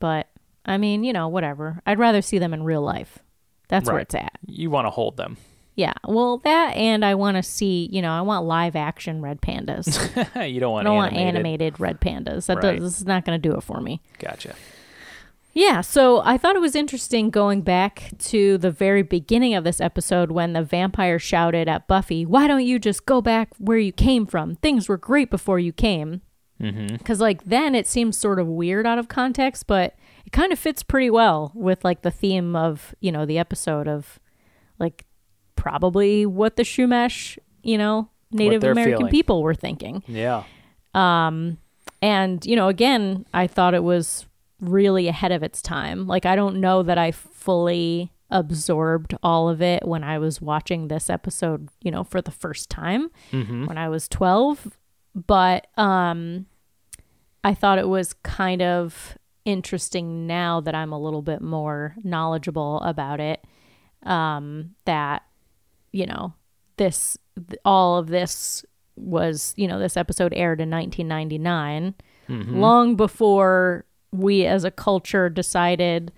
But 0.00 0.26
I 0.64 0.78
mean, 0.78 1.04
you 1.04 1.12
know, 1.12 1.28
whatever. 1.28 1.80
I'd 1.86 1.98
rather 2.00 2.20
see 2.20 2.38
them 2.38 2.52
in 2.52 2.64
real 2.64 2.82
life. 2.82 3.20
That's 3.68 3.88
where 3.88 4.00
it's 4.00 4.14
at. 4.16 4.32
you 4.44 4.68
want 4.70 4.86
to 4.86 4.90
hold 4.90 5.16
them. 5.16 5.36
Yeah. 5.76 5.92
Well, 6.06 6.38
that 6.38 6.74
and 6.74 7.04
I 7.04 7.14
want 7.14 7.36
to 7.36 7.42
see, 7.42 7.88
you 7.92 8.00
know, 8.02 8.10
I 8.10 8.22
want 8.22 8.46
live 8.46 8.74
action 8.74 9.20
red 9.22 9.40
pandas. 9.42 9.86
you 10.50 10.58
don't 10.58 10.72
want 10.72 10.86
I 10.86 10.90
don't 10.90 10.96
animated. 10.96 11.16
want 11.24 11.36
animated 11.36 11.80
red 11.80 12.00
pandas. 12.00 12.46
That 12.46 12.62
Right. 12.62 12.78
does, 12.78 12.82
this 12.92 13.00
is 13.00 13.06
not 13.06 13.24
going 13.24 13.40
to 13.40 13.48
do 13.48 13.54
it 13.56 13.62
for 13.62 13.80
me. 13.80 14.00
Gotcha. 14.18 14.54
Yeah, 15.52 15.80
so 15.80 16.20
I 16.22 16.36
thought 16.36 16.54
it 16.54 16.60
was 16.60 16.74
interesting 16.74 17.30
going 17.30 17.62
back 17.62 18.10
to 18.18 18.58
the 18.58 18.70
very 18.70 19.00
beginning 19.00 19.54
of 19.54 19.64
this 19.64 19.80
episode 19.80 20.30
when 20.30 20.52
the 20.52 20.62
vampire 20.62 21.18
shouted 21.18 21.66
at 21.66 21.86
Buffy, 21.88 22.26
Why 22.26 22.46
don't 22.46 22.64
you 22.66 22.78
just 22.78 23.06
go 23.06 23.22
back 23.22 23.48
where 23.56 23.78
you 23.78 23.90
came 23.92 24.26
from? 24.26 24.56
Things 24.56 24.86
were 24.86 24.98
great 24.98 25.30
before 25.30 25.58
you 25.58 25.72
came. 25.72 26.20
Mm-hmm. 26.60 26.96
Because, 26.96 27.20
like, 27.22 27.44
then 27.44 27.74
it 27.74 27.86
seems 27.86 28.18
sort 28.18 28.38
of 28.38 28.46
weird 28.46 28.86
out 28.86 28.98
of 28.98 29.08
context, 29.08 29.66
but 29.66 29.94
it 30.26 30.32
kind 30.32 30.52
of 30.52 30.58
fits 30.58 30.82
pretty 30.82 31.08
well 31.10 31.52
with, 31.54 31.84
like, 31.84 32.02
the 32.02 32.10
theme 32.10 32.54
of, 32.54 32.94
you 33.00 33.10
know, 33.10 33.24
the 33.24 33.38
episode 33.38 33.88
of, 33.88 34.18
like, 34.78 35.05
probably 35.66 36.24
what 36.24 36.54
the 36.54 36.62
Chumash, 36.62 37.38
you 37.64 37.76
know, 37.76 38.08
Native 38.30 38.62
American 38.62 38.98
feeling. 38.98 39.10
people 39.10 39.42
were 39.42 39.54
thinking. 39.54 40.02
Yeah. 40.06 40.44
Um, 40.94 41.58
And, 42.02 42.44
you 42.46 42.54
know, 42.54 42.68
again, 42.68 43.26
I 43.34 43.48
thought 43.48 43.74
it 43.74 43.82
was 43.82 44.26
really 44.60 45.08
ahead 45.08 45.32
of 45.32 45.42
its 45.42 45.60
time. 45.60 46.06
Like, 46.06 46.24
I 46.24 46.36
don't 46.36 46.60
know 46.60 46.82
that 46.84 46.98
I 46.98 47.10
fully 47.10 48.12
absorbed 48.30 49.14
all 49.22 49.48
of 49.48 49.60
it 49.60 49.86
when 49.86 50.04
I 50.04 50.18
was 50.18 50.40
watching 50.40 50.86
this 50.88 51.10
episode, 51.10 51.68
you 51.82 51.90
know, 51.90 52.04
for 52.04 52.20
the 52.22 52.30
first 52.30 52.70
time 52.70 53.10
when 53.66 53.78
I 53.78 53.88
was 53.88 54.08
12. 54.08 54.76
But 55.26 55.66
um, 55.76 56.46
I 57.42 57.54
thought 57.54 57.78
it 57.78 57.88
was 57.88 58.12
kind 58.22 58.62
of 58.62 59.16
interesting 59.44 60.26
now 60.26 60.60
that 60.60 60.74
I'm 60.74 60.92
a 60.92 60.98
little 60.98 61.22
bit 61.22 61.40
more 61.40 61.96
knowledgeable 62.04 62.80
about 62.82 63.18
it. 63.20 63.44
Um, 64.02 64.74
that, 64.84 65.22
you 65.96 66.04
know, 66.06 66.34
this, 66.76 67.16
all 67.64 67.96
of 67.96 68.08
this 68.08 68.64
was, 68.96 69.54
you 69.56 69.66
know, 69.66 69.78
this 69.78 69.96
episode 69.96 70.32
aired 70.34 70.60
in 70.60 70.68
1999, 70.70 71.94
long 72.60 72.96
before 72.96 73.84
we 74.12 74.44
as 74.46 74.64
a 74.64 74.70
culture 74.70 75.28
decided 75.30 76.12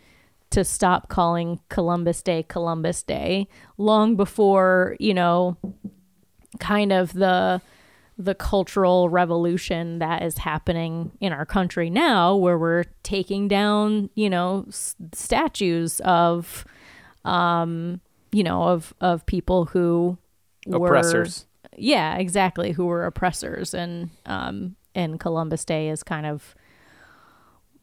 to 0.50 0.64
stop 0.64 1.08
calling 1.08 1.60
Columbus 1.68 2.22
Day 2.22 2.42
Columbus 2.42 3.02
Day, 3.02 3.46
long 3.76 4.16
before, 4.16 4.96
you 4.98 5.14
know, 5.14 5.56
kind 6.58 6.92
of 6.92 7.12
the 7.12 7.60
the 8.20 8.34
cultural 8.34 9.08
revolution 9.08 10.00
that 10.00 10.22
is 10.22 10.38
happening 10.38 11.12
in 11.20 11.32
our 11.32 11.46
country 11.46 11.88
now 11.88 12.34
where 12.34 12.58
we're 12.58 12.84
taking 13.04 13.46
down 13.46 14.10
you 14.16 14.28
know 14.28 14.64
s- 14.68 14.96
statues 15.12 16.00
of 16.00 16.64
um 17.24 18.00
you 18.32 18.42
know 18.42 18.64
of 18.64 18.94
of 19.00 19.24
people 19.26 19.66
who 19.66 20.18
were 20.66 20.86
Oppressors. 20.88 21.46
yeah 21.76 22.16
exactly 22.16 22.72
who 22.72 22.86
were 22.86 23.06
oppressors 23.06 23.74
and 23.74 24.10
um 24.26 24.76
and 24.94 25.20
Columbus 25.20 25.64
Day 25.64 25.88
is 25.88 26.02
kind 26.02 26.26
of 26.26 26.54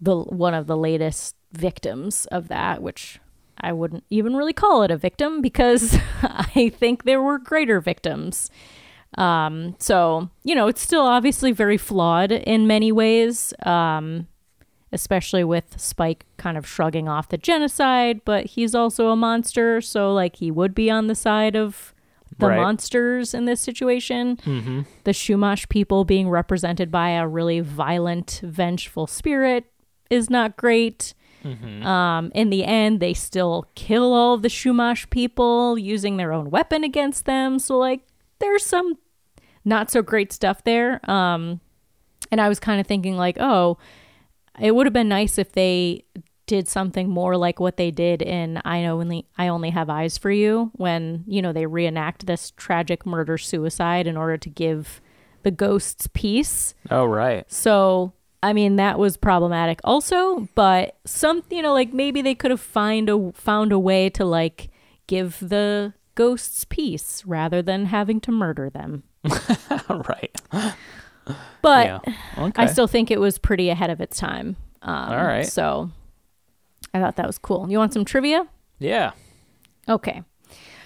the 0.01 0.17
one 0.17 0.53
of 0.53 0.67
the 0.67 0.75
latest 0.77 1.35
victims 1.53 2.25
of 2.27 2.49
that, 2.49 2.81
which 2.81 3.19
I 3.59 3.71
wouldn't 3.71 4.03
even 4.09 4.35
really 4.35 4.53
call 4.53 4.83
it 4.83 4.91
a 4.91 4.97
victim 4.97 5.41
because 5.41 5.97
I 6.21 6.73
think 6.77 7.03
there 7.03 7.21
were 7.21 7.39
greater 7.39 7.79
victims. 7.79 8.49
Um, 9.17 9.75
so 9.79 10.29
you 10.43 10.55
know, 10.55 10.67
it's 10.67 10.81
still 10.81 11.05
obviously 11.05 11.51
very 11.53 11.77
flawed 11.77 12.31
in 12.31 12.67
many 12.67 12.91
ways. 12.91 13.53
Um, 13.65 14.27
especially 14.95 15.43
with 15.43 15.79
Spike 15.79 16.25
kind 16.37 16.57
of 16.57 16.65
shrugging 16.67 17.07
off 17.07 17.29
the 17.29 17.37
genocide, 17.37 18.21
but 18.25 18.45
he's 18.47 18.73
also 18.73 19.09
a 19.09 19.15
monster, 19.15 19.81
so 19.81 20.11
like 20.13 20.37
he 20.37 20.49
would 20.49 20.73
be 20.73 20.89
on 20.89 21.05
the 21.07 21.13
side 21.15 21.55
of 21.55 21.93
the 22.39 22.47
Right. 22.47 22.57
monsters 22.59 23.33
in 23.33 23.45
this 23.45 23.61
situation. 23.61 24.37
The 25.05 25.11
Chumash 25.11 25.69
people 25.69 26.03
being 26.03 26.27
represented 26.29 26.91
by 26.91 27.09
a 27.11 27.27
really 27.27 27.59
violent, 27.61 28.41
vengeful 28.43 29.07
spirit 29.07 29.65
is 30.09 30.29
not 30.29 30.57
great. 30.57 31.13
Um, 31.83 32.31
in 32.33 32.49
the 32.49 32.65
end, 32.65 32.99
they 32.99 33.13
still 33.13 33.67
kill 33.75 34.13
all 34.13 34.33
of 34.33 34.41
the 34.41 34.47
Chumash 34.49 35.07
people 35.11 35.77
using 35.77 36.17
their 36.17 36.33
own 36.33 36.49
weapon 36.49 36.83
against 36.83 37.25
them. 37.25 37.59
So, 37.59 37.77
like, 37.77 38.01
there's 38.39 38.65
some 38.65 38.97
not 39.63 39.91
so 39.91 40.01
great 40.01 40.33
stuff 40.33 40.63
there. 40.63 40.99
Um, 41.09 41.61
and 42.31 42.41
I 42.41 42.49
was 42.49 42.59
kind 42.59 42.81
of 42.81 42.87
thinking, 42.87 43.15
like, 43.15 43.37
oh, 43.39 43.77
it 44.59 44.73
would 44.73 44.85
have 44.85 44.93
been 44.93 45.09
nice 45.09 45.37
if 45.37 45.51
they 45.51 46.05
did 46.45 46.67
something 46.67 47.09
more 47.09 47.37
like 47.37 47.59
what 47.59 47.77
they 47.77 47.91
did 47.91 48.21
in 48.21 48.61
I 48.63 48.81
know 48.83 48.99
only 48.99 49.25
I 49.37 49.47
only 49.47 49.71
have 49.71 49.89
eyes 49.89 50.17
for 50.17 50.31
you 50.31 50.71
when 50.75 51.23
you 51.27 51.41
know 51.41 51.53
they 51.53 51.65
reenact 51.65 52.25
this 52.25 52.51
tragic 52.51 53.05
murder 53.05 53.37
suicide 53.37 54.07
in 54.07 54.17
order 54.17 54.37
to 54.37 54.49
give 54.49 55.01
the 55.43 55.51
ghosts 55.51 56.07
peace. 56.13 56.73
Oh, 56.89 57.05
right. 57.05 57.51
So 57.51 58.13
I 58.43 58.53
mean 58.53 58.75
that 58.75 58.99
was 58.99 59.17
problematic 59.17 59.79
also, 59.83 60.47
but 60.55 60.97
some 61.05 61.43
you 61.49 61.61
know 61.61 61.73
like 61.73 61.93
maybe 61.93 62.21
they 62.21 62.35
could 62.35 62.51
have 62.51 62.61
find 62.61 63.09
a 63.09 63.31
found 63.33 63.71
a 63.71 63.79
way 63.79 64.09
to 64.11 64.25
like 64.25 64.69
give 65.07 65.39
the 65.39 65.93
ghosts 66.13 66.65
peace 66.65 67.23
rather 67.25 67.61
than 67.61 67.85
having 67.85 68.21
to 68.21 68.31
murder 68.31 68.69
them. 68.69 69.03
right. 69.89 70.41
But 71.61 71.85
yeah. 71.87 71.99
Okay. 72.37 72.63
I 72.63 72.65
still 72.67 72.87
think 72.87 73.09
it 73.11 73.19
was 73.19 73.37
pretty 73.37 73.69
ahead 73.69 73.89
of 73.89 73.99
its 74.01 74.17
time. 74.17 74.55
Um, 74.81 75.09
All 75.11 75.25
right. 75.25 75.45
So 75.45 75.89
I 76.93 76.99
thought 76.99 77.15
that 77.15 77.25
was 77.27 77.37
cool. 77.37 77.67
You 77.69 77.77
want 77.77 77.93
some 77.93 78.05
trivia? 78.05 78.47
yeah. 78.79 79.11
Okay. 79.87 80.23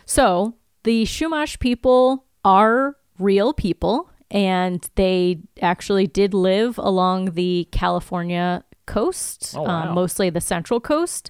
So 0.05 0.55
the 0.83 1.03
Chumash 1.03 1.59
people 1.59 2.25
are 2.43 2.95
real 3.19 3.53
people, 3.53 4.09
and 4.31 4.89
they 4.95 5.39
actually 5.61 6.07
did 6.07 6.33
live 6.33 6.77
along 6.77 7.31
the 7.31 7.67
California 7.71 8.63
coast, 8.85 9.53
Oh, 9.55 9.61
wow. 9.61 9.89
um, 9.89 9.95
mostly 9.95 10.29
the 10.31 10.41
central 10.41 10.79
coast, 10.79 11.29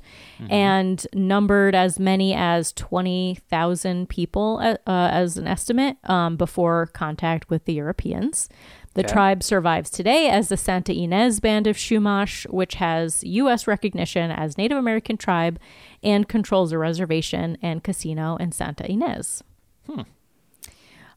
and 0.50 1.06
numbered 1.14 1.76
as 1.76 2.00
many 2.00 2.34
as 2.34 2.72
20,000 2.74 4.08
people 4.08 4.60
uh, 4.62 4.78
uh, 4.90 5.10
as 5.12 5.38
an 5.38 5.46
estimate 5.46 5.98
um, 6.06 6.38
before 6.38 6.88
contact 6.88 7.50
with 7.50 7.66
the 7.66 7.74
Europeans. 7.74 8.48
The 8.96 9.02
Okay. 9.02 9.14
tribe 9.14 9.44
survives 9.44 9.90
today 9.90 10.30
as 10.30 10.50
the 10.50 10.58
Santa 10.58 10.92
Ynez 10.94 11.40
Band 11.40 11.68
of 11.68 11.78
Chumash, 11.78 12.50
which 12.50 12.76
has 12.76 13.24
U.S. 13.24 13.68
recognition 13.68 14.32
as 14.32 14.58
Native 14.58 14.78
American 14.78 15.16
tribe 15.16 15.60
and 16.02 16.28
controls 16.28 16.72
a 16.72 16.78
reservation 16.78 17.58
and 17.62 17.84
casino 17.84 18.36
in 18.38 18.52
Santa 18.52 18.84
Ynez. 18.86 19.42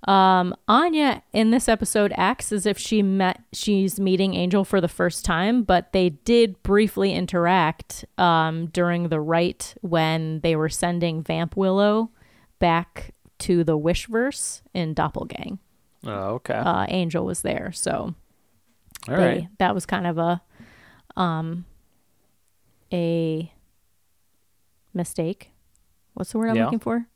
Um, 0.08 0.56
Anya 0.66 1.22
in 1.32 1.52
this 1.52 1.68
episode 1.68 2.12
acts 2.16 2.50
as 2.50 2.66
if 2.66 2.76
she 2.76 3.02
met 3.02 3.40
she's 3.52 4.00
meeting 4.00 4.34
Angel 4.34 4.64
for 4.64 4.80
the 4.80 4.88
first 4.88 5.24
time, 5.24 5.62
but 5.62 5.92
they 5.92 6.10
did 6.10 6.60
briefly 6.64 7.12
interact 7.12 8.04
um, 8.18 8.66
during 8.66 9.10
the 9.10 9.20
rite 9.20 9.74
when 9.80 10.40
they 10.40 10.56
were 10.56 10.68
sending 10.68 11.22
Vamp 11.22 11.56
Willow 11.56 12.10
back 12.58 13.14
to 13.38 13.62
the 13.62 13.78
Wishverse 13.78 14.62
in 14.74 14.92
Doppelgang. 14.92 15.58
Oh, 16.04 16.34
okay. 16.34 16.54
Uh, 16.54 16.86
Angel 16.88 17.24
was 17.24 17.42
there, 17.42 17.70
so 17.72 18.14
All 19.08 19.16
they- 19.16 19.26
right. 19.26 19.48
that 19.58 19.74
was 19.74 19.86
kind 19.86 20.06
of 20.06 20.18
a 20.18 20.42
um 21.16 21.64
a 22.92 23.52
mistake. 24.94 25.50
What's 26.14 26.32
the 26.32 26.38
word 26.38 26.50
I'm 26.50 26.56
Yeah. 26.56 26.64
looking 26.64 26.78
for? 26.80 27.06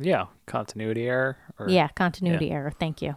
Yeah. 0.00 0.26
Continuity 0.46 1.06
error. 1.06 1.36
Or, 1.58 1.68
yeah, 1.68 1.88
continuity 1.88 2.50
error. 2.50 2.70
Thank 2.78 3.02
you. 3.02 3.16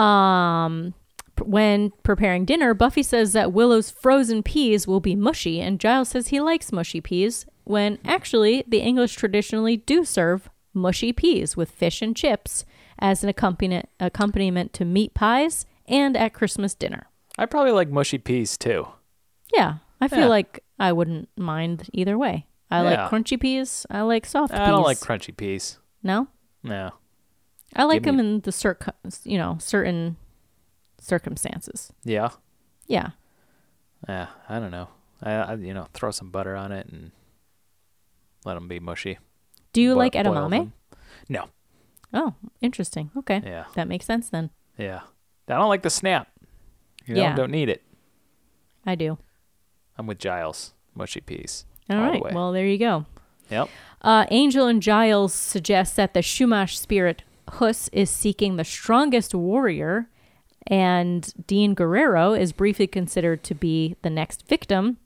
Um, 0.00 0.94
when 1.42 1.92
preparing 2.02 2.44
dinner, 2.44 2.74
Buffy 2.74 3.02
says 3.02 3.32
that 3.32 3.52
Willow's 3.52 3.90
frozen 3.90 4.42
peas 4.42 4.86
will 4.86 5.00
be 5.00 5.14
mushy, 5.14 5.60
and 5.60 5.80
Giles 5.80 6.10
says 6.10 6.28
he 6.28 6.40
likes 6.40 6.72
mushy 6.72 7.00
peas. 7.00 7.46
When 7.64 7.98
actually, 8.04 8.64
the 8.68 8.80
English 8.80 9.14
traditionally 9.14 9.76
do 9.76 10.04
serve 10.04 10.50
mushy 10.74 11.12
peas 11.12 11.56
with 11.56 11.70
fish 11.70 12.02
and 12.02 12.14
chips 12.16 12.64
as 12.98 13.22
an 13.22 13.28
accompaniment 13.28 13.88
accompaniment 14.00 14.72
to 14.74 14.84
meat 14.84 15.14
pies 15.14 15.66
and 15.86 16.16
at 16.16 16.32
Christmas 16.34 16.74
dinner. 16.74 17.08
I 17.38 17.46
probably 17.46 17.72
like 17.72 17.88
mushy 17.90 18.18
peas 18.18 18.56
too. 18.56 18.88
Yeah, 19.52 19.78
I 20.00 20.08
feel 20.08 20.20
Yeah. 20.20 20.26
like 20.28 20.64
I 20.78 20.92
wouldn't 20.92 21.28
mind 21.36 21.88
either 21.92 22.16
way. 22.18 22.46
I 22.70 22.82
Yeah. 22.82 22.90
like 23.02 23.10
crunchy 23.10 23.38
peas. 23.40 23.86
I 23.90 24.00
like 24.02 24.26
soft 24.26 24.52
peas. 24.52 24.60
I 24.60 24.66
don't 24.68 24.82
like 24.82 24.98
crunchy 24.98 25.36
peas. 25.36 25.78
No, 26.02 26.28
No. 26.62 26.92
I 27.76 27.84
like 27.84 28.02
them 28.04 28.20
in 28.20 28.40
the 28.40 28.52
cir- 28.52 28.78
you 29.24 29.36
know 29.38 29.56
certain 29.60 30.16
circumstances. 31.00 31.92
Yeah. 32.04 32.30
Yeah. 32.86 33.10
Yeah. 34.08 34.28
I 34.48 34.58
don't 34.58 34.70
know. 34.70 34.88
I, 35.22 35.32
I 35.32 35.54
you 35.54 35.74
know 35.74 35.86
throw 35.92 36.10
some 36.10 36.30
butter 36.30 36.54
on 36.56 36.72
it 36.72 36.86
and 36.88 37.10
let 38.44 38.54
them 38.54 38.68
be 38.68 38.78
mushy. 38.80 39.18
Do 39.72 39.80
you 39.82 39.92
Bo- 39.94 39.98
like 39.98 40.12
boil 40.12 40.22
edamame? 40.24 40.50
them. 40.50 40.72
No. 41.28 41.48
Oh, 42.14 42.34
interesting. 42.60 43.10
Okay. 43.16 43.42
Yeah. 43.44 43.64
That 43.74 43.88
makes 43.88 44.06
sense 44.06 44.30
then. 44.30 44.50
Yeah. 44.78 45.00
I 45.48 45.54
don't 45.58 45.68
like 45.68 45.82
the 45.82 45.90
snap. 45.90 46.28
You 47.06 47.14
know, 47.16 47.20
Yeah. 47.20 47.34
don't 47.36 47.50
need 47.50 47.68
it. 47.68 47.82
I 48.86 48.94
do. 48.94 49.18
I'm 49.98 50.06
with 50.06 50.18
Giles. 50.18 50.72
Mushy 50.94 51.20
peas. 51.20 51.66
All 51.90 51.98
all 51.98 52.12
the 52.12 52.34
Well, 52.34 52.52
there 52.52 52.66
you 52.66 52.78
go. 52.78 53.04
Yep. 53.50 53.68
Uh, 54.00 54.26
Angel 54.30 54.66
and 54.66 54.80
Giles 54.80 55.34
suggest 55.34 55.96
that 55.96 56.14
the 56.14 56.20
Chumash 56.20 56.76
spirit 56.76 57.22
Hus 57.48 57.88
is 57.92 58.08
seeking 58.08 58.56
the 58.56 58.64
strongest 58.64 59.34
warrior, 59.34 60.08
and 60.66 61.46
Dean 61.46 61.74
Guerrero 61.74 62.32
is 62.32 62.52
briefly 62.52 62.86
considered 62.86 63.42
to 63.44 63.54
be 63.54 63.96
the 64.02 64.08
next 64.10 64.46
victim. 64.46 64.96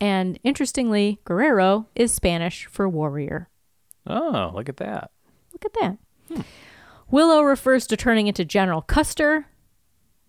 And 0.00 0.38
interestingly, 0.42 1.20
Guerrero 1.24 1.86
is 1.94 2.12
Spanish 2.12 2.66
for 2.66 2.88
warrior. 2.88 3.48
Oh, 4.06 4.50
look 4.54 4.68
at 4.68 4.78
that. 4.78 5.10
Look 5.52 5.64
at 5.64 5.74
that. 5.80 5.98
Willow 7.10 7.42
refers 7.42 7.86
to 7.88 7.96
turning 7.96 8.26
into 8.26 8.44
General 8.44 8.82
Custer. 8.82 9.46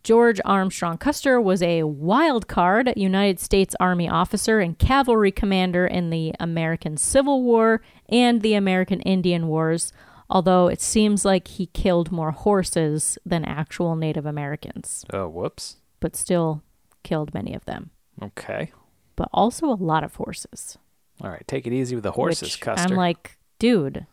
George 0.04 0.40
Armstrong 0.46 0.98
Custer 1.00 1.42
was 1.42 1.64
a 1.64 1.82
wild 1.84 2.48
card 2.48 2.94
United 2.96 3.40
States 3.40 3.76
Army 3.80 4.08
officer 4.08 4.60
and 4.60 4.78
cavalry 4.78 5.32
commander 5.32 5.88
in 5.88 6.12
the 6.12 6.34
American 6.40 6.96
Civil 6.96 7.42
War 7.42 7.82
and 8.08 8.44
the 8.44 8.54
American 8.54 9.02
Indian 9.02 9.48
Wars, 9.48 9.92
although 10.30 10.68
it 10.68 10.80
seems 10.80 11.26
like 11.26 11.48
he 11.48 11.66
killed 11.68 12.12
more 12.12 12.32
horses 12.32 13.18
than 13.26 13.44
actual 13.46 13.96
Native 13.96 14.28
Americans, 14.28 15.06
Oh, 15.12 15.28
whoops. 15.28 15.78
but 16.00 16.16
still 16.16 16.62
killed 17.02 17.34
many 17.34 17.56
of 17.56 17.66
them. 17.66 17.90
Okay. 18.22 18.72
But 19.16 19.30
also 19.34 19.66
a 19.68 19.74
lot 19.74 20.04
of 20.04 20.14
horses. 20.16 20.78
All 21.24 21.32
right. 21.32 21.48
Take 21.48 21.66
it 21.66 21.74
easy 21.74 21.96
with 21.96 22.04
the 22.04 22.12
horses, 22.12 22.42
which 22.44 22.62
Custer. 22.62 22.92
I'm 22.92 22.96
like, 22.96 23.40
dude, 23.58 24.06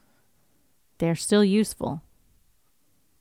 they're 1.02 1.16
still 1.16 1.42
useful. 1.44 2.00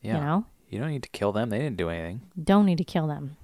yeah. 0.01 0.17
You 0.17 0.21
know? 0.23 0.45
You 0.69 0.79
don't 0.79 0.89
need 0.91 1.01
to 1.03 1.09
kill 1.09 1.31
them. 1.31 1.49
They 1.49 1.57
didn't 1.57 1.77
do 1.77 1.89
anything. 1.89 2.21
Don't 2.41 2.65
need 2.67 2.77
to 2.77 2.83
kill 2.83 3.07
them. 3.07 3.35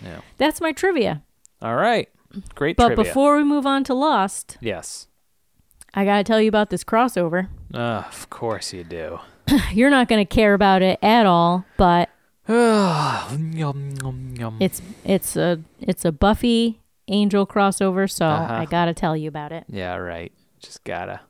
No. 0.00 0.20
That's 0.38 0.60
my 0.60 0.70
trivia. 0.72 1.22
All 1.60 1.74
right. 1.74 2.08
Great 2.54 2.76
But 2.76 2.86
trivia. 2.94 3.04
before 3.04 3.36
we 3.36 3.42
move 3.44 3.66
on 3.66 3.82
to 3.84 3.92
Lost, 3.94 4.56
yes. 4.60 5.08
I 5.92 6.04
got 6.04 6.18
to 6.18 6.24
tell 6.24 6.40
you 6.40 6.48
about 6.48 6.70
this 6.70 6.84
crossover. 6.84 7.48
Uh, 7.74 8.04
of 8.08 8.30
course 8.30 8.72
you 8.72 8.84
do. 8.84 9.18
You're 9.72 9.90
not 9.90 10.08
going 10.08 10.24
to 10.24 10.34
care 10.34 10.54
about 10.54 10.80
it 10.80 10.98
at 11.02 11.26
all, 11.26 11.66
but 11.76 12.08
Yum, 12.48 13.52
yum, 13.54 14.34
yum. 14.38 14.56
it's 14.60 14.80
it's 15.04 15.36
a 15.36 15.60
it's 15.80 16.04
a 16.04 16.12
Buffy 16.12 16.80
Angel 17.08 17.46
crossover, 17.46 18.10
so 18.10 18.24
Uh-huh. 18.26 18.54
I 18.54 18.64
got 18.64 18.86
to 18.86 18.94
tell 18.94 19.16
you 19.16 19.28
about 19.28 19.52
it. 19.52 19.64
yeah, 19.68 19.96
right. 19.96 20.32
Just 20.60 20.84
gotta. 20.84 21.20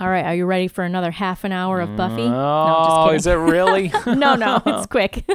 All 0.00 0.08
right, 0.08 0.24
are 0.24 0.34
you 0.34 0.46
ready 0.46 0.66
for 0.66 0.82
another 0.82 1.10
half 1.10 1.44
an 1.44 1.52
hour 1.52 1.78
of 1.78 1.94
Buffy? 1.94 2.22
Oh, 2.22 3.06
no, 3.06 3.12
is 3.12 3.26
it 3.26 3.34
really? 3.34 3.92
no, 4.06 4.34
no, 4.34 4.62
it's 4.66 4.86
quick. 4.86 5.28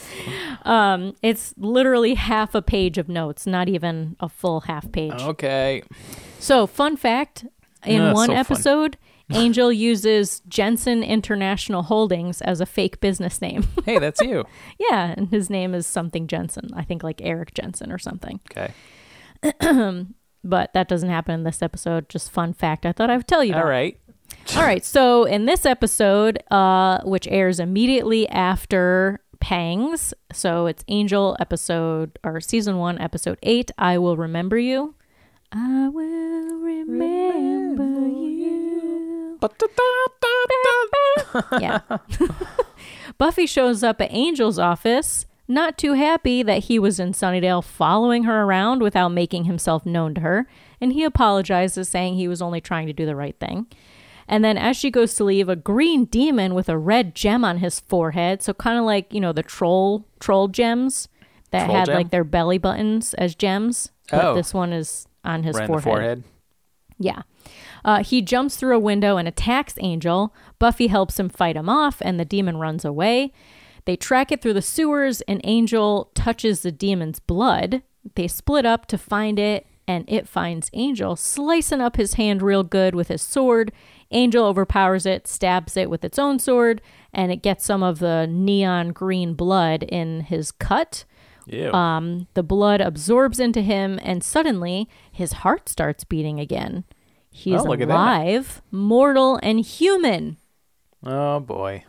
um, 0.62 1.14
it's 1.20 1.52
literally 1.58 2.14
half 2.14 2.54
a 2.54 2.62
page 2.62 2.96
of 2.96 3.10
notes, 3.10 3.46
not 3.46 3.68
even 3.68 4.16
a 4.18 4.28
full 4.30 4.62
half 4.62 4.90
page. 4.90 5.12
okay. 5.12 5.82
So, 6.38 6.66
fun 6.66 6.96
fact 6.96 7.44
in 7.84 8.14
one 8.14 8.28
so 8.28 8.34
episode, 8.34 8.96
Angel 9.32 9.70
uses 9.70 10.40
Jensen 10.48 11.02
International 11.02 11.82
Holdings 11.82 12.40
as 12.40 12.62
a 12.62 12.66
fake 12.66 13.00
business 13.00 13.42
name. 13.42 13.68
Hey, 13.84 13.98
that's 13.98 14.22
you. 14.22 14.44
yeah, 14.78 15.12
and 15.14 15.28
his 15.28 15.50
name 15.50 15.74
is 15.74 15.86
something 15.86 16.26
Jensen. 16.26 16.70
I 16.74 16.84
think 16.84 17.02
like 17.02 17.20
Eric 17.22 17.52
Jensen 17.52 17.92
or 17.92 17.98
something. 17.98 18.40
Okay. 18.50 18.72
But 20.42 20.72
that 20.72 20.88
doesn't 20.88 21.08
happen 21.10 21.34
in 21.34 21.42
this 21.44 21.62
episode. 21.62 22.08
Just 22.08 22.30
fun 22.30 22.52
fact 22.52 22.86
I 22.86 22.92
thought 22.92 23.10
I 23.10 23.16
would 23.16 23.28
tell 23.28 23.44
you. 23.44 23.54
All 23.54 23.60
about. 23.60 23.68
right. 23.70 23.98
All 24.56 24.62
right. 24.62 24.84
So 24.84 25.24
in 25.24 25.44
this 25.46 25.66
episode, 25.66 26.42
uh, 26.50 27.00
which 27.04 27.26
airs 27.28 27.60
immediately 27.60 28.28
after 28.28 29.20
Pangs, 29.40 30.14
so 30.32 30.66
it's 30.66 30.84
Angel 30.88 31.36
episode 31.40 32.18
or 32.24 32.40
season 32.40 32.78
one, 32.78 32.98
episode 33.00 33.38
eight. 33.42 33.70
I 33.78 33.98
will 33.98 34.16
remember 34.16 34.58
you. 34.58 34.94
I 35.52 35.88
will 35.88 36.56
remember 36.56 37.84
you. 37.84 39.38
yeah. 41.60 41.80
Buffy 43.18 43.46
shows 43.46 43.82
up 43.82 44.00
at 44.00 44.10
Angel's 44.10 44.58
office, 44.58 45.26
not 45.50 45.76
too 45.76 45.92
happy 45.94 46.42
that 46.42 46.64
he 46.64 46.78
was 46.78 46.98
in 47.00 47.12
Sunnydale 47.12 47.62
following 47.62 48.24
her 48.24 48.42
around 48.42 48.80
without 48.82 49.08
making 49.08 49.44
himself 49.44 49.84
known 49.84 50.14
to 50.14 50.20
her, 50.22 50.46
and 50.80 50.92
he 50.92 51.04
apologizes, 51.04 51.88
saying 51.88 52.14
he 52.14 52.28
was 52.28 52.40
only 52.40 52.60
trying 52.60 52.86
to 52.86 52.92
do 52.92 53.04
the 53.04 53.16
right 53.16 53.36
thing. 53.38 53.66
And 54.28 54.44
then 54.44 54.56
as 54.56 54.76
she 54.76 54.90
goes 54.90 55.14
to 55.16 55.24
leave, 55.24 55.48
a 55.48 55.56
green 55.56 56.04
demon 56.04 56.54
with 56.54 56.68
a 56.68 56.78
red 56.78 57.14
gem 57.16 57.44
on 57.44 57.58
his 57.58 57.80
forehead, 57.80 58.42
so 58.42 58.54
kind 58.54 58.78
of 58.78 58.84
like, 58.84 59.12
you 59.12 59.20
know, 59.20 59.32
the 59.32 59.42
troll 59.42 60.06
troll 60.20 60.46
gems 60.48 61.08
that 61.50 61.64
Troll 61.66 61.76
had 61.76 61.86
gem? 61.86 61.94
like 61.96 62.10
their 62.10 62.22
belly 62.24 62.56
buttons 62.58 63.12
as 63.14 63.34
gems. 63.34 63.90
But 64.10 64.24
Oh. 64.24 64.34
this 64.34 64.54
one 64.54 64.72
is 64.72 65.08
on 65.24 65.42
his 65.42 65.56
Right 65.56 65.66
forehead. 65.66 65.84
forehead. 65.84 66.22
Yeah. 66.98 67.22
Uh, 67.84 68.04
he 68.04 68.22
jumps 68.22 68.56
through 68.56 68.76
a 68.76 68.80
window 68.80 69.16
and 69.16 69.26
attacks 69.26 69.74
Angel. 69.80 70.32
Buffy 70.60 70.86
helps 70.88 71.18
him 71.18 71.28
fight 71.28 71.56
him 71.56 71.68
off, 71.68 72.00
and 72.04 72.20
the 72.20 72.24
demon 72.24 72.58
runs 72.58 72.84
away. 72.84 73.32
They 73.90 73.96
track 73.96 74.30
it 74.30 74.40
through 74.40 74.52
the 74.54 74.62
sewers, 74.62 75.20
and 75.22 75.40
Angel 75.42 76.12
touches 76.14 76.60
the 76.62 76.70
demon's 76.70 77.18
blood. 77.18 77.82
They 78.14 78.28
split 78.28 78.64
up 78.64 78.86
to 78.86 78.96
find 78.96 79.36
it, 79.36 79.66
and 79.88 80.04
it 80.06 80.28
finds 80.28 80.70
Angel, 80.74 81.16
slicing 81.16 81.80
up 81.80 81.96
his 81.96 82.14
hand 82.14 82.40
real 82.40 82.62
good 82.62 82.94
with 82.94 83.08
his 83.08 83.20
sword. 83.20 83.72
Angel 84.12 84.46
overpowers 84.46 85.06
it, 85.06 85.26
stabs 85.26 85.76
it 85.76 85.90
with 85.90 86.04
its 86.04 86.20
own 86.20 86.38
sword, 86.38 86.80
and 87.12 87.32
it 87.32 87.42
gets 87.42 87.64
some 87.64 87.82
of 87.82 87.98
the 87.98 88.28
neon 88.30 88.90
green 88.92 89.34
blood 89.34 89.82
in 89.82 90.20
his 90.20 90.52
cut. 90.52 91.04
Ew. 91.48 91.72
Um, 91.72 92.28
the 92.34 92.44
blood 92.44 92.80
absorbs 92.80 93.40
into 93.40 93.60
him, 93.60 93.98
and 94.04 94.22
suddenly 94.22 94.88
his 95.10 95.32
heart 95.42 95.68
starts 95.68 96.04
beating 96.04 96.38
again. 96.38 96.84
He's 97.28 97.62
Oh, 97.62 97.64
look 97.64 97.80
at 97.80 97.88
that. 97.88 97.94
alive, 97.94 98.62
mortal, 98.70 99.40
and 99.42 99.58
human. 99.58 100.36
oh 101.04 101.40
boy. 101.40 101.82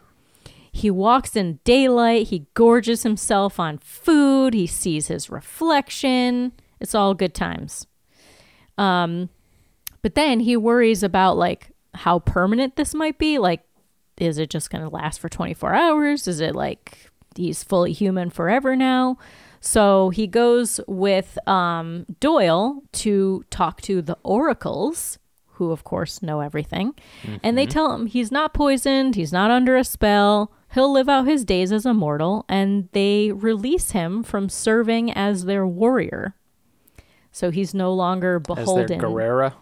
He 0.71 0.89
walks 0.89 1.35
in 1.35 1.59
daylight. 1.63 2.27
He 2.27 2.47
gorges 2.53 3.03
himself 3.03 3.59
on 3.59 3.77
food. 3.79 4.53
He 4.53 4.67
sees 4.67 5.07
his 5.07 5.29
reflection. 5.29 6.53
It's 6.79 6.95
all 6.95 7.13
good 7.13 7.33
times. 7.33 7.87
Um, 8.77 9.29
but 10.01 10.15
then 10.15 10.39
he 10.39 10.55
worries 10.57 11.03
about 11.03 11.37
like 11.37 11.71
how 11.93 12.19
permanent 12.19 12.75
this 12.75 12.93
might 12.93 13.17
be. 13.17 13.37
Like, 13.37 13.63
is 14.17 14.37
it 14.37 14.49
just 14.49 14.69
going 14.69 14.83
to 14.83 14.89
last 14.89 15.19
for 15.19 15.29
24 15.29 15.73
hours? 15.73 16.27
Is 16.27 16.39
it 16.39 16.55
like 16.55 17.09
he's 17.35 17.63
fully 17.63 17.91
human 17.91 18.29
forever 18.29 18.75
now? 18.75 19.17
So 19.59 20.09
he 20.09 20.25
goes 20.25 20.79
with 20.87 21.37
um, 21.47 22.05
Doyle 22.19 22.81
to 22.93 23.45
talk 23.51 23.81
to 23.81 24.01
the 24.01 24.17
oracles, 24.23 25.19
who 25.61 25.71
of 25.71 25.83
course 25.83 26.23
know 26.23 26.39
everything. 26.39 26.95
And 27.43 27.55
they 27.55 27.65
mm-hmm. 27.65 27.71
tell 27.71 27.93
him 27.93 28.07
he's 28.07 28.31
not 28.31 28.51
poisoned, 28.51 29.13
he's 29.13 29.31
not 29.31 29.51
under 29.51 29.77
a 29.77 29.83
spell, 29.83 30.51
he'll 30.73 30.91
live 30.91 31.07
out 31.07 31.27
his 31.27 31.45
days 31.45 31.71
as 31.71 31.85
a 31.85 31.93
mortal, 31.93 32.45
and 32.49 32.89
they 32.93 33.31
release 33.31 33.91
him 33.91 34.23
from 34.23 34.49
serving 34.49 35.11
as 35.11 35.45
their 35.45 35.67
warrior. 35.67 36.35
So 37.31 37.51
he's 37.51 37.75
no 37.75 37.93
longer 37.93 38.37
As 38.37 38.55
their 38.55 38.55
beholden. 38.55 38.99
Guerrera. 38.99 39.53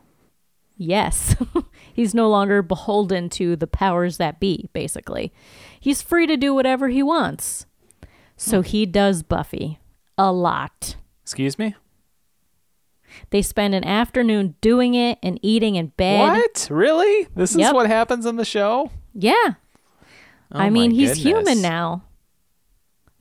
Yes. 0.77 1.35
He's 1.93 2.15
no 2.15 2.29
longer 2.29 2.61
beholden 2.61 3.29
to 3.31 3.57
the 3.57 3.67
powers 3.67 4.15
that 4.15 4.39
be, 4.39 4.69
basically. 4.71 5.33
He's 5.77 6.01
free 6.01 6.25
to 6.25 6.37
do 6.37 6.53
whatever 6.55 6.87
he 6.87 7.03
wants. 7.03 7.65
So 8.37 8.61
hmm. 8.61 8.67
he 8.67 8.85
does 8.85 9.21
Buffy 9.21 9.77
a 10.17 10.31
lot. 10.31 10.95
Excuse 11.23 11.59
me? 11.59 11.75
They 13.29 13.41
spend 13.41 13.75
an 13.75 13.83
afternoon 13.83 14.55
doing 14.61 14.93
it 14.95 15.19
and 15.21 15.39
eating 15.41 15.75
in 15.75 15.87
bed. 15.87 16.19
What? 16.19 16.67
Really? 16.69 17.27
This 17.35 17.55
is 17.55 17.73
what 17.73 17.87
happens 17.87 18.25
on 18.25 18.35
the 18.35 18.45
show? 18.45 18.91
Yeah. 19.13 19.33
Oh 20.51 20.59
I 20.59 20.69
mean, 20.69 20.91
he's 20.91 21.09
goodness. 21.09 21.23
human 21.23 21.61
now. 21.61 22.03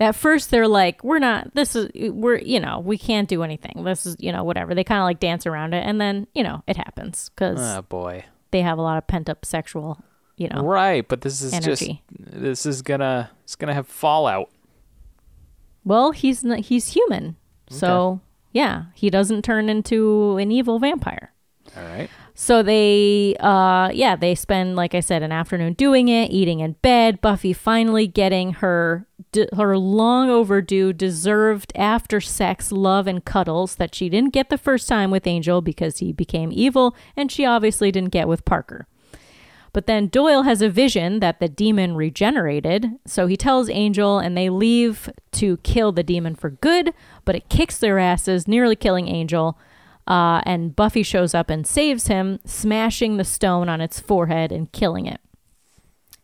At 0.00 0.14
first, 0.14 0.50
they're 0.50 0.68
like, 0.68 1.02
we're 1.02 1.18
not, 1.18 1.54
this 1.54 1.74
is, 1.74 1.90
we're, 2.12 2.38
you 2.38 2.60
know, 2.60 2.78
we 2.78 2.96
can't 2.96 3.28
do 3.28 3.42
anything. 3.42 3.82
This 3.82 4.06
is, 4.06 4.14
you 4.20 4.30
know, 4.30 4.44
whatever. 4.44 4.72
They 4.74 4.84
kind 4.84 5.00
of 5.00 5.04
like 5.04 5.18
dance 5.18 5.44
around 5.44 5.74
it. 5.74 5.84
And 5.84 6.00
then, 6.00 6.28
you 6.34 6.44
know, 6.44 6.62
it 6.68 6.76
happens 6.76 7.30
because 7.30 7.58
Oh 7.58 7.78
ah, 7.78 7.80
boy. 7.82 8.24
they 8.52 8.62
have 8.62 8.78
a 8.78 8.82
lot 8.82 8.96
of 8.96 9.08
pent 9.08 9.28
up 9.28 9.44
sexual, 9.44 10.00
you 10.36 10.48
know. 10.48 10.62
Right, 10.62 11.06
but 11.06 11.22
this 11.22 11.42
is 11.42 11.52
Energy. 11.52 12.02
just 12.08 12.40
this 12.40 12.64
is 12.64 12.82
gonna 12.82 13.30
it's 13.42 13.56
gonna 13.56 13.74
have 13.74 13.88
fallout. 13.88 14.50
Well, 15.84 16.12
he's 16.12 16.44
not, 16.44 16.60
he's 16.60 16.92
human. 16.92 17.36
So, 17.70 18.20
yeah, 18.52 18.84
he 18.94 19.10
doesn't 19.10 19.42
turn 19.42 19.68
into 19.68 20.36
an 20.38 20.50
evil 20.50 20.78
vampire. 20.78 21.32
All 21.76 21.82
right. 21.84 22.08
So 22.34 22.62
they 22.62 23.34
uh 23.40 23.90
yeah, 23.92 24.16
they 24.16 24.34
spend 24.34 24.76
like 24.76 24.94
I 24.94 25.00
said 25.00 25.22
an 25.22 25.32
afternoon 25.32 25.72
doing 25.74 26.08
it, 26.08 26.30
eating 26.30 26.60
in 26.60 26.72
bed, 26.82 27.20
Buffy 27.20 27.52
finally 27.52 28.06
getting 28.06 28.54
her 28.54 29.06
d- 29.32 29.48
her 29.56 29.76
long 29.76 30.30
overdue 30.30 30.92
deserved 30.92 31.72
after 31.74 32.20
sex 32.20 32.70
love 32.70 33.06
and 33.06 33.24
cuddles 33.24 33.74
that 33.76 33.94
she 33.94 34.08
didn't 34.08 34.32
get 34.32 34.50
the 34.50 34.58
first 34.58 34.88
time 34.88 35.10
with 35.10 35.26
Angel 35.26 35.60
because 35.60 35.98
he 35.98 36.12
became 36.12 36.50
evil 36.52 36.94
and 37.16 37.30
she 37.32 37.44
obviously 37.44 37.90
didn't 37.90 38.12
get 38.12 38.28
with 38.28 38.44
Parker. 38.44 38.86
But 39.78 39.86
then 39.86 40.08
Doyle 40.08 40.42
has 40.42 40.60
a 40.60 40.68
vision 40.68 41.20
that 41.20 41.38
the 41.38 41.48
demon 41.48 41.94
regenerated, 41.94 42.98
so 43.06 43.28
he 43.28 43.36
tells 43.36 43.70
Angel 43.70 44.18
and 44.18 44.36
they 44.36 44.50
leave 44.50 45.08
to 45.34 45.58
kill 45.58 45.92
the 45.92 46.02
demon 46.02 46.34
for 46.34 46.50
good, 46.50 46.92
but 47.24 47.36
it 47.36 47.48
kicks 47.48 47.78
their 47.78 48.00
asses, 48.00 48.48
nearly 48.48 48.74
killing 48.74 49.06
Angel. 49.06 49.56
Uh, 50.08 50.42
and 50.44 50.74
Buffy 50.74 51.04
shows 51.04 51.32
up 51.32 51.48
and 51.48 51.64
saves 51.64 52.08
him, 52.08 52.40
smashing 52.44 53.18
the 53.18 53.24
stone 53.24 53.68
on 53.68 53.80
its 53.80 54.00
forehead 54.00 54.50
and 54.50 54.72
killing 54.72 55.06
it. 55.06 55.20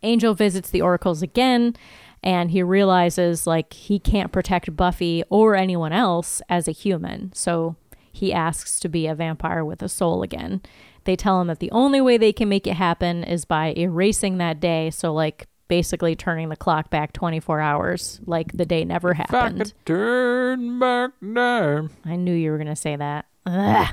Angel 0.02 0.35
visits 0.35 0.70
the 0.70 0.82
oracles 0.82 1.22
again, 1.22 1.76
and 2.24 2.51
he 2.51 2.60
realizes 2.60 3.47
like 3.47 3.72
he 3.72 4.01
can't 4.01 4.32
protect 4.32 4.74
Buffy 4.74 5.22
or 5.31 5.55
anyone 5.55 5.93
else 5.93 6.43
as 6.48 6.66
a 6.66 6.72
human. 6.72 7.32
So 7.35 7.76
he 8.10 8.32
asks 8.32 8.81
to 8.81 8.89
be 8.89 9.06
a 9.06 9.14
vampire 9.14 9.64
with 9.64 9.81
a 9.81 9.89
soul 9.89 10.24
again. 10.24 10.60
They 11.05 11.16
tell 11.16 11.40
him 11.40 11.48
that 11.48 11.59
the 11.60 11.70
only 11.70 12.01
way 12.01 12.16
they 12.16 12.32
can 12.32 12.48
make 12.48 12.66
it 12.66 12.74
happen 12.74 13.24
is 13.24 13.44
by 13.44 13.74
erasing 13.76 14.39
that 14.39 14.60
day. 14.60 14.90
So 14.90 15.12
like 15.12 15.47
basically 15.68 16.14
turning 16.16 16.48
the 16.48 16.56
clock 16.56 16.90
back 16.90 17.12
24 17.12 17.60
hours, 17.60 18.20
like 18.26 18.52
the 18.52 18.66
day 18.66 18.85
never 18.85 19.12
If 19.12 19.20
I 19.20 19.36
happened. 19.36 19.59
could 19.60 19.86
turn 19.86 20.78
back 20.78 21.10
time. 21.20 21.90
I 22.05 22.16
knew 22.16 22.35
you 22.35 22.51
were 22.51 22.59
gonna 22.59 22.76
say 22.76 22.97
that. 22.97 23.26
Ugh. 23.47 23.89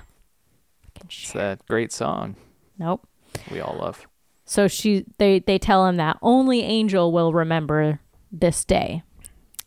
It's 1.06 1.34
that 1.34 1.66
great 1.68 1.92
song 1.92 2.36
Nope. 2.78 3.08
we 3.52 3.60
all 3.60 3.76
love. 3.78 4.08
So 4.46 4.68
she 4.68 5.06
they 5.18 5.40
they 5.40 5.58
tell 5.58 5.86
him 5.88 5.98
that 5.98 6.18
only 6.22 6.62
Angel 6.62 7.12
will 7.12 7.34
remember 7.34 8.00
this 8.32 8.64
day. 8.66 9.04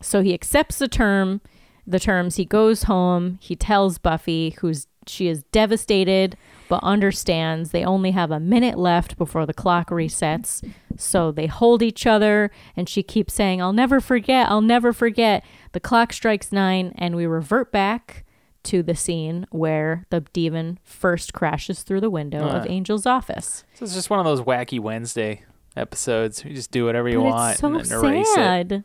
So 0.00 0.20
he 0.22 0.34
accepts 0.34 0.78
the 0.78 0.88
term, 0.88 1.40
the 1.86 1.98
terms. 1.98 2.36
He 2.36 2.44
goes 2.44 2.84
home. 2.84 3.38
He 3.40 3.56
tells 3.56 3.98
Buffy, 3.98 4.50
who's 4.60 4.86
she 5.06 5.28
is 5.28 5.42
devastated 5.52 6.36
but 6.80 6.86
understands 6.86 7.70
they 7.70 7.84
only 7.84 8.10
have 8.10 8.30
a 8.32 8.40
minute 8.40 8.76
left 8.76 9.16
before 9.16 9.46
the 9.46 9.54
clock 9.54 9.90
resets. 9.90 10.60
So 10.96 11.30
they 11.30 11.46
hold 11.46 11.82
each 11.82 12.06
other, 12.06 12.50
and 12.76 12.88
she 12.88 13.02
keeps 13.02 13.34
saying, 13.34 13.62
"I'll 13.62 13.72
never 13.72 14.00
forget. 14.00 14.48
I'll 14.50 14.60
never 14.60 14.92
forget." 14.92 15.44
The 15.72 15.80
clock 15.80 16.12
strikes 16.12 16.50
nine, 16.50 16.92
and 16.96 17.14
we 17.14 17.26
revert 17.26 17.70
back 17.70 18.24
to 18.64 18.82
the 18.82 18.94
scene 18.96 19.46
where 19.50 20.04
the 20.10 20.20
demon 20.32 20.78
first 20.82 21.32
crashes 21.32 21.82
through 21.82 22.00
the 22.00 22.10
window 22.10 22.48
of. 22.48 22.66
Angel's 22.66 23.06
office. 23.06 23.62
So 23.74 23.84
it's 23.84 23.94
just 23.94 24.10
one 24.10 24.18
of 24.18 24.24
those 24.24 24.40
wacky 24.40 24.80
Wednesday 24.80 25.42
episodes. 25.76 26.44
You 26.44 26.54
just 26.54 26.70
do 26.72 26.84
whatever 26.86 27.08
you 27.08 27.18
But 27.18 27.24
want 27.24 27.50
it's 27.52 27.60
so 27.60 27.66
and 27.74 27.84
then 27.84 27.98
erase 27.98 28.26
it. 28.28 28.34
sad. 28.34 28.84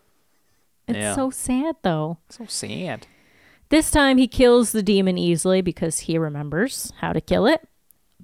It's 0.88 0.98
Yeah. 0.98 1.16
so 1.16 1.30
sad 1.30 1.76
though. 1.82 2.18
So 2.30 2.46
sad. 2.48 3.08
This 3.70 3.92
time 3.92 4.18
he 4.18 4.28
kills 4.28 4.72
the 4.72 4.82
demon 4.82 5.18
easily 5.18 5.62
because 5.62 6.00
he 6.00 6.18
remembers 6.18 6.92
how 7.02 7.14
to 7.14 7.22
kill 7.22 7.46
it. 7.46 7.69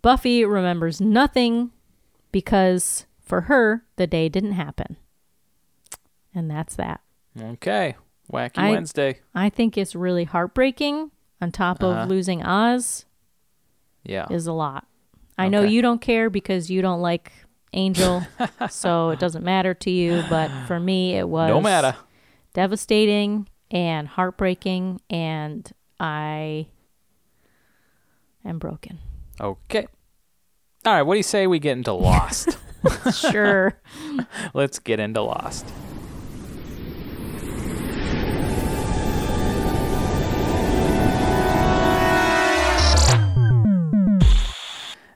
Buffy 0.06 0.46
remembers 0.46 1.02
nothing 1.02 1.72
because 2.32 3.08
for 3.20 3.42
her 3.42 3.84
the 3.96 4.06
day 4.06 4.30
didn't 4.30 4.52
happen. 4.52 4.98
And 6.32 6.48
that's 6.52 6.76
that. 6.76 7.02
Okay. 7.42 7.96
Wacky 8.32 8.52
I- 8.60 8.70
Wednesday. 8.70 9.22
I 9.34 9.50
think 9.50 9.80
it's 9.80 9.96
really 9.96 10.26
heartbreaking 10.26 11.10
on 11.42 11.52
top 11.52 11.82
of 11.82 11.96
Uh-huh. 11.96 12.06
losing 12.06 12.44
Oz 12.46 13.06
Yeah. 14.04 14.28
is 14.30 14.46
a 14.46 14.54
lot. 14.54 14.86
I 15.40 15.50
know 15.50 15.64
you 15.64 15.82
don't 15.82 16.02
care 16.02 16.30
because 16.30 16.70
you 16.70 16.84
don't 16.84 17.02
like 17.02 17.32
Angel, 17.74 18.22
so 18.70 19.10
it 19.10 19.18
doesn't 19.18 19.44
matter 19.44 19.74
to 19.74 19.90
you. 19.90 20.24
But 20.30 20.52
for 20.68 20.80
me, 20.80 21.16
it 21.18 21.28
was 21.28 21.50
No 21.50 21.60
matter. 21.60 21.96
devastating 22.54 23.50
and 23.72 24.08
heartbreaking, 24.08 25.02
and 25.10 25.68
I 26.00 26.68
am 28.46 28.60
broken. 28.60 29.00
Okay. 29.42 29.88
All 30.86 30.94
right. 30.94 31.02
What 31.02 31.16
do 31.16 31.18
you 31.18 31.24
say 31.24 31.48
we 31.48 31.60
get 31.60 31.78
into 31.78 31.94
Lost? 31.94 32.58
Sure. 33.14 33.74
Let's 34.54 34.78
get 34.78 35.00
into 35.00 35.22
Lost. 35.22 35.66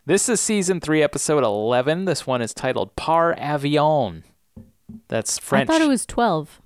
This 0.06 0.28
is 0.28 0.42
season 0.42 0.80
three, 0.80 1.04
episode 1.04 1.44
11. 1.44 2.06
This 2.06 2.26
one 2.26 2.42
is 2.42 2.52
titled 2.52 2.96
Par 2.96 3.36
Avion. 3.38 4.24
That's 5.08 5.38
French. 5.38 5.70
I 5.70 5.74
thought 5.74 5.82
it 5.84 5.88
was 5.88 6.04
12. 6.08 6.60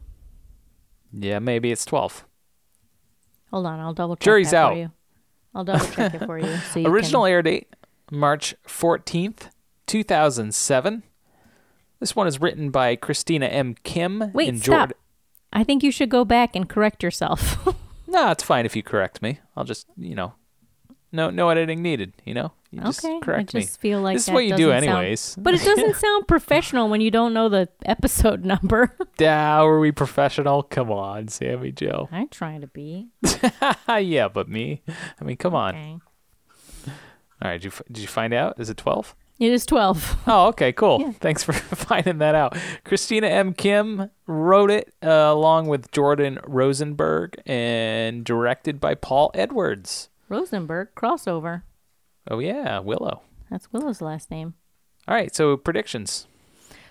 Yeah, 1.12 1.40
maybe 1.40 1.70
it's 1.74 1.84
12. 1.84 2.26
Hold 3.52 3.66
on, 3.66 3.80
I'll 3.82 3.94
double 3.94 4.16
check 4.16 4.24
Jury's 4.24 4.52
that 4.52 4.58
out. 4.58 4.72
for 4.74 4.78
you. 4.80 4.92
I'll 5.54 5.66
double 5.66 5.86
check 5.88 6.14
it 6.14 6.26
for 6.26 6.40
you. 6.40 6.56
So 6.72 6.80
you 6.80 6.88
Original 6.88 7.24
can- 7.24 7.32
air 7.32 7.42
date 7.42 7.68
March 8.14 8.56
14th, 8.68 9.50
2007. 9.88 11.04
This 12.00 12.16
one 12.16 12.28
is 12.28 12.40
written 12.40 12.70
by 12.70 12.96
Christina 12.96 13.48
M. 13.48 13.76
Kim 13.84 14.32
Wait, 14.34 14.50
and 14.50 14.60
stop. 14.60 14.90
Jordan. 14.90 14.98
I 15.52 15.64
think 15.64 15.84
you 15.84 15.92
should 15.92 16.10
go 16.10 16.24
back 16.26 16.56
and 16.56 16.68
correct 16.70 17.04
yourself. 17.04 17.58
No, 18.06 18.30
it's 18.30 18.44
fine 18.44 18.68
if 18.68 18.76
you 18.76 18.84
correct 18.84 19.24
me. 19.24 19.40
I'll 19.58 19.64
just, 19.64 19.88
you 19.98 20.14
know, 20.14 20.34
no 21.12 21.32
no 21.32 21.50
editing 21.50 21.82
needed, 21.82 22.14
you 22.26 22.36
know? 22.36 22.52
You 22.70 22.82
just 22.82 23.04
okay. 23.04 23.20
correct 23.22 23.56
I 23.56 23.60
just 23.62 23.82
me. 23.84 23.90
feel 23.90 24.02
like 24.02 24.14
This 24.16 24.22
is 24.24 24.26
that 24.28 24.34
what 24.36 24.46
you 24.46 24.56
do 24.56 24.68
doesn't 24.70 24.86
sound- 24.88 25.00
anyways. 25.00 25.36
but 25.40 25.56
it 25.56 25.64
doesn't 25.64 25.96
sound 25.96 26.28
professional 26.28 26.90
when 26.90 27.02
you 27.02 27.10
don't 27.10 27.34
know 27.34 27.50
the 27.50 27.70
episode 27.86 28.46
number. 28.46 28.96
How 29.18 29.66
are 29.68 29.80
we 29.80 29.92
professional? 29.92 30.62
Come 30.62 30.92
on, 30.92 31.28
Sami 31.28 31.72
Joe. 31.72 32.08
I'm 32.12 32.28
trying 32.28 32.62
to 32.62 32.68
be. 32.68 33.08
yeah, 33.90 34.28
but 34.28 34.48
me. 34.48 34.84
I 35.20 35.24
mean, 35.24 35.38
come 35.38 35.56
on. 35.56 36.02
All 37.44 37.50
right, 37.50 37.58
did 37.62 37.66
you, 37.66 37.72
f- 37.72 37.82
did 37.92 38.02
you 38.02 38.08
find 38.08 38.34
out? 38.34 38.60
Is 38.60 38.70
it 38.70 38.78
12? 38.78 39.16
It 39.40 39.52
is 39.52 39.66
12. 39.66 40.18
Oh, 40.28 40.48
okay, 40.48 40.72
cool. 40.72 41.12
Thanks 41.20 41.44
for 41.44 41.52
finding 41.54 42.20
that 42.20 42.36
out. 42.36 42.58
Christina 42.86 43.28
M. 43.28 43.54
Kim 43.54 44.10
wrote 44.26 44.72
it 44.72 44.94
uh, 45.04 45.10
along 45.10 45.68
with 45.68 45.92
Jordan 45.92 46.40
Rosenberg 46.48 47.36
and 47.46 48.24
directed 48.24 48.80
by 48.80 48.96
Paul 48.96 49.32
Edwards. 49.34 50.10
Rosenberg 50.30 50.96
crossover. 50.96 51.64
Oh, 52.32 52.40
yeah, 52.40 52.80
Willow. 52.80 53.22
That's 53.52 53.72
Willow's 53.74 54.00
last 54.02 54.32
name. 54.32 54.54
All 55.08 55.14
right, 55.16 55.36
so 55.36 55.58
predictions. 55.58 56.26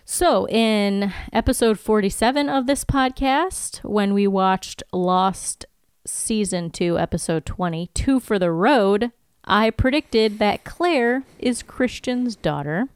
So, 0.04 0.46
in 0.48 1.12
episode 1.32 1.78
47 1.78 2.48
of 2.50 2.66
this 2.66 2.84
podcast, 2.84 3.78
when 3.84 4.12
we 4.12 4.26
watched 4.26 4.82
Lost 4.92 5.64
season 6.06 6.70
2, 6.70 6.98
episode 6.98 7.46
20, 7.46 7.86
Two 7.94 8.20
for 8.20 8.38
the 8.38 8.50
Road, 8.50 9.12
I 9.44 9.70
predicted 9.70 10.38
that 10.38 10.64
Claire 10.64 11.24
is 11.38 11.62
Christian's 11.62 12.36
daughter. 12.36 12.88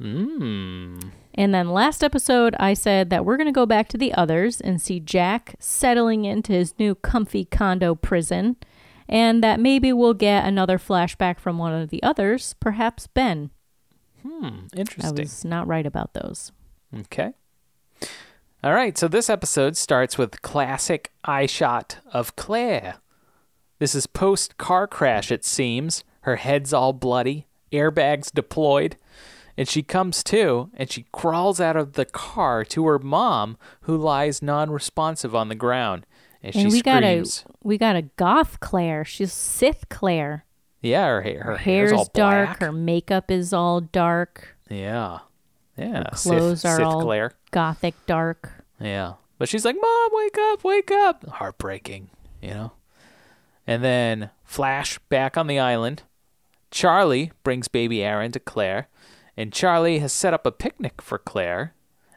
Mmm. 0.00 1.10
And 1.36 1.52
then 1.52 1.70
last 1.70 2.04
episode, 2.04 2.54
I 2.60 2.74
said 2.74 3.10
that 3.10 3.24
we're 3.24 3.36
going 3.36 3.48
to 3.48 3.52
go 3.52 3.66
back 3.66 3.88
to 3.88 3.98
the 3.98 4.14
others 4.14 4.60
and 4.60 4.80
see 4.80 5.00
Jack 5.00 5.56
settling 5.58 6.24
into 6.24 6.52
his 6.52 6.78
new 6.78 6.94
comfy 6.94 7.44
condo 7.44 7.94
prison, 7.94 8.56
and 9.08 9.42
that 9.42 9.58
maybe 9.58 9.92
we'll 9.92 10.14
get 10.14 10.46
another 10.46 10.78
flashback 10.78 11.40
from 11.40 11.58
one 11.58 11.72
of 11.72 11.90
the 11.90 12.02
others, 12.02 12.54
perhaps 12.60 13.08
Ben. 13.08 13.50
Hmm, 14.22 14.66
interesting. 14.76 15.18
I 15.18 15.22
was 15.22 15.44
not 15.44 15.66
right 15.66 15.86
about 15.86 16.14
those. 16.14 16.52
Okay. 17.00 17.32
All 18.62 18.72
right, 18.72 18.96
so 18.96 19.08
this 19.08 19.28
episode 19.28 19.76
starts 19.76 20.16
with 20.16 20.40
classic 20.40 21.12
eye 21.24 21.46
shot 21.46 21.98
of 22.12 22.34
Claire. 22.36 22.94
This 23.78 23.94
is 23.94 24.06
post 24.06 24.56
car 24.58 24.86
crash, 24.86 25.30
it 25.30 25.44
seems. 25.44 26.04
Her 26.22 26.36
head's 26.36 26.72
all 26.72 26.92
bloody, 26.92 27.46
airbags 27.72 28.32
deployed, 28.32 28.96
and 29.58 29.68
she 29.68 29.82
comes 29.82 30.22
to 30.24 30.70
and 30.74 30.90
she 30.90 31.04
crawls 31.12 31.60
out 31.60 31.76
of 31.76 31.92
the 31.94 32.04
car 32.06 32.64
to 32.66 32.86
her 32.86 32.98
mom, 32.98 33.56
who 33.82 33.96
lies 33.96 34.40
non 34.42 34.70
responsive 34.70 35.34
on 35.34 35.48
the 35.48 35.54
ground. 35.54 36.06
And, 36.42 36.54
And 36.56 36.70
she 36.72 36.76
we 36.78 36.82
got 36.82 37.02
a 37.02 37.24
we 37.62 37.76
got 37.78 37.96
a 37.96 38.02
goth 38.02 38.60
Claire. 38.60 39.04
She's 39.04 39.32
Sith 39.32 39.88
Claire. 39.88 40.44
Yeah, 40.80 41.06
her, 41.06 41.22
hair, 41.22 41.40
her, 41.42 41.50
Her 41.52 41.56
hair's, 41.56 41.90
hair's 41.90 41.92
all 41.98 42.10
dark. 42.14 42.46
black. 42.48 42.60
Her 42.60 42.72
makeup 42.72 43.30
is 43.30 43.52
all 43.54 43.80
dark. 43.80 44.56
Yeah. 44.68 45.20
Yeah. 45.78 46.04
Clothes 46.12 46.60
Sith, 46.60 46.70
are 46.70 46.76
Sith 46.76 46.86
all 46.86 47.02
Claire. 47.02 47.32
gothic 47.50 47.94
dark. 48.06 48.64
Yeah. 48.80 49.14
But 49.38 49.48
she's 49.48 49.64
like, 49.64 49.76
Mom, 49.80 50.10
wake 50.12 50.36
up, 50.38 50.62
wake 50.62 50.90
up. 50.90 51.26
Heartbreaking, 51.28 52.10
you 52.42 52.50
know? 52.50 52.72
And 53.66 53.82
then 53.82 54.30
Flash 54.44 54.98
back 55.08 55.36
on 55.36 55.46
the 55.46 55.58
island. 55.58 56.02
Charlie 56.70 57.32
brings 57.42 57.68
baby 57.68 58.02
Aaron 58.02 58.32
to 58.32 58.40
Claire. 58.40 58.88
And 59.36 59.52
Charlie 59.52 59.98
has 59.98 60.12
set 60.12 60.34
up 60.34 60.46
a 60.46 60.52
picnic 60.52 61.00
for 61.02 61.18
Claire. 61.18 61.74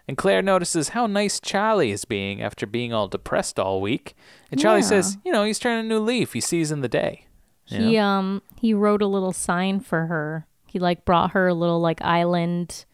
And 0.08 0.18
Claire 0.18 0.42
notices 0.42 0.90
how 0.90 1.08
nice 1.08 1.40
Charlie 1.40 1.92
is 1.92 2.06
being 2.06 2.42
after 2.42 2.66
being 2.66 2.94
all 2.94 3.08
depressed 3.08 3.60
all 3.60 3.82
week. 3.82 4.16
And 4.52 4.60
Charlie 4.60 4.80
Yeah. 4.82 4.88
says, 4.88 5.18
you 5.26 5.32
know, 5.32 5.44
he's 5.44 5.60
turning 5.60 5.86
a 5.86 5.90
new 5.90 6.00
leaf. 6.00 6.34
He 6.34 6.42
sees 6.42 6.72
in 6.72 6.82
the 6.82 6.88
day. 6.88 7.26
you 7.68 7.78
He 7.80 7.96
know? 7.98 8.04
um 8.04 8.42
he 8.56 8.74
wrote 8.74 9.02
a 9.02 9.08
little 9.08 9.34
sign 9.34 9.80
for 9.82 10.06
her. 10.06 10.48
He 10.68 10.80
like 10.80 11.04
brought 11.06 11.32
her 11.32 11.48
a 11.48 11.54
little 11.54 11.80
like 11.82 12.02
island 12.02 12.86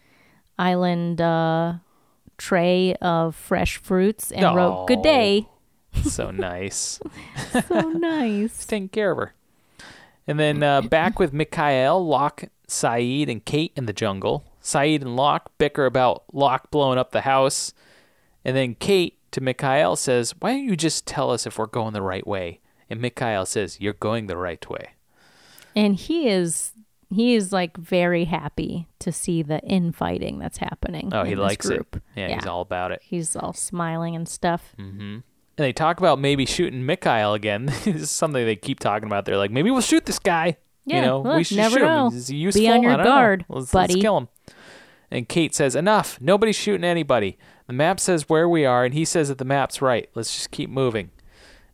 island 0.57 1.19
uh 1.21 1.73
tray 2.37 2.95
of 2.95 3.35
fresh 3.35 3.77
fruits 3.77 4.31
and 4.31 4.55
wrote 4.55 4.87
good 4.87 5.01
day. 5.03 5.47
So 6.03 6.31
nice. 6.31 6.99
So 7.67 7.81
nice. 7.81 8.65
taking 8.67 8.89
care 8.89 9.11
of 9.11 9.17
her. 9.17 9.33
And 10.27 10.39
then 10.39 10.63
uh, 10.63 10.81
back 10.81 11.19
with 11.19 11.33
Mikhail, 11.33 12.05
Locke, 12.05 12.45
Sayid, 12.67 13.29
and 13.29 13.43
Kate 13.43 13.73
in 13.75 13.85
the 13.85 13.93
jungle. 13.93 14.45
Sayid 14.61 15.01
and 15.01 15.15
Locke 15.15 15.51
bicker 15.57 15.85
about 15.85 16.23
Locke 16.33 16.71
blowing 16.71 16.97
up 16.97 17.11
the 17.11 17.21
house. 17.21 17.73
And 18.45 18.55
then 18.55 18.75
Kate 18.75 19.19
to 19.31 19.41
Mikhail 19.41 19.95
says, 19.95 20.33
Why 20.39 20.51
don't 20.51 20.63
you 20.63 20.75
just 20.75 21.05
tell 21.05 21.29
us 21.31 21.45
if 21.45 21.57
we're 21.57 21.65
going 21.65 21.93
the 21.93 22.01
right 22.01 22.25
way? 22.25 22.61
And 22.89 23.01
Mikhail 23.01 23.45
says, 23.45 23.79
You're 23.81 23.93
going 23.93 24.27
the 24.27 24.37
right 24.37 24.67
way. 24.69 24.91
And 25.75 25.95
he 25.95 26.29
is 26.29 26.71
he 27.13 27.35
is 27.35 27.51
like 27.51 27.77
very 27.77 28.25
happy 28.25 28.87
to 28.99 29.11
see 29.11 29.43
the 29.43 29.59
infighting 29.61 30.39
that's 30.39 30.57
happening. 30.57 31.11
Oh, 31.13 31.23
he 31.23 31.35
likes 31.35 31.67
group. 31.67 31.97
it. 31.97 32.01
Yeah, 32.15 32.35
he's 32.35 32.47
all 32.47 32.61
about 32.61 32.91
it. 32.91 33.01
He's 33.03 33.35
all 33.35 33.53
smiling 33.53 34.15
and 34.15 34.27
stuff. 34.27 34.75
And 35.57 35.65
they 35.65 35.73
talk 35.73 35.99
about 35.99 36.19
maybe 36.19 36.45
shooting 36.45 36.85
Mikhail 36.85 37.33
again. 37.33 37.65
this 37.83 37.87
is 37.87 38.11
something 38.11 38.43
they 38.45 38.55
keep 38.55 38.79
talking 38.79 39.07
about. 39.07 39.25
They're 39.25 39.37
like, 39.37 39.51
maybe 39.51 39.69
we'll 39.71 39.81
shoot 39.81 40.05
this 40.05 40.19
guy. 40.19 40.57
Yeah, 40.85 40.97
you 40.97 41.01
know, 41.03 41.21
look, 41.21 41.37
we 41.37 41.43
should 41.43 41.57
never 41.57 41.77
shoot 41.77 41.85
know. 41.85 42.07
him. 42.07 42.17
Is 42.17 42.27
he 42.27 42.35
Be 42.35 42.39
useful? 42.39 42.67
on 42.69 42.83
your 42.83 42.91
I 42.93 42.95
don't 42.97 43.05
know. 43.05 43.11
guard, 43.11 43.45
Let's, 43.47 43.71
buddy. 43.71 43.93
let's 43.93 44.01
kill 44.03 44.17
him. 44.17 44.27
And 45.11 45.29
Kate 45.29 45.53
says, 45.55 45.75
enough. 45.75 46.19
Nobody's 46.19 46.55
shooting 46.55 46.83
anybody. 46.83 47.37
The 47.67 47.73
map 47.73 47.99
says 47.99 48.27
where 48.27 48.49
we 48.49 48.65
are, 48.65 48.83
and 48.83 48.93
he 48.93 49.05
says 49.05 49.29
that 49.29 49.37
the 49.37 49.45
map's 49.45 49.81
right. 49.81 50.09
Let's 50.15 50.33
just 50.35 50.51
keep 50.51 50.69
moving. 50.69 51.11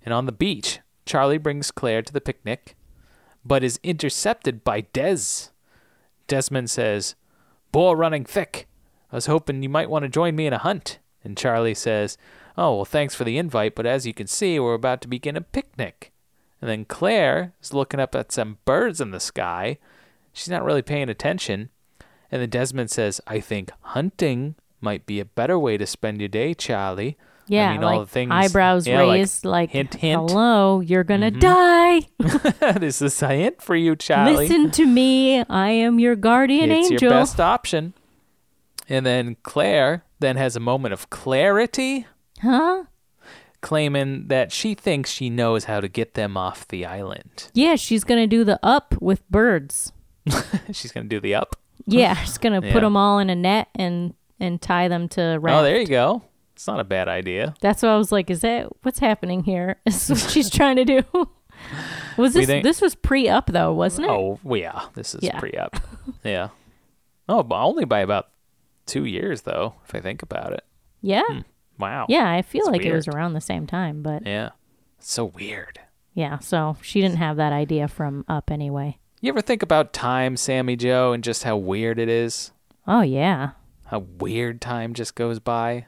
And 0.06 0.14
on 0.14 0.26
the 0.26 0.32
beach, 0.32 0.80
Charlie 1.06 1.38
brings 1.40 1.72
Claire 1.72 2.02
to 2.04 2.14
the 2.14 2.22
picnic, 2.22 2.76
but 3.44 3.64
is 3.64 3.80
intercepted 3.82 4.64
by 4.64 4.82
Des. 4.82 5.50
Desmond 6.28 6.70
says, 6.70 7.16
Bull 7.72 7.96
running 7.96 8.26
thick. 8.26 8.68
I 9.12 9.16
was 9.16 9.26
hoping 9.26 9.64
you 9.64 9.70
might 9.70 9.90
want 9.90 10.04
to 10.04 10.10
join 10.10 10.36
me 10.36 10.46
in 10.46 10.54
a 10.54 10.58
hunt. 10.60 11.00
And 11.24 11.36
Charlie 11.38 11.74
says, 11.74 12.18
Oh, 12.60 12.76
well, 12.76 12.86
thanks 12.86 13.16
for 13.16 13.24
the 13.24 13.38
invite, 13.38 13.74
but 13.74 13.86
as 13.86 14.06
you 14.06 14.14
can 14.14 14.28
see, 14.28 14.60
we're 14.60 14.74
about 14.74 15.00
to 15.02 15.08
begin 15.08 15.38
a 15.38 15.42
picnic. 15.42 16.12
And 16.60 16.70
then 16.70 16.84
Claire 16.84 17.54
is 17.62 17.74
looking 17.74 18.02
up 18.02 18.14
at 18.16 18.34
some 18.34 18.58
birds 18.66 19.00
in 19.00 19.12
the 19.12 19.22
sky. 19.22 19.78
She's 20.34 20.50
not 20.50 20.66
really 20.66 20.82
paying 20.82 21.08
attention. 21.08 21.70
And 22.30 22.42
then 22.42 22.50
Desmond 22.50 22.92
says, 22.92 23.22
I 23.26 23.40
think 23.40 23.72
hunting 23.80 24.56
might 24.82 25.06
be 25.06 25.22
a 25.22 25.26
better 25.26 25.58
way 25.58 25.78
to 25.78 25.86
spend 25.86 26.20
your 26.20 26.28
day, 26.28 26.54
Charlie. 26.54 27.18
Yeah, 27.48 27.70
I 27.70 27.72
mean, 27.72 27.82
like 27.82 27.94
all 27.94 28.00
the 28.02 28.08
things. 28.08 28.32
eyebrows 28.34 28.86
yeah, 28.86 29.04
like, 29.04 29.20
raised, 29.20 29.46
like, 29.46 29.70
hint, 29.70 29.96
hint. 29.96 30.20
Mm-hmm. 30.20 30.34
hello, 30.34 30.82
you're 30.82 31.06
gonna 31.06 31.32
die. 31.32 32.02
this 32.78 33.02
is 33.02 33.24
a 33.24 33.30
hint 33.30 33.62
for 33.62 33.78
you, 33.78 33.96
Charlie. 33.96 34.50
Listen 34.50 34.70
to 34.72 34.86
me. 34.86 35.46
I 35.50 35.70
am 35.70 35.98
your 35.98 36.18
guardian 36.18 36.72
it's 36.72 36.92
angel. 36.92 37.10
your 37.10 37.20
best 37.22 37.40
option. 37.40 37.94
And 38.90 39.06
then 39.06 39.38
Claire 39.44 40.04
then 40.20 40.36
has 40.36 40.58
a 40.58 40.60
moment 40.60 40.94
of 40.94 41.10
clarity, 41.10 42.06
Huh? 42.42 42.84
claiming 43.62 44.28
that 44.30 44.54
she 44.54 44.74
thinks 44.74 45.10
she 45.12 45.30
knows 45.30 45.66
how 45.66 45.82
to 45.82 45.90
get 45.90 46.14
them 46.14 46.38
off 46.38 46.66
the 46.70 46.86
island. 46.86 47.50
Yeah, 47.54 47.76
she's 47.76 48.06
gonna 48.06 48.28
do 48.28 48.44
the 48.46 48.58
up 48.64 48.96
with 49.02 49.30
birds. 49.30 49.92
She's 50.72 50.92
going 50.92 51.10
to 51.10 51.16
do 51.16 51.20
the 51.20 51.34
up. 51.36 51.56
Yeah, 51.88 52.14
she's 52.16 52.38
gonna 52.38 52.62
Yeah. 52.64 52.72
put 52.72 52.82
them 52.82 52.96
all 52.96 53.18
in 53.20 53.30
a 53.32 53.36
net 53.36 53.68
and 53.76 54.14
and 54.40 54.62
tie 54.62 54.88
them 54.88 55.08
to 55.10 55.40
raft. 55.42 55.60
Oh, 55.60 55.64
there 55.64 55.78
you 55.80 55.88
go. 55.88 56.22
It's 56.54 56.68
not 56.68 56.80
a 56.80 56.84
bad 56.84 57.08
idea. 57.08 57.56
That's 57.62 57.82
what 57.82 57.90
I 57.90 57.98
was 57.98 58.12
like. 58.12 58.30
Is 58.30 58.42
that 58.42 58.68
what's 58.84 59.00
happening 59.00 59.44
here? 59.44 59.78
Is 59.86 60.08
what 60.10 60.20
she's 60.20 60.50
trying 60.50 60.76
to 60.76 60.86
do? 60.86 61.02
Was 62.18 62.34
this 62.34 62.46
think- 62.46 62.64
this 62.64 62.80
was 62.80 62.94
pre 62.96 63.28
up 63.28 63.48
though, 63.48 63.74
wasn't 63.74 64.06
it? 64.08 64.12
Oh, 64.12 64.40
yeah. 64.56 64.84
This 64.94 65.16
is 65.16 65.24
Yeah. 65.24 65.40
pre 65.40 65.52
up. 65.54 65.76
yeah. 66.24 66.50
Oh, 67.28 67.42
but 67.44 67.62
only 67.64 67.86
by 67.86 68.00
about 68.00 68.28
two 68.86 69.06
years 69.06 69.42
though, 69.42 69.74
if 69.88 69.96
I 69.96 70.00
think 70.00 70.22
about 70.22 70.54
it. 70.54 70.64
Yeah. 71.02 71.24
Hmm. 71.28 71.40
Wow. 71.80 72.06
Yeah, 72.10 72.30
I 72.30 72.42
feel 72.42 72.62
It's 72.64 72.70
like 72.72 72.86
it 72.86 72.94
was 72.94 73.08
around 73.08 73.34
the 73.34 73.42
same 73.42 73.66
time, 73.66 74.04
but 74.04 74.26
Yeah. 74.28 74.50
So 75.00 75.26
weird. 75.26 75.80
yeah, 76.14 76.40
so 76.40 76.76
she 76.82 77.00
didn't 77.02 77.18
have 77.18 77.38
that 77.38 77.54
idea 77.54 77.88
from 77.88 78.26
up 78.28 78.52
anyway. 78.52 78.98
You 79.22 79.30
ever 79.30 79.42
think 79.42 79.64
about 79.64 79.94
time, 79.94 80.38
Sami 80.38 80.76
Joe, 80.76 81.14
and 81.14 81.24
just 81.24 81.44
how 81.44 81.56
weird 81.58 81.98
it 82.00 82.10
is? 82.10 82.52
Oh 82.88 83.02
yeah. 83.02 83.52
How 83.88 84.00
weird 84.20 84.62
time 84.62 84.94
just 84.94 85.16
goes 85.16 85.40
by? 85.40 85.86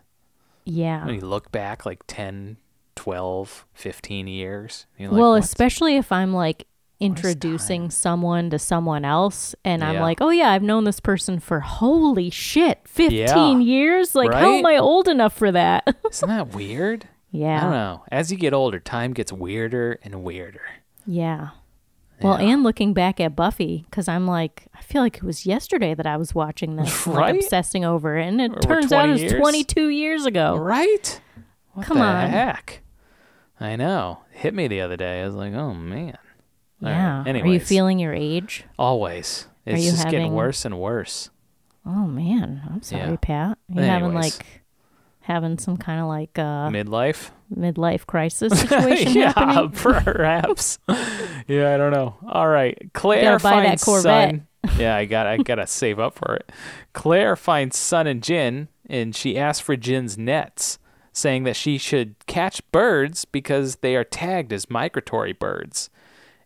Yeah. 0.66 1.06
When 1.06 1.16
you 1.16 1.22
look 1.22 1.52
back 1.52 1.86
like 1.86 2.04
10, 2.08 2.58
12, 2.96 3.66
15 3.74 4.28
years. 4.28 4.86
Like, 5.00 5.12
well, 5.12 5.32
"What's- 5.32 5.46
especially 5.48 5.98
if 5.98 6.12
I'm 6.12 6.34
like 6.34 6.68
introducing 7.02 7.90
someone 7.90 8.50
to 8.52 8.60
someone 8.60 9.04
else 9.04 9.56
and 9.66 9.84
I'm 9.84 9.96
Yeah. 9.96 10.02
like, 10.04 10.22
"Oh 10.22 10.30
yeah, 10.30 10.52
I've 10.52 10.64
known 10.64 10.84
this 10.86 11.00
person 11.00 11.40
for 11.40 11.60
holy 11.62 12.30
shit, 12.30 12.80
15 12.86 13.62
Yeah. 13.62 13.66
years? 13.66 14.16
Like 14.16 14.32
how 14.34 14.54
am 14.54 14.66
I 14.66 14.78
old 14.78 15.08
enough 15.08 15.34
for 15.34 15.52
that?" 15.52 15.96
Isn't 16.12 16.30
that 16.30 16.54
weird? 16.54 17.08
Yeah. 17.32 17.58
I 17.58 17.62
don't 17.62 17.72
yeah. 17.72 17.78
know. 17.78 18.04
As 18.12 18.32
you 18.32 18.38
get 18.38 18.54
older, 18.54 18.80
time 18.80 19.14
gets 19.14 19.32
weirder 19.34 20.00
and 20.04 20.24
weirder. 20.24 20.62
Yeah. 21.06 21.50
Well, 22.22 22.36
and 22.36 22.62
looking 22.62 22.94
back 22.94 23.20
at 23.20 23.36
Buffy 23.36 23.86
cuz 23.90 24.08
I'm 24.08 24.28
like, 24.28 24.68
I 24.76 24.82
feel 24.82 25.02
like 25.02 25.18
it 25.18 25.24
was 25.24 25.48
yesterday 25.48 25.96
that 25.96 26.06
I 26.06 26.18
was 26.18 26.36
watching 26.36 26.76
this, 26.76 27.08
Right? 27.08 27.34
like 27.34 27.36
obsessing 27.38 27.84
over 27.84 28.16
it, 28.18 28.28
and 28.28 28.40
it 28.40 28.62
turns 28.62 28.92
out 28.94 29.06
20 29.06 29.10
it 29.10 29.14
was 29.14 29.22
years? 29.24 29.34
22 29.42 29.88
years 29.90 30.26
ago. 30.28 30.56
Right? 30.56 31.20
What 31.74 31.88
Come 31.88 31.98
the 31.98 32.04
on. 32.04 32.30
heck? 32.30 32.82
I 33.60 33.76
know. 33.76 34.20
Hit 34.32 34.54
me 34.54 34.68
the 34.68 34.82
other 34.82 34.98
day. 34.98 35.22
I 35.22 35.26
was 35.26 35.34
like, 35.36 35.54
oh 35.54 35.74
man. 35.74 36.18
Yeah. 36.82 37.24
Are 37.26 37.48
you 37.48 37.60
feeling 37.60 38.00
your 38.00 38.14
age? 38.14 38.66
Always. 38.80 39.48
It's 39.66 39.84
you 39.86 39.92
just 39.92 40.06
getting 40.06 40.22
having- 40.22 40.34
worse 40.36 40.66
and 40.66 40.80
worse. 40.80 41.30
Oh 41.86 42.06
man, 42.08 42.62
I'm 42.70 42.82
sorry, 42.82 43.10
Yeah. 43.12 43.16
Pat. 43.22 43.58
You 43.70 43.82
having 43.82 44.14
like 44.14 44.34
having 45.22 45.58
some 45.58 45.78
kind 45.78 46.00
of 46.00 46.08
like 46.08 46.38
uh 46.38 46.70
Midlife? 46.70 47.30
midlife 47.56 48.06
crisis 48.06 48.60
situation 48.62 49.14
yeah, 49.14 49.34
happening? 49.36 49.72
perhaps. 49.72 50.80
yeah, 51.48 51.74
I 51.74 51.78
don't 51.78 51.92
know. 51.92 52.16
All 52.28 52.48
right. 52.48 52.78
Claire 52.94 53.38
gotta 53.38 53.44
buy 53.44 53.62
that 53.64 53.80
finds 53.80 54.04
son. 54.04 54.48
Yeah, 54.78 54.96
I 54.96 55.06
got 55.06 55.26
I 55.28 55.38
gotta 55.38 55.66
save 55.68 56.00
up 56.00 56.16
for 56.16 56.36
it. 56.36 56.52
Claire 56.94 57.36
finds 57.36 57.78
Sun 57.78 58.08
and 58.08 58.22
Jin 58.24 58.68
and 58.88 59.16
she 59.16 59.38
asks 59.38 59.60
for 59.62 59.76
Jin's 59.76 60.18
nets, 60.18 60.78
saying 61.14 61.44
that 61.46 61.56
she 61.56 61.78
should 61.78 62.16
catch 62.28 62.62
birds 62.72 63.26
because 63.26 63.78
they 63.78 63.96
are 63.96 64.04
tagged 64.04 64.52
as 64.54 64.70
migratory 64.70 65.34
birds. 65.34 65.90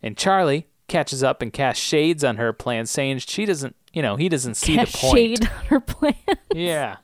And 0.05 0.15
Charlie 0.15 0.67
catches 0.87 1.21
up 1.23 1.41
and 1.41 1.51
casts 1.51 1.83
shades 1.83 2.23
on 2.23 2.37
her 2.37 2.53
plan, 2.53 2.85
saying 2.85 3.17
she 3.19 3.45
doesn't 3.45 3.75
you 3.91 4.01
know, 4.01 4.15
he 4.17 4.29
doesn't 4.29 4.53
see 4.55 4.75
Cast 4.75 4.91
the 4.93 4.97
point. 4.99 5.13
shade 5.17 5.41
on 5.49 5.65
her 5.67 5.79
plan. 5.79 6.15
Yeah. 6.53 6.97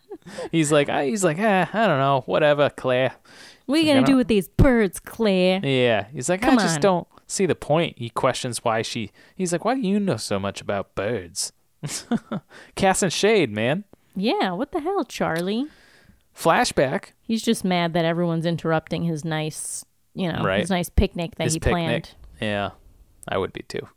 He's 0.51 0.71
like, 0.71 0.87
I, 0.87 1.05
he's 1.07 1.23
like, 1.23 1.39
eh, 1.39 1.65
I 1.73 1.87
don't 1.87 1.97
know, 1.99 2.21
whatever, 2.25 2.69
Claire. 2.69 3.13
what 3.65 3.75
are 3.75 3.81
you 3.81 3.87
gonna 3.87 4.01
gonna- 4.01 4.07
do 4.07 4.17
with 4.17 4.27
these 4.27 4.47
birds, 4.49 4.99
Claire? 4.99 5.59
Yeah, 5.65 6.07
he's 6.13 6.29
like, 6.29 6.41
Come 6.41 6.59
I 6.59 6.61
just 6.61 6.75
on. 6.75 6.81
don't 6.81 7.07
see 7.27 7.45
the 7.45 7.55
point. 7.55 7.97
He 7.97 8.09
questions 8.09 8.63
why 8.63 8.81
she. 8.83 9.11
He's 9.35 9.51
like, 9.51 9.65
why 9.65 9.75
do 9.75 9.81
you 9.81 9.99
know 9.99 10.17
so 10.17 10.37
much 10.39 10.61
about 10.61 10.93
birds? 10.95 11.51
Casting 12.75 13.09
shade, 13.09 13.51
man. 13.51 13.83
Yeah, 14.15 14.51
what 14.51 14.71
the 14.71 14.79
hell, 14.81 15.03
Charlie? 15.05 15.67
Flashback. 16.37 17.11
He's 17.21 17.41
just 17.41 17.63
mad 17.63 17.93
that 17.93 18.05
everyone's 18.05 18.45
interrupting 18.45 19.03
his 19.03 19.23
nice, 19.25 19.83
you 20.13 20.31
know, 20.31 20.43
Right. 20.43 20.59
his 20.61 20.69
nice 20.69 20.89
picnic 20.89 21.35
that 21.35 21.45
His 21.45 21.53
he 21.53 21.59
picnic. 21.59 21.71
planned. 21.73 22.09
Yeah, 22.41 22.71
I 23.27 23.37
would 23.37 23.53
be 23.53 23.63
too. 23.63 23.87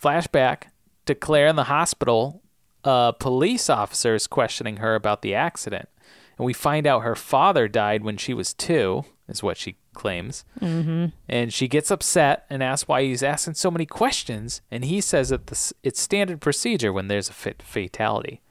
Flashback 0.00 0.64
to 1.06 1.14
Claire 1.14 1.48
in 1.48 1.56
the 1.56 1.64
hospital. 1.64 2.42
A 2.84 3.14
police 3.18 3.70
officer 3.70 4.14
is 4.14 4.26
questioning 4.26 4.76
her 4.76 4.94
about 4.94 5.22
the 5.22 5.34
accident, 5.34 5.88
and 6.36 6.44
we 6.44 6.52
find 6.52 6.86
out 6.86 7.02
her 7.02 7.14
father 7.14 7.66
died 7.66 8.04
when 8.04 8.18
she 8.18 8.34
was 8.34 8.52
two, 8.52 9.04
is 9.26 9.42
what 9.42 9.56
she 9.56 9.76
claims. 9.94 10.44
Mm-hmm. 10.60 11.06
And 11.28 11.52
she 11.52 11.66
gets 11.66 11.90
upset 11.90 12.44
and 12.50 12.62
asks 12.62 12.86
why 12.86 13.02
he's 13.02 13.22
asking 13.22 13.54
so 13.54 13.70
many 13.70 13.86
questions, 13.86 14.60
and 14.70 14.84
he 14.84 15.00
says 15.00 15.30
that 15.30 15.46
this, 15.46 15.72
it's 15.82 16.00
standard 16.00 16.42
procedure 16.42 16.92
when 16.92 17.08
there's 17.08 17.30
a 17.30 17.34
fit 17.34 17.62
fatality. 17.62 18.42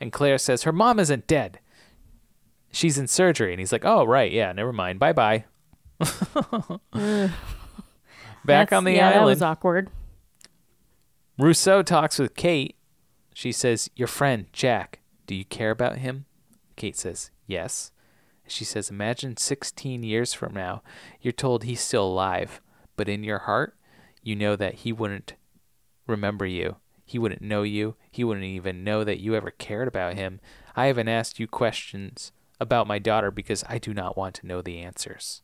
And 0.00 0.12
Claire 0.12 0.38
says 0.38 0.62
her 0.62 0.72
mom 0.72 1.00
isn't 1.00 1.26
dead. 1.26 1.58
She's 2.70 2.98
in 2.98 3.08
surgery, 3.08 3.52
and 3.52 3.60
he's 3.60 3.72
like, 3.72 3.84
"Oh 3.84 4.04
right, 4.04 4.32
yeah, 4.32 4.52
never 4.52 4.72
mind. 4.72 4.98
Bye 4.98 5.12
bye." 5.12 5.44
Back 8.44 8.70
That's- 8.70 8.76
on 8.78 8.84
the 8.84 8.92
yeah, 8.92 9.08
island. 9.10 9.20
that 9.20 9.26
was 9.26 9.42
awkward. 9.42 9.90
Rousseau 11.38 11.82
talks 11.82 12.18
with 12.18 12.34
Kate. 12.34 12.76
She 13.34 13.52
says, 13.52 13.90
Your 13.96 14.08
friend, 14.08 14.46
Jack, 14.52 15.00
do 15.26 15.34
you 15.34 15.44
care 15.44 15.70
about 15.70 15.98
him? 15.98 16.26
Kate 16.76 16.96
says, 16.96 17.30
Yes. 17.46 17.90
She 18.46 18.64
says, 18.64 18.90
Imagine 18.90 19.36
16 19.36 20.02
years 20.02 20.34
from 20.34 20.52
now, 20.52 20.82
you're 21.20 21.32
told 21.32 21.64
he's 21.64 21.80
still 21.80 22.04
alive, 22.06 22.60
but 22.96 23.08
in 23.08 23.24
your 23.24 23.40
heart, 23.40 23.76
you 24.22 24.36
know 24.36 24.56
that 24.56 24.74
he 24.76 24.92
wouldn't 24.92 25.34
remember 26.06 26.44
you. 26.44 26.76
He 27.04 27.18
wouldn't 27.18 27.42
know 27.42 27.62
you. 27.62 27.96
He 28.10 28.24
wouldn't 28.24 28.44
even 28.44 28.84
know 28.84 29.04
that 29.04 29.20
you 29.20 29.34
ever 29.34 29.50
cared 29.50 29.88
about 29.88 30.14
him. 30.14 30.40
I 30.76 30.86
haven't 30.86 31.08
asked 31.08 31.38
you 31.40 31.46
questions 31.46 32.32
about 32.60 32.86
my 32.86 32.98
daughter 32.98 33.30
because 33.30 33.64
I 33.68 33.78
do 33.78 33.92
not 33.92 34.16
want 34.16 34.34
to 34.36 34.46
know 34.46 34.62
the 34.62 34.78
answers. 34.80 35.42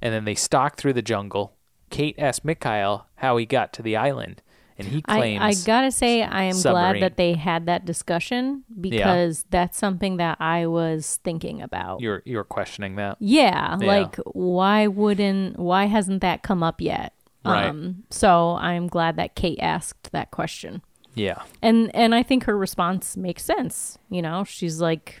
And 0.00 0.12
then 0.14 0.24
they 0.24 0.34
stalk 0.34 0.76
through 0.76 0.92
the 0.92 1.02
jungle. 1.02 1.56
Kate 1.90 2.14
asked 2.18 2.44
Mikhail 2.44 3.06
how 3.16 3.36
he 3.36 3.46
got 3.46 3.72
to 3.74 3.82
the 3.82 3.96
island, 3.96 4.42
and 4.78 4.88
he 4.88 5.02
I, 5.06 5.18
claims 5.18 5.42
I 5.62 5.66
gotta 5.66 5.90
say, 5.92 6.22
I 6.22 6.44
am 6.44 6.54
submarine. 6.54 6.92
glad 7.00 7.02
that 7.02 7.16
they 7.16 7.34
had 7.34 7.66
that 7.66 7.84
discussion 7.84 8.64
because 8.80 9.44
that's 9.50 9.78
something 9.78 10.16
that 10.16 10.38
I 10.40 10.66
was 10.66 11.20
thinking 11.22 11.62
about. 11.62 12.00
you're 12.00 12.22
you're 12.24 12.44
questioning 12.44 12.96
that. 12.96 13.16
Yeah, 13.20 13.76
Yeah. 13.80 13.86
like 13.86 14.16
why 14.24 14.86
wouldn't 14.88 15.58
why 15.58 15.84
hasn't 15.86 16.22
that 16.22 16.42
come 16.42 16.62
up 16.62 16.80
yet? 16.80 17.12
Right. 17.44 17.66
Um 17.68 18.04
so 18.10 18.56
I'm 18.56 18.86
glad 18.88 19.16
that 19.16 19.34
Kate 19.36 19.58
asked 19.60 20.10
that 20.12 20.30
question. 20.30 20.82
Yeah, 21.16 21.42
And 21.62 21.94
and 21.94 22.12
I 22.12 22.24
think 22.24 22.42
her 22.44 22.56
response 22.58 23.16
makes 23.16 23.44
sense. 23.44 23.98
You 24.10 24.22
know, 24.22 24.42
she's 24.42 24.80
like 24.80 25.20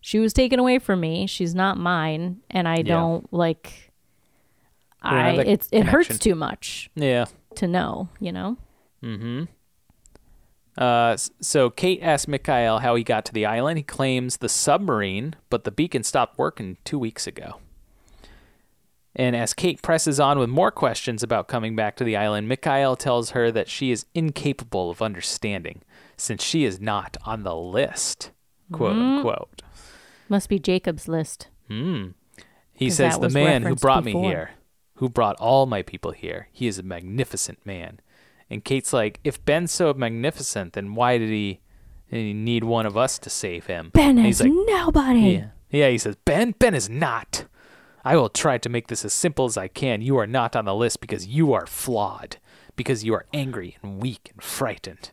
she 0.00 0.18
was 0.20 0.32
taken 0.32 0.60
away 0.60 0.78
from 0.78 1.00
me. 1.00 1.26
She's 1.26 1.54
not 1.54 1.76
mine 1.78 2.40
and 2.50 2.68
I 2.68 2.82
don't 2.82 3.32
like 3.32 3.91
I 5.02 5.30
it's 5.32 5.68
it 5.72 5.84
hurts 5.86 6.18
too 6.18 6.34
much 6.34 6.90
yeah. 6.94 7.26
to 7.56 7.66
know, 7.66 8.08
you 8.20 8.32
know? 8.32 8.56
Mhm. 9.02 9.48
Uh, 10.76 11.16
so 11.16 11.68
Kate 11.68 12.02
asks 12.02 12.28
Mikhail 12.28 12.78
how 12.78 12.94
he 12.94 13.04
got 13.04 13.24
to 13.26 13.32
the 13.32 13.44
island. 13.44 13.78
He 13.78 13.82
claims 13.82 14.38
the 14.38 14.48
submarine, 14.48 15.34
but 15.50 15.64
the 15.64 15.70
beacon 15.70 16.02
stopped 16.02 16.38
working 16.38 16.78
two 16.84 16.98
weeks 16.98 17.26
ago. 17.26 17.58
And 19.14 19.36
as 19.36 19.52
Kate 19.52 19.82
presses 19.82 20.18
on 20.18 20.38
with 20.38 20.48
more 20.48 20.70
questions 20.70 21.22
about 21.22 21.46
coming 21.46 21.76
back 21.76 21.96
to 21.96 22.04
the 22.04 22.16
island, 22.16 22.48
Mikhail 22.48 22.96
tells 22.96 23.30
her 23.30 23.50
that 23.50 23.68
she 23.68 23.90
is 23.90 24.06
incapable 24.14 24.88
of 24.88 25.02
understanding 25.02 25.82
since 26.16 26.42
she 26.42 26.64
is 26.64 26.80
not 26.80 27.18
on 27.26 27.42
the 27.42 27.54
list, 27.54 28.30
quote 28.72 28.96
unquote. 28.96 29.60
Must 30.30 30.48
be 30.48 30.58
Jacob's 30.58 31.08
list. 31.08 31.48
Hmm. 31.68 32.08
He 32.72 32.88
says, 32.88 33.18
The 33.18 33.28
man 33.28 33.62
who 33.64 33.74
brought 33.74 34.04
me 34.04 34.12
here, 34.12 34.52
who 35.02 35.08
brought 35.08 35.34
all 35.40 35.66
my 35.66 35.82
people 35.82 36.12
here, 36.12 36.46
he 36.52 36.68
is 36.68 36.78
a 36.78 36.82
magnificent 36.84 37.58
man. 37.66 37.98
And 38.48 38.64
Kate's 38.64 38.92
like, 38.92 39.18
If 39.24 39.44
Ben's 39.44 39.72
so 39.72 39.92
magnificent, 39.92 40.74
then 40.74 40.94
why 40.94 41.18
did 41.18 41.28
he, 41.28 41.58
he 42.06 42.32
need 42.32 42.62
one 42.62 42.86
of 42.86 42.96
us 42.96 43.18
to 43.18 43.28
save 43.28 43.66
him? 43.66 43.90
Ben 43.92 44.16
And 44.16 44.28
is 44.28 44.40
like, 44.40 44.52
nobody. 44.52 45.20
yeah. 45.20 45.46
yeah, 45.70 45.88
he 45.88 45.98
says, 45.98 46.14
Ben, 46.24 46.54
Ben 46.56 46.72
is 46.72 46.88
not. 46.88 47.46
I 48.04 48.14
will 48.14 48.28
try 48.28 48.58
to 48.58 48.68
make 48.68 48.86
this 48.86 49.04
as 49.04 49.12
simple 49.12 49.44
as 49.46 49.56
I 49.56 49.66
can. 49.66 50.02
You 50.02 50.16
are 50.18 50.26
not 50.28 50.54
on 50.54 50.66
the 50.66 50.74
list 50.74 51.00
because 51.00 51.26
you 51.26 51.52
are 51.52 51.66
flawed, 51.66 52.36
because 52.76 53.02
you 53.02 53.12
are 53.14 53.26
angry 53.34 53.78
and 53.82 54.00
weak 54.00 54.30
and 54.32 54.40
frightened. 54.40 55.10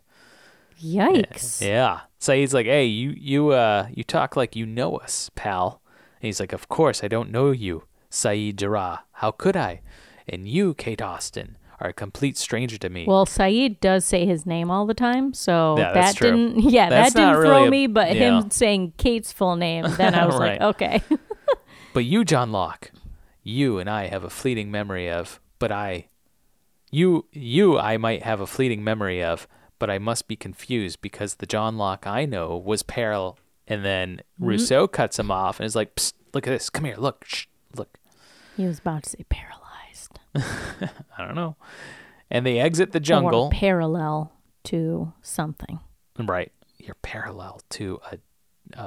Yikes. 0.79 1.61
Yeah. 1.65 2.01
So 2.19 2.35
he's 2.35 2.53
like, 2.53 2.67
hey, 2.67 2.85
you 2.85 3.09
you 3.17 3.49
uh 3.49 3.87
you 3.91 4.03
talk 4.03 4.35
like 4.35 4.55
you 4.55 4.65
know 4.67 4.97
us, 4.97 5.31
pal. 5.33 5.81
And 6.21 6.27
he's 6.27 6.39
like, 6.39 6.53
of 6.53 6.69
course 6.69 7.03
I 7.03 7.07
don't 7.07 7.31
know 7.31 7.51
you, 7.51 7.83
Sayid 8.11 8.55
Jarrah. 8.57 9.03
How 9.13 9.31
could 9.31 9.55
I? 9.55 9.81
And 10.27 10.47
you, 10.47 10.73
Kate 10.73 11.01
Austin, 11.01 11.57
are 11.79 11.89
a 11.89 11.93
complete 11.93 12.37
stranger 12.37 12.77
to 12.77 12.89
me. 12.89 13.05
Well, 13.07 13.25
Sayid 13.25 13.79
does 13.79 14.05
say 14.05 14.25
his 14.25 14.45
name 14.45 14.69
all 14.69 14.85
the 14.85 14.93
time, 14.93 15.33
so 15.33 15.75
Yeah, 15.77 15.93
that 15.93 16.15
true. 16.15 16.31
didn't. 16.31 16.69
Yeah, 16.69 16.89
That's 16.89 17.13
that 17.13 17.19
didn't 17.19 17.35
really 17.37 17.47
throw 17.47 17.65
a- 17.65 17.69
me. 17.69 17.87
But 17.87 18.15
yeah. 18.15 18.41
him 18.41 18.51
saying 18.51 18.93
Kate's 18.97 19.31
full 19.31 19.55
name, 19.55 19.85
then 19.97 20.13
I 20.15 20.25
was 20.27 20.35
Right. 20.37 20.59
like, 20.59 20.75
okay. 20.81 21.01
but 21.93 22.05
you, 22.05 22.23
John 22.25 22.51
Locke, 22.51 22.91
you 23.43 23.79
and 23.79 23.89
I 23.89 24.07
have 24.07 24.23
a 24.23 24.29
fleeting 24.29 24.69
memory 24.71 25.09
of, 25.09 25.39
but 25.57 25.71
I 25.71 26.07
you 26.91 27.25
you 27.31 27.77
I 27.77 27.97
might 27.97 28.23
have 28.23 28.39
a 28.41 28.47
fleeting 28.47 28.83
memory 28.83 29.23
of, 29.23 29.47
but 29.77 29.89
I 29.89 29.99
must 29.99 30.27
be 30.27 30.35
confused 30.35 31.01
because 31.01 31.35
the 31.35 31.45
John 31.45 31.77
Locke 31.77 32.05
I 32.07 32.25
know 32.25 32.57
was 32.57 32.83
Peril 32.83 33.37
and 33.67 33.85
then 33.85 34.21
Mm-hmm. 34.39 34.45
Rousseau 34.49 34.87
cuts 34.87 35.19
him 35.19 35.31
off 35.31 35.59
and 35.59 35.65
is 35.67 35.75
like, 35.75 35.95
Psst, 35.95 36.13
look 36.33 36.47
at 36.47 36.51
this, 36.51 36.69
come 36.69 36.85
here, 36.85 36.95
look, 36.97 37.23
shh, 37.25 37.45
look. 37.45 37.49
He 38.59 38.67
was 38.67 38.79
about 38.79 39.03
to 39.03 39.09
say 39.11 39.25
paralyzed. 39.29 40.19
I 41.17 41.25
don't 41.25 41.35
know. 41.35 41.55
And 42.29 42.45
they 42.45 42.59
exit 42.59 42.91
the 42.91 42.97
Or 42.99 43.01
jungle. 43.01 43.49
parallel 43.51 44.33
to 44.65 45.13
something. 45.21 45.79
Right. 46.17 46.51
you're 46.77 46.95
parallel 47.01 47.61
to 47.71 47.99
a, 48.11 48.17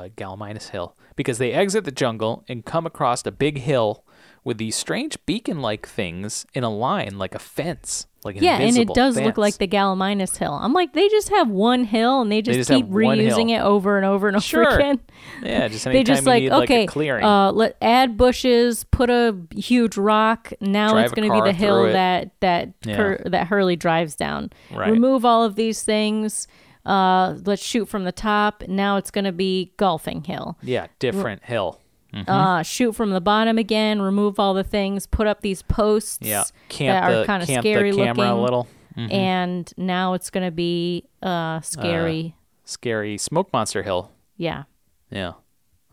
a 0.04 0.10
Gallimimus 0.10 0.68
hill 0.68 0.96
because 1.16 1.38
they 1.38 1.52
exit 1.52 1.84
the 1.84 1.90
jungle 1.90 2.44
and 2.48 2.64
come 2.64 2.84
across 2.86 3.24
a 3.26 3.32
big 3.32 3.58
hill 3.58 4.04
with 4.44 4.58
these 4.58 4.74
strange 4.76 5.16
beacon-like 5.26 5.86
things 5.86 6.46
in 6.54 6.64
a 6.64 6.70
line, 6.70 7.16
like 7.18 7.34
a 7.34 7.38
fence, 7.38 8.06
like 8.24 8.36
an 8.36 8.42
Yeah, 8.42 8.58
and 8.58 8.76
it 8.76 8.88
does 8.88 9.16
look 9.20 9.38
like 9.38 9.58
the 9.58 9.68
Gallimimus 9.68 10.36
Hill. 10.36 10.52
I'm 10.52 10.72
like, 10.72 10.92
they 10.94 11.08
just 11.08 11.28
have 11.28 11.48
one 11.48 11.84
hill 11.84 12.20
and 12.20 12.30
they 12.32 12.42
just, 12.42 12.58
just 12.58 12.70
keep 12.70 12.86
reusing 12.86 13.50
it 13.50 13.60
over 13.62 13.96
and 13.96 14.04
over 14.06 14.26
and 14.26 14.36
over 14.36 14.42
Sure. 14.44 14.68
again. 14.68 15.00
Yeah, 15.42 15.68
just 15.68 15.84
they 15.84 16.02
just 16.02 16.24
like, 16.26 16.50
like 16.50 16.64
okay, 16.64 16.86
clearing. 16.86 17.24
uh, 17.24 17.52
let 17.52 17.76
add 17.80 18.16
bushes, 18.16 18.84
put 18.84 19.10
a 19.10 19.36
huge 19.54 19.96
rock. 19.96 20.52
Now 20.60 20.90
Drive 20.90 21.04
it's 21.04 21.14
going 21.14 21.28
to 21.30 21.34
be 21.34 21.40
the 21.40 21.52
hill 21.52 21.84
it. 21.86 21.92
that 21.92 22.30
that 22.40 22.72
Yeah. 22.84 22.96
Hur- 22.96 23.22
that 23.26 23.46
Hurley 23.46 23.76
drives 23.76 24.16
down. 24.16 24.50
Right. 24.72 24.90
Remove 24.90 25.24
all 25.24 25.44
of 25.44 25.54
these 25.54 25.82
things. 25.84 26.48
Uh, 26.84 27.36
let's 27.44 27.62
shoot 27.64 27.88
from 27.88 28.02
the 28.04 28.10
top. 28.12 28.64
Now 28.66 28.96
it's 28.96 29.12
going 29.12 29.24
to 29.24 29.32
be 29.32 29.72
golfing 29.76 30.24
hill. 30.24 30.58
yeah, 30.62 30.88
different 30.98 31.44
hill. 31.44 31.78
Mm-hmm. 32.14 32.30
Uh, 32.30 32.62
shoot 32.62 32.92
from 32.92 33.10
the 33.10 33.20
bottom 33.20 33.56
again. 33.58 34.02
Remove 34.02 34.38
all 34.38 34.52
the 34.54 34.64
things. 34.64 35.06
Put 35.06 35.26
up 35.26 35.40
these 35.40 35.62
posts. 35.62 36.18
Yeah, 36.20 36.44
that 36.44 36.52
camp 36.68 37.04
are 37.06 37.18
the 37.20 37.24
kind 37.24 37.42
of 37.42 37.48
scary 37.48 37.90
the 37.90 37.96
camera 37.96 38.14
looking. 38.26 38.38
a 38.38 38.42
little. 38.42 38.68
Mm-hmm. 38.96 39.12
And 39.12 39.72
now 39.78 40.12
it's 40.12 40.28
going 40.28 40.44
to 40.46 40.50
be 40.50 41.04
uh 41.22 41.60
scary. 41.62 42.36
Scary 42.64 43.16
smoke 43.18 43.50
monster 43.52 43.82
hill. 43.82 44.12
yeah, 44.36 44.64
Yeah. 45.10 45.32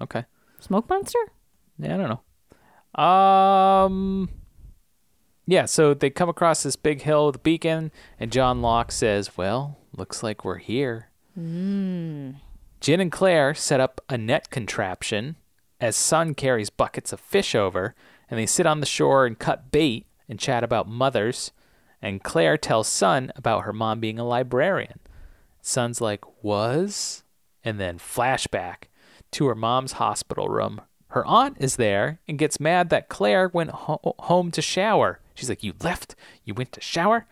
Okay. 0.01 0.25
smoke 0.59 0.89
monster. 0.89 1.19
Yeah, 1.77 1.95
I 1.95 1.97
don't 1.97 2.09
know. 2.97 3.03
Um. 3.03 4.29
Yeah, 5.45 5.65
so 5.65 5.93
they 5.93 6.09
come 6.11 6.29
across 6.29 6.61
this 6.63 6.75
big 6.75 7.01
hill 7.01 7.27
with 7.27 7.37
a 7.37 7.39
beacon, 7.39 7.91
and 8.19 8.31
John 8.31 8.61
Locke 8.61 8.91
says, 8.91 9.35
"Well, 9.37 9.77
looks 9.97 10.21
like 10.21 10.43
we're 10.45 10.57
here." 10.57 11.09
Mmm. 11.39 12.35
Jin 12.81 12.99
and 12.99 13.11
Claire 13.11 13.53
set 13.53 13.79
up 13.79 13.99
a 14.09 14.17
net 14.17 14.49
contraption 14.49 15.35
as 15.81 15.95
Sun 15.95 16.35
carries 16.35 16.69
buckets 16.69 17.13
of 17.13 17.19
fish 17.19 17.55
over, 17.55 17.95
and 18.29 18.39
they 18.39 18.45
sit 18.45 18.65
on 18.65 18.79
the 18.79 18.85
shore 18.85 19.25
and 19.25 19.39
cut 19.39 19.71
bait 19.71 20.05
and 20.27 20.39
chat 20.39 20.63
about 20.63 20.87
mothers. 20.87 21.51
And 22.01 22.23
Claire 22.23 22.57
tells 22.57 22.87
Sun 22.87 23.31
about 23.35 23.63
her 23.63 23.73
mom 23.73 23.99
being 23.99 24.19
a 24.19 24.27
librarian. 24.27 24.99
Sun's 25.61 26.01
like, 26.01 26.23
was? 26.43 27.23
And 27.63 27.79
then 27.79 27.97
flashback 27.97 28.83
to 29.31 29.47
her 29.47 29.55
mom's 29.55 29.93
hospital 29.93 30.47
room. 30.47 30.81
Her 31.09 31.25
aunt 31.25 31.57
is 31.59 31.75
there 31.75 32.19
and 32.27 32.37
gets 32.37 32.59
mad 32.59 32.89
that 32.89 33.09
Claire 33.09 33.49
went 33.49 33.71
ho- 33.71 34.15
home 34.19 34.51
to 34.51 34.61
shower. 34.61 35.19
She's 35.33 35.49
like, 35.49 35.63
You 35.63 35.73
left? 35.81 36.15
You 36.45 36.53
went 36.53 36.71
to 36.73 36.81
shower? 36.81 37.25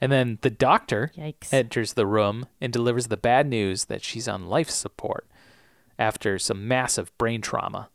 And 0.00 0.10
then 0.10 0.38
the 0.42 0.50
doctor 0.50 1.12
Yikes. 1.16 1.52
enters 1.52 1.92
the 1.92 2.06
room 2.06 2.46
and 2.60 2.72
delivers 2.72 3.06
the 3.06 3.16
bad 3.16 3.46
news 3.46 3.84
that 3.84 4.02
she's 4.02 4.26
on 4.26 4.48
life 4.48 4.68
support 4.68 5.26
after 6.02 6.38
some 6.38 6.66
massive 6.66 7.16
brain 7.16 7.40
trauma. 7.40 7.88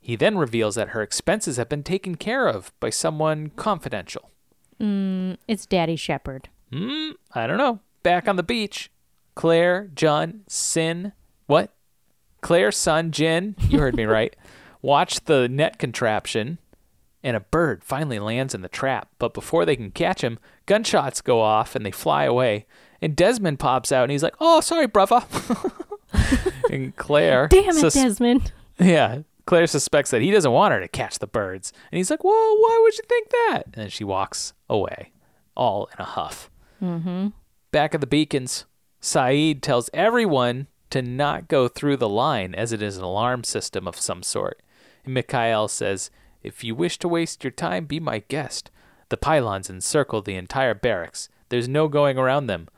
He 0.00 0.14
then 0.16 0.38
reveals 0.38 0.76
that 0.76 0.90
her 0.90 1.02
expenses 1.02 1.56
have 1.56 1.68
been 1.68 1.82
taken 1.82 2.14
care 2.14 2.46
of 2.46 2.72
by 2.78 2.90
someone 2.90 3.50
confidential. 3.56 4.30
Mm, 4.80 5.38
It's 5.48 5.66
Daddy 5.66 5.96
Shephard. 5.96 6.48
Hmm, 6.72 7.10
I 7.34 7.46
don't 7.48 7.58
know. 7.58 7.80
Back 8.04 8.28
on 8.28 8.36
the 8.36 8.42
beach, 8.44 8.90
Claire, 9.34 9.90
John, 9.94 10.42
Sin, 10.46 11.12
what? 11.46 11.72
Claire, 12.42 12.70
Sun, 12.70 13.10
Jin, 13.10 13.56
you 13.68 13.80
heard 13.80 13.96
me 13.96 14.04
right. 14.04 14.36
Watch 14.82 15.24
the 15.24 15.48
net 15.48 15.78
contraption, 15.80 16.58
and 17.24 17.36
a 17.36 17.40
bird 17.40 17.82
finally 17.82 18.20
lands 18.20 18.54
in 18.54 18.62
the 18.62 18.68
trap. 18.68 19.08
But 19.18 19.34
before 19.34 19.64
they 19.66 19.74
can 19.74 19.90
catch 19.90 20.22
him, 20.22 20.38
gunshots 20.66 21.20
go 21.20 21.40
off 21.40 21.74
and 21.74 21.84
they 21.84 21.90
fly 21.90 22.22
away. 22.24 22.66
And 23.02 23.16
Desmond 23.16 23.58
pops 23.58 23.90
out 23.90 24.04
and 24.04 24.12
he's 24.12 24.22
like, 24.22 24.36
"Oh, 24.38 24.60
sorry, 24.60 24.86
brother." 24.86 25.22
and 26.70 26.94
Claire, 26.96 27.48
Damn 27.48 27.70
it, 27.70 27.74
sus- 27.74 27.94
Desmond. 27.94 28.52
yeah. 28.78 29.20
Claire 29.46 29.66
suspects 29.66 30.10
that 30.10 30.20
he 30.20 30.30
doesn't 30.30 30.52
want 30.52 30.74
her 30.74 30.80
to 30.80 30.88
catch 30.88 31.18
the 31.18 31.26
birds. 31.26 31.72
And 31.90 31.96
he's 31.96 32.10
like, 32.10 32.22
Well, 32.22 32.32
why 32.58 32.80
would 32.82 32.96
you 32.98 33.04
think 33.08 33.30
that? 33.30 33.62
And 33.66 33.74
then 33.74 33.88
she 33.88 34.04
walks 34.04 34.52
away, 34.68 35.12
all 35.56 35.86
in 35.86 36.00
a 36.00 36.04
huff. 36.04 36.50
Mm-hmm. 36.82 37.28
Back 37.70 37.94
at 37.94 38.00
the 38.02 38.06
beacons, 38.06 38.66
Sayid 39.00 39.62
tells 39.62 39.88
everyone 39.94 40.66
to 40.90 41.00
not 41.02 41.48
go 41.48 41.66
through 41.68 41.96
the 41.96 42.08
line 42.08 42.54
as 42.54 42.72
it 42.72 42.82
is 42.82 42.96
an 42.98 43.04
alarm 43.04 43.42
system 43.44 43.86
of 43.88 43.98
some 43.98 44.22
sort. 44.22 44.60
And 45.04 45.14
Mikhail 45.14 45.68
says, 45.68 46.10
If 46.42 46.62
you 46.62 46.74
wish 46.74 46.98
to 46.98 47.08
waste 47.08 47.42
your 47.42 47.50
time, 47.50 47.86
be 47.86 48.00
my 48.00 48.20
guest. 48.28 48.70
The 49.08 49.16
pylons 49.16 49.70
encircle 49.70 50.20
the 50.20 50.34
entire 50.36 50.74
barracks. 50.74 51.30
There's 51.48 51.68
no 51.68 51.88
going 51.88 52.18
around 52.18 52.46
them. 52.48 52.68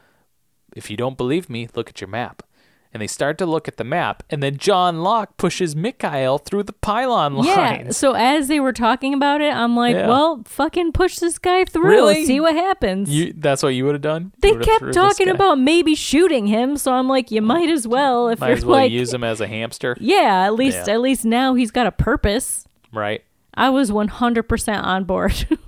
If 0.77 0.89
you 0.89 0.97
don't 0.97 1.17
believe 1.17 1.51
me, 1.51 1.69
look 1.75 1.89
at 1.89 2.01
your 2.01 2.07
map. 2.09 2.45
And 2.93 3.01
they 3.01 3.07
start 3.07 3.39
to 3.39 3.47
look 3.47 3.69
at 3.69 3.77
the 3.77 3.85
map, 3.85 4.25
and 4.31 4.43
then 4.43 4.57
John 4.57 5.01
Locke 5.03 5.37
pushes 5.37 5.77
Mikhail 5.77 6.39
through 6.39 6.65
the 6.65 6.73
pylon 6.73 7.37
line. 7.37 7.47
Yeah. 7.47 7.91
So 7.93 8.15
as 8.15 8.49
they 8.49 8.59
were 8.59 8.73
talking 8.73 9.15
about 9.15 9.41
it, 9.41 9.55
I'm 9.55 9.77
like, 9.77 9.95
Yeah. 9.95 10.09
well, 10.09 10.43
fucking 10.45 10.91
push 10.91 11.19
this 11.21 11.39
guy 11.39 11.65
through. 11.65 11.85
Really? 11.89 12.25
See 12.27 12.41
what 12.41 12.57
happens. 12.57 13.09
You, 13.09 13.33
that's 13.37 13.63
what 13.63 13.69
you 13.71 13.85
would 13.85 13.95
have 13.95 14.03
done? 14.03 14.33
They 14.41 14.57
kept 14.57 14.93
talking 14.93 15.29
about 15.29 15.61
maybe 15.61 15.95
shooting 15.95 16.49
him, 16.49 16.77
so 16.77 16.93
I'm 16.93 17.07
like, 17.09 17.31
you 17.31 17.41
might 17.43 17.71
as 17.71 17.87
well 17.87 18.29
if 18.29 18.41
Might 18.41 18.51
as 18.59 18.65
well 18.65 18.79
like, 18.81 18.91
use 18.91 19.15
him 19.15 19.23
as 19.23 19.41
a 19.41 19.47
hamster, 19.47 19.97
yeah, 20.01 20.43
at 20.47 20.55
least 20.55 20.89
Yeah. 20.89 20.95
at 20.95 21.01
least 21.01 21.25
now 21.25 21.55
he's 21.55 21.71
got 21.71 21.87
a 21.87 21.93
purpose. 21.93 22.67
right? 22.93 23.23
I 23.55 23.71
was 23.71 23.93
100% 23.93 24.83
on 24.83 25.05
board. 25.05 25.47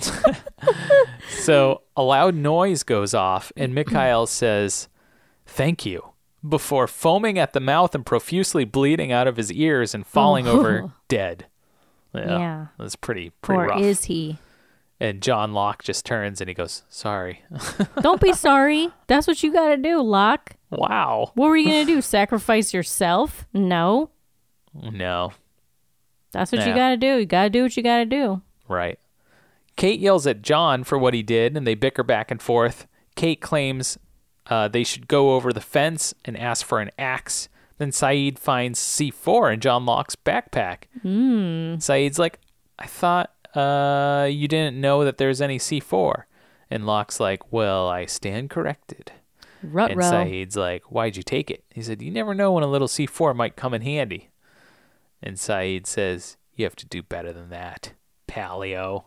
So 1.30 1.82
a 1.96 2.02
loud 2.02 2.34
noise 2.34 2.82
goes 2.82 3.14
off, 3.14 3.50
and 3.56 3.74
Mikhail 3.74 4.26
says, 4.26 4.88
Thank 5.46 5.86
you, 5.86 6.09
before 6.46 6.86
foaming 6.86 7.38
at 7.38 7.52
the 7.52 7.60
mouth 7.60 7.94
and 7.94 8.04
profusely 8.04 8.64
bleeding 8.64 9.12
out 9.12 9.26
of 9.26 9.36
his 9.36 9.52
ears 9.52 9.94
and 9.94 10.06
falling 10.06 10.46
oh. 10.48 10.52
over 10.58 10.92
dead. 11.08 11.46
Yeah. 12.14 12.38
Yeah. 12.38 12.66
That's 12.78 12.96
pretty, 12.96 13.30
pretty 13.42 13.60
or 13.62 13.66
rough. 13.66 13.80
is 13.80 14.04
he? 14.04 14.38
and 15.02 15.22
John 15.22 15.54
Locke 15.54 15.82
just 15.82 16.04
turns 16.04 16.40
and 16.42 16.48
he 16.48 16.54
goes, 16.54 16.82
Sorry. 16.90 17.42
Don't 18.02 18.20
be 18.20 18.32
sorry. 18.34 18.90
That's 19.06 19.26
what 19.26 19.42
you 19.42 19.52
got 19.52 19.68
to 19.68 19.76
do, 19.78 20.02
Locke. 20.02 20.56
wow. 20.70 21.32
What 21.34 21.48
were 21.48 21.56
you 21.56 21.66
going 21.66 21.86
to 21.86 21.92
do? 21.94 22.02
Sacrifice 22.02 22.74
yourself? 22.74 23.46
No. 23.54 24.10
No. 24.74 25.32
That's 26.32 26.52
what 26.52 26.60
Yeah. 26.60 26.68
you 26.68 26.74
got 26.74 26.88
to 26.90 26.96
do. 26.98 27.16
You 27.16 27.26
got 27.26 27.44
to 27.44 27.50
do 27.50 27.62
what 27.62 27.76
you 27.76 27.82
got 27.82 27.98
to 27.98 28.04
do. 28.04 28.42
Right. 28.68 28.98
Kate 29.76 30.00
yells 30.00 30.26
at 30.26 30.42
John 30.42 30.84
for 30.84 30.98
what 30.98 31.14
he 31.14 31.22
did, 31.22 31.56
and 31.56 31.66
they 31.66 31.74
bicker 31.74 32.02
back 32.02 32.30
and 32.30 32.40
forth. 32.40 32.86
Kate 33.16 33.40
claims 33.40 33.98
uh, 34.50 34.68
they 34.68 34.84
should 34.84 35.08
go 35.08 35.34
over 35.34 35.52
the 35.52 35.60
fence 35.60 36.12
and 36.24 36.36
ask 36.36 36.66
for 36.66 36.80
an 36.80 36.90
axe. 36.98 37.48
Then 37.78 37.90
Sayid 37.92 38.38
finds 38.38 38.78
C4 38.78 39.54
in 39.54 39.60
John 39.60 39.86
Locke's 39.86 40.16
backpack. 40.16 40.82
Mm. 41.02 41.76
Sayid's 41.76 42.18
like, 42.18 42.38
I 42.78 42.86
thought 42.86 43.30
uh, 43.54 44.28
you 44.30 44.48
didn't 44.48 44.78
know 44.78 45.04
that 45.04 45.16
there's 45.16 45.40
any 45.40 45.58
C4. 45.58 46.24
And 46.70 46.84
Locke's 46.84 47.18
like, 47.20 47.50
Well, 47.52 47.88
I 47.88 48.04
stand 48.06 48.50
corrected. 48.50 49.12
Rut 49.62 49.92
and. 49.92 50.00
Sayid's 50.00 50.56
like, 50.56 50.82
Why'd 50.84 51.16
you 51.16 51.22
take 51.22 51.50
it? 51.50 51.64
He 51.70 51.80
said, 51.82 52.02
You 52.02 52.10
never 52.10 52.34
know 52.34 52.52
when 52.52 52.64
a 52.64 52.68
little 52.68 52.88
C4 52.88 53.34
might 53.34 53.56
come 53.56 53.72
in 53.72 53.82
handy. 53.82 54.28
And 55.22 55.36
Sayid 55.36 55.86
says, 55.86 56.36
You 56.54 56.64
have 56.66 56.76
to 56.76 56.86
do 56.86 57.02
better 57.02 57.32
than 57.32 57.50
that, 57.50 57.92
Paleo. 58.28 59.04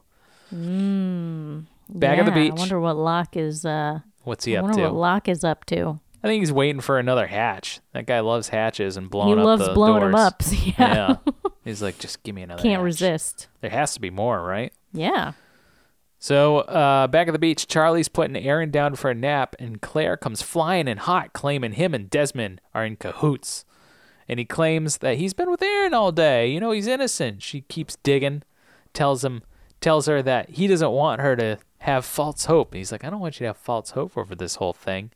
Back 1.90 2.20
at 2.20 2.26
the 2.26 2.32
Yeah, 2.32 2.36
beach. 2.36 2.52
I 2.52 2.56
wonder 2.56 2.80
what 2.80 2.98
Locke 2.98 3.38
is. 3.38 3.66
Uh, 3.66 4.00
What's 4.24 4.46
he 4.46 4.56
I 4.56 4.60
up 4.60 4.64
wonder 4.64 4.78
to? 4.80 4.84
what 4.86 4.96
Locke 4.96 5.28
is 5.30 5.44
up 5.44 5.66
to. 5.66 6.00
I 6.24 6.28
think 6.28 6.42
he's 6.42 6.54
waiting 6.54 6.82
for 6.82 6.98
another 7.00 7.28
hatch. 7.28 7.82
That 7.92 8.06
guy 8.06 8.22
loves 8.22 8.50
hatches 8.50 8.96
and 8.96 9.10
blowing 9.10 9.34
he 9.36 9.40
up 9.40 9.46
loves 9.46 9.68
the 9.68 9.74
blowing 9.74 10.02
them 10.04 10.16
up. 10.16 10.42
Yeah. 10.52 10.74
Yeah. 10.78 11.16
He's 11.66 11.82
like, 11.82 11.98
just 12.00 12.24
give 12.24 12.36
me 12.36 12.42
another. 12.44 12.62
Can't 12.62 12.76
hatch." 12.80 12.84
resist. 12.86 13.48
There 13.62 13.70
has 13.70 13.94
to 13.94 14.00
be 14.02 14.10
more, 14.10 14.42
right? 14.44 14.72
Yeah. 14.94 15.34
So 16.20 16.60
uh, 16.60 17.08
back 17.08 17.28
at 17.28 17.32
the 17.34 17.40
beach, 17.40 17.68
Charlie's 17.68 18.08
putting 18.08 18.38
Aaron 18.38 18.72
down 18.72 18.96
for 18.96 19.10
a 19.12 19.14
nap, 19.16 19.56
and 19.60 19.82
Claire 19.82 20.16
comes 20.16 20.42
flying 20.42 20.88
in 20.88 20.98
hot, 21.00 21.34
claiming 21.34 21.74
him 21.74 21.94
and 21.94 22.10
Desmond 22.10 22.62
are 22.74 22.86
in 22.86 22.96
cahoots. 22.96 23.66
And 24.30 24.40
he 24.40 24.46
claims 24.46 25.00
that 25.00 25.18
he's 25.18 25.34
been 25.34 25.52
with 25.52 25.62
Aaron 25.62 25.94
all 25.94 26.14
day. 26.14 26.48
You 26.50 26.62
know, 26.62 26.72
he's 26.72 26.88
innocent. 26.88 27.44
She 27.44 27.62
keeps 27.62 27.98
digging, 27.98 28.44
tells 28.94 29.26
him, 29.26 29.44
tells 29.82 30.06
her 30.06 30.22
that 30.22 30.52
he 30.52 30.66
doesn't 30.68 30.92
want 30.92 31.20
her 31.20 31.36
to 31.36 31.60
have 31.84 32.06
false 32.06 32.46
hope. 32.46 32.72
And 32.72 32.78
he's 32.78 32.92
like, 32.94 33.04
I 33.04 33.10
don't 33.10 33.20
want 33.20 33.36
you 33.36 33.40
to 33.40 33.48
have 33.48 33.58
false 33.58 33.92
hope 33.92 34.18
over 34.18 34.36
this 34.36 34.56
whole 34.56 34.72
thing. 34.72 35.12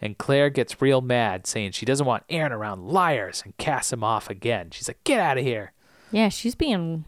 And 0.00 0.16
Claire 0.16 0.48
gets 0.48 0.80
real 0.80 1.00
mad, 1.00 1.46
saying 1.46 1.72
she 1.72 1.86
doesn't 1.86 2.06
want 2.06 2.22
Aaron 2.28 2.52
around 2.52 2.86
liars, 2.86 3.42
and 3.44 3.56
casts 3.56 3.92
him 3.92 4.04
off 4.04 4.30
again. 4.30 4.68
She's 4.70 4.88
like, 4.88 5.02
Get 5.04 5.18
out 5.18 5.38
of 5.38 5.44
here. 5.44 5.72
Yeah, 6.12 6.28
she's 6.28 6.54
being 6.54 7.04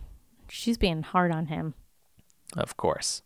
she's 0.48 0.76
being 0.76 1.02
hard 1.02 1.30
on 1.30 1.46
him. 1.46 1.74
Of 2.56 2.76
course. 2.76 3.22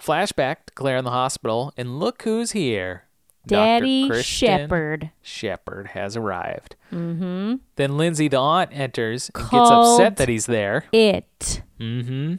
Flashback 0.00 0.66
to 0.66 0.72
Claire 0.74 0.96
in 0.96 1.04
the 1.04 1.10
hospital, 1.10 1.72
and 1.76 1.98
look 1.98 2.22
who's 2.22 2.52
here. 2.52 3.04
Daddy 3.46 4.08
Shephard. 4.22 5.10
Shephard 5.20 5.88
has 5.88 6.16
arrived. 6.16 6.76
Mm-hmm. 6.92 7.56
Then 7.76 7.96
Lindsay, 7.98 8.28
the 8.28 8.38
aunt, 8.38 8.70
enters 8.72 9.30
and 9.34 9.50
gets 9.50 9.70
upset 9.70 10.16
that 10.16 10.28
he's 10.28 10.46
there. 10.46 10.84
It. 10.92 11.62
Mm-hmm. 11.80 12.36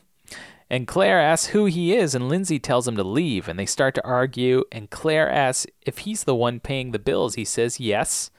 And 0.74 0.88
Claire 0.88 1.22
asks 1.22 1.50
who 1.50 1.66
he 1.66 1.94
is, 1.94 2.16
and 2.16 2.28
Lindsay 2.28 2.58
tells 2.58 2.88
him 2.88 2.96
to 2.96 3.04
leave, 3.04 3.48
and 3.48 3.60
they 3.60 3.66
start 3.68 3.94
to 3.94 4.04
argue. 4.04 4.64
And 4.72 4.90
Claire 4.90 5.30
asks 5.30 5.68
if 5.84 6.00
he's 6.00 6.24
the 6.24 6.34
one 6.34 6.60
paying 6.60 6.90
the 6.90 6.98
bills. 6.98 7.36
He 7.36 7.46
says 7.46 7.80
yes. 7.80 8.32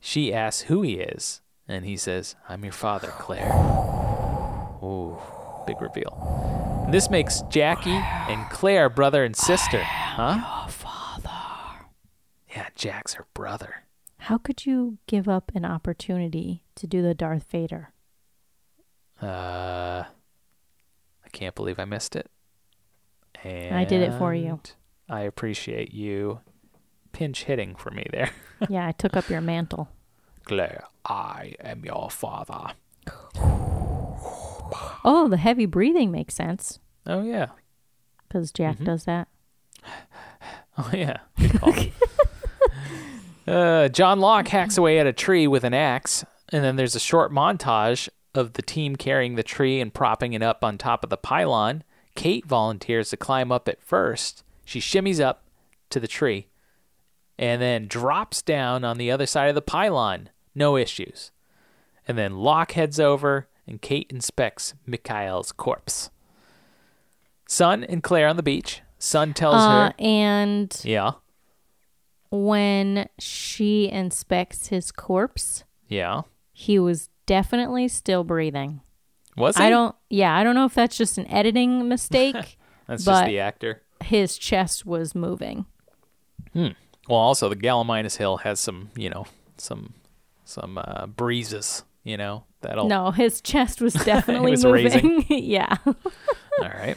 She 0.00 0.32
asks 0.32 0.62
who 0.62 0.80
he 0.80 0.94
is, 0.94 1.42
and 1.68 1.84
he 1.84 1.98
says, 1.98 2.34
I'm 2.48 2.64
your 2.64 2.72
father, 2.72 3.08
Claire. 3.18 3.52
Ooh, 4.82 5.18
big 5.66 5.78
reveal. 5.82 6.88
This 6.90 7.10
makes 7.10 7.42
Jackie 7.50 7.90
and 7.90 8.48
Claire 8.48 8.88
brother 8.88 9.22
and 9.22 9.36
sister. 9.36 9.82
Huh? 9.82 10.62
Your 10.62 10.70
father. 10.70 11.84
Yeah, 12.56 12.68
Jack's 12.74 13.12
her 13.12 13.26
brother. 13.34 13.82
How 14.16 14.38
could 14.38 14.64
you 14.64 14.96
give 15.06 15.28
up 15.28 15.52
an 15.54 15.66
opportunity 15.66 16.62
to 16.76 16.86
do 16.86 17.02
the 17.02 17.12
Darth 17.12 17.44
Vader? 17.50 17.92
Uh, 19.20 20.04
can't 21.36 21.54
believe 21.54 21.78
I 21.78 21.84
missed 21.84 22.16
it. 22.16 22.30
And 23.44 23.76
I 23.76 23.84
did 23.84 24.00
it 24.00 24.16
for 24.18 24.34
you. 24.34 24.58
I 25.08 25.20
appreciate 25.20 25.92
you 25.92 26.40
pinch 27.12 27.44
hitting 27.44 27.76
for 27.76 27.90
me 27.90 28.06
there. 28.10 28.30
yeah, 28.70 28.86
I 28.86 28.92
took 28.92 29.14
up 29.16 29.28
your 29.28 29.42
mantle. 29.42 29.90
Claire, 30.44 30.84
I 31.04 31.54
am 31.60 31.84
your 31.84 32.10
father. 32.10 32.72
Oh, 35.04 35.28
the 35.28 35.36
heavy 35.36 35.66
breathing 35.66 36.10
makes 36.10 36.34
sense 36.34 36.80
Oh 37.06 37.22
yeah. 37.22 37.48
because 38.26 38.50
Jack 38.50 38.78
does 38.78 39.04
that. 39.04 39.28
Oh 40.78 40.90
yeah. 40.92 41.20
Good 41.38 41.58
call. 41.58 41.74
uh, 43.46 43.88
John 43.88 44.20
Locke 44.20 44.48
hacks 44.48 44.76
away 44.76 44.98
at 44.98 45.06
a 45.06 45.12
tree 45.14 45.46
with 45.46 45.64
an 45.64 45.72
axe, 45.72 46.22
and 46.52 46.62
then 46.62 46.76
there's 46.76 46.94
a 46.94 47.00
short 47.00 47.32
montage 47.32 48.10
of 48.36 48.54
the 48.54 48.62
team 48.62 48.96
carrying 48.96 49.34
the 49.34 49.42
tree 49.42 49.80
and 49.80 49.92
propping 49.92 50.32
it 50.32 50.42
up 50.42 50.64
on 50.64 50.78
top 50.78 51.02
of 51.04 51.10
the 51.10 51.16
pylon. 51.16 51.82
Kate 52.14 52.46
volunteers 52.46 53.10
to 53.10 53.16
climb 53.16 53.52
up 53.52 53.68
at 53.68 53.82
first. 53.82 54.42
She 54.64 54.80
shimmies 54.80 55.20
up 55.20 55.44
to 55.90 56.00
the 56.00 56.08
tree 56.08 56.48
and 57.38 57.60
then 57.60 57.86
drops 57.88 58.40
down 58.42 58.84
on 58.84 58.96
the 58.98 59.10
other 59.10 59.26
side 59.26 59.48
of 59.48 59.54
the 59.54 59.62
pylon. 59.62 60.30
No 60.54 60.76
issues. 60.76 61.30
And 62.08 62.16
then 62.16 62.38
Locke 62.38 62.72
heads 62.72 62.98
over 62.98 63.48
and 63.66 63.82
Kate 63.82 64.06
inspects 64.10 64.74
Mikhail's 64.86 65.52
corpse. 65.52 66.10
Sun 67.48 67.84
and 67.84 68.02
Claire 68.02 68.28
on 68.28 68.36
the 68.36 68.42
beach. 68.42 68.80
Sun 68.98 69.34
tells 69.34 69.56
Uh, 69.56 69.88
her, 69.88 69.94
and 69.98 70.80
"Yeah, 70.82 71.12
when 72.30 73.08
she 73.18 73.88
inspects 73.90 74.68
his 74.68 74.90
corpse, 74.90 75.64
yeah." 75.88 76.22
he 76.52 76.78
was 76.78 77.10
definitely 77.26 77.88
still 77.88 78.24
breathing. 78.24 78.80
Was 79.36 79.56
he? 79.56 79.64
I 79.64 79.70
don't, 79.70 79.94
yeah, 80.08 80.34
I 80.34 80.42
don't 80.44 80.54
know 80.54 80.64
if 80.64 80.74
that's 80.74 80.96
just 80.96 81.18
an 81.18 81.26
editing 81.28 81.88
mistake. 81.88 82.58
That's 82.86 83.04
just 83.04 83.26
the 83.26 83.40
actor. 83.40 83.82
His 84.04 84.38
chest 84.38 84.86
was 84.86 85.12
moving. 85.12 85.66
Hmm. 86.52 86.68
Well, 87.08 87.18
also 87.18 87.48
the 87.48 87.56
Gallimimus 87.56 88.16
Hill 88.16 88.36
has 88.38 88.60
some, 88.60 88.90
you 88.94 89.10
know, 89.10 89.26
some 89.56 89.94
some 90.44 90.78
uh, 90.78 91.06
breezes. 91.08 91.82
You 92.04 92.16
know, 92.16 92.44
that'll. 92.60 92.86
No, 92.86 93.10
his 93.10 93.40
chest 93.40 93.80
was 93.80 93.92
definitely 94.04 94.52
was 94.52 94.64
moving. 94.64 95.26
yeah. 95.28 95.78
All 95.84 95.94
right. 96.60 96.96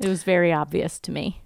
It 0.00 0.08
was 0.08 0.24
very 0.24 0.52
obvious 0.52 0.98
to 1.00 1.12
me. 1.12 1.40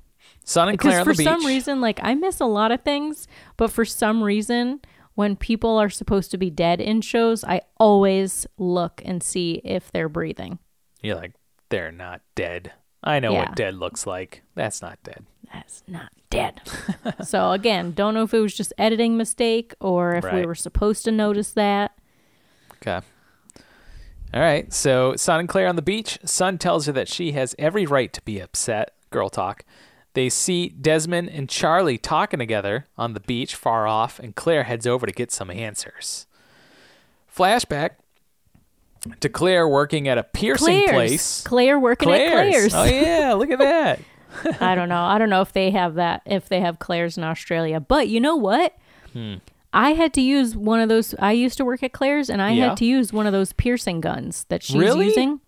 Sun 0.44 0.70
and 0.70 0.78
Claire 0.78 1.00
Because 1.00 1.00
on 1.00 1.04
for 1.04 1.12
the 1.12 1.18
beach. 1.18 1.26
some 1.26 1.46
reason, 1.46 1.80
like 1.82 2.00
I 2.02 2.14
miss 2.14 2.40
a 2.40 2.46
lot 2.46 2.72
of 2.72 2.80
things, 2.80 3.28
but 3.58 3.70
for 3.70 3.84
some 3.84 4.22
reason, 4.22 4.80
when 5.14 5.36
people 5.36 5.76
are 5.78 5.90
supposed 5.90 6.30
to 6.32 6.38
be 6.38 6.50
dead 6.50 6.80
in 6.80 7.00
shows, 7.00 7.44
I 7.44 7.62
always 7.78 8.46
look 8.58 9.00
and 9.04 9.22
see 9.22 9.60
if 9.64 9.90
they're 9.92 10.08
breathing. 10.08 10.58
You're 11.02 11.16
like, 11.16 11.32
they're 11.68 11.92
not 11.92 12.20
dead. 12.34 12.72
I 13.02 13.20
know 13.20 13.32
Yeah. 13.32 13.40
what 13.40 13.56
dead 13.56 13.74
looks 13.74 14.06
like. 14.06 14.42
That's 14.54 14.80
not 14.82 14.98
dead. 15.04 15.26
That's 15.52 15.82
not 15.86 16.10
dead. 16.30 16.60
so 17.22 17.52
again, 17.52 17.92
don't 17.92 18.14
know 18.14 18.22
if 18.22 18.34
it 18.34 18.40
was 18.40 18.54
just 18.56 18.72
editing 18.78 19.16
mistake 19.16 19.74
or 19.80 20.14
if 20.14 20.24
we 20.32 20.44
were 20.46 20.54
supposed 20.54 21.04
to 21.04 21.12
notice 21.12 21.52
that. 21.52 21.92
Okay. 22.76 23.00
All 24.32 24.40
right. 24.40 24.72
So, 24.72 25.14
Sun 25.14 25.40
and 25.40 25.48
Claire 25.48 25.68
on 25.68 25.76
the 25.76 25.82
beach. 25.82 26.18
Sun 26.24 26.58
tells 26.58 26.86
her 26.86 26.92
that 26.92 27.08
she 27.08 27.32
has 27.32 27.54
every 27.58 27.86
right 27.86 28.12
to 28.12 28.20
be 28.22 28.40
upset. 28.40 28.94
Girl 29.10 29.28
talk. 29.28 29.64
They 30.14 30.28
see 30.28 30.68
Desmond 30.68 31.28
and 31.30 31.48
Charlie 31.48 31.98
talking 31.98 32.38
together 32.38 32.86
on 32.96 33.14
the 33.14 33.20
beach 33.20 33.54
far 33.56 33.86
off, 33.86 34.18
and 34.18 34.34
Claire 34.34 34.62
heads 34.64 34.86
over 34.86 35.06
to 35.06 35.12
get 35.12 35.30
some 35.32 35.50
answers. 35.50 36.26
Flashback 37.34 37.90
to 39.20 39.28
Claire 39.28 39.68
working 39.68 40.08
at 40.08 40.16
a 40.18 40.22
piercing 40.22 40.66
Claire's. 40.88 40.90
place. 40.90 41.42
Claire 41.42 41.78
working 41.78 42.10
at 42.10 42.30
Claire's. 42.30 42.74
Oh 42.74 42.84
yeah, 42.84 43.32
look 43.34 43.50
at 43.50 43.58
that. 43.58 44.00
I 44.60 44.74
don't 44.74 44.88
know. 44.88 45.02
I 45.02 45.18
don't 45.18 45.30
know 45.30 45.42
if 45.42 45.52
they 45.52 45.70
have 45.70 45.94
that 45.94 46.22
if 46.26 46.48
they 46.48 46.60
have 46.60 46.78
Claire's 46.78 47.16
in 47.18 47.24
Australia. 47.24 47.78
But 47.80 48.08
you 48.08 48.20
know 48.20 48.36
what? 48.36 48.76
Hmm. 49.12 49.34
I 49.72 49.90
had 49.94 50.12
to 50.14 50.20
use 50.20 50.56
one 50.56 50.80
of 50.80 50.88
those. 50.88 51.14
I 51.18 51.32
used 51.32 51.56
to 51.58 51.64
work 51.64 51.82
at 51.82 51.92
Claire's, 51.92 52.30
and 52.30 52.40
I 52.40 52.50
Yeah. 52.52 52.68
had 52.70 52.76
to 52.78 52.84
use 52.84 53.12
one 53.12 53.26
of 53.26 53.32
those 53.32 53.52
piercing 53.52 54.00
guns 54.00 54.44
that 54.48 54.62
she's 54.62 54.76
Really? 54.76 55.06
using. 55.06 55.40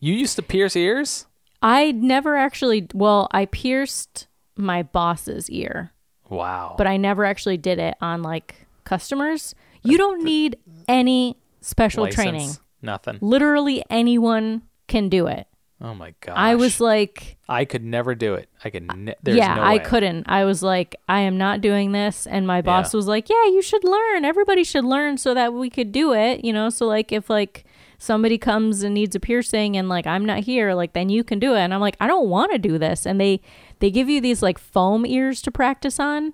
You 0.00 0.14
used 0.14 0.36
to 0.36 0.42
pierce 0.42 0.74
ears? 0.76 1.26
I 1.64 1.92
never 1.92 2.36
actually. 2.36 2.86
Well, 2.94 3.28
I 3.32 3.46
pierced 3.46 4.26
my 4.56 4.82
boss's 4.82 5.48
ear, 5.50 5.92
Wow. 6.28 6.74
but 6.78 6.86
I 6.86 6.96
never 6.98 7.24
actually 7.24 7.56
did 7.56 7.78
it 7.78 7.94
on 8.00 8.22
like 8.22 8.66
customers. 8.84 9.54
You 9.82 9.96
don't 9.98 10.22
need 10.22 10.58
any 10.86 11.38
special 11.62 12.04
License, 12.04 12.22
training. 12.22 12.50
Nothing. 12.82 13.18
Literally 13.20 13.82
anyone 13.90 14.62
can 14.88 15.08
do 15.08 15.26
it. 15.26 15.46
Oh 15.80 15.94
my 15.94 16.14
god. 16.20 16.34
I 16.36 16.54
was 16.54 16.80
like, 16.80 17.36
I 17.48 17.64
could 17.64 17.82
never 17.84 18.14
do 18.14 18.34
it. 18.34 18.48
I 18.62 18.70
could. 18.70 18.94
Ne- 18.96 19.14
there's 19.22 19.36
yeah, 19.36 19.54
no 19.56 19.62
I 19.64 19.78
couldn't. 19.78 20.24
I 20.28 20.44
was 20.44 20.62
like, 20.62 20.96
I 21.08 21.20
am 21.20 21.36
not 21.36 21.60
doing 21.60 21.92
this. 21.92 22.26
And 22.26 22.46
my 22.46 22.62
boss 22.62 22.92
Yeah. 22.94 22.98
was 22.98 23.08
like, 23.08 23.28
Yeah, 23.28 23.44
you 23.46 23.60
should 23.62 23.84
learn. 23.84 24.24
Everybody 24.24 24.64
should 24.64 24.84
learn 24.84 25.16
so 25.18 25.34
that 25.34 25.52
we 25.52 25.68
could 25.70 25.92
do 25.92 26.12
it. 26.14 26.44
You 26.44 26.52
know, 26.52 26.68
so 26.70 26.86
like 26.86 27.10
if 27.10 27.28
like 27.28 27.64
somebody 28.04 28.36
comes 28.38 28.82
and 28.82 28.94
needs 28.94 29.16
a 29.16 29.20
piercing 29.20 29.76
and 29.76 29.88
like 29.88 30.06
I'm 30.06 30.24
not 30.26 30.40
here, 30.40 30.74
like 30.74 30.92
then 30.92 31.08
you 31.08 31.24
can 31.24 31.38
do 31.38 31.54
it. 31.54 31.60
And 31.60 31.72
I'm 31.72 31.80
like, 31.80 31.96
I 32.00 32.06
don't 32.06 32.28
want 32.28 32.52
to 32.52 32.58
do 32.58 32.78
this. 32.78 33.06
And 33.06 33.20
they 33.20 33.40
they 33.80 33.90
give 33.90 34.08
you 34.08 34.20
these 34.20 34.42
like 34.42 34.58
foam 34.58 35.06
ears 35.06 35.40
to 35.42 35.50
practice 35.50 35.98
on, 35.98 36.32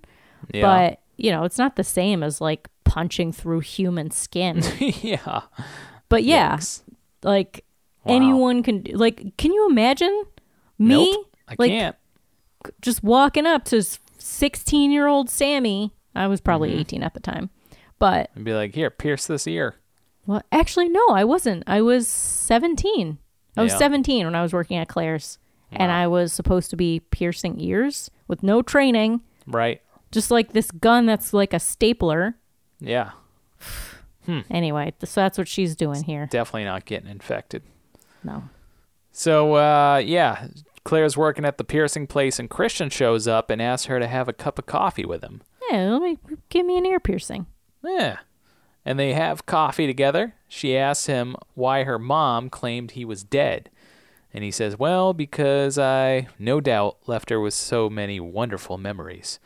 Yeah. 0.52 0.62
but 0.62 1.00
you 1.16 1.30
know, 1.30 1.44
it's 1.44 1.58
not 1.58 1.76
the 1.76 1.84
same 1.84 2.22
as 2.22 2.40
like 2.40 2.68
punching 2.84 3.32
through 3.32 3.60
human 3.60 4.10
skin. 4.10 4.62
yeah. 4.80 5.42
But 6.08 6.24
yeah, 6.24 6.56
Yikes. 6.56 6.82
like 7.22 7.64
Wow. 8.04 8.14
anyone 8.16 8.62
can 8.62 8.84
like 8.94 9.36
can 9.36 9.52
you 9.52 9.68
imagine 9.68 10.24
me 10.78 11.12
Nope. 11.12 11.26
I 11.48 11.54
like 11.58 11.70
can't. 11.70 11.96
just 12.80 13.02
walking 13.02 13.44
up 13.46 13.64
to 13.66 13.82
16 14.18 14.90
year 14.90 15.06
old 15.06 15.28
Sami. 15.30 15.92
I 16.14 16.26
was 16.26 16.40
probably 16.40 16.70
Mm-hmm. 16.70 16.80
18 16.80 17.02
at 17.02 17.14
the 17.14 17.20
time. 17.20 17.50
But, 17.98 18.30
And 18.34 18.44
be 18.46 18.54
like, 18.54 18.74
here, 18.74 18.88
pierce 18.88 19.26
this 19.26 19.46
ear. 19.46 19.76
Well, 20.30 20.42
actually, 20.52 20.88
no, 20.88 21.04
I 21.10 21.24
wasn't. 21.24 21.64
I 21.66 21.80
was 21.82 22.06
17. 22.06 23.18
I 23.56 23.62
was 23.62 23.72
Yeah. 23.72 23.78
17 23.78 24.24
when 24.26 24.34
I 24.36 24.42
was 24.42 24.52
working 24.52 24.76
at 24.76 24.88
Claire's. 24.88 25.38
And 25.72 25.92
I 25.92 26.06
was 26.08 26.32
supposed 26.32 26.70
to 26.70 26.76
be 26.76 27.00
piercing 27.10 27.60
ears 27.60 28.10
with 28.26 28.42
no 28.42 28.60
training, 28.62 29.20
Right. 29.46 29.80
just 30.10 30.30
like 30.30 30.52
this 30.52 30.70
gun 30.72 31.06
that's 31.06 31.32
like 31.32 31.52
a 31.54 31.58
stapler. 31.60 32.36
Yeah. 32.80 33.10
Anyway, 34.48 34.92
th- 35.00 35.10
so 35.10 35.22
that's 35.22 35.36
what 35.38 35.48
she's 35.48 35.74
doing 35.74 36.04
here. 36.04 36.26
Definitely 36.30 36.64
not 36.64 36.84
getting 36.84 37.08
infected. 37.10 37.62
No. 38.22 38.44
So, 39.10 39.54
uh, 39.54 39.96
yeah, 40.04 40.46
Claire's 40.84 41.16
working 41.16 41.44
at 41.44 41.58
the 41.58 41.64
piercing 41.64 42.06
place, 42.06 42.38
and 42.38 42.48
Christian 42.48 42.90
shows 42.90 43.26
up 43.26 43.50
and 43.50 43.60
asks 43.60 43.86
her 43.86 43.98
to 43.98 44.06
have 44.06 44.28
a 44.28 44.32
cup 44.32 44.56
of 44.60 44.66
coffee 44.66 45.04
with 45.04 45.24
him. 45.24 45.42
Yeah, 45.70 45.90
let 45.90 46.02
me 46.02 46.16
give 46.48 46.64
me 46.64 46.78
an 46.78 46.86
ear 46.86 47.00
piercing. 47.00 47.46
Yeah. 47.82 48.18
And 48.84 48.98
they 48.98 49.12
have 49.12 49.46
coffee 49.46 49.86
together. 49.86 50.34
She 50.48 50.76
asks 50.76 51.06
him 51.06 51.36
why 51.54 51.84
her 51.84 51.98
mom 51.98 52.48
claimed 52.50 52.92
he 52.92 53.04
was 53.04 53.22
dead. 53.22 53.70
And 54.32 54.44
he 54.44 54.50
says, 54.50 54.78
Well, 54.78 55.12
because 55.12 55.78
I, 55.78 56.28
no 56.38 56.60
doubt, 56.60 56.98
left 57.06 57.30
her 57.30 57.40
with 57.40 57.54
so 57.54 57.90
many 57.90 58.20
wonderful 58.20 58.78
memories. 58.78 59.38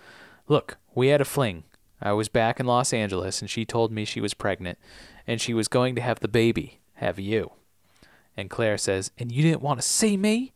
Look, 0.46 0.76
we 0.94 1.08
had 1.08 1.20
a 1.20 1.24
fling. 1.24 1.64
I 2.00 2.12
was 2.12 2.28
back 2.28 2.60
in 2.60 2.66
Los 2.66 2.92
Angeles, 2.92 3.40
and 3.40 3.48
she 3.48 3.64
told 3.64 3.90
me 3.90 4.04
she 4.04 4.20
was 4.20 4.34
pregnant, 4.34 4.78
and 5.26 5.40
she 5.40 5.54
was 5.54 5.68
going 5.68 5.94
to 5.94 6.02
have 6.02 6.20
the 6.20 6.28
baby, 6.28 6.80
have 6.94 7.18
you. 7.18 7.52
And 8.36 8.50
Claire 8.50 8.78
says, 8.78 9.10
And 9.18 9.32
you 9.32 9.42
didn't 9.42 9.62
want 9.62 9.80
to 9.80 9.86
see 9.86 10.16
me? 10.16 10.52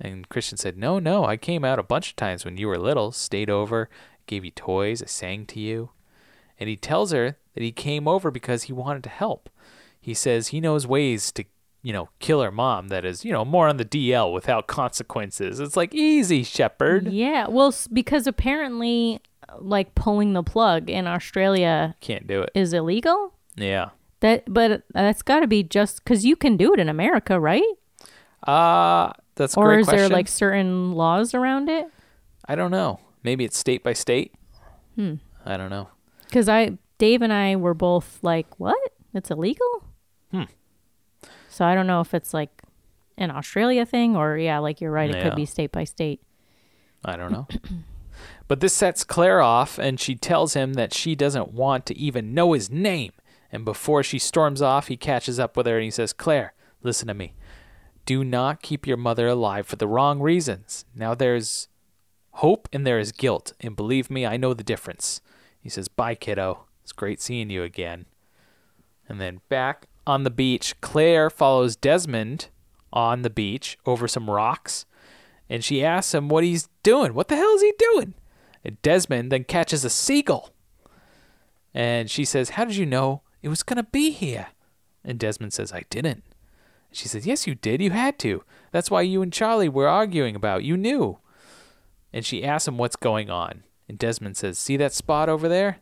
And 0.00 0.28
Christian 0.28 0.58
said, 0.58 0.76
No, 0.76 0.98
no, 0.98 1.24
I 1.24 1.36
came 1.36 1.64
out 1.64 1.78
a 1.78 1.84
bunch 1.84 2.10
of 2.10 2.16
times 2.16 2.44
when 2.44 2.56
you 2.56 2.68
were 2.68 2.78
little, 2.78 3.12
stayed 3.12 3.48
over, 3.48 3.88
gave 4.26 4.44
you 4.44 4.50
toys, 4.50 5.02
I 5.02 5.06
sang 5.06 5.46
to 5.46 5.60
you. 5.60 5.90
And 6.62 6.68
he 6.68 6.76
tells 6.76 7.10
her 7.10 7.36
that 7.54 7.62
he 7.64 7.72
came 7.72 8.06
over 8.06 8.30
because 8.30 8.62
he 8.62 8.72
wanted 8.72 9.02
to 9.02 9.08
help. 9.10 9.50
He 10.00 10.14
says 10.14 10.48
he 10.48 10.60
knows 10.60 10.86
ways 10.86 11.32
to, 11.32 11.44
you 11.82 11.92
know, 11.92 12.08
kill 12.20 12.40
her 12.40 12.52
mom 12.52 12.86
that 12.86 13.04
is, 13.04 13.24
you 13.24 13.32
know, 13.32 13.44
more 13.44 13.66
on 13.66 13.78
the 13.78 13.84
DL 13.84 14.32
without 14.32 14.68
consequences. 14.68 15.58
It's 15.58 15.76
like, 15.76 15.92
easy, 15.92 16.44
Shephard. 16.44 17.08
Yeah, 17.12 17.48
well, 17.48 17.74
because 17.92 18.28
apparently, 18.28 19.18
like 19.58 19.96
pulling 19.96 20.34
the 20.34 20.44
plug 20.44 20.88
in 20.88 21.08
Australia 21.08 21.96
Can't 22.00 22.28
do 22.28 22.42
it. 22.42 22.50
is 22.54 22.72
illegal. 22.72 23.34
Yeah. 23.56 23.90
That, 24.20 24.44
but 24.46 24.84
that's 24.92 25.22
got 25.22 25.40
to 25.40 25.48
be 25.48 25.64
just 25.64 26.04
because 26.04 26.24
you 26.24 26.36
can 26.36 26.56
do 26.56 26.72
it 26.72 26.78
in 26.78 26.88
America, 26.88 27.40
right? 27.40 27.64
Uh, 28.46 29.10
that's 29.34 29.56
a 29.56 29.58
or 29.58 29.66
great 29.66 29.80
is 29.80 29.86
there 29.88 30.08
like 30.08 30.28
certain 30.28 30.92
laws 30.92 31.34
around 31.34 31.68
it? 31.68 31.88
I 32.46 32.54
don't 32.54 32.70
know. 32.70 33.00
Maybe 33.24 33.44
it's 33.44 33.58
state 33.58 33.82
by 33.82 33.94
state. 33.94 34.32
Hmm. 34.94 35.14
I 35.44 35.56
don't 35.56 35.70
know. 35.70 35.88
Because 36.32 36.48
I, 36.48 36.78
Dave 36.96 37.20
and 37.20 37.30
I 37.30 37.56
were 37.56 37.74
both 37.74 38.18
like, 38.22 38.58
"What? 38.58 38.78
It's 39.12 39.30
illegal." 39.30 39.84
Hmm. 40.30 40.44
So 41.50 41.66
I 41.66 41.74
don't 41.74 41.86
know 41.86 42.00
if 42.00 42.14
it's 42.14 42.32
like 42.32 42.62
an 43.18 43.30
Australia 43.30 43.84
thing 43.84 44.16
or 44.16 44.38
yeah, 44.38 44.58
like 44.58 44.80
you're 44.80 44.90
right, 44.90 45.10
it 45.10 45.16
Yeah. 45.16 45.24
could 45.24 45.36
be 45.36 45.44
state 45.44 45.72
by 45.72 45.84
state. 45.84 46.22
I 47.04 47.16
don't 47.16 47.30
know. 47.32 47.46
but 48.48 48.60
this 48.60 48.72
sets 48.72 49.04
Claire 49.04 49.42
off, 49.42 49.78
and 49.78 50.00
she 50.00 50.14
tells 50.14 50.54
him 50.54 50.72
that 50.72 50.94
she 50.94 51.14
doesn't 51.14 51.52
want 51.52 51.84
to 51.86 51.98
even 51.98 52.32
know 52.32 52.54
his 52.54 52.70
name. 52.70 53.12
And 53.50 53.66
before 53.66 54.02
she 54.02 54.18
storms 54.18 54.62
off, 54.62 54.88
he 54.88 54.96
catches 54.96 55.38
up 55.38 55.54
with 55.54 55.66
her 55.66 55.76
and 55.76 55.84
he 55.84 55.90
says, 55.90 56.14
Claire, 56.14 56.54
listen 56.82 57.08
to 57.08 57.14
me. 57.14 57.34
Do 58.06 58.24
not 58.24 58.62
keep 58.62 58.86
your 58.86 58.96
mother 58.96 59.28
alive 59.28 59.66
for 59.66 59.76
the 59.76 59.86
wrong 59.86 60.20
reasons. 60.20 60.86
Now 60.94 61.14
there's 61.14 61.68
hope 62.36 62.66
and 62.72 62.86
there 62.86 62.98
is 62.98 63.12
guilt. 63.12 63.52
And 63.60 63.76
believe 63.76 64.10
me, 64.10 64.24
I 64.24 64.38
know 64.38 64.54
the 64.54 64.62
difference. 64.64 65.20
He 65.62 65.68
says, 65.68 65.88
Bye, 65.88 66.14
kiddo. 66.14 66.64
It's 66.82 66.92
great 66.92 67.20
seeing 67.20 67.48
you 67.48 67.62
again. 67.62 68.06
And 69.08 69.20
then 69.20 69.40
back 69.48 69.86
on 70.06 70.24
the 70.24 70.30
beach, 70.30 70.80
Claire 70.80 71.30
follows 71.30 71.76
Desmond 71.76 72.48
on 72.92 73.22
the 73.22 73.30
beach 73.30 73.78
over 73.86 74.06
some 74.06 74.28
rocks 74.28 74.84
and 75.52 75.62
she 75.62 75.84
asks 75.84 76.14
him 76.14 76.30
what 76.30 76.44
he's 76.44 76.70
doing. 76.82 77.12
What 77.12 77.28
the 77.28 77.36
hell 77.36 77.54
is 77.54 77.60
he 77.60 77.74
doing? 77.78 78.14
And 78.64 78.80
Desmond 78.80 79.30
then 79.30 79.44
catches 79.44 79.84
a 79.84 79.90
seagull. 79.90 80.54
And 81.74 82.10
she 82.10 82.24
says, 82.24 82.50
How 82.50 82.64
did 82.64 82.76
you 82.76 82.86
know 82.86 83.20
it 83.42 83.50
was 83.50 83.62
going 83.62 83.76
to 83.76 83.82
be 83.82 84.12
here? 84.12 84.46
And 85.04 85.18
Desmond 85.18 85.52
says, 85.52 85.70
I 85.70 85.82
didn't. 85.90 86.24
She 86.90 87.06
says, 87.06 87.26
Yes, 87.26 87.46
you 87.46 87.54
did. 87.54 87.82
You 87.82 87.90
had 87.90 88.18
to. 88.20 88.44
That's 88.70 88.90
why 88.90 89.02
you 89.02 89.20
and 89.20 89.30
Charlie 89.30 89.68
were 89.68 89.88
arguing 89.88 90.34
about. 90.34 90.64
You 90.64 90.78
knew. 90.78 91.18
And 92.14 92.24
she 92.24 92.44
asks 92.44 92.66
him 92.66 92.78
what's 92.78 92.96
going 92.96 93.28
on. 93.28 93.62
And 93.92 93.98
Desmond 93.98 94.38
says, 94.38 94.58
See 94.58 94.78
that 94.78 94.94
spot 94.94 95.28
over 95.28 95.50
there? 95.50 95.80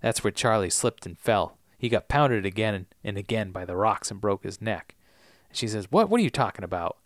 That's 0.00 0.24
where 0.24 0.32
Charlie 0.32 0.68
slipped 0.68 1.06
and 1.06 1.16
fell. 1.16 1.56
He 1.78 1.88
got 1.88 2.08
pounded 2.08 2.44
again 2.44 2.86
and 3.04 3.16
again 3.16 3.52
by 3.52 3.64
the 3.64 3.76
rocks 3.76 4.10
and 4.10 4.20
broke 4.20 4.42
his 4.42 4.60
neck. 4.60 4.96
And 5.48 5.56
she 5.56 5.68
says, 5.68 5.86
What? 5.88 6.10
What 6.10 6.20
are 6.20 6.24
you 6.24 6.30
talking 6.30 6.64
about? 6.64 6.96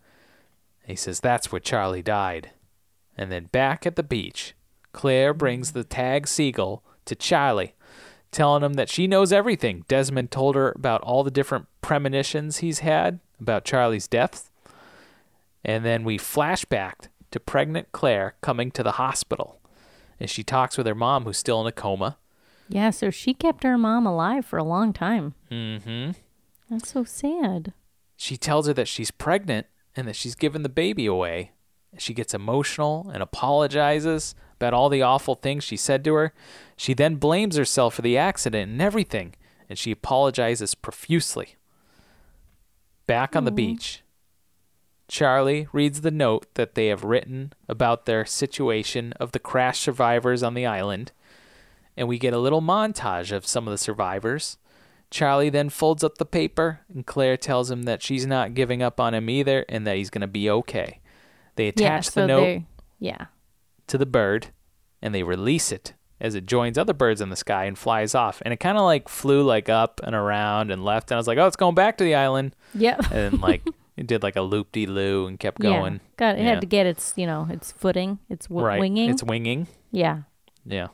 He 0.83 0.95
says, 0.95 1.19
That's 1.19 1.51
where 1.51 1.59
Charlie 1.59 2.01
died. 2.01 2.49
And 3.15 3.31
then 3.31 3.49
back 3.51 3.85
at 3.85 3.95
the 3.95 4.01
beach, 4.01 4.55
Claire 4.93 5.31
brings 5.35 5.73
the 5.73 5.83
tag 5.83 6.27
seagull 6.27 6.81
to 7.05 7.13
Charlie, 7.13 7.75
telling 8.31 8.63
him 8.63 8.73
that 8.73 8.89
she 8.89 9.05
knows 9.05 9.31
everything. 9.31 9.85
Desmond 9.87 10.31
told 10.31 10.55
her 10.55 10.71
about 10.71 11.01
all 11.01 11.23
the 11.23 11.29
different 11.29 11.67
premonitions 11.83 12.57
he's 12.57 12.79
had 12.79 13.19
about 13.39 13.63
Charlie's 13.63 14.07
death. 14.07 14.49
And 15.63 15.85
then 15.85 16.03
we 16.03 16.17
flash 16.17 16.65
back 16.65 17.09
to 17.29 17.39
pregnant 17.39 17.91
Claire 17.91 18.33
coming 18.41 18.71
to 18.71 18.81
the 18.81 18.93
hospital. 18.93 19.60
And 20.21 20.29
she 20.29 20.43
talks 20.43 20.77
with 20.77 20.85
her 20.85 20.93
mom, 20.93 21.25
who's 21.25 21.39
still 21.39 21.59
in 21.61 21.65
a 21.67 21.71
coma. 21.71 22.17
Yeah, 22.69 22.91
so 22.91 23.09
she 23.09 23.33
kept 23.33 23.63
her 23.63 23.75
mom 23.75 24.05
alive 24.05 24.45
for 24.45 24.59
a 24.59 24.63
long 24.63 24.93
time. 24.93 25.33
Mm-hmm. 25.49 26.11
That's 26.69 26.91
so 26.91 27.03
sad. 27.03 27.73
She 28.15 28.37
tells 28.37 28.67
her 28.67 28.73
that 28.73 28.87
she's 28.87 29.09
pregnant 29.09 29.65
and 29.95 30.07
that 30.07 30.15
she's 30.15 30.35
given 30.35 30.61
the 30.61 30.69
baby 30.69 31.07
away. 31.07 31.53
She 31.97 32.13
gets 32.13 32.35
emotional 32.35 33.09
and 33.11 33.23
apologizes 33.23 34.35
about 34.57 34.75
all 34.75 34.89
the 34.89 35.01
awful 35.01 35.33
things 35.33 35.63
she 35.63 35.75
said 35.75 36.03
to 36.03 36.13
her. 36.13 36.33
She 36.77 36.93
then 36.93 37.15
blames 37.15 37.57
herself 37.57 37.95
for 37.95 38.03
the 38.03 38.15
accident 38.15 38.71
and 38.71 38.79
everything, 38.81 39.33
and 39.67 39.77
she 39.77 39.89
apologizes 39.89 40.75
profusely. 40.75 41.55
Back 43.07 43.35
on 43.35 43.45
the 43.45 43.51
beach, 43.51 44.00
Charlie 45.11 45.67
reads 45.73 46.01
the 46.01 46.09
note 46.09 46.47
that 46.53 46.73
they 46.73 46.87
have 46.87 47.03
written 47.03 47.51
about 47.67 48.05
their 48.05 48.23
situation 48.23 49.11
of 49.19 49.33
the 49.33 49.39
crash 49.39 49.81
survivors 49.81 50.41
on 50.41 50.53
the 50.53 50.65
island, 50.65 51.11
and 51.97 52.07
we 52.07 52.17
get 52.17 52.33
a 52.33 52.39
little 52.39 52.61
montage 52.61 53.33
of 53.33 53.45
some 53.45 53.67
of 53.67 53.73
the 53.73 53.77
survivors. 53.77 54.57
Charlie 55.09 55.49
then 55.49 55.67
folds 55.67 56.01
up 56.01 56.17
the 56.17 56.25
paper, 56.25 56.79
and 56.87 57.05
Claire 57.05 57.35
tells 57.35 57.69
him 57.69 57.83
that 57.83 58.01
she's 58.01 58.25
not 58.25 58.53
giving 58.53 58.81
up 58.81 59.01
on 59.01 59.13
him 59.13 59.29
either 59.29 59.65
and 59.67 59.85
that 59.85 59.97
he's 59.97 60.09
going 60.09 60.21
to 60.21 60.27
be 60.27 60.49
okay. 60.49 61.01
They 61.57 61.67
attach 61.67 62.07
yeah, 62.07 62.11
the 62.11 62.27
note 62.27 62.61
yeah. 62.97 63.25
to 63.87 63.97
the 63.97 64.05
bird 64.05 64.47
and 65.01 65.13
they 65.13 65.23
release 65.23 65.73
it 65.73 65.93
as 66.21 66.35
it 66.35 66.45
joins 66.45 66.77
other 66.77 66.93
birds 66.93 67.19
in 67.19 67.29
the 67.29 67.35
sky 67.35 67.65
and 67.65 67.77
flies 67.77 68.15
off. 68.15 68.41
And 68.45 68.53
it 68.53 68.61
kind 68.61 68.77
of 68.77 68.85
like 68.85 69.09
flew 69.09 69.43
like 69.43 69.67
up 69.67 69.99
and 70.03 70.15
around 70.15 70.71
and 70.71 70.85
left. 70.85 71.11
And 71.11 71.15
I 71.15 71.19
was 71.19 71.27
like, 71.27 71.37
oh, 71.37 71.47
it's 71.47 71.57
going 71.57 71.75
back 71.75 71.97
to 71.97 72.05
the 72.05 72.15
island. 72.15 72.55
Yep. 72.75 73.11
And 73.11 73.41
like 73.41 73.67
it 73.97 74.07
did 74.07 74.23
like 74.23 74.35
a 74.35 74.41
loop 74.41 74.71
de 74.71 74.85
loo 74.85 75.27
and 75.27 75.39
kept 75.39 75.59
going. 75.61 75.93
Yeah. 75.93 75.99
Got 76.17 76.35
it 76.37 76.43
Yeah. 76.43 76.49
had 76.49 76.61
to 76.61 76.67
get 76.67 76.85
its, 76.85 77.13
you 77.15 77.25
know, 77.25 77.47
its 77.49 77.71
footing, 77.71 78.19
its 78.29 78.47
w- 78.47 78.65
right. 78.65 78.79
winging. 78.79 79.09
It's 79.09 79.23
winging. 79.23 79.67
yeah. 79.91 80.21
Yeah. 80.65 80.87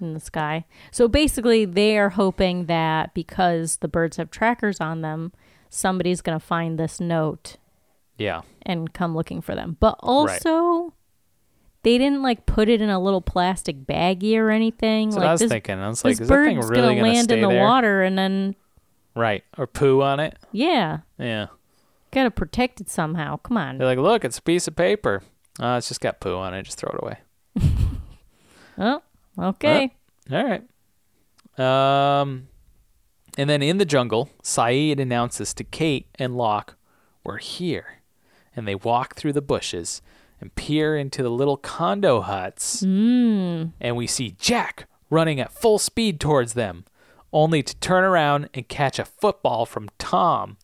in 0.00 0.12
the 0.12 0.20
sky. 0.20 0.64
So 0.90 1.06
basically, 1.08 1.64
they 1.64 1.96
are 1.96 2.10
hoping 2.10 2.66
that 2.66 3.14
because 3.14 3.76
the 3.76 3.86
birds 3.88 4.16
have 4.16 4.28
trackers 4.30 4.80
on 4.80 5.02
them, 5.02 5.32
somebody's 5.70 6.20
going 6.20 6.38
to 6.38 6.44
find 6.44 6.78
this 6.78 6.98
note 7.00 7.56
Yeah. 8.18 8.42
and 8.62 8.92
come 8.92 9.14
looking 9.14 9.40
for 9.40 9.54
them. 9.54 9.76
But 9.78 9.94
also, 10.00 10.94
they 11.84 11.96
didn't 11.96 12.22
like 12.22 12.44
put 12.44 12.68
it 12.68 12.80
in 12.82 12.90
a 12.90 12.98
little 12.98 13.20
plastic 13.22 13.86
baggie 13.86 14.36
or 14.36 14.50
anything. 14.50 15.10
That's 15.10 15.18
like 15.20 15.28
I 15.28 15.32
was 15.32 15.40
this, 15.42 15.48
thinking. 15.50 15.78
I 15.78 15.88
was 15.88 16.04
like, 16.04 16.16
this 16.18 16.28
bird's 16.28 16.56
really 16.68 16.82
gonna 16.82 16.86
going 16.86 16.96
to 16.96 17.02
land 17.18 17.30
in 17.30 17.40
the 17.40 17.48
there? 17.48 17.62
water 17.62 18.02
and 18.02 18.18
then 18.18 18.56
Right. 19.14 19.44
Or 19.56 19.68
poo 19.68 20.02
on 20.02 20.18
it. 20.18 20.36
yeah, 20.50 20.98
Yeah. 21.18 21.46
Gotta 22.14 22.30
protect 22.30 22.80
it 22.80 22.88
somehow. 22.88 23.38
Come 23.38 23.56
on. 23.56 23.76
They're 23.76 23.88
like, 23.88 23.98
look, 23.98 24.24
it's 24.24 24.38
a 24.38 24.42
piece 24.42 24.68
of 24.68 24.76
paper. 24.76 25.22
Uh, 25.60 25.74
it's 25.78 25.88
just 25.88 26.00
got 26.00 26.20
poo 26.20 26.36
on 26.36 26.54
it. 26.54 26.62
Just 26.62 26.78
throw 26.78 26.90
it 26.90 27.02
away. 27.02 27.18
Oh, 28.76 29.00
okay. 29.38 29.94
All 30.32 30.44
right. 30.44 32.20
Um, 32.20 32.48
and 33.38 33.48
then 33.48 33.62
in 33.62 33.78
the 33.78 33.84
jungle, 33.84 34.30
Sayid 34.42 34.98
announces 34.98 35.54
to 35.54 35.62
Kate 35.62 36.08
and 36.16 36.36
Locke, 36.36 36.76
"We're 37.22 37.38
here," 37.38 38.00
and 38.56 38.66
they 38.66 38.74
walk 38.74 39.14
through 39.14 39.34
the 39.34 39.40
bushes 39.40 40.02
and 40.40 40.54
peer 40.56 40.96
into 40.96 41.22
the 41.22 41.30
little 41.30 41.56
condo 41.56 42.20
huts. 42.20 42.82
Mm. 42.82 43.74
And 43.80 43.96
we 43.96 44.08
see 44.08 44.34
Jack 44.40 44.88
running 45.08 45.38
at 45.38 45.52
full 45.52 45.78
speed 45.78 46.18
towards 46.18 46.54
them, 46.54 46.84
only 47.32 47.62
to 47.62 47.76
turn 47.76 48.02
around 48.02 48.48
and 48.54 48.66
catch 48.66 48.98
a 48.98 49.04
football 49.04 49.66
from 49.66 49.88
Tom. 49.98 50.56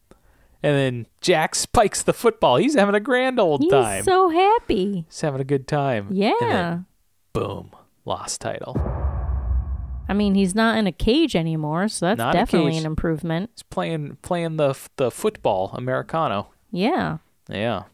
And 0.63 0.77
then 0.77 1.07
Jack 1.21 1.55
spikes 1.55 2.03
the 2.03 2.13
football. 2.13 2.57
He's 2.57 2.75
having 2.75 2.95
a 2.95 3.01
grand 3.01 3.41
old 3.41 3.63
He's 3.63 3.71
time. 3.71 4.05
so 4.05 4.29
happy. 4.29 5.05
He's 5.09 5.21
having 5.23 5.41
a 5.41 5.45
good 5.45 5.67
time. 5.67 6.09
Yeah. 6.11 6.33
Then, 6.41 6.87
boom, 7.33 7.71
lost 8.05 8.41
title. 8.43 8.77
I 10.09 10.13
mean, 10.13 10.35
he's 10.35 10.55
not 10.55 10.77
in 10.77 10.87
a 10.87 10.93
cage 10.93 11.37
anymore, 11.37 11.89
so 11.89 12.07
that's 12.07 12.19
Not 12.19 12.35
a 12.35 12.39
definitely 12.39 12.73
cage. 12.73 12.81
an 12.81 12.87
improvement. 12.87 13.51
He's 13.55 13.63
playing 13.63 14.19
playing 14.23 14.57
the 14.57 14.77
the 14.97 15.11
football 15.11 15.71
Americano. 15.75 16.49
Yeah. 16.73 17.19
Yeah. 17.49 17.85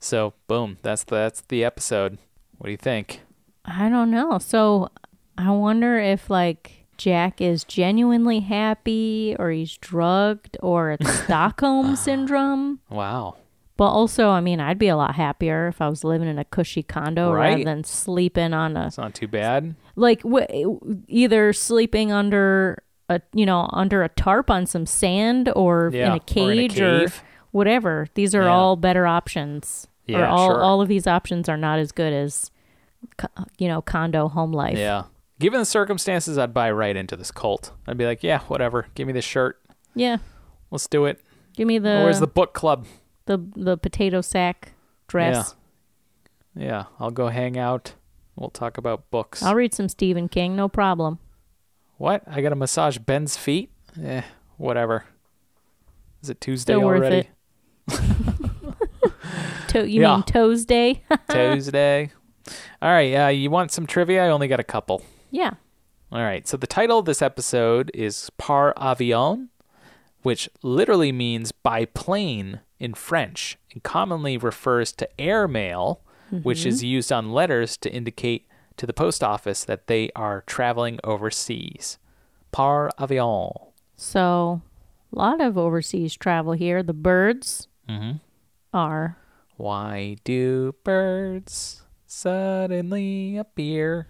So 0.00 0.34
boom, 0.48 0.78
that's 0.82 1.04
the, 1.04 1.14
that's 1.14 1.40
the 1.42 1.64
episode. 1.64 2.18
What 2.58 2.66
do 2.66 2.70
you 2.72 2.76
think? 2.76 3.20
I 3.64 3.88
don't 3.88 4.10
know. 4.10 4.38
So 4.38 4.90
I 5.38 5.50
wonder 5.50 5.98
if 5.98 6.28
like 6.28 6.75
Jack 6.98 7.40
is 7.40 7.64
genuinely 7.64 8.40
happy 8.40 9.36
or 9.38 9.50
he's 9.50 9.76
drugged 9.78 10.56
or 10.62 10.90
it's 10.98 11.10
Stockholm 11.24 11.96
syndrome. 11.96 12.80
Wow. 12.90 13.36
But 13.76 13.88
also, 13.88 14.30
I 14.30 14.40
mean, 14.40 14.58
I'd 14.58 14.78
be 14.78 14.88
a 14.88 14.96
lot 14.96 15.16
happier 15.16 15.68
if 15.68 15.82
I 15.82 15.88
was 15.88 16.02
living 16.02 16.28
in 16.28 16.38
a 16.38 16.44
cushy 16.46 16.82
condo 16.82 17.30
rather 17.32 17.62
than 17.62 17.84
sleeping 17.84 18.54
on 18.54 18.74
a 18.76 18.86
It's 18.86 18.96
not 18.96 19.14
too 19.14 19.28
bad. 19.28 19.74
like 19.96 20.22
w- 20.22 20.80
either 21.08 21.52
sleeping 21.52 22.10
under 22.10 22.82
a 23.10 23.20
you 23.34 23.44
know 23.46 23.68
under 23.72 24.02
a 24.02 24.08
tarp 24.08 24.50
on 24.50 24.64
some 24.66 24.86
sand 24.86 25.50
or 25.54 25.90
Yeah, 25.92 26.06
in 26.06 26.08
a 26.08 26.12
or 26.12 26.14
in 26.14 26.16
a 26.16 26.20
cage 26.68 26.80
or, 26.80 27.06
whatever. 27.50 28.06
These 28.14 28.34
are 28.34 28.44
Yeah. 28.44 28.54
all 28.54 28.76
better 28.76 29.06
options. 29.06 29.86
or 30.08 30.20
Yeah, 30.20 30.30
all 30.30 30.48
sure. 30.52 30.62
all 30.62 30.80
of 30.80 30.88
these 30.88 31.06
options 31.06 31.48
are 31.48 31.56
not 31.58 31.78
as 31.78 31.92
good 31.92 32.12
as 32.14 32.50
you 33.58 33.68
know 33.68 33.82
condo 33.82 34.28
home 34.28 34.52
life. 34.52 34.78
Yeah. 34.78 35.02
Given 35.38 35.60
the 35.60 35.66
circumstances, 35.66 36.38
I'd 36.38 36.54
buy 36.54 36.70
right 36.70 36.96
into 36.96 37.14
this 37.16 37.30
cult. 37.30 37.72
I'd 37.86 37.98
be 37.98 38.06
like, 38.06 38.22
yeah, 38.22 38.40
whatever. 38.48 38.86
Give 38.94 39.06
me 39.06 39.12
the 39.12 39.20
shirt. 39.22 39.60
Yeah. 39.94 40.16
Let's 40.70 40.86
do 40.86 41.04
it. 41.04 41.20
Give 41.54 41.66
me 41.68 41.78
the 41.78 42.00
where's 42.04 42.20
the 42.20 42.26
book 42.26 42.52
club? 42.54 42.86
the 43.26 43.38
the 43.56 43.76
potato 43.76 44.20
sack 44.20 44.72
dress. 45.08 45.54
Yeah, 46.54 46.64
Yeah. 46.64 46.84
I'll 47.00 47.10
go 47.10 47.28
hang 47.28 47.58
out. 47.58 47.94
We'll 48.36 48.50
talk 48.50 48.76
about 48.78 49.10
books. 49.10 49.42
I'll 49.42 49.54
read 49.54 49.72
some 49.74 49.88
Stephen 49.88 50.28
King, 50.28 50.54
no 50.56 50.68
problem. 50.68 51.18
what? 51.96 52.22
I 52.26 52.40
got 52.42 52.50
to 52.50 52.56
massage 52.56 52.98
Ben's 52.98 53.36
feet? 53.36 53.70
Eh, 54.02 54.22
whatever. 54.58 55.04
Is 56.22 56.28
it 56.30 56.40
Tuesday 56.40 56.72
Still 56.74 56.82
worth 56.82 56.98
already? 57.02 57.28
it. 57.88 58.00
To- 59.68 59.88
you 59.88 60.02
Yeah. 60.02 60.14
mean 60.14 60.22
Toes 60.24 60.64
Day? 60.64 61.02
Tuesday. 61.28 62.10
All 62.82 62.90
right. 62.90 63.14
Uh, 63.14 63.28
you 63.28 63.50
want 63.50 63.72
some 63.72 63.86
trivia? 63.86 64.24
I 64.24 64.28
only 64.30 64.48
got 64.48 64.60
a 64.60 64.64
couple. 64.64 65.02
Yeah. 65.30 65.54
All 66.12 66.22
right. 66.22 66.46
So 66.46 66.56
the 66.56 66.66
title 66.66 66.98
of 66.98 67.04
this 67.04 67.22
episode 67.22 67.90
is 67.92 68.30
Par 68.38 68.72
Avion, 68.76 69.48
which 70.22 70.48
literally 70.62 71.12
means 71.12 71.52
by 71.52 71.84
plane 71.84 72.60
in 72.78 72.94
French 72.94 73.58
and 73.72 73.82
commonly 73.82 74.36
refers 74.36 74.92
to 74.92 75.20
airmail, 75.20 76.00
which 76.42 76.66
is 76.66 76.78
mm-hmm. 76.78 76.86
used 76.86 77.12
on 77.12 77.32
letters 77.32 77.76
to 77.78 77.92
indicate 77.92 78.46
to 78.76 78.86
the 78.86 78.92
post 78.92 79.22
office 79.22 79.64
that 79.64 79.86
they 79.86 80.10
are 80.14 80.42
traveling 80.46 80.98
overseas. 81.04 81.98
Par 82.52 82.90
avion. 82.98 83.72
So, 83.96 84.62
a 85.12 85.18
lot 85.18 85.40
of 85.40 85.56
overseas 85.56 86.14
travel 86.14 86.52
here. 86.52 86.82
The 86.82 86.92
birds 86.92 87.68
mm-hmm. 87.88 88.18
are. 88.72 89.18
Why 89.56 90.16
do 90.24 90.74
birds 90.84 91.82
suddenly 92.06 93.36
appear? 93.38 94.08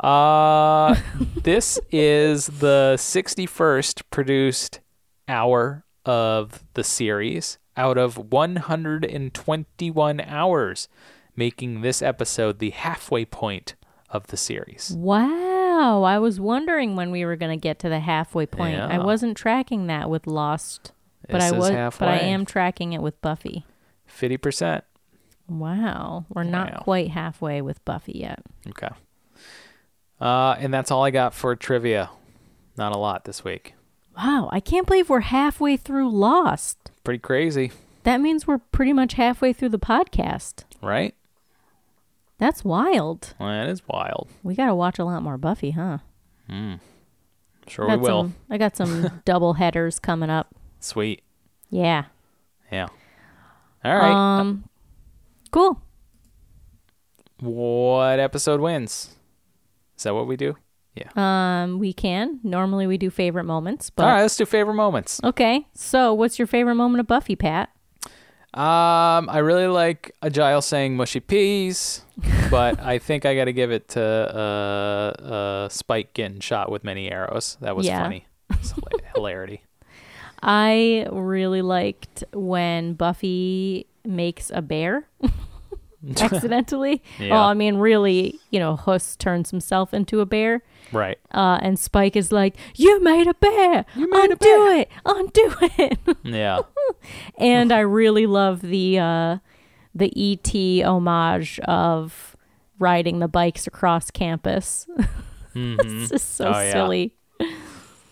Uh, 0.00 0.96
this 1.42 1.78
is 1.90 2.46
the 2.46 2.94
61st 2.98 4.02
produced 4.10 4.80
hour 5.28 5.84
of 6.06 6.64
the 6.74 6.82
series 6.84 7.58
out 7.76 7.98
of 7.98 8.16
121 8.32 10.20
hours, 10.22 10.88
making 11.36 11.80
this 11.82 12.00
episode 12.02 12.58
the 12.58 12.70
halfway 12.70 13.24
point 13.24 13.74
of 14.08 14.26
the 14.28 14.36
series. 14.36 14.92
Wow. 14.96 16.02
I 16.02 16.18
was 16.18 16.40
wondering 16.40 16.96
when 16.96 17.10
we 17.10 17.24
were 17.24 17.36
going 17.36 17.56
to 17.58 17.62
get 17.62 17.78
to 17.80 17.88
the 17.88 18.00
halfway 18.00 18.46
point. 18.46 18.78
I 18.80 18.98
wasn't 18.98 19.36
tracking 19.36 19.86
that 19.86 20.10
with 20.10 20.26
Lost, 20.26 20.92
but 21.28 21.40
This 21.40 21.52
I 21.52 21.56
was 21.56 21.70
but 21.70 22.02
I 22.08 22.18
am 22.18 22.44
tracking 22.44 22.92
it 22.92 23.00
with 23.02 23.20
Buffy. 23.22 23.64
50%. 24.08 24.82
Wow. 25.48 26.26
We're 26.28 26.42
not 26.44 26.72
Wow. 26.72 26.80
quite 26.82 27.10
halfway 27.10 27.62
with 27.62 27.84
Buffy 27.84 28.12
yet. 28.18 28.40
Okay. 28.68 28.88
Uh, 30.20 30.54
and 30.58 30.72
that's 30.72 30.90
all 30.90 31.02
I 31.04 31.10
got 31.10 31.32
for 31.34 31.54
trivia. 31.56 32.10
Not 32.76 32.94
a 32.94 32.98
lot 32.98 33.24
this 33.24 33.42
week. 33.44 33.74
Wow, 34.16 34.48
I 34.52 34.60
can't 34.60 34.86
believe 34.86 35.08
we're 35.08 35.20
halfway 35.20 35.76
through 35.76 36.10
Lost. 36.10 36.90
Pretty 37.04 37.18
crazy, 37.20 37.72
That 38.02 38.20
means 38.20 38.46
we're 38.46 38.58
pretty 38.58 38.92
much 38.92 39.14
halfway 39.14 39.52
through 39.52 39.70
the 39.70 39.78
podcast. 39.78 40.64
right? 40.82 41.14
That's 42.38 42.64
wild. 42.64 43.34
Well, 43.38 43.48
that 43.50 43.68
is 43.68 43.82
wild. 43.86 44.28
We 44.42 44.54
got 44.54 44.66
to 44.66 44.74
watch 44.74 44.98
a 44.98 45.04
lot 45.04 45.22
more 45.22 45.36
Buffy, 45.38 45.72
huh? 45.72 45.98
Sure 47.68 47.86
we 47.88 47.96
will. 47.96 48.24
Some, 48.24 48.34
I 48.50 48.58
got 48.58 48.76
some 48.76 49.20
double 49.24 49.54
headers 49.54 50.00
coming 50.00 50.30
up. 50.30 50.48
Sweet. 50.80 51.22
Yeah. 51.70 52.04
Yeah. 52.72 52.88
All 53.84 53.94
right. 53.96 54.38
Um 54.40 54.64
cool. 55.52 55.80
what 57.40 58.18
episode 58.18 58.60
wins? 58.60 59.16
Is 60.00 60.04
that 60.04 60.14
what 60.14 60.26
we 60.26 60.36
do? 60.38 60.56
Yeah. 60.96 61.10
Um 61.62 61.78
we 61.78 61.92
can. 61.92 62.40
Normally 62.42 62.86
we 62.86 62.96
do 62.96 63.10
favorite 63.10 63.44
moments, 63.44 63.90
but 63.90 64.04
All 64.04 64.08
right, 64.12 64.22
let's 64.22 64.34
do 64.38 64.46
favorite 64.46 64.74
moments. 64.76 65.20
Okay. 65.22 65.66
So, 65.74 66.14
what's 66.14 66.38
your 66.38 66.46
favorite 66.46 66.76
moment 66.76 67.00
of 67.00 67.06
Buffy, 67.06 67.36
Pat? 67.36 67.68
Um, 68.54 69.28
I 69.28 69.38
really 69.38 69.66
like 69.66 70.12
Giles 70.32 70.64
saying 70.64 70.96
mushy 70.96 71.20
peas, 71.20 72.02
but 72.50 72.80
I 72.80 72.98
think 72.98 73.26
I 73.26 73.34
got 73.36 73.44
to 73.44 73.52
give 73.52 73.70
it 73.70 73.88
to 73.88 74.02
uh, 74.02 75.22
uh, 75.22 75.68
Spike 75.68 76.14
getting 76.14 76.40
shot 76.40 76.72
with 76.72 76.82
many 76.82 77.12
arrows. 77.12 77.58
That 77.60 77.76
was 77.76 77.84
Yeah. 77.86 78.02
funny. 78.02 78.26
It's 78.48 78.72
hilarity. 79.14 79.62
I 80.42 81.06
really 81.12 81.60
liked 81.62 82.24
when 82.32 82.94
Buffy 82.94 83.86
makes 84.04 84.50
a 84.52 84.62
bear 84.62 85.06
accidentally. 86.20 87.02
Yeah. 87.18 87.38
Oh, 87.38 87.42
I 87.44 87.54
mean, 87.54 87.76
really, 87.76 88.38
you 88.50 88.58
know, 88.58 88.76
Hus 88.76 89.16
turns 89.16 89.50
himself 89.50 89.92
into 89.94 90.20
a 90.20 90.26
bear, 90.26 90.62
Right. 90.92 91.18
uh, 91.32 91.58
and 91.62 91.78
Spike 91.78 92.16
is 92.16 92.32
like, 92.32 92.56
"You 92.76 93.00
made 93.02 93.26
a 93.26 93.34
bear! 93.34 93.84
You 93.94 94.08
made 94.10 94.30
a 94.30 94.32
undo 94.32 94.36
bear." 94.36 94.76
it! 94.78 94.90
Undo 95.04 95.54
it!" 95.78 95.98
Yeah. 96.24 96.60
and 97.38 97.72
I 97.72 97.80
really 97.80 98.26
love 98.26 98.60
the 98.62 98.98
uh, 98.98 99.36
the 99.94 100.12
ET 100.16 100.84
homage 100.86 101.58
of 101.60 102.36
riding 102.78 103.18
the 103.18 103.28
bikes 103.28 103.66
across 103.66 104.10
campus. 104.10 104.86
it's 105.54 106.10
just 106.10 106.34
so 106.36 106.46
Oh, 106.46 106.60
yeah. 106.60 106.72
silly. 106.72 107.14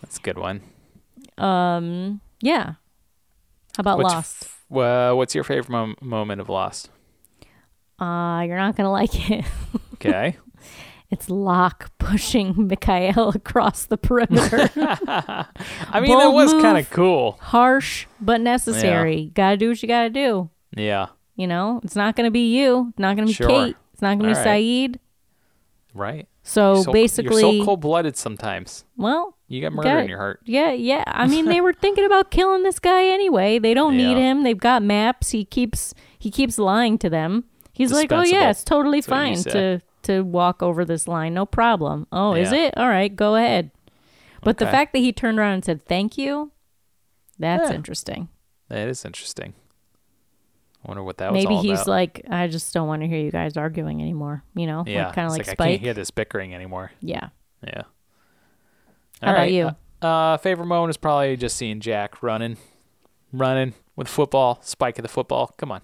That's 0.01 0.17
a 0.17 0.21
good 0.21 0.37
one. 0.37 0.61
Um. 1.37 2.21
Yeah. 2.41 2.73
How 3.77 3.81
about 3.81 3.97
What's 3.99 4.13
Lost? 4.13 4.43
f- 4.43 4.77
uh, 4.77 5.13
what's 5.15 5.33
your 5.33 5.43
favorite 5.43 5.69
mom- 5.69 5.95
moment 6.01 6.41
of 6.41 6.49
Lost? 6.49 6.89
Uh, 7.99 8.41
you're 8.47 8.57
not 8.57 8.75
gonna 8.75 8.91
like 8.91 9.29
it. 9.29 9.45
Okay. 9.95 10.37
It's 11.11 11.27
Locke 11.27 11.89
pushing 11.97 12.53
Mikhail 12.67 13.29
across 13.29 13.85
the 13.87 13.97
perimeter. 13.97 14.69
I 14.77 15.99
mean, 16.01 16.15
that 16.19 16.31
was 16.31 16.53
move. 16.53 16.61
kind 16.61 16.77
of 16.77 16.87
cool. 16.91 17.31
Harsh 17.41 18.05
but 18.21 18.41
necessary. 18.41 19.31
Gotta 19.33 19.57
do 19.57 19.69
what 19.69 19.81
you 19.81 19.87
gotta 19.87 20.11
do. 20.11 20.51
Yeah. 20.77 21.07
You 21.35 21.47
know, 21.47 21.81
it's 21.83 21.95
not 21.95 22.15
gonna 22.15 22.29
be 22.29 22.55
you. 22.55 22.89
It's 22.89 22.99
not 22.99 23.15
gonna 23.15 23.25
be 23.25 23.33
Sure. 23.33 23.47
Kate. 23.47 23.75
It's 23.91 24.03
not 24.03 24.19
gonna 24.19 24.29
be 24.33 24.37
right. 24.37 24.45
Sayid. 24.45 24.97
Right. 25.95 26.27
So, 26.43 26.83
so- 26.83 26.91
basically, 26.91 27.41
you're 27.41 27.59
so 27.59 27.65
cold 27.65 27.79
blooded 27.81 28.15
sometimes. 28.15 28.85
well, 28.95 29.35
You 29.47 29.61
got 29.61 29.73
murder 29.73 29.89
got- 29.89 30.03
in 30.03 30.09
your 30.09 30.19
heart. 30.19 30.41
Yeah, 30.45 30.73
yeah. 30.73 31.03
I 31.07 31.25
mean, 31.25 31.45
they 31.45 31.59
were 31.59 31.73
thinking 31.73 32.05
about 32.05 32.29
killing 32.29 32.61
this 32.61 32.77
guy 32.77 33.05
anyway. 33.07 33.57
They 33.57 33.73
don't 33.73 33.97
need 33.97 34.15
him. 34.17 34.43
They've 34.43 34.55
got 34.55 34.83
maps. 34.83 35.31
He 35.31 35.43
keeps 35.43 35.95
he 36.19 36.29
keeps 36.29 36.59
lying 36.59 36.99
to 36.99 37.09
them. 37.09 37.45
He's 37.79 37.91
like, 37.91 38.11
"Oh 38.11 38.21
yeah, 38.21 38.49
it's 38.51 38.63
totally 38.63 38.99
That's 38.99 39.07
what 39.07 39.17
fine 39.17 39.43
to 39.45 39.81
to 40.03 40.21
walk 40.21 40.61
over 40.61 40.85
this 40.85 41.07
line, 41.07 41.33
no 41.33 41.45
problem." 41.45 42.05
Oh, 42.11 42.33
is 42.33 42.51
Yeah. 42.51 42.65
it? 42.67 42.77
All 42.77 42.89
right, 42.89 43.15
go 43.15 43.35
ahead. 43.35 43.71
But 44.43 44.57
the 44.59 44.65
Okay. 44.65 44.71
fact 44.71 44.93
that 44.93 44.99
he 44.99 45.11
turned 45.11 45.39
around 45.39 45.53
and 45.53 45.65
said 45.65 45.85
thank 45.85 46.17
you, 46.17 46.51
that's 47.39 47.69
Yeah. 47.69 47.75
interesting. 47.75 48.29
That 48.67 48.87
is 48.87 49.03
interesting. 49.05 49.53
I 50.85 50.87
wonder 50.89 51.03
what 51.03 51.17
that 51.17 51.31
was 51.31 51.41
Maybe 51.43 51.55
all 51.55 51.61
he's 51.61 51.81
about. 51.81 51.87
like, 51.87 52.21
I 52.29 52.47
just 52.47 52.73
don't 52.73 52.87
want 52.87 53.01
to 53.01 53.07
hear 53.07 53.19
you 53.19 53.31
guys 53.31 53.57
arguing 53.57 54.01
anymore. 54.01 54.43
You 54.55 54.67
know, 54.67 54.83
yeah, 54.87 55.11
kind 55.11 55.27
of 55.27 55.37
it's 55.37 55.47
like 55.47 55.59
I 55.59 55.63
can't 55.71 55.81
hear 55.81 55.93
this 55.93 56.11
bickering 56.11 56.53
anymore. 56.53 56.91
Yeah. 57.01 57.29
Yeah. 57.65 57.83
How 59.21 59.31
about 59.31 59.51
you? 59.51 59.71
Uh, 60.01 60.05
uh, 60.05 60.37
favorite 60.37 60.67
moment 60.67 60.91
is 60.91 60.97
probably 60.97 61.35
just 61.35 61.57
seeing 61.57 61.79
Jack 61.81 62.21
running, 62.23 62.55
running 63.33 63.73
with 63.97 64.07
football, 64.07 64.59
spike 64.61 64.97
of 64.97 65.03
the 65.03 65.09
football. 65.09 65.53
Come 65.57 65.71
on, 65.71 65.81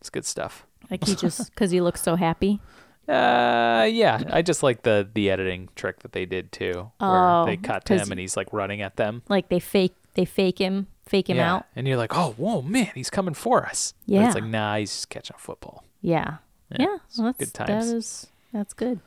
it's 0.00 0.08
good 0.10 0.24
stuff. 0.24 0.66
Like 0.90 1.04
he 1.04 1.14
just 1.14 1.50
because 1.54 1.70
he 1.70 1.80
looks 1.80 2.02
so 2.02 2.16
happy. 2.16 2.60
Uh, 3.08 3.88
yeah, 3.90 4.22
I 4.30 4.42
just 4.42 4.62
like 4.62 4.82
the 4.82 5.08
the 5.12 5.30
editing 5.30 5.68
trick 5.76 6.00
that 6.00 6.12
they 6.12 6.26
did 6.26 6.52
too, 6.52 6.90
where 6.98 7.10
Oh, 7.10 7.44
they 7.46 7.56
cut 7.56 7.84
to 7.86 7.96
'cause- 7.96 8.06
him 8.06 8.12
and 8.12 8.20
he's 8.20 8.36
like 8.36 8.52
running 8.52 8.82
at 8.82 8.96
them. 8.96 9.22
Like 9.28 9.48
they 9.48 9.60
fake 9.60 9.94
they 10.14 10.24
fake 10.24 10.58
him 10.58 10.88
fake 11.06 11.30
him 11.30 11.38
yeah, 11.38 11.54
out. 11.54 11.66
and 11.74 11.88
you're 11.88 11.96
like, 11.96 12.14
oh, 12.14 12.34
whoa, 12.36 12.60
man, 12.60 12.90
he's 12.94 13.08
coming 13.08 13.32
for 13.32 13.64
us. 13.64 13.94
But 14.06 14.14
Yeah. 14.14 14.26
it's 14.26 14.34
like, 14.34 14.44
nah, 14.44 14.76
he's 14.76 14.90
just 14.90 15.08
catching 15.08 15.36
a 15.36 15.38
football. 15.38 15.84
Yeah. 16.02 16.36
Yeah, 16.70 16.96
it's 17.06 17.16
well, 17.16 17.28
that's 17.28 17.38
good 17.38 17.66
that 17.66 17.66
times. 17.68 17.92
is 17.92 18.26
that's 18.52 18.74
good. 18.74 19.00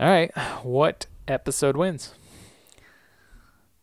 All 0.00 0.08
right, 0.08 0.36
what 0.64 1.06
episode 1.28 1.76
wins? 1.76 2.14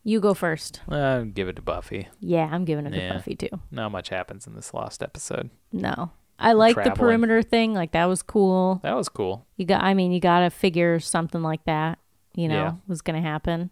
You 0.02 0.20
go 0.20 0.34
first. 0.34 0.82
Uh, 0.86 1.22
give 1.22 1.48
it 1.48 1.56
to 1.56 1.62
Buffy. 1.62 2.08
Yeah, 2.20 2.48
I'm 2.52 2.66
giving 2.66 2.84
it 2.86 2.90
to 2.90 2.96
Yeah. 2.98 3.14
Buffy 3.14 3.34
too. 3.34 3.48
Not 3.70 3.90
much 3.92 4.10
happens 4.10 4.46
in 4.46 4.54
this 4.54 4.74
lost 4.74 5.02
episode. 5.02 5.48
No. 5.72 6.10
I 6.38 6.52
like 6.52 6.74
the 6.76 6.82
Traveling. 6.82 6.96
perimeter 6.98 7.42
thing. 7.42 7.74
Like 7.74 7.92
that 7.92 8.06
was 8.06 8.22
cool. 8.22 8.80
That 8.82 8.96
was 8.96 9.08
cool. 9.08 9.46
You 9.56 9.64
got 9.66 9.82
I 9.82 9.94
mean, 9.94 10.12
you 10.12 10.20
got 10.20 10.40
to 10.40 10.50
figure 10.50 10.98
something 11.00 11.42
like 11.42 11.64
that, 11.64 11.98
you 12.34 12.48
know, 12.48 12.54
Yeah. 12.54 12.68
Mm-hmm. 12.70 12.88
was 12.90 13.02
going 13.02 13.22
to 13.22 13.28
happen. 13.28 13.70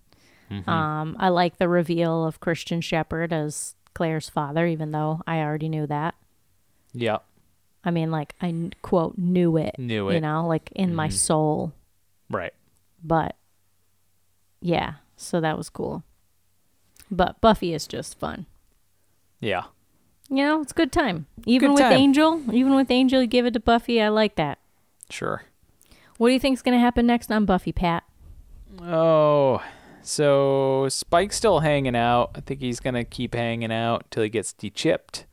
Um 0.67 1.17
I 1.19 1.31
like 1.31 1.57
the 1.57 1.69
reveal 1.69 2.27
of 2.27 2.39
Christian 2.41 2.81
Shephard 2.83 3.33
as 3.33 3.75
Claire's 3.95 4.29
father 4.29 4.67
even 4.67 4.91
though 4.93 5.23
I 5.27 5.39
already 5.41 5.69
knew 5.69 5.87
that. 5.87 6.15
Yeah. 6.93 7.19
I 7.85 7.91
mean, 7.91 8.11
like 8.11 8.35
I 8.41 8.51
kn- 8.51 8.75
quote 8.83 9.17
knew 9.19 9.57
it. 9.57 9.77
Knew 9.79 10.05
You 10.05 10.09
it. 10.11 10.15
Mm-hmm. 10.17 10.23
know, 10.25 10.47
like 10.47 10.71
in 10.73 10.95
my 10.95 11.09
soul. 11.09 11.73
Right. 12.31 12.53
But 13.03 13.35
yeah, 14.61 14.95
so 15.17 15.41
that 15.41 15.57
was 15.57 15.69
cool. 15.71 16.05
But 17.11 17.41
Buffy 17.41 17.75
is 17.75 17.87
just 17.87 18.19
fun. 18.19 18.47
Yeah. 19.41 19.65
You 20.33 20.45
know, 20.45 20.63
it's 20.63 20.73
a 20.73 20.75
good 20.75 20.93
time. 20.93 21.27
Even 21.45 21.69
Good 21.69 21.75
with 21.75 21.83
time. 21.83 21.93
Angel, 21.93 22.43
even 22.55 22.75
with 22.75 22.91
Angel, 22.91 23.21
you 23.21 23.27
give 23.27 23.45
it 23.45 23.53
to 23.53 23.61
Buffy. 23.61 24.01
I 24.01 24.09
like 24.09 24.37
that. 24.37 24.59
Sure. 25.11 25.45
What 26.17 26.29
do 26.29 26.33
you 26.33 26.41
think's 26.41 26.63
going 26.63 26.77
to 26.77 26.81
happen 26.81 27.07
next 27.07 27.31
on 27.31 27.45
Buffy, 27.45 27.71
Pat? 27.71 28.05
Oh, 28.81 29.63
so 30.01 30.89
Spike's 30.89 31.37
still 31.37 31.61
hanging 31.61 31.95
out. 31.95 32.31
I 32.35 32.41
think 32.41 32.61
he's 32.61 32.81
gonna 32.81 33.05
keep 33.05 33.35
hanging 33.35 33.73
out 33.73 34.07
till 34.11 34.23
he 34.23 34.29
gets 34.29 34.53
dechipped. 34.53 35.25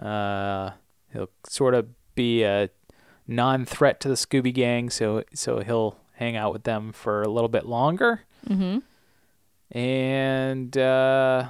Uh, 0.00 0.70
he'll 1.12 1.30
sort 1.46 1.74
of 1.74 1.88
be 2.14 2.42
a 2.42 2.70
non-threat 3.26 4.00
to 4.00 4.08
the 4.08 4.14
Scooby 4.14 4.52
Gang, 4.52 4.90
so 4.90 5.22
so 5.34 5.60
he'll 5.60 5.98
hang 6.14 6.36
out 6.36 6.52
with 6.52 6.64
them 6.64 6.92
for 6.92 7.22
a 7.22 7.28
little 7.28 7.48
bit 7.48 7.66
longer. 7.66 8.22
Mm-hmm. 8.48 8.78
And 9.78 10.78
uh, 10.78 11.48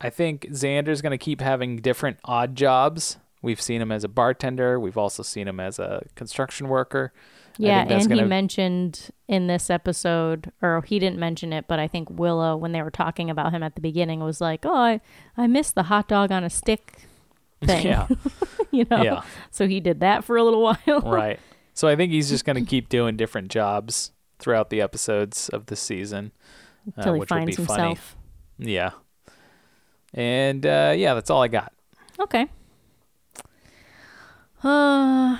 I 0.00 0.10
think 0.10 0.46
Xander's 0.50 1.02
gonna 1.02 1.18
keep 1.18 1.40
having 1.40 1.76
different 1.78 2.18
odd 2.24 2.54
jobs 2.56 3.18
We've 3.40 3.60
seen 3.60 3.80
him 3.80 3.92
as 3.92 4.02
a 4.02 4.08
bartender. 4.08 4.80
We've 4.80 4.98
also 4.98 5.22
seen 5.22 5.46
him 5.46 5.60
as 5.60 5.78
a 5.78 6.02
construction 6.16 6.68
worker. 6.68 7.12
Yeah, 7.56 7.82
and 7.88 8.02
he 8.02 8.08
gonna- 8.08 8.26
mentioned 8.26 9.10
in 9.28 9.46
this 9.46 9.70
episode, 9.70 10.50
or 10.60 10.82
he 10.84 10.98
didn't 10.98 11.20
mention 11.20 11.52
it, 11.52 11.66
but 11.68 11.78
I 11.78 11.86
think 11.86 12.10
Willow, 12.10 12.56
when 12.56 12.72
they 12.72 12.82
were 12.82 12.90
talking 12.90 13.30
about 13.30 13.52
him 13.52 13.62
at 13.62 13.76
the 13.76 13.80
beginning, 13.80 14.18
was 14.20 14.40
like, 14.40 14.66
"Oh, 14.66 14.74
I, 14.74 15.00
I 15.36 15.46
miss 15.46 15.70
the 15.70 15.84
hot 15.84 16.08
dog 16.08 16.32
on 16.32 16.42
a 16.42 16.50
stick 16.50 17.02
thing." 17.64 17.86
Yeah, 17.86 18.08
you 18.72 18.86
know. 18.90 19.02
yeah, 19.04 19.22
So 19.52 19.68
he 19.68 19.78
did 19.78 20.00
that 20.00 20.24
for 20.24 20.36
a 20.36 20.42
little 20.42 20.62
while. 20.86 21.00
right. 21.02 21.38
So 21.74 21.86
I 21.86 21.94
think 21.94 22.10
he's 22.10 22.28
just 22.28 22.44
going 22.44 22.56
to 22.62 22.68
keep 22.68 22.88
doing 22.88 23.16
different 23.16 23.48
jobs 23.52 24.10
throughout 24.40 24.70
the 24.70 24.80
episodes 24.80 25.48
of 25.50 25.66
the 25.66 25.76
season, 25.76 26.32
uh, 26.88 26.92
Until 26.96 27.14
he 27.14 27.20
which 27.20 27.30
will 27.30 27.44
be 27.46 27.52
finds 27.52 27.66
funny. 27.68 27.82
himself. 27.90 28.16
Yeah. 28.58 28.90
And 30.14 30.64
uh, 30.64 30.94
yeah, 30.96 31.14
that's 31.14 31.30
all 31.30 31.42
I 31.42 31.48
got. 31.48 31.72
Okay. 32.18 32.48
Uh, 34.62 35.38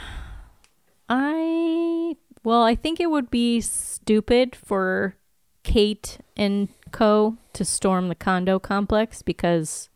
I 1.09 2.17
well, 2.45 2.63
I 2.63 2.75
think 2.75 3.01
it 3.01 3.11
would 3.11 3.31
be 3.31 3.61
stupid 3.61 4.55
for 4.55 5.17
Kate 5.65 6.19
and 6.37 6.69
Co 6.93 7.37
to 7.53 7.65
storm 7.65 8.09
the 8.09 8.15
condo 8.15 8.59
complex 8.59 9.23
because 9.23 9.89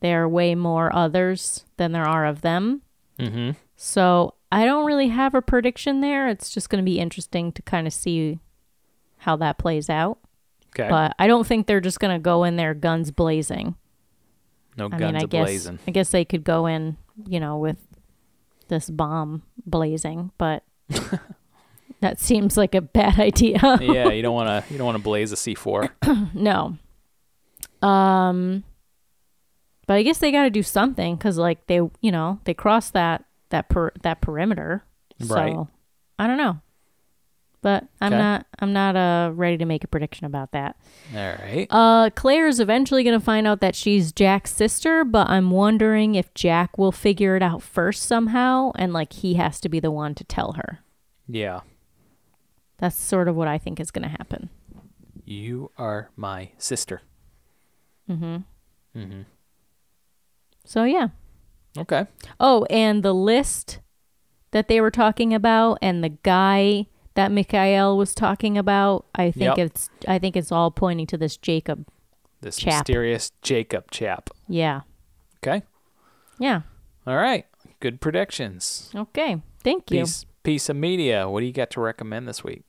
there 0.00 0.22
are 0.22 0.28
way 0.28 0.54
more 0.54 0.94
others 0.94 1.64
than 1.76 1.92
there 1.92 2.06
are 2.06 2.26
of 2.26 2.40
them. 2.40 2.82
Mm-hmm. 3.18 3.52
So 3.76 4.34
I 4.50 4.64
don't 4.64 4.86
really 4.86 5.08
have 5.08 5.34
a 5.34 5.42
prediction 5.42 6.00
there. 6.00 6.28
It's 6.28 6.50
just 6.50 6.70
going 6.70 6.82
to 6.82 6.84
be 6.84 6.98
interesting 6.98 7.52
to 7.52 7.62
kind 7.62 7.86
of 7.86 7.92
see 7.92 8.38
how 9.18 9.36
that 9.36 9.58
plays 9.58 9.90
out. 9.90 10.18
Okay. 10.74 10.88
But 10.88 11.14
I 11.18 11.26
don't 11.26 11.46
think 11.46 11.66
they're 11.66 11.80
just 11.80 12.00
going 12.00 12.14
to 12.14 12.22
go 12.22 12.44
in 12.44 12.56
there 12.56 12.74
guns 12.74 13.10
blazing. 13.10 13.76
No 14.76 14.86
I 14.86 14.98
guns 14.98 15.00
mean, 15.00 15.16
I 15.16 15.20
guess 15.26 15.46
blazing. 15.46 15.78
I 15.86 15.90
guess 15.90 16.10
they 16.10 16.24
could 16.24 16.44
go 16.44 16.66
in, 16.66 16.96
you 17.26 17.40
know, 17.40 17.56
with 17.58 17.78
this 18.68 18.90
bomb 18.90 19.42
blazing, 19.64 20.32
but 20.38 20.62
that 22.00 22.20
seems 22.20 22.56
like 22.56 22.74
a 22.74 22.80
bad 22.80 23.18
idea. 23.20 23.60
yeah, 23.80 24.08
you 24.10 24.22
don't 24.22 24.34
want 24.34 24.48
to. 24.66 24.72
You 24.72 24.78
don't 24.78 24.86
want 24.86 24.98
to 24.98 25.02
blaze 25.02 25.32
a 25.32 25.36
C 25.36 25.54
four. 25.54 25.94
no. 26.34 26.76
Um 27.82 28.64
but 29.86 29.94
I 29.94 30.02
guess 30.02 30.18
they 30.18 30.32
got 30.32 30.42
to 30.44 30.50
do 30.50 30.64
something 30.64 31.16
cuz 31.16 31.38
like 31.38 31.66
they, 31.68 31.76
you 32.00 32.10
know, 32.10 32.40
they 32.44 32.54
crossed 32.54 32.92
that 32.94 33.24
that 33.50 33.68
per, 33.68 33.92
that 34.02 34.20
perimeter. 34.20 34.84
Right. 35.20 35.52
So 35.52 35.68
I 36.18 36.26
don't 36.26 36.38
know. 36.38 36.60
But 37.66 37.82
I'm 38.00 38.12
Okay. 38.12 38.22
not 38.22 38.46
I'm 38.60 38.72
not 38.72 38.94
uh 38.94 39.32
ready 39.34 39.56
to 39.58 39.64
make 39.64 39.82
a 39.82 39.88
prediction 39.88 40.24
about 40.24 40.52
that. 40.52 40.76
All 41.12 41.18
right. 41.42 41.66
Uh, 41.68 42.10
Claire's 42.14 42.60
eventually 42.60 43.02
going 43.02 43.18
to 43.18 43.24
find 43.24 43.44
out 43.44 43.60
that 43.60 43.74
she's 43.74 44.12
Jack's 44.12 44.52
sister, 44.52 45.02
but 45.04 45.28
I'm 45.28 45.50
wondering 45.50 46.14
if 46.14 46.32
Jack 46.32 46.78
will 46.78 46.92
figure 46.92 47.34
it 47.34 47.42
out 47.42 47.64
first 47.64 48.04
somehow 48.04 48.70
and 48.76 48.92
like 48.92 49.14
he 49.14 49.34
has 49.34 49.60
to 49.62 49.68
be 49.68 49.80
the 49.80 49.90
one 49.90 50.14
to 50.14 50.22
tell 50.22 50.52
her. 50.52 50.78
Yeah. 51.26 51.62
That's 52.78 52.94
sort 52.94 53.26
of 53.26 53.34
what 53.34 53.48
I 53.48 53.58
think 53.58 53.80
is 53.80 53.90
going 53.90 54.04
to 54.04 54.16
happen. 54.16 54.48
You 55.24 55.72
are 55.76 56.10
my 56.14 56.50
sister. 56.58 57.02
Mhm. 58.08 58.44
Mhm. 58.94 59.24
So, 60.64 60.84
yeah. 60.84 61.08
Okay. 61.76 62.06
Oh, 62.38 62.64
and 62.70 63.02
the 63.02 63.12
list 63.12 63.80
that 64.52 64.68
they 64.68 64.80
were 64.80 64.92
talking 64.92 65.34
about 65.34 65.78
and 65.82 66.04
the 66.04 66.10
guy 66.10 66.86
that 67.16 67.32
Mikhail 67.32 67.96
was 67.98 68.14
talking 68.14 68.56
about, 68.56 69.04
I 69.14 69.30
think 69.30 69.56
Yep. 69.56 69.66
it's 69.66 69.90
I 70.06 70.18
think 70.18 70.36
it's 70.36 70.52
all 70.52 70.70
pointing 70.70 71.06
to 71.08 71.16
this 71.18 71.36
Jacob. 71.36 71.86
This 72.40 72.56
Chap. 72.56 72.80
mysterious 72.86 73.32
Jacob 73.42 73.90
chap. 73.90 74.30
Yeah. 74.48 74.82
Okay. 75.42 75.62
Yeah. 76.38 76.60
All 77.06 77.16
right. 77.16 77.46
Good 77.80 78.00
predictions. 78.00 78.90
Okay. 78.94 79.42
Thank 79.64 79.90
you. 79.90 80.00
Piece 80.02 80.24
piece 80.42 80.68
of 80.68 80.76
media. 80.76 81.28
What 81.28 81.40
do 81.40 81.46
you 81.46 81.52
got 81.52 81.70
to 81.72 81.80
recommend 81.80 82.28
this 82.28 82.44
week? 82.44 82.62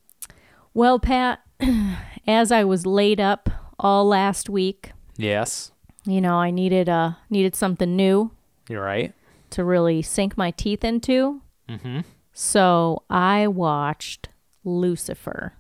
Well, 0.74 1.00
Pat, 1.00 1.42
as 2.28 2.52
I 2.52 2.64
was 2.64 2.86
laid 2.86 3.20
up 3.20 3.50
all 3.80 4.06
last 4.06 4.50
week, 4.50 4.92
Yes. 5.18 5.72
you 6.06 6.22
know, 6.22 6.36
I 6.36 6.50
needed 6.52 6.88
uh 6.90 7.12
needed 7.30 7.56
something 7.56 7.96
new 7.96 8.32
You're 8.70 8.84
right. 8.84 9.14
to 9.52 9.64
really 9.64 10.02
sink 10.02 10.38
my 10.38 10.52
teeth 10.52 10.84
into. 10.84 11.42
Mm-hmm. 11.70 12.00
So 12.34 13.04
I 13.10 13.48
watched 13.48 14.30
Lucifer. 14.68 15.54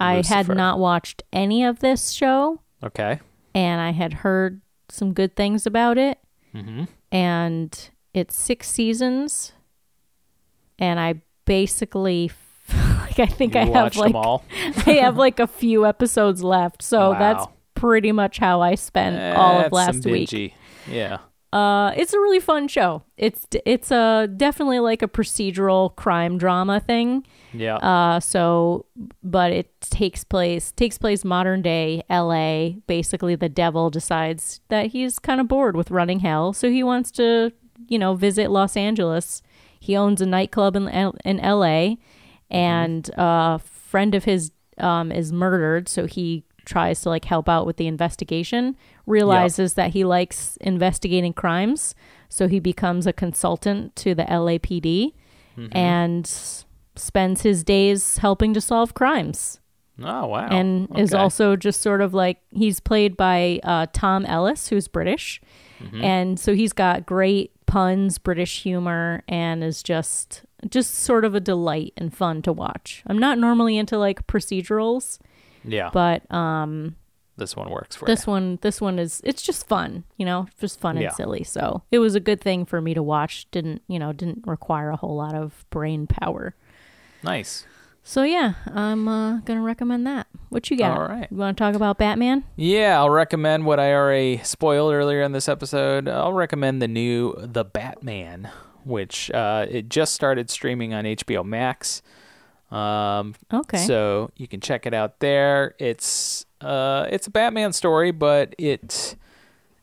I 0.00 0.14
had 0.16 0.24
Lucifer. 0.48 0.54
not 0.54 0.78
watched 0.78 1.22
any 1.32 1.64
of 1.64 1.78
this 1.80 2.10
show, 2.10 2.60
Okay. 2.82 3.20
and 3.54 3.80
I 3.80 3.92
had 3.92 4.12
heard 4.14 4.60
some 4.88 5.12
good 5.12 5.36
things 5.36 5.66
about 5.66 5.96
it. 5.98 6.18
Mm-hmm. 6.54 6.84
And 7.12 7.90
it's 8.14 8.34
six 8.36 8.68
seasons, 8.68 9.52
and 10.78 10.98
I 11.00 11.22
basically, 11.44 12.30
like, 12.74 13.18
I 13.20 13.26
think 13.26 13.54
You 13.54 13.60
I 13.60 13.64
have 13.64 13.74
watched 13.74 13.96
like 13.98 14.12
them 14.12 14.16
all. 14.16 14.44
I 14.86 14.92
have 15.02 15.16
like 15.16 15.38
a 15.40 15.46
few 15.46 15.86
episodes 15.86 16.42
left, 16.42 16.82
so 16.82 17.14
that's 17.18 17.44
Wow. 17.46 17.52
pretty 17.74 18.12
much 18.12 18.38
how 18.38 18.60
I 18.60 18.74
spent 18.74 19.36
all 19.36 19.56
of 19.56 19.62
That's 19.64 19.72
last 19.72 20.02
some 20.02 20.12
week. 20.12 20.28
bingey. 20.30 20.52
Yeah. 20.90 21.18
Uh, 21.56 21.90
it's 21.96 22.12
a 22.12 22.18
really 22.18 22.38
fun 22.38 22.68
show. 22.68 23.02
It's 23.16 23.46
it's 23.64 23.90
a 23.90 24.28
definitely 24.36 24.78
like 24.78 25.00
a 25.00 25.08
procedural 25.08 25.96
crime 25.96 26.36
drama 26.36 26.80
thing. 26.80 27.26
Yeah. 27.54 27.76
Uh, 27.76 28.20
so 28.20 28.84
but 29.22 29.52
it 29.52 29.80
takes 29.80 30.22
place 30.22 30.70
takes 30.72 30.98
place 30.98 31.24
modern 31.24 31.62
day 31.62 32.02
L.A. 32.10 32.76
Basically, 32.86 33.36
the 33.36 33.48
devil 33.48 33.88
decides 33.88 34.60
that 34.68 34.88
he's 34.88 35.18
kind 35.18 35.40
of 35.40 35.48
bored 35.48 35.76
with 35.76 35.90
running 35.90 36.20
hell, 36.20 36.52
so 36.52 36.68
he 36.68 36.82
wants 36.82 37.10
to 37.12 37.52
you 37.88 37.98
know 37.98 38.12
visit 38.12 38.50
Los 38.50 38.76
Angeles. 38.76 39.40
He 39.80 39.96
owns 39.96 40.20
a 40.20 40.26
nightclub 40.26 40.76
in 40.76 40.88
in 41.24 41.40
L.A. 41.40 41.96
and 42.50 43.10
a 43.16 43.60
friend 43.60 44.14
of 44.14 44.24
his 44.24 44.52
um, 44.76 45.10
is 45.10 45.32
murdered, 45.32 45.88
so 45.88 46.04
he 46.04 46.44
tries 46.66 47.00
to 47.02 47.08
like 47.08 47.24
help 47.24 47.48
out 47.48 47.64
with 47.64 47.78
the 47.78 47.86
investigation. 47.86 48.76
Realizes 49.06 49.74
that 49.74 49.92
he 49.92 50.04
likes 50.04 50.58
investigating 50.60 51.32
crimes, 51.32 51.94
so 52.28 52.46
he 52.48 52.60
becomes 52.60 53.06
a 53.06 53.12
consultant 53.14 53.96
to 53.96 54.14
the 54.14 54.24
LAPD 54.24 55.14
and 55.72 56.26
spends 56.96 57.40
his 57.42 57.64
days 57.64 58.18
helping 58.18 58.52
to 58.52 58.60
solve 58.60 58.92
crimes. 58.94 59.60
oh 60.02 60.26
wow. 60.26 60.48
And 60.48 60.88
is 60.98 61.14
also 61.14 61.56
just 61.56 61.80
sort 61.80 62.02
of 62.02 62.12
like 62.12 62.38
he's 62.50 62.80
played 62.80 63.16
by 63.16 63.60
uh, 63.62 63.86
Tom 63.92 64.26
Ellis, 64.26 64.68
who's 64.68 64.88
British, 64.88 65.40
Mm-hmm. 65.78 66.02
and 66.02 66.40
so 66.40 66.54
he's 66.54 66.72
got 66.72 67.04
great 67.04 67.50
puns, 67.66 68.16
British 68.16 68.62
humor, 68.62 69.22
and 69.28 69.62
is 69.62 69.82
just 69.82 70.42
just 70.70 70.94
sort 70.94 71.22
of 71.26 71.34
a 71.34 71.40
delight 71.40 71.92
and 71.98 72.14
fun 72.16 72.40
to 72.42 72.52
watch. 72.52 73.02
I'm 73.06 73.18
not 73.18 73.36
normally 73.38 73.76
into 73.76 73.98
like 73.98 74.26
procedurals, 74.26 75.18
yeah. 75.66 75.90
but 75.92 76.30
um, 76.32 76.96
this 77.36 77.54
one 77.54 77.68
works 77.70 77.94
for 77.96 78.06
this 78.06 78.26
you. 78.26 78.30
one 78.32 78.58
this 78.62 78.80
one 78.80 78.98
is 78.98 79.20
it's 79.24 79.42
just 79.42 79.66
fun 79.68 80.04
you 80.16 80.24
know 80.24 80.46
just 80.60 80.80
fun 80.80 80.96
and 80.96 81.02
Yeah. 81.04 81.10
silly 81.12 81.44
so 81.44 81.82
it 81.90 81.98
was 81.98 82.14
a 82.14 82.20
good 82.20 82.40
thing 82.40 82.64
for 82.64 82.80
me 82.80 82.94
to 82.94 83.02
watch 83.02 83.46
didn't 83.50 83.82
you 83.88 83.98
know 83.98 84.12
didn't 84.12 84.44
require 84.46 84.90
a 84.90 84.96
whole 84.96 85.16
lot 85.16 85.34
of 85.34 85.64
brain 85.70 86.06
power 86.06 86.54
Nice. 87.22 87.66
so 88.02 88.22
yeah 88.22 88.54
i'm 88.72 89.06
uh, 89.08 89.38
gonna 89.40 89.60
recommend 89.62 90.06
that 90.06 90.26
what 90.48 90.70
you 90.70 90.76
got 90.78 90.96
All 90.98 91.08
right. 91.08 91.28
you 91.30 91.36
want 91.36 91.56
to 91.58 91.62
talk 91.62 91.74
about 91.74 91.98
batman 91.98 92.44
Yeah, 92.56 92.96
I'll 92.98 93.10
recommend 93.10 93.66
what 93.66 93.78
I 93.80 93.92
already 93.92 94.38
spoiled 94.44 94.94
earlier 94.94 95.20
in 95.22 95.32
this 95.32 95.48
episode. 95.48 96.08
I'll 96.08 96.32
recommend 96.32 96.80
the 96.80 96.88
new 96.88 97.34
The 97.36 97.64
Batman, 97.64 98.48
which 98.84 99.30
uh, 99.32 99.66
it 99.68 99.88
just 99.90 100.14
started 100.14 100.48
streaming 100.48 100.94
on 100.94 101.04
HBO 101.04 101.44
Max. 101.44 102.00
Um, 102.70 103.34
okay 103.52 103.78
So 103.78 104.30
you 104.36 104.48
can 104.48 104.60
check 104.60 104.86
it 104.86 104.94
out 104.94 105.20
there. 105.20 105.74
It's 105.78 106.46
uh, 106.60 107.06
it's 107.10 107.26
a 107.26 107.30
Batman 107.30 107.72
story, 107.72 108.10
but 108.10 108.54
it 108.58 109.16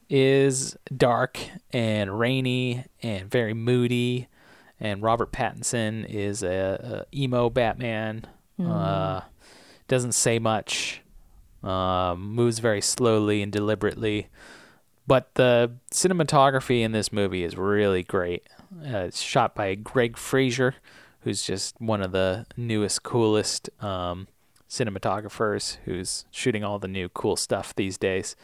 is 0.10 0.76
dark 0.96 1.40
and 1.72 2.20
rainy 2.20 2.86
and 3.02 3.30
very 3.30 3.54
moody. 3.54 4.28
And 4.80 5.02
Robert 5.02 5.32
Pattinson 5.32 6.06
is 6.10 6.44
a, 6.44 7.06
a 7.12 7.18
emo 7.18 7.50
Batman. 7.50 8.26
Uh, 8.60 9.22
doesn't 9.88 10.14
say 10.14 10.40
much. 10.40 11.02
Um, 11.64 12.34
moves 12.36 12.60
very 12.60 12.82
slowly 12.82 13.42
and 13.42 13.52
deliberately. 13.52 14.28
But 15.08 15.36
the 15.36 15.72
cinematography 15.92 16.82
in 16.82 16.92
this 16.92 17.12
movie 17.14 17.44
is 17.44 17.58
really 17.58 18.04
great. 18.04 18.48
Uh, 18.86 19.00
it's 19.00 19.22
shot 19.22 19.56
by 19.56 19.76
Greig 19.76 20.18
Fraser, 20.18 20.76
who's 21.24 21.44
just 21.44 21.80
one 21.80 22.02
of 22.02 22.12
the 22.12 22.46
newest, 22.58 23.04
coolest 23.04 23.70
um, 23.82 24.28
cinematographers 24.70 25.78
who's 25.86 26.26
shooting 26.32 26.64
all 26.64 26.80
the 26.80 26.88
new 26.88 27.10
cool 27.10 27.36
stuff 27.36 27.76
these 27.76 27.98
days. 27.98 28.36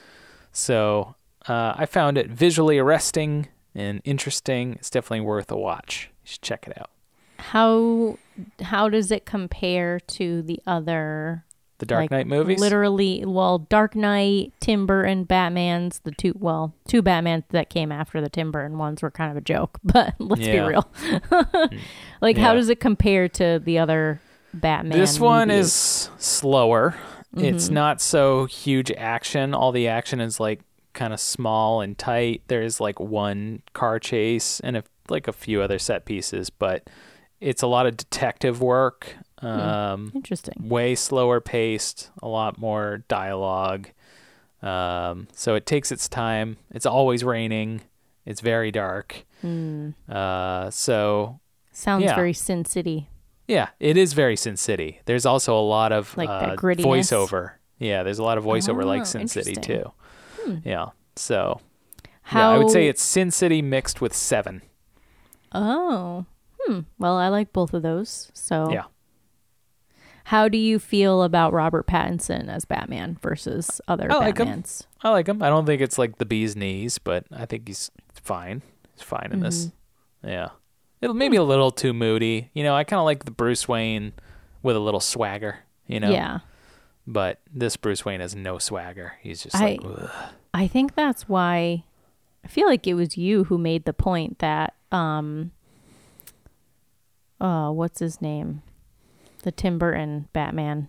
So 0.51 1.15
uh, 1.47 1.73
I 1.76 1.85
found 1.85 2.18
it 2.18 2.30
visually 2.30 2.77
arresting 2.77 3.47
and 3.76 4.01
interesting. 4.03 4.73
It's 4.73 4.89
definitely 4.89 5.22
worth 5.22 5.51
a 5.51 5.57
watch. 5.57 6.10
You 6.23 6.30
should 6.31 6.41
check 6.41 6.68
it 6.68 6.77
out. 6.80 6.89
how 7.38 8.18
how 8.61 8.89
does 8.89 9.11
it 9.11 9.26
compare 9.26 9.99
to 9.99 10.41
the 10.41 10.60
other 10.65 11.45
The 11.80 11.85
Dark 11.85 12.01
Like, 12.03 12.11
Knight 12.11 12.27
movies? 12.27 12.60
Literally, 12.60 13.23
well, 13.26 13.60
Dark 13.60 13.95
Knight, 13.95 14.53
Tim 14.60 14.85
Burton, 14.85 15.23
Batman's 15.23 15.99
the 15.99 16.11
two. 16.11 16.34
Well, 16.38 16.73
two 16.88 17.01
Batmans 17.01 17.43
that 17.49 17.69
came 17.69 17.91
after 17.91 18.22
the 18.22 18.30
Tim 18.30 18.51
Burton 18.51 18.77
ones 18.77 19.01
were 19.01 19.11
kind 19.11 19.31
of 19.31 19.38
a 19.38 19.41
joke, 19.41 19.80
but 19.84 20.14
let's 20.19 20.41
Yeah. 20.41 20.64
be 20.64 20.68
real. 20.69 20.89
Hmm. 20.93 21.77
like, 22.22 22.38
how 22.38 22.53
does 22.53 22.69
it 22.69 22.80
compare 22.80 23.27
to 23.30 23.60
the 23.64 23.80
other 23.80 24.22
Batman? 24.53 24.97
This 24.97 25.19
one 25.19 25.47
movies? 25.47 25.68
is 25.68 26.10
slower. 26.18 26.95
It's 27.38 27.65
mm-hmm. 27.65 27.73
not 27.73 28.01
so 28.01 28.45
huge 28.45 28.91
action. 28.91 29.53
All 29.53 29.72
the 29.72 29.88
action 29.88 30.19
is 30.19 30.39
like 30.39 30.61
kind 30.93 31.14
of 31.14 31.19
small 31.19 31.81
and 31.81 31.97
tight. 31.97 32.41
There's 32.47 32.80
like 32.80 32.99
one 32.99 33.61
car 33.73 33.99
chase 33.99 34.60
and 34.61 34.77
a, 34.77 34.84
like 35.10 35.27
a 35.27 35.34
few 35.34 35.61
other 35.61 35.80
set 35.80 36.06
pieces, 36.06 36.49
but 36.49 36.89
it's 37.39 37.61
a 37.61 37.68
lot 37.68 37.85
of 37.85 37.95
detective 37.97 38.61
work. 38.61 39.15
Um, 39.41 40.11
interesting. 40.16 40.56
way 40.60 40.95
slower 40.95 41.40
paced, 41.40 42.10
a 42.22 42.28
lot 42.28 42.57
more 42.57 43.03
dialogue. 43.07 43.90
Um, 44.61 45.28
so 45.34 45.56
it 45.56 45.66
takes 45.66 45.91
its 45.91 46.10
time. 46.10 46.57
It's 46.72 46.86
always 46.86 47.24
raining. 47.24 47.82
It's 48.26 48.41
very 48.41 48.72
dark. 48.72 49.26
Uh, 50.10 50.70
so 50.70 51.40
Sounds 51.72 52.03
yeah. 52.03 52.16
very 52.16 52.34
Sin 52.34 52.66
City. 52.66 53.07
yeah, 53.48 53.70
it 53.80 53.95
is 53.95 54.11
very 54.14 54.36
Sin 54.36 54.57
City. 54.57 54.99
There's 55.06 55.26
also 55.26 55.57
a 55.57 55.61
lot 55.64 55.91
of 55.94 56.16
Like 56.18 56.30
uh, 56.30 56.56
voiceover. 56.57 57.52
Yeah, 57.80 58.03
there's 58.03 58.20
a 58.20 58.24
lot 58.24 58.38
of 58.38 58.44
voiceover 58.44 58.84
Oh, 58.84 58.88
like 58.88 59.06
Sin 59.06 59.28
City 59.30 59.56
too. 59.56 59.94
Yeah, 60.66 60.88
so 61.16 61.61
How 62.24 62.49
yeah, 62.52 62.56
I 62.56 62.57
would 62.57 62.72
say 62.72 62.88
it's 62.88 63.02
Sin 63.02 63.32
City 63.32 63.61
mixed 63.61 64.02
with 64.02 64.14
Seven. 64.14 64.61
Oh, 65.53 66.26
hmm. 66.61 66.82
Well, 66.98 67.16
I 67.18 67.30
like 67.30 67.53
both 67.53 67.74
of 67.74 67.82
those. 67.82 68.30
So, 68.34 68.70
Yeah. 68.72 68.84
How 70.30 70.47
do 70.47 70.60
you 70.60 70.77
feel 70.77 71.23
about 71.23 71.53
Robert 71.53 71.88
Pattinson 71.88 72.49
as 72.49 72.64
Batman 72.64 73.18
versus 73.19 73.81
other 73.88 74.11
I 74.11 74.18
like 74.18 74.38
him. 74.38 74.47
Batmans? 74.47 74.84
I 75.01 75.10
like 75.10 75.26
him. 75.26 75.41
I 75.41 75.49
don't 75.49 75.65
think 75.65 75.81
it's 75.81 75.97
like 75.97 76.19
the 76.19 76.26
bee's 76.26 76.56
knees, 76.56 76.99
but 76.99 77.26
I 77.31 77.47
think 77.47 77.68
he's 77.68 77.89
fine. 78.14 78.61
He's 78.93 79.01
fine 79.01 79.30
in 79.31 79.39
this. 79.39 79.65
Mm-hmm. 79.65 80.30
Yeah. 80.30 80.49
It 81.01 81.11
maybe 81.15 81.38
a 81.38 81.41
little 81.41 81.72
too 81.72 81.93
moody. 81.93 82.51
You 82.53 82.61
know, 82.61 82.76
I 82.76 82.84
kind 82.84 82.99
of 82.99 83.06
like 83.06 83.26
the 83.26 83.31
Bruce 83.31 83.68
Wayne 83.68 84.14
with 84.61 84.76
a 84.76 84.80
little 84.80 84.99
swagger, 84.99 85.61
you 85.88 85.99
know? 85.99 86.11
Yeah. 86.11 86.41
But 87.07 87.39
this 87.51 87.76
Bruce 87.76 88.06
Wayne 88.06 88.19
has 88.19 88.35
no 88.35 88.60
swagger. 88.60 89.14
He's 89.22 89.41
just 89.41 89.56
I- 89.56 89.60
like, 89.60 89.80
Ugh. 89.84 90.11
I 90.53 90.68
think 90.68 90.93
that's 90.93 91.27
why 91.27 91.85
I 92.45 92.49
feel 92.49 92.68
like 92.68 92.85
it 92.85 92.93
was 92.93 93.18
you 93.18 93.45
who 93.45 93.57
made 93.57 93.85
the 93.85 93.93
point 93.93 94.38
that 94.38 94.76
um 94.91 95.53
oh, 97.41 97.72
what's 97.72 97.97
his 97.97 98.22
name? 98.22 98.61
The 99.44 99.52
Tim 99.52 99.78
Burton 99.80 100.28
Batman. 100.34 100.88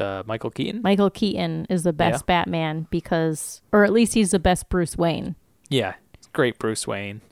uh, 0.00 0.22
Michael 0.26 0.50
Keaton? 0.50 0.82
Michael 0.82 1.10
Keaton 1.10 1.66
is 1.70 1.82
the 1.84 1.92
best 1.92 2.26
Batman 2.26 2.86
because 2.90 3.62
or 3.72 3.84
at 3.84 3.92
least 3.92 4.12
he's 4.14 4.30
the 4.32 4.38
best 4.38 4.68
Bruce 4.68 4.96
Wayne. 4.96 5.36
yeah. 5.68 5.94
Great 6.32 6.58
Bruce 6.58 6.86
Wayne. 6.86 7.22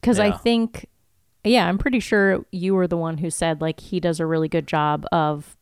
Because 0.00 0.18
I 0.18 0.32
think, 0.32 0.86
yeah, 1.44 1.68
I'm 1.68 1.78
pretty 1.78 2.00
sure 2.00 2.44
you 2.50 2.74
were 2.74 2.88
the 2.88 2.96
one 2.96 3.18
who 3.18 3.30
said 3.30 3.60
like 3.60 3.78
he 3.78 4.00
does 4.00 4.18
a 4.18 4.26
really 4.26 4.48
good 4.48 4.66
job 4.66 5.06
of 5.12 5.56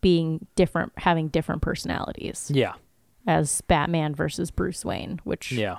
being 0.00 0.46
different, 0.54 0.92
having 0.98 1.26
different 1.28 1.62
personalities 1.62 2.48
Yeah. 2.54 2.74
as 3.26 3.60
Batman 3.62 4.14
versus 4.14 4.52
Bruce 4.52 4.84
Wayne, 4.84 5.20
which 5.24 5.50
Yeah. 5.50 5.78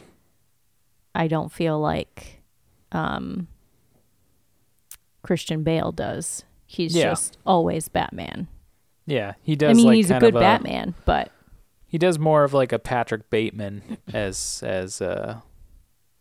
I 1.15 1.28
don't 1.30 1.49
feel 1.52 1.80
like 1.80 2.41
um, 2.91 3.48
Christian 5.23 5.64
Bale 5.64 5.91
does. 5.91 6.43
He's 6.65 6.95
Yeah. 6.95 7.10
just 7.11 7.38
always 7.45 7.88
Batman. 7.89 8.48
Yeah. 9.06 9.34
He 9.41 9.56
does 9.56 9.72
I 9.72 9.73
mean, 9.73 9.85
like 9.88 9.95
he's 9.98 10.11
a 10.11 10.19
good 10.19 10.35
of 10.35 10.39
Batman, 10.41 10.95
but 11.06 11.31
He 11.88 11.98
does 11.98 12.18
more 12.18 12.43
of 12.43 12.53
like 12.53 12.72
a 12.72 12.80
Patrick 12.80 13.30
Bateman 13.30 13.98
as 14.14 14.64
as 14.65 15.02
uh, 15.02 15.41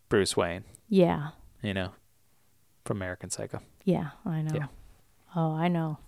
Bruce 0.08 0.36
Wayne, 0.36 0.64
yeah, 0.88 1.28
you 1.62 1.72
know, 1.72 1.90
from 2.84 2.96
American 2.98 3.30
Psycho. 3.30 3.60
yeah, 3.84 4.10
I 4.26 4.42
know. 4.42 4.54
Yeah. 4.54 4.66
Oh, 5.36 5.52
I 5.54 5.68
know. 5.68 5.98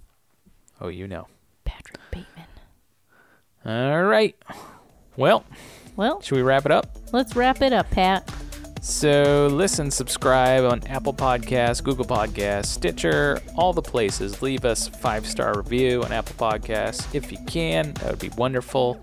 Oh, 0.80 0.88
you 0.88 1.06
know. 1.06 1.28
Patrick 1.64 2.00
Bateman. 2.10 2.46
All 3.64 4.02
right. 4.02 4.34
Well, 5.16 5.44
Well, 5.94 6.20
should 6.22 6.34
we 6.36 6.42
wrap 6.42 6.66
it 6.66 6.72
up? 6.72 6.96
let's 7.12 7.36
wrap 7.36 7.62
it 7.62 7.72
up, 7.72 7.88
Pat. 7.90 8.28
So 8.82 9.46
listen, 9.46 9.92
subscribe 9.92 10.64
on 10.64 10.84
Apple 10.88 11.14
Podcasts, 11.14 11.82
Google 11.84 12.04
Podcasts, 12.04 12.66
Stitcher, 12.66 13.40
all 13.56 13.72
the 13.72 13.80
places. 13.80 14.42
Leave 14.42 14.64
us 14.64 14.88
five 14.88 15.24
star 15.24 15.56
review 15.56 16.02
on 16.02 16.10
Apple 16.10 16.34
Podcasts 16.34 17.14
if 17.14 17.30
you 17.30 17.38
can. 17.46 17.92
That 17.94 18.10
would 18.10 18.18
be 18.18 18.30
wonderful. 18.30 19.00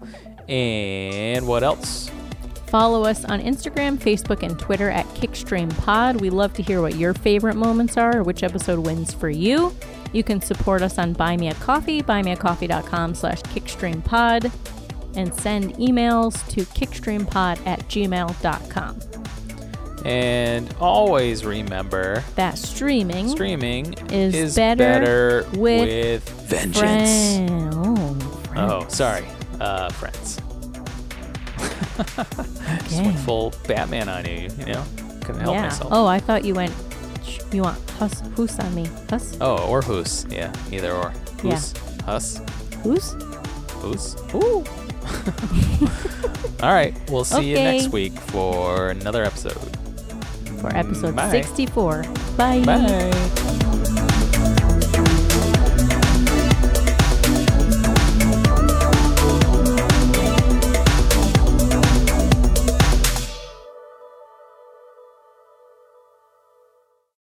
And 0.49 1.47
what 1.47 1.63
else? 1.63 2.11
Follow 2.67 3.05
us 3.05 3.23
on 3.23 3.39
Instagram, 3.39 3.97
Facebook, 3.97 4.43
and 4.43 4.59
Twitter 4.59 4.89
at 4.89 5.05
Kickstream 5.15 5.75
Pod. 5.77 6.19
We 6.19 6.29
love 6.29 6.53
to 6.55 6.61
hear 6.61 6.81
what 6.81 6.95
your 6.95 7.13
favorite 7.13 7.55
moments 7.55 7.95
are 7.95 8.17
or 8.17 8.23
which 8.23 8.43
episode 8.43 8.79
wins 8.79 9.13
for 9.13 9.29
you. 9.29 9.73
You 10.11 10.23
can 10.23 10.41
support 10.41 10.81
us 10.81 10.97
on 10.97 11.13
Buy 11.13 11.37
Me 11.37 11.47
a 11.47 11.53
Coffee, 11.53 12.03
buymeacoffee.com 12.03 13.15
slash 13.15 13.41
kickstreampod, 13.43 14.51
and 15.15 15.33
send 15.33 15.75
emails 15.75 16.45
to 16.49 16.63
kickstreampod 16.65 17.65
at 17.65 17.79
gmail.com. 17.87 19.08
And 20.05 20.73
always 20.79 21.43
remember 21.45 22.23
That 22.35 22.57
streaming 22.57 23.27
streaming 23.29 23.93
Is 24.11 24.33
is, 24.35 24.55
better 24.55 24.77
better, 25.43 25.45
with 25.59 25.89
with, 25.89 26.29
vengeance. 26.49 26.79
friend- 26.79 27.73
Oh, 27.75 28.17
Oh, 28.55 28.87
sorry. 28.89 29.25
Uh, 29.59 29.89
friends. 29.89 30.39
Just 32.87 33.01
went 33.03 33.19
full 33.19 33.53
Batman 33.67 34.07
on 34.09 34.25
you, 34.25 34.49
you 34.59 34.65
know? 34.73 34.83
Couldn't 35.21 35.41
help 35.41 35.55
yeah. 35.55 35.63
myself. 35.63 35.89
Oh, 35.93 36.05
I 36.05 36.19
thought 36.19 36.43
you 36.45 36.53
went, 36.55 36.73
you 37.51 37.61
want 37.63 37.77
hus, 37.91 38.21
who's 38.35 38.57
on 38.59 38.73
me? 38.73 38.87
Hus? 39.09 39.37
Oh, 39.41 39.67
or 39.67 39.81
Hoos. 39.81 40.25
Yeah, 40.29 40.51
either 40.71 40.91
or. 40.93 41.13
Yeah. 41.43 41.51
Hoos. 41.55 41.73
Hus. 42.05 42.41
Who's? 42.83 44.15
Ooh. 44.33 44.63
All 46.63 46.73
right. 46.73 46.93
We'll 47.09 47.23
see 47.25 47.49
you 47.49 47.55
next 47.55 47.89
week 47.89 48.13
for 48.13 48.89
another 48.89 49.23
episode. 49.23 49.57
For 50.59 50.75
episode 50.75 51.13
mm, 51.13 51.17
Bye. 51.17 51.31
64. 51.31 52.03
Bye. 52.37 52.63
Bye. 52.65 53.95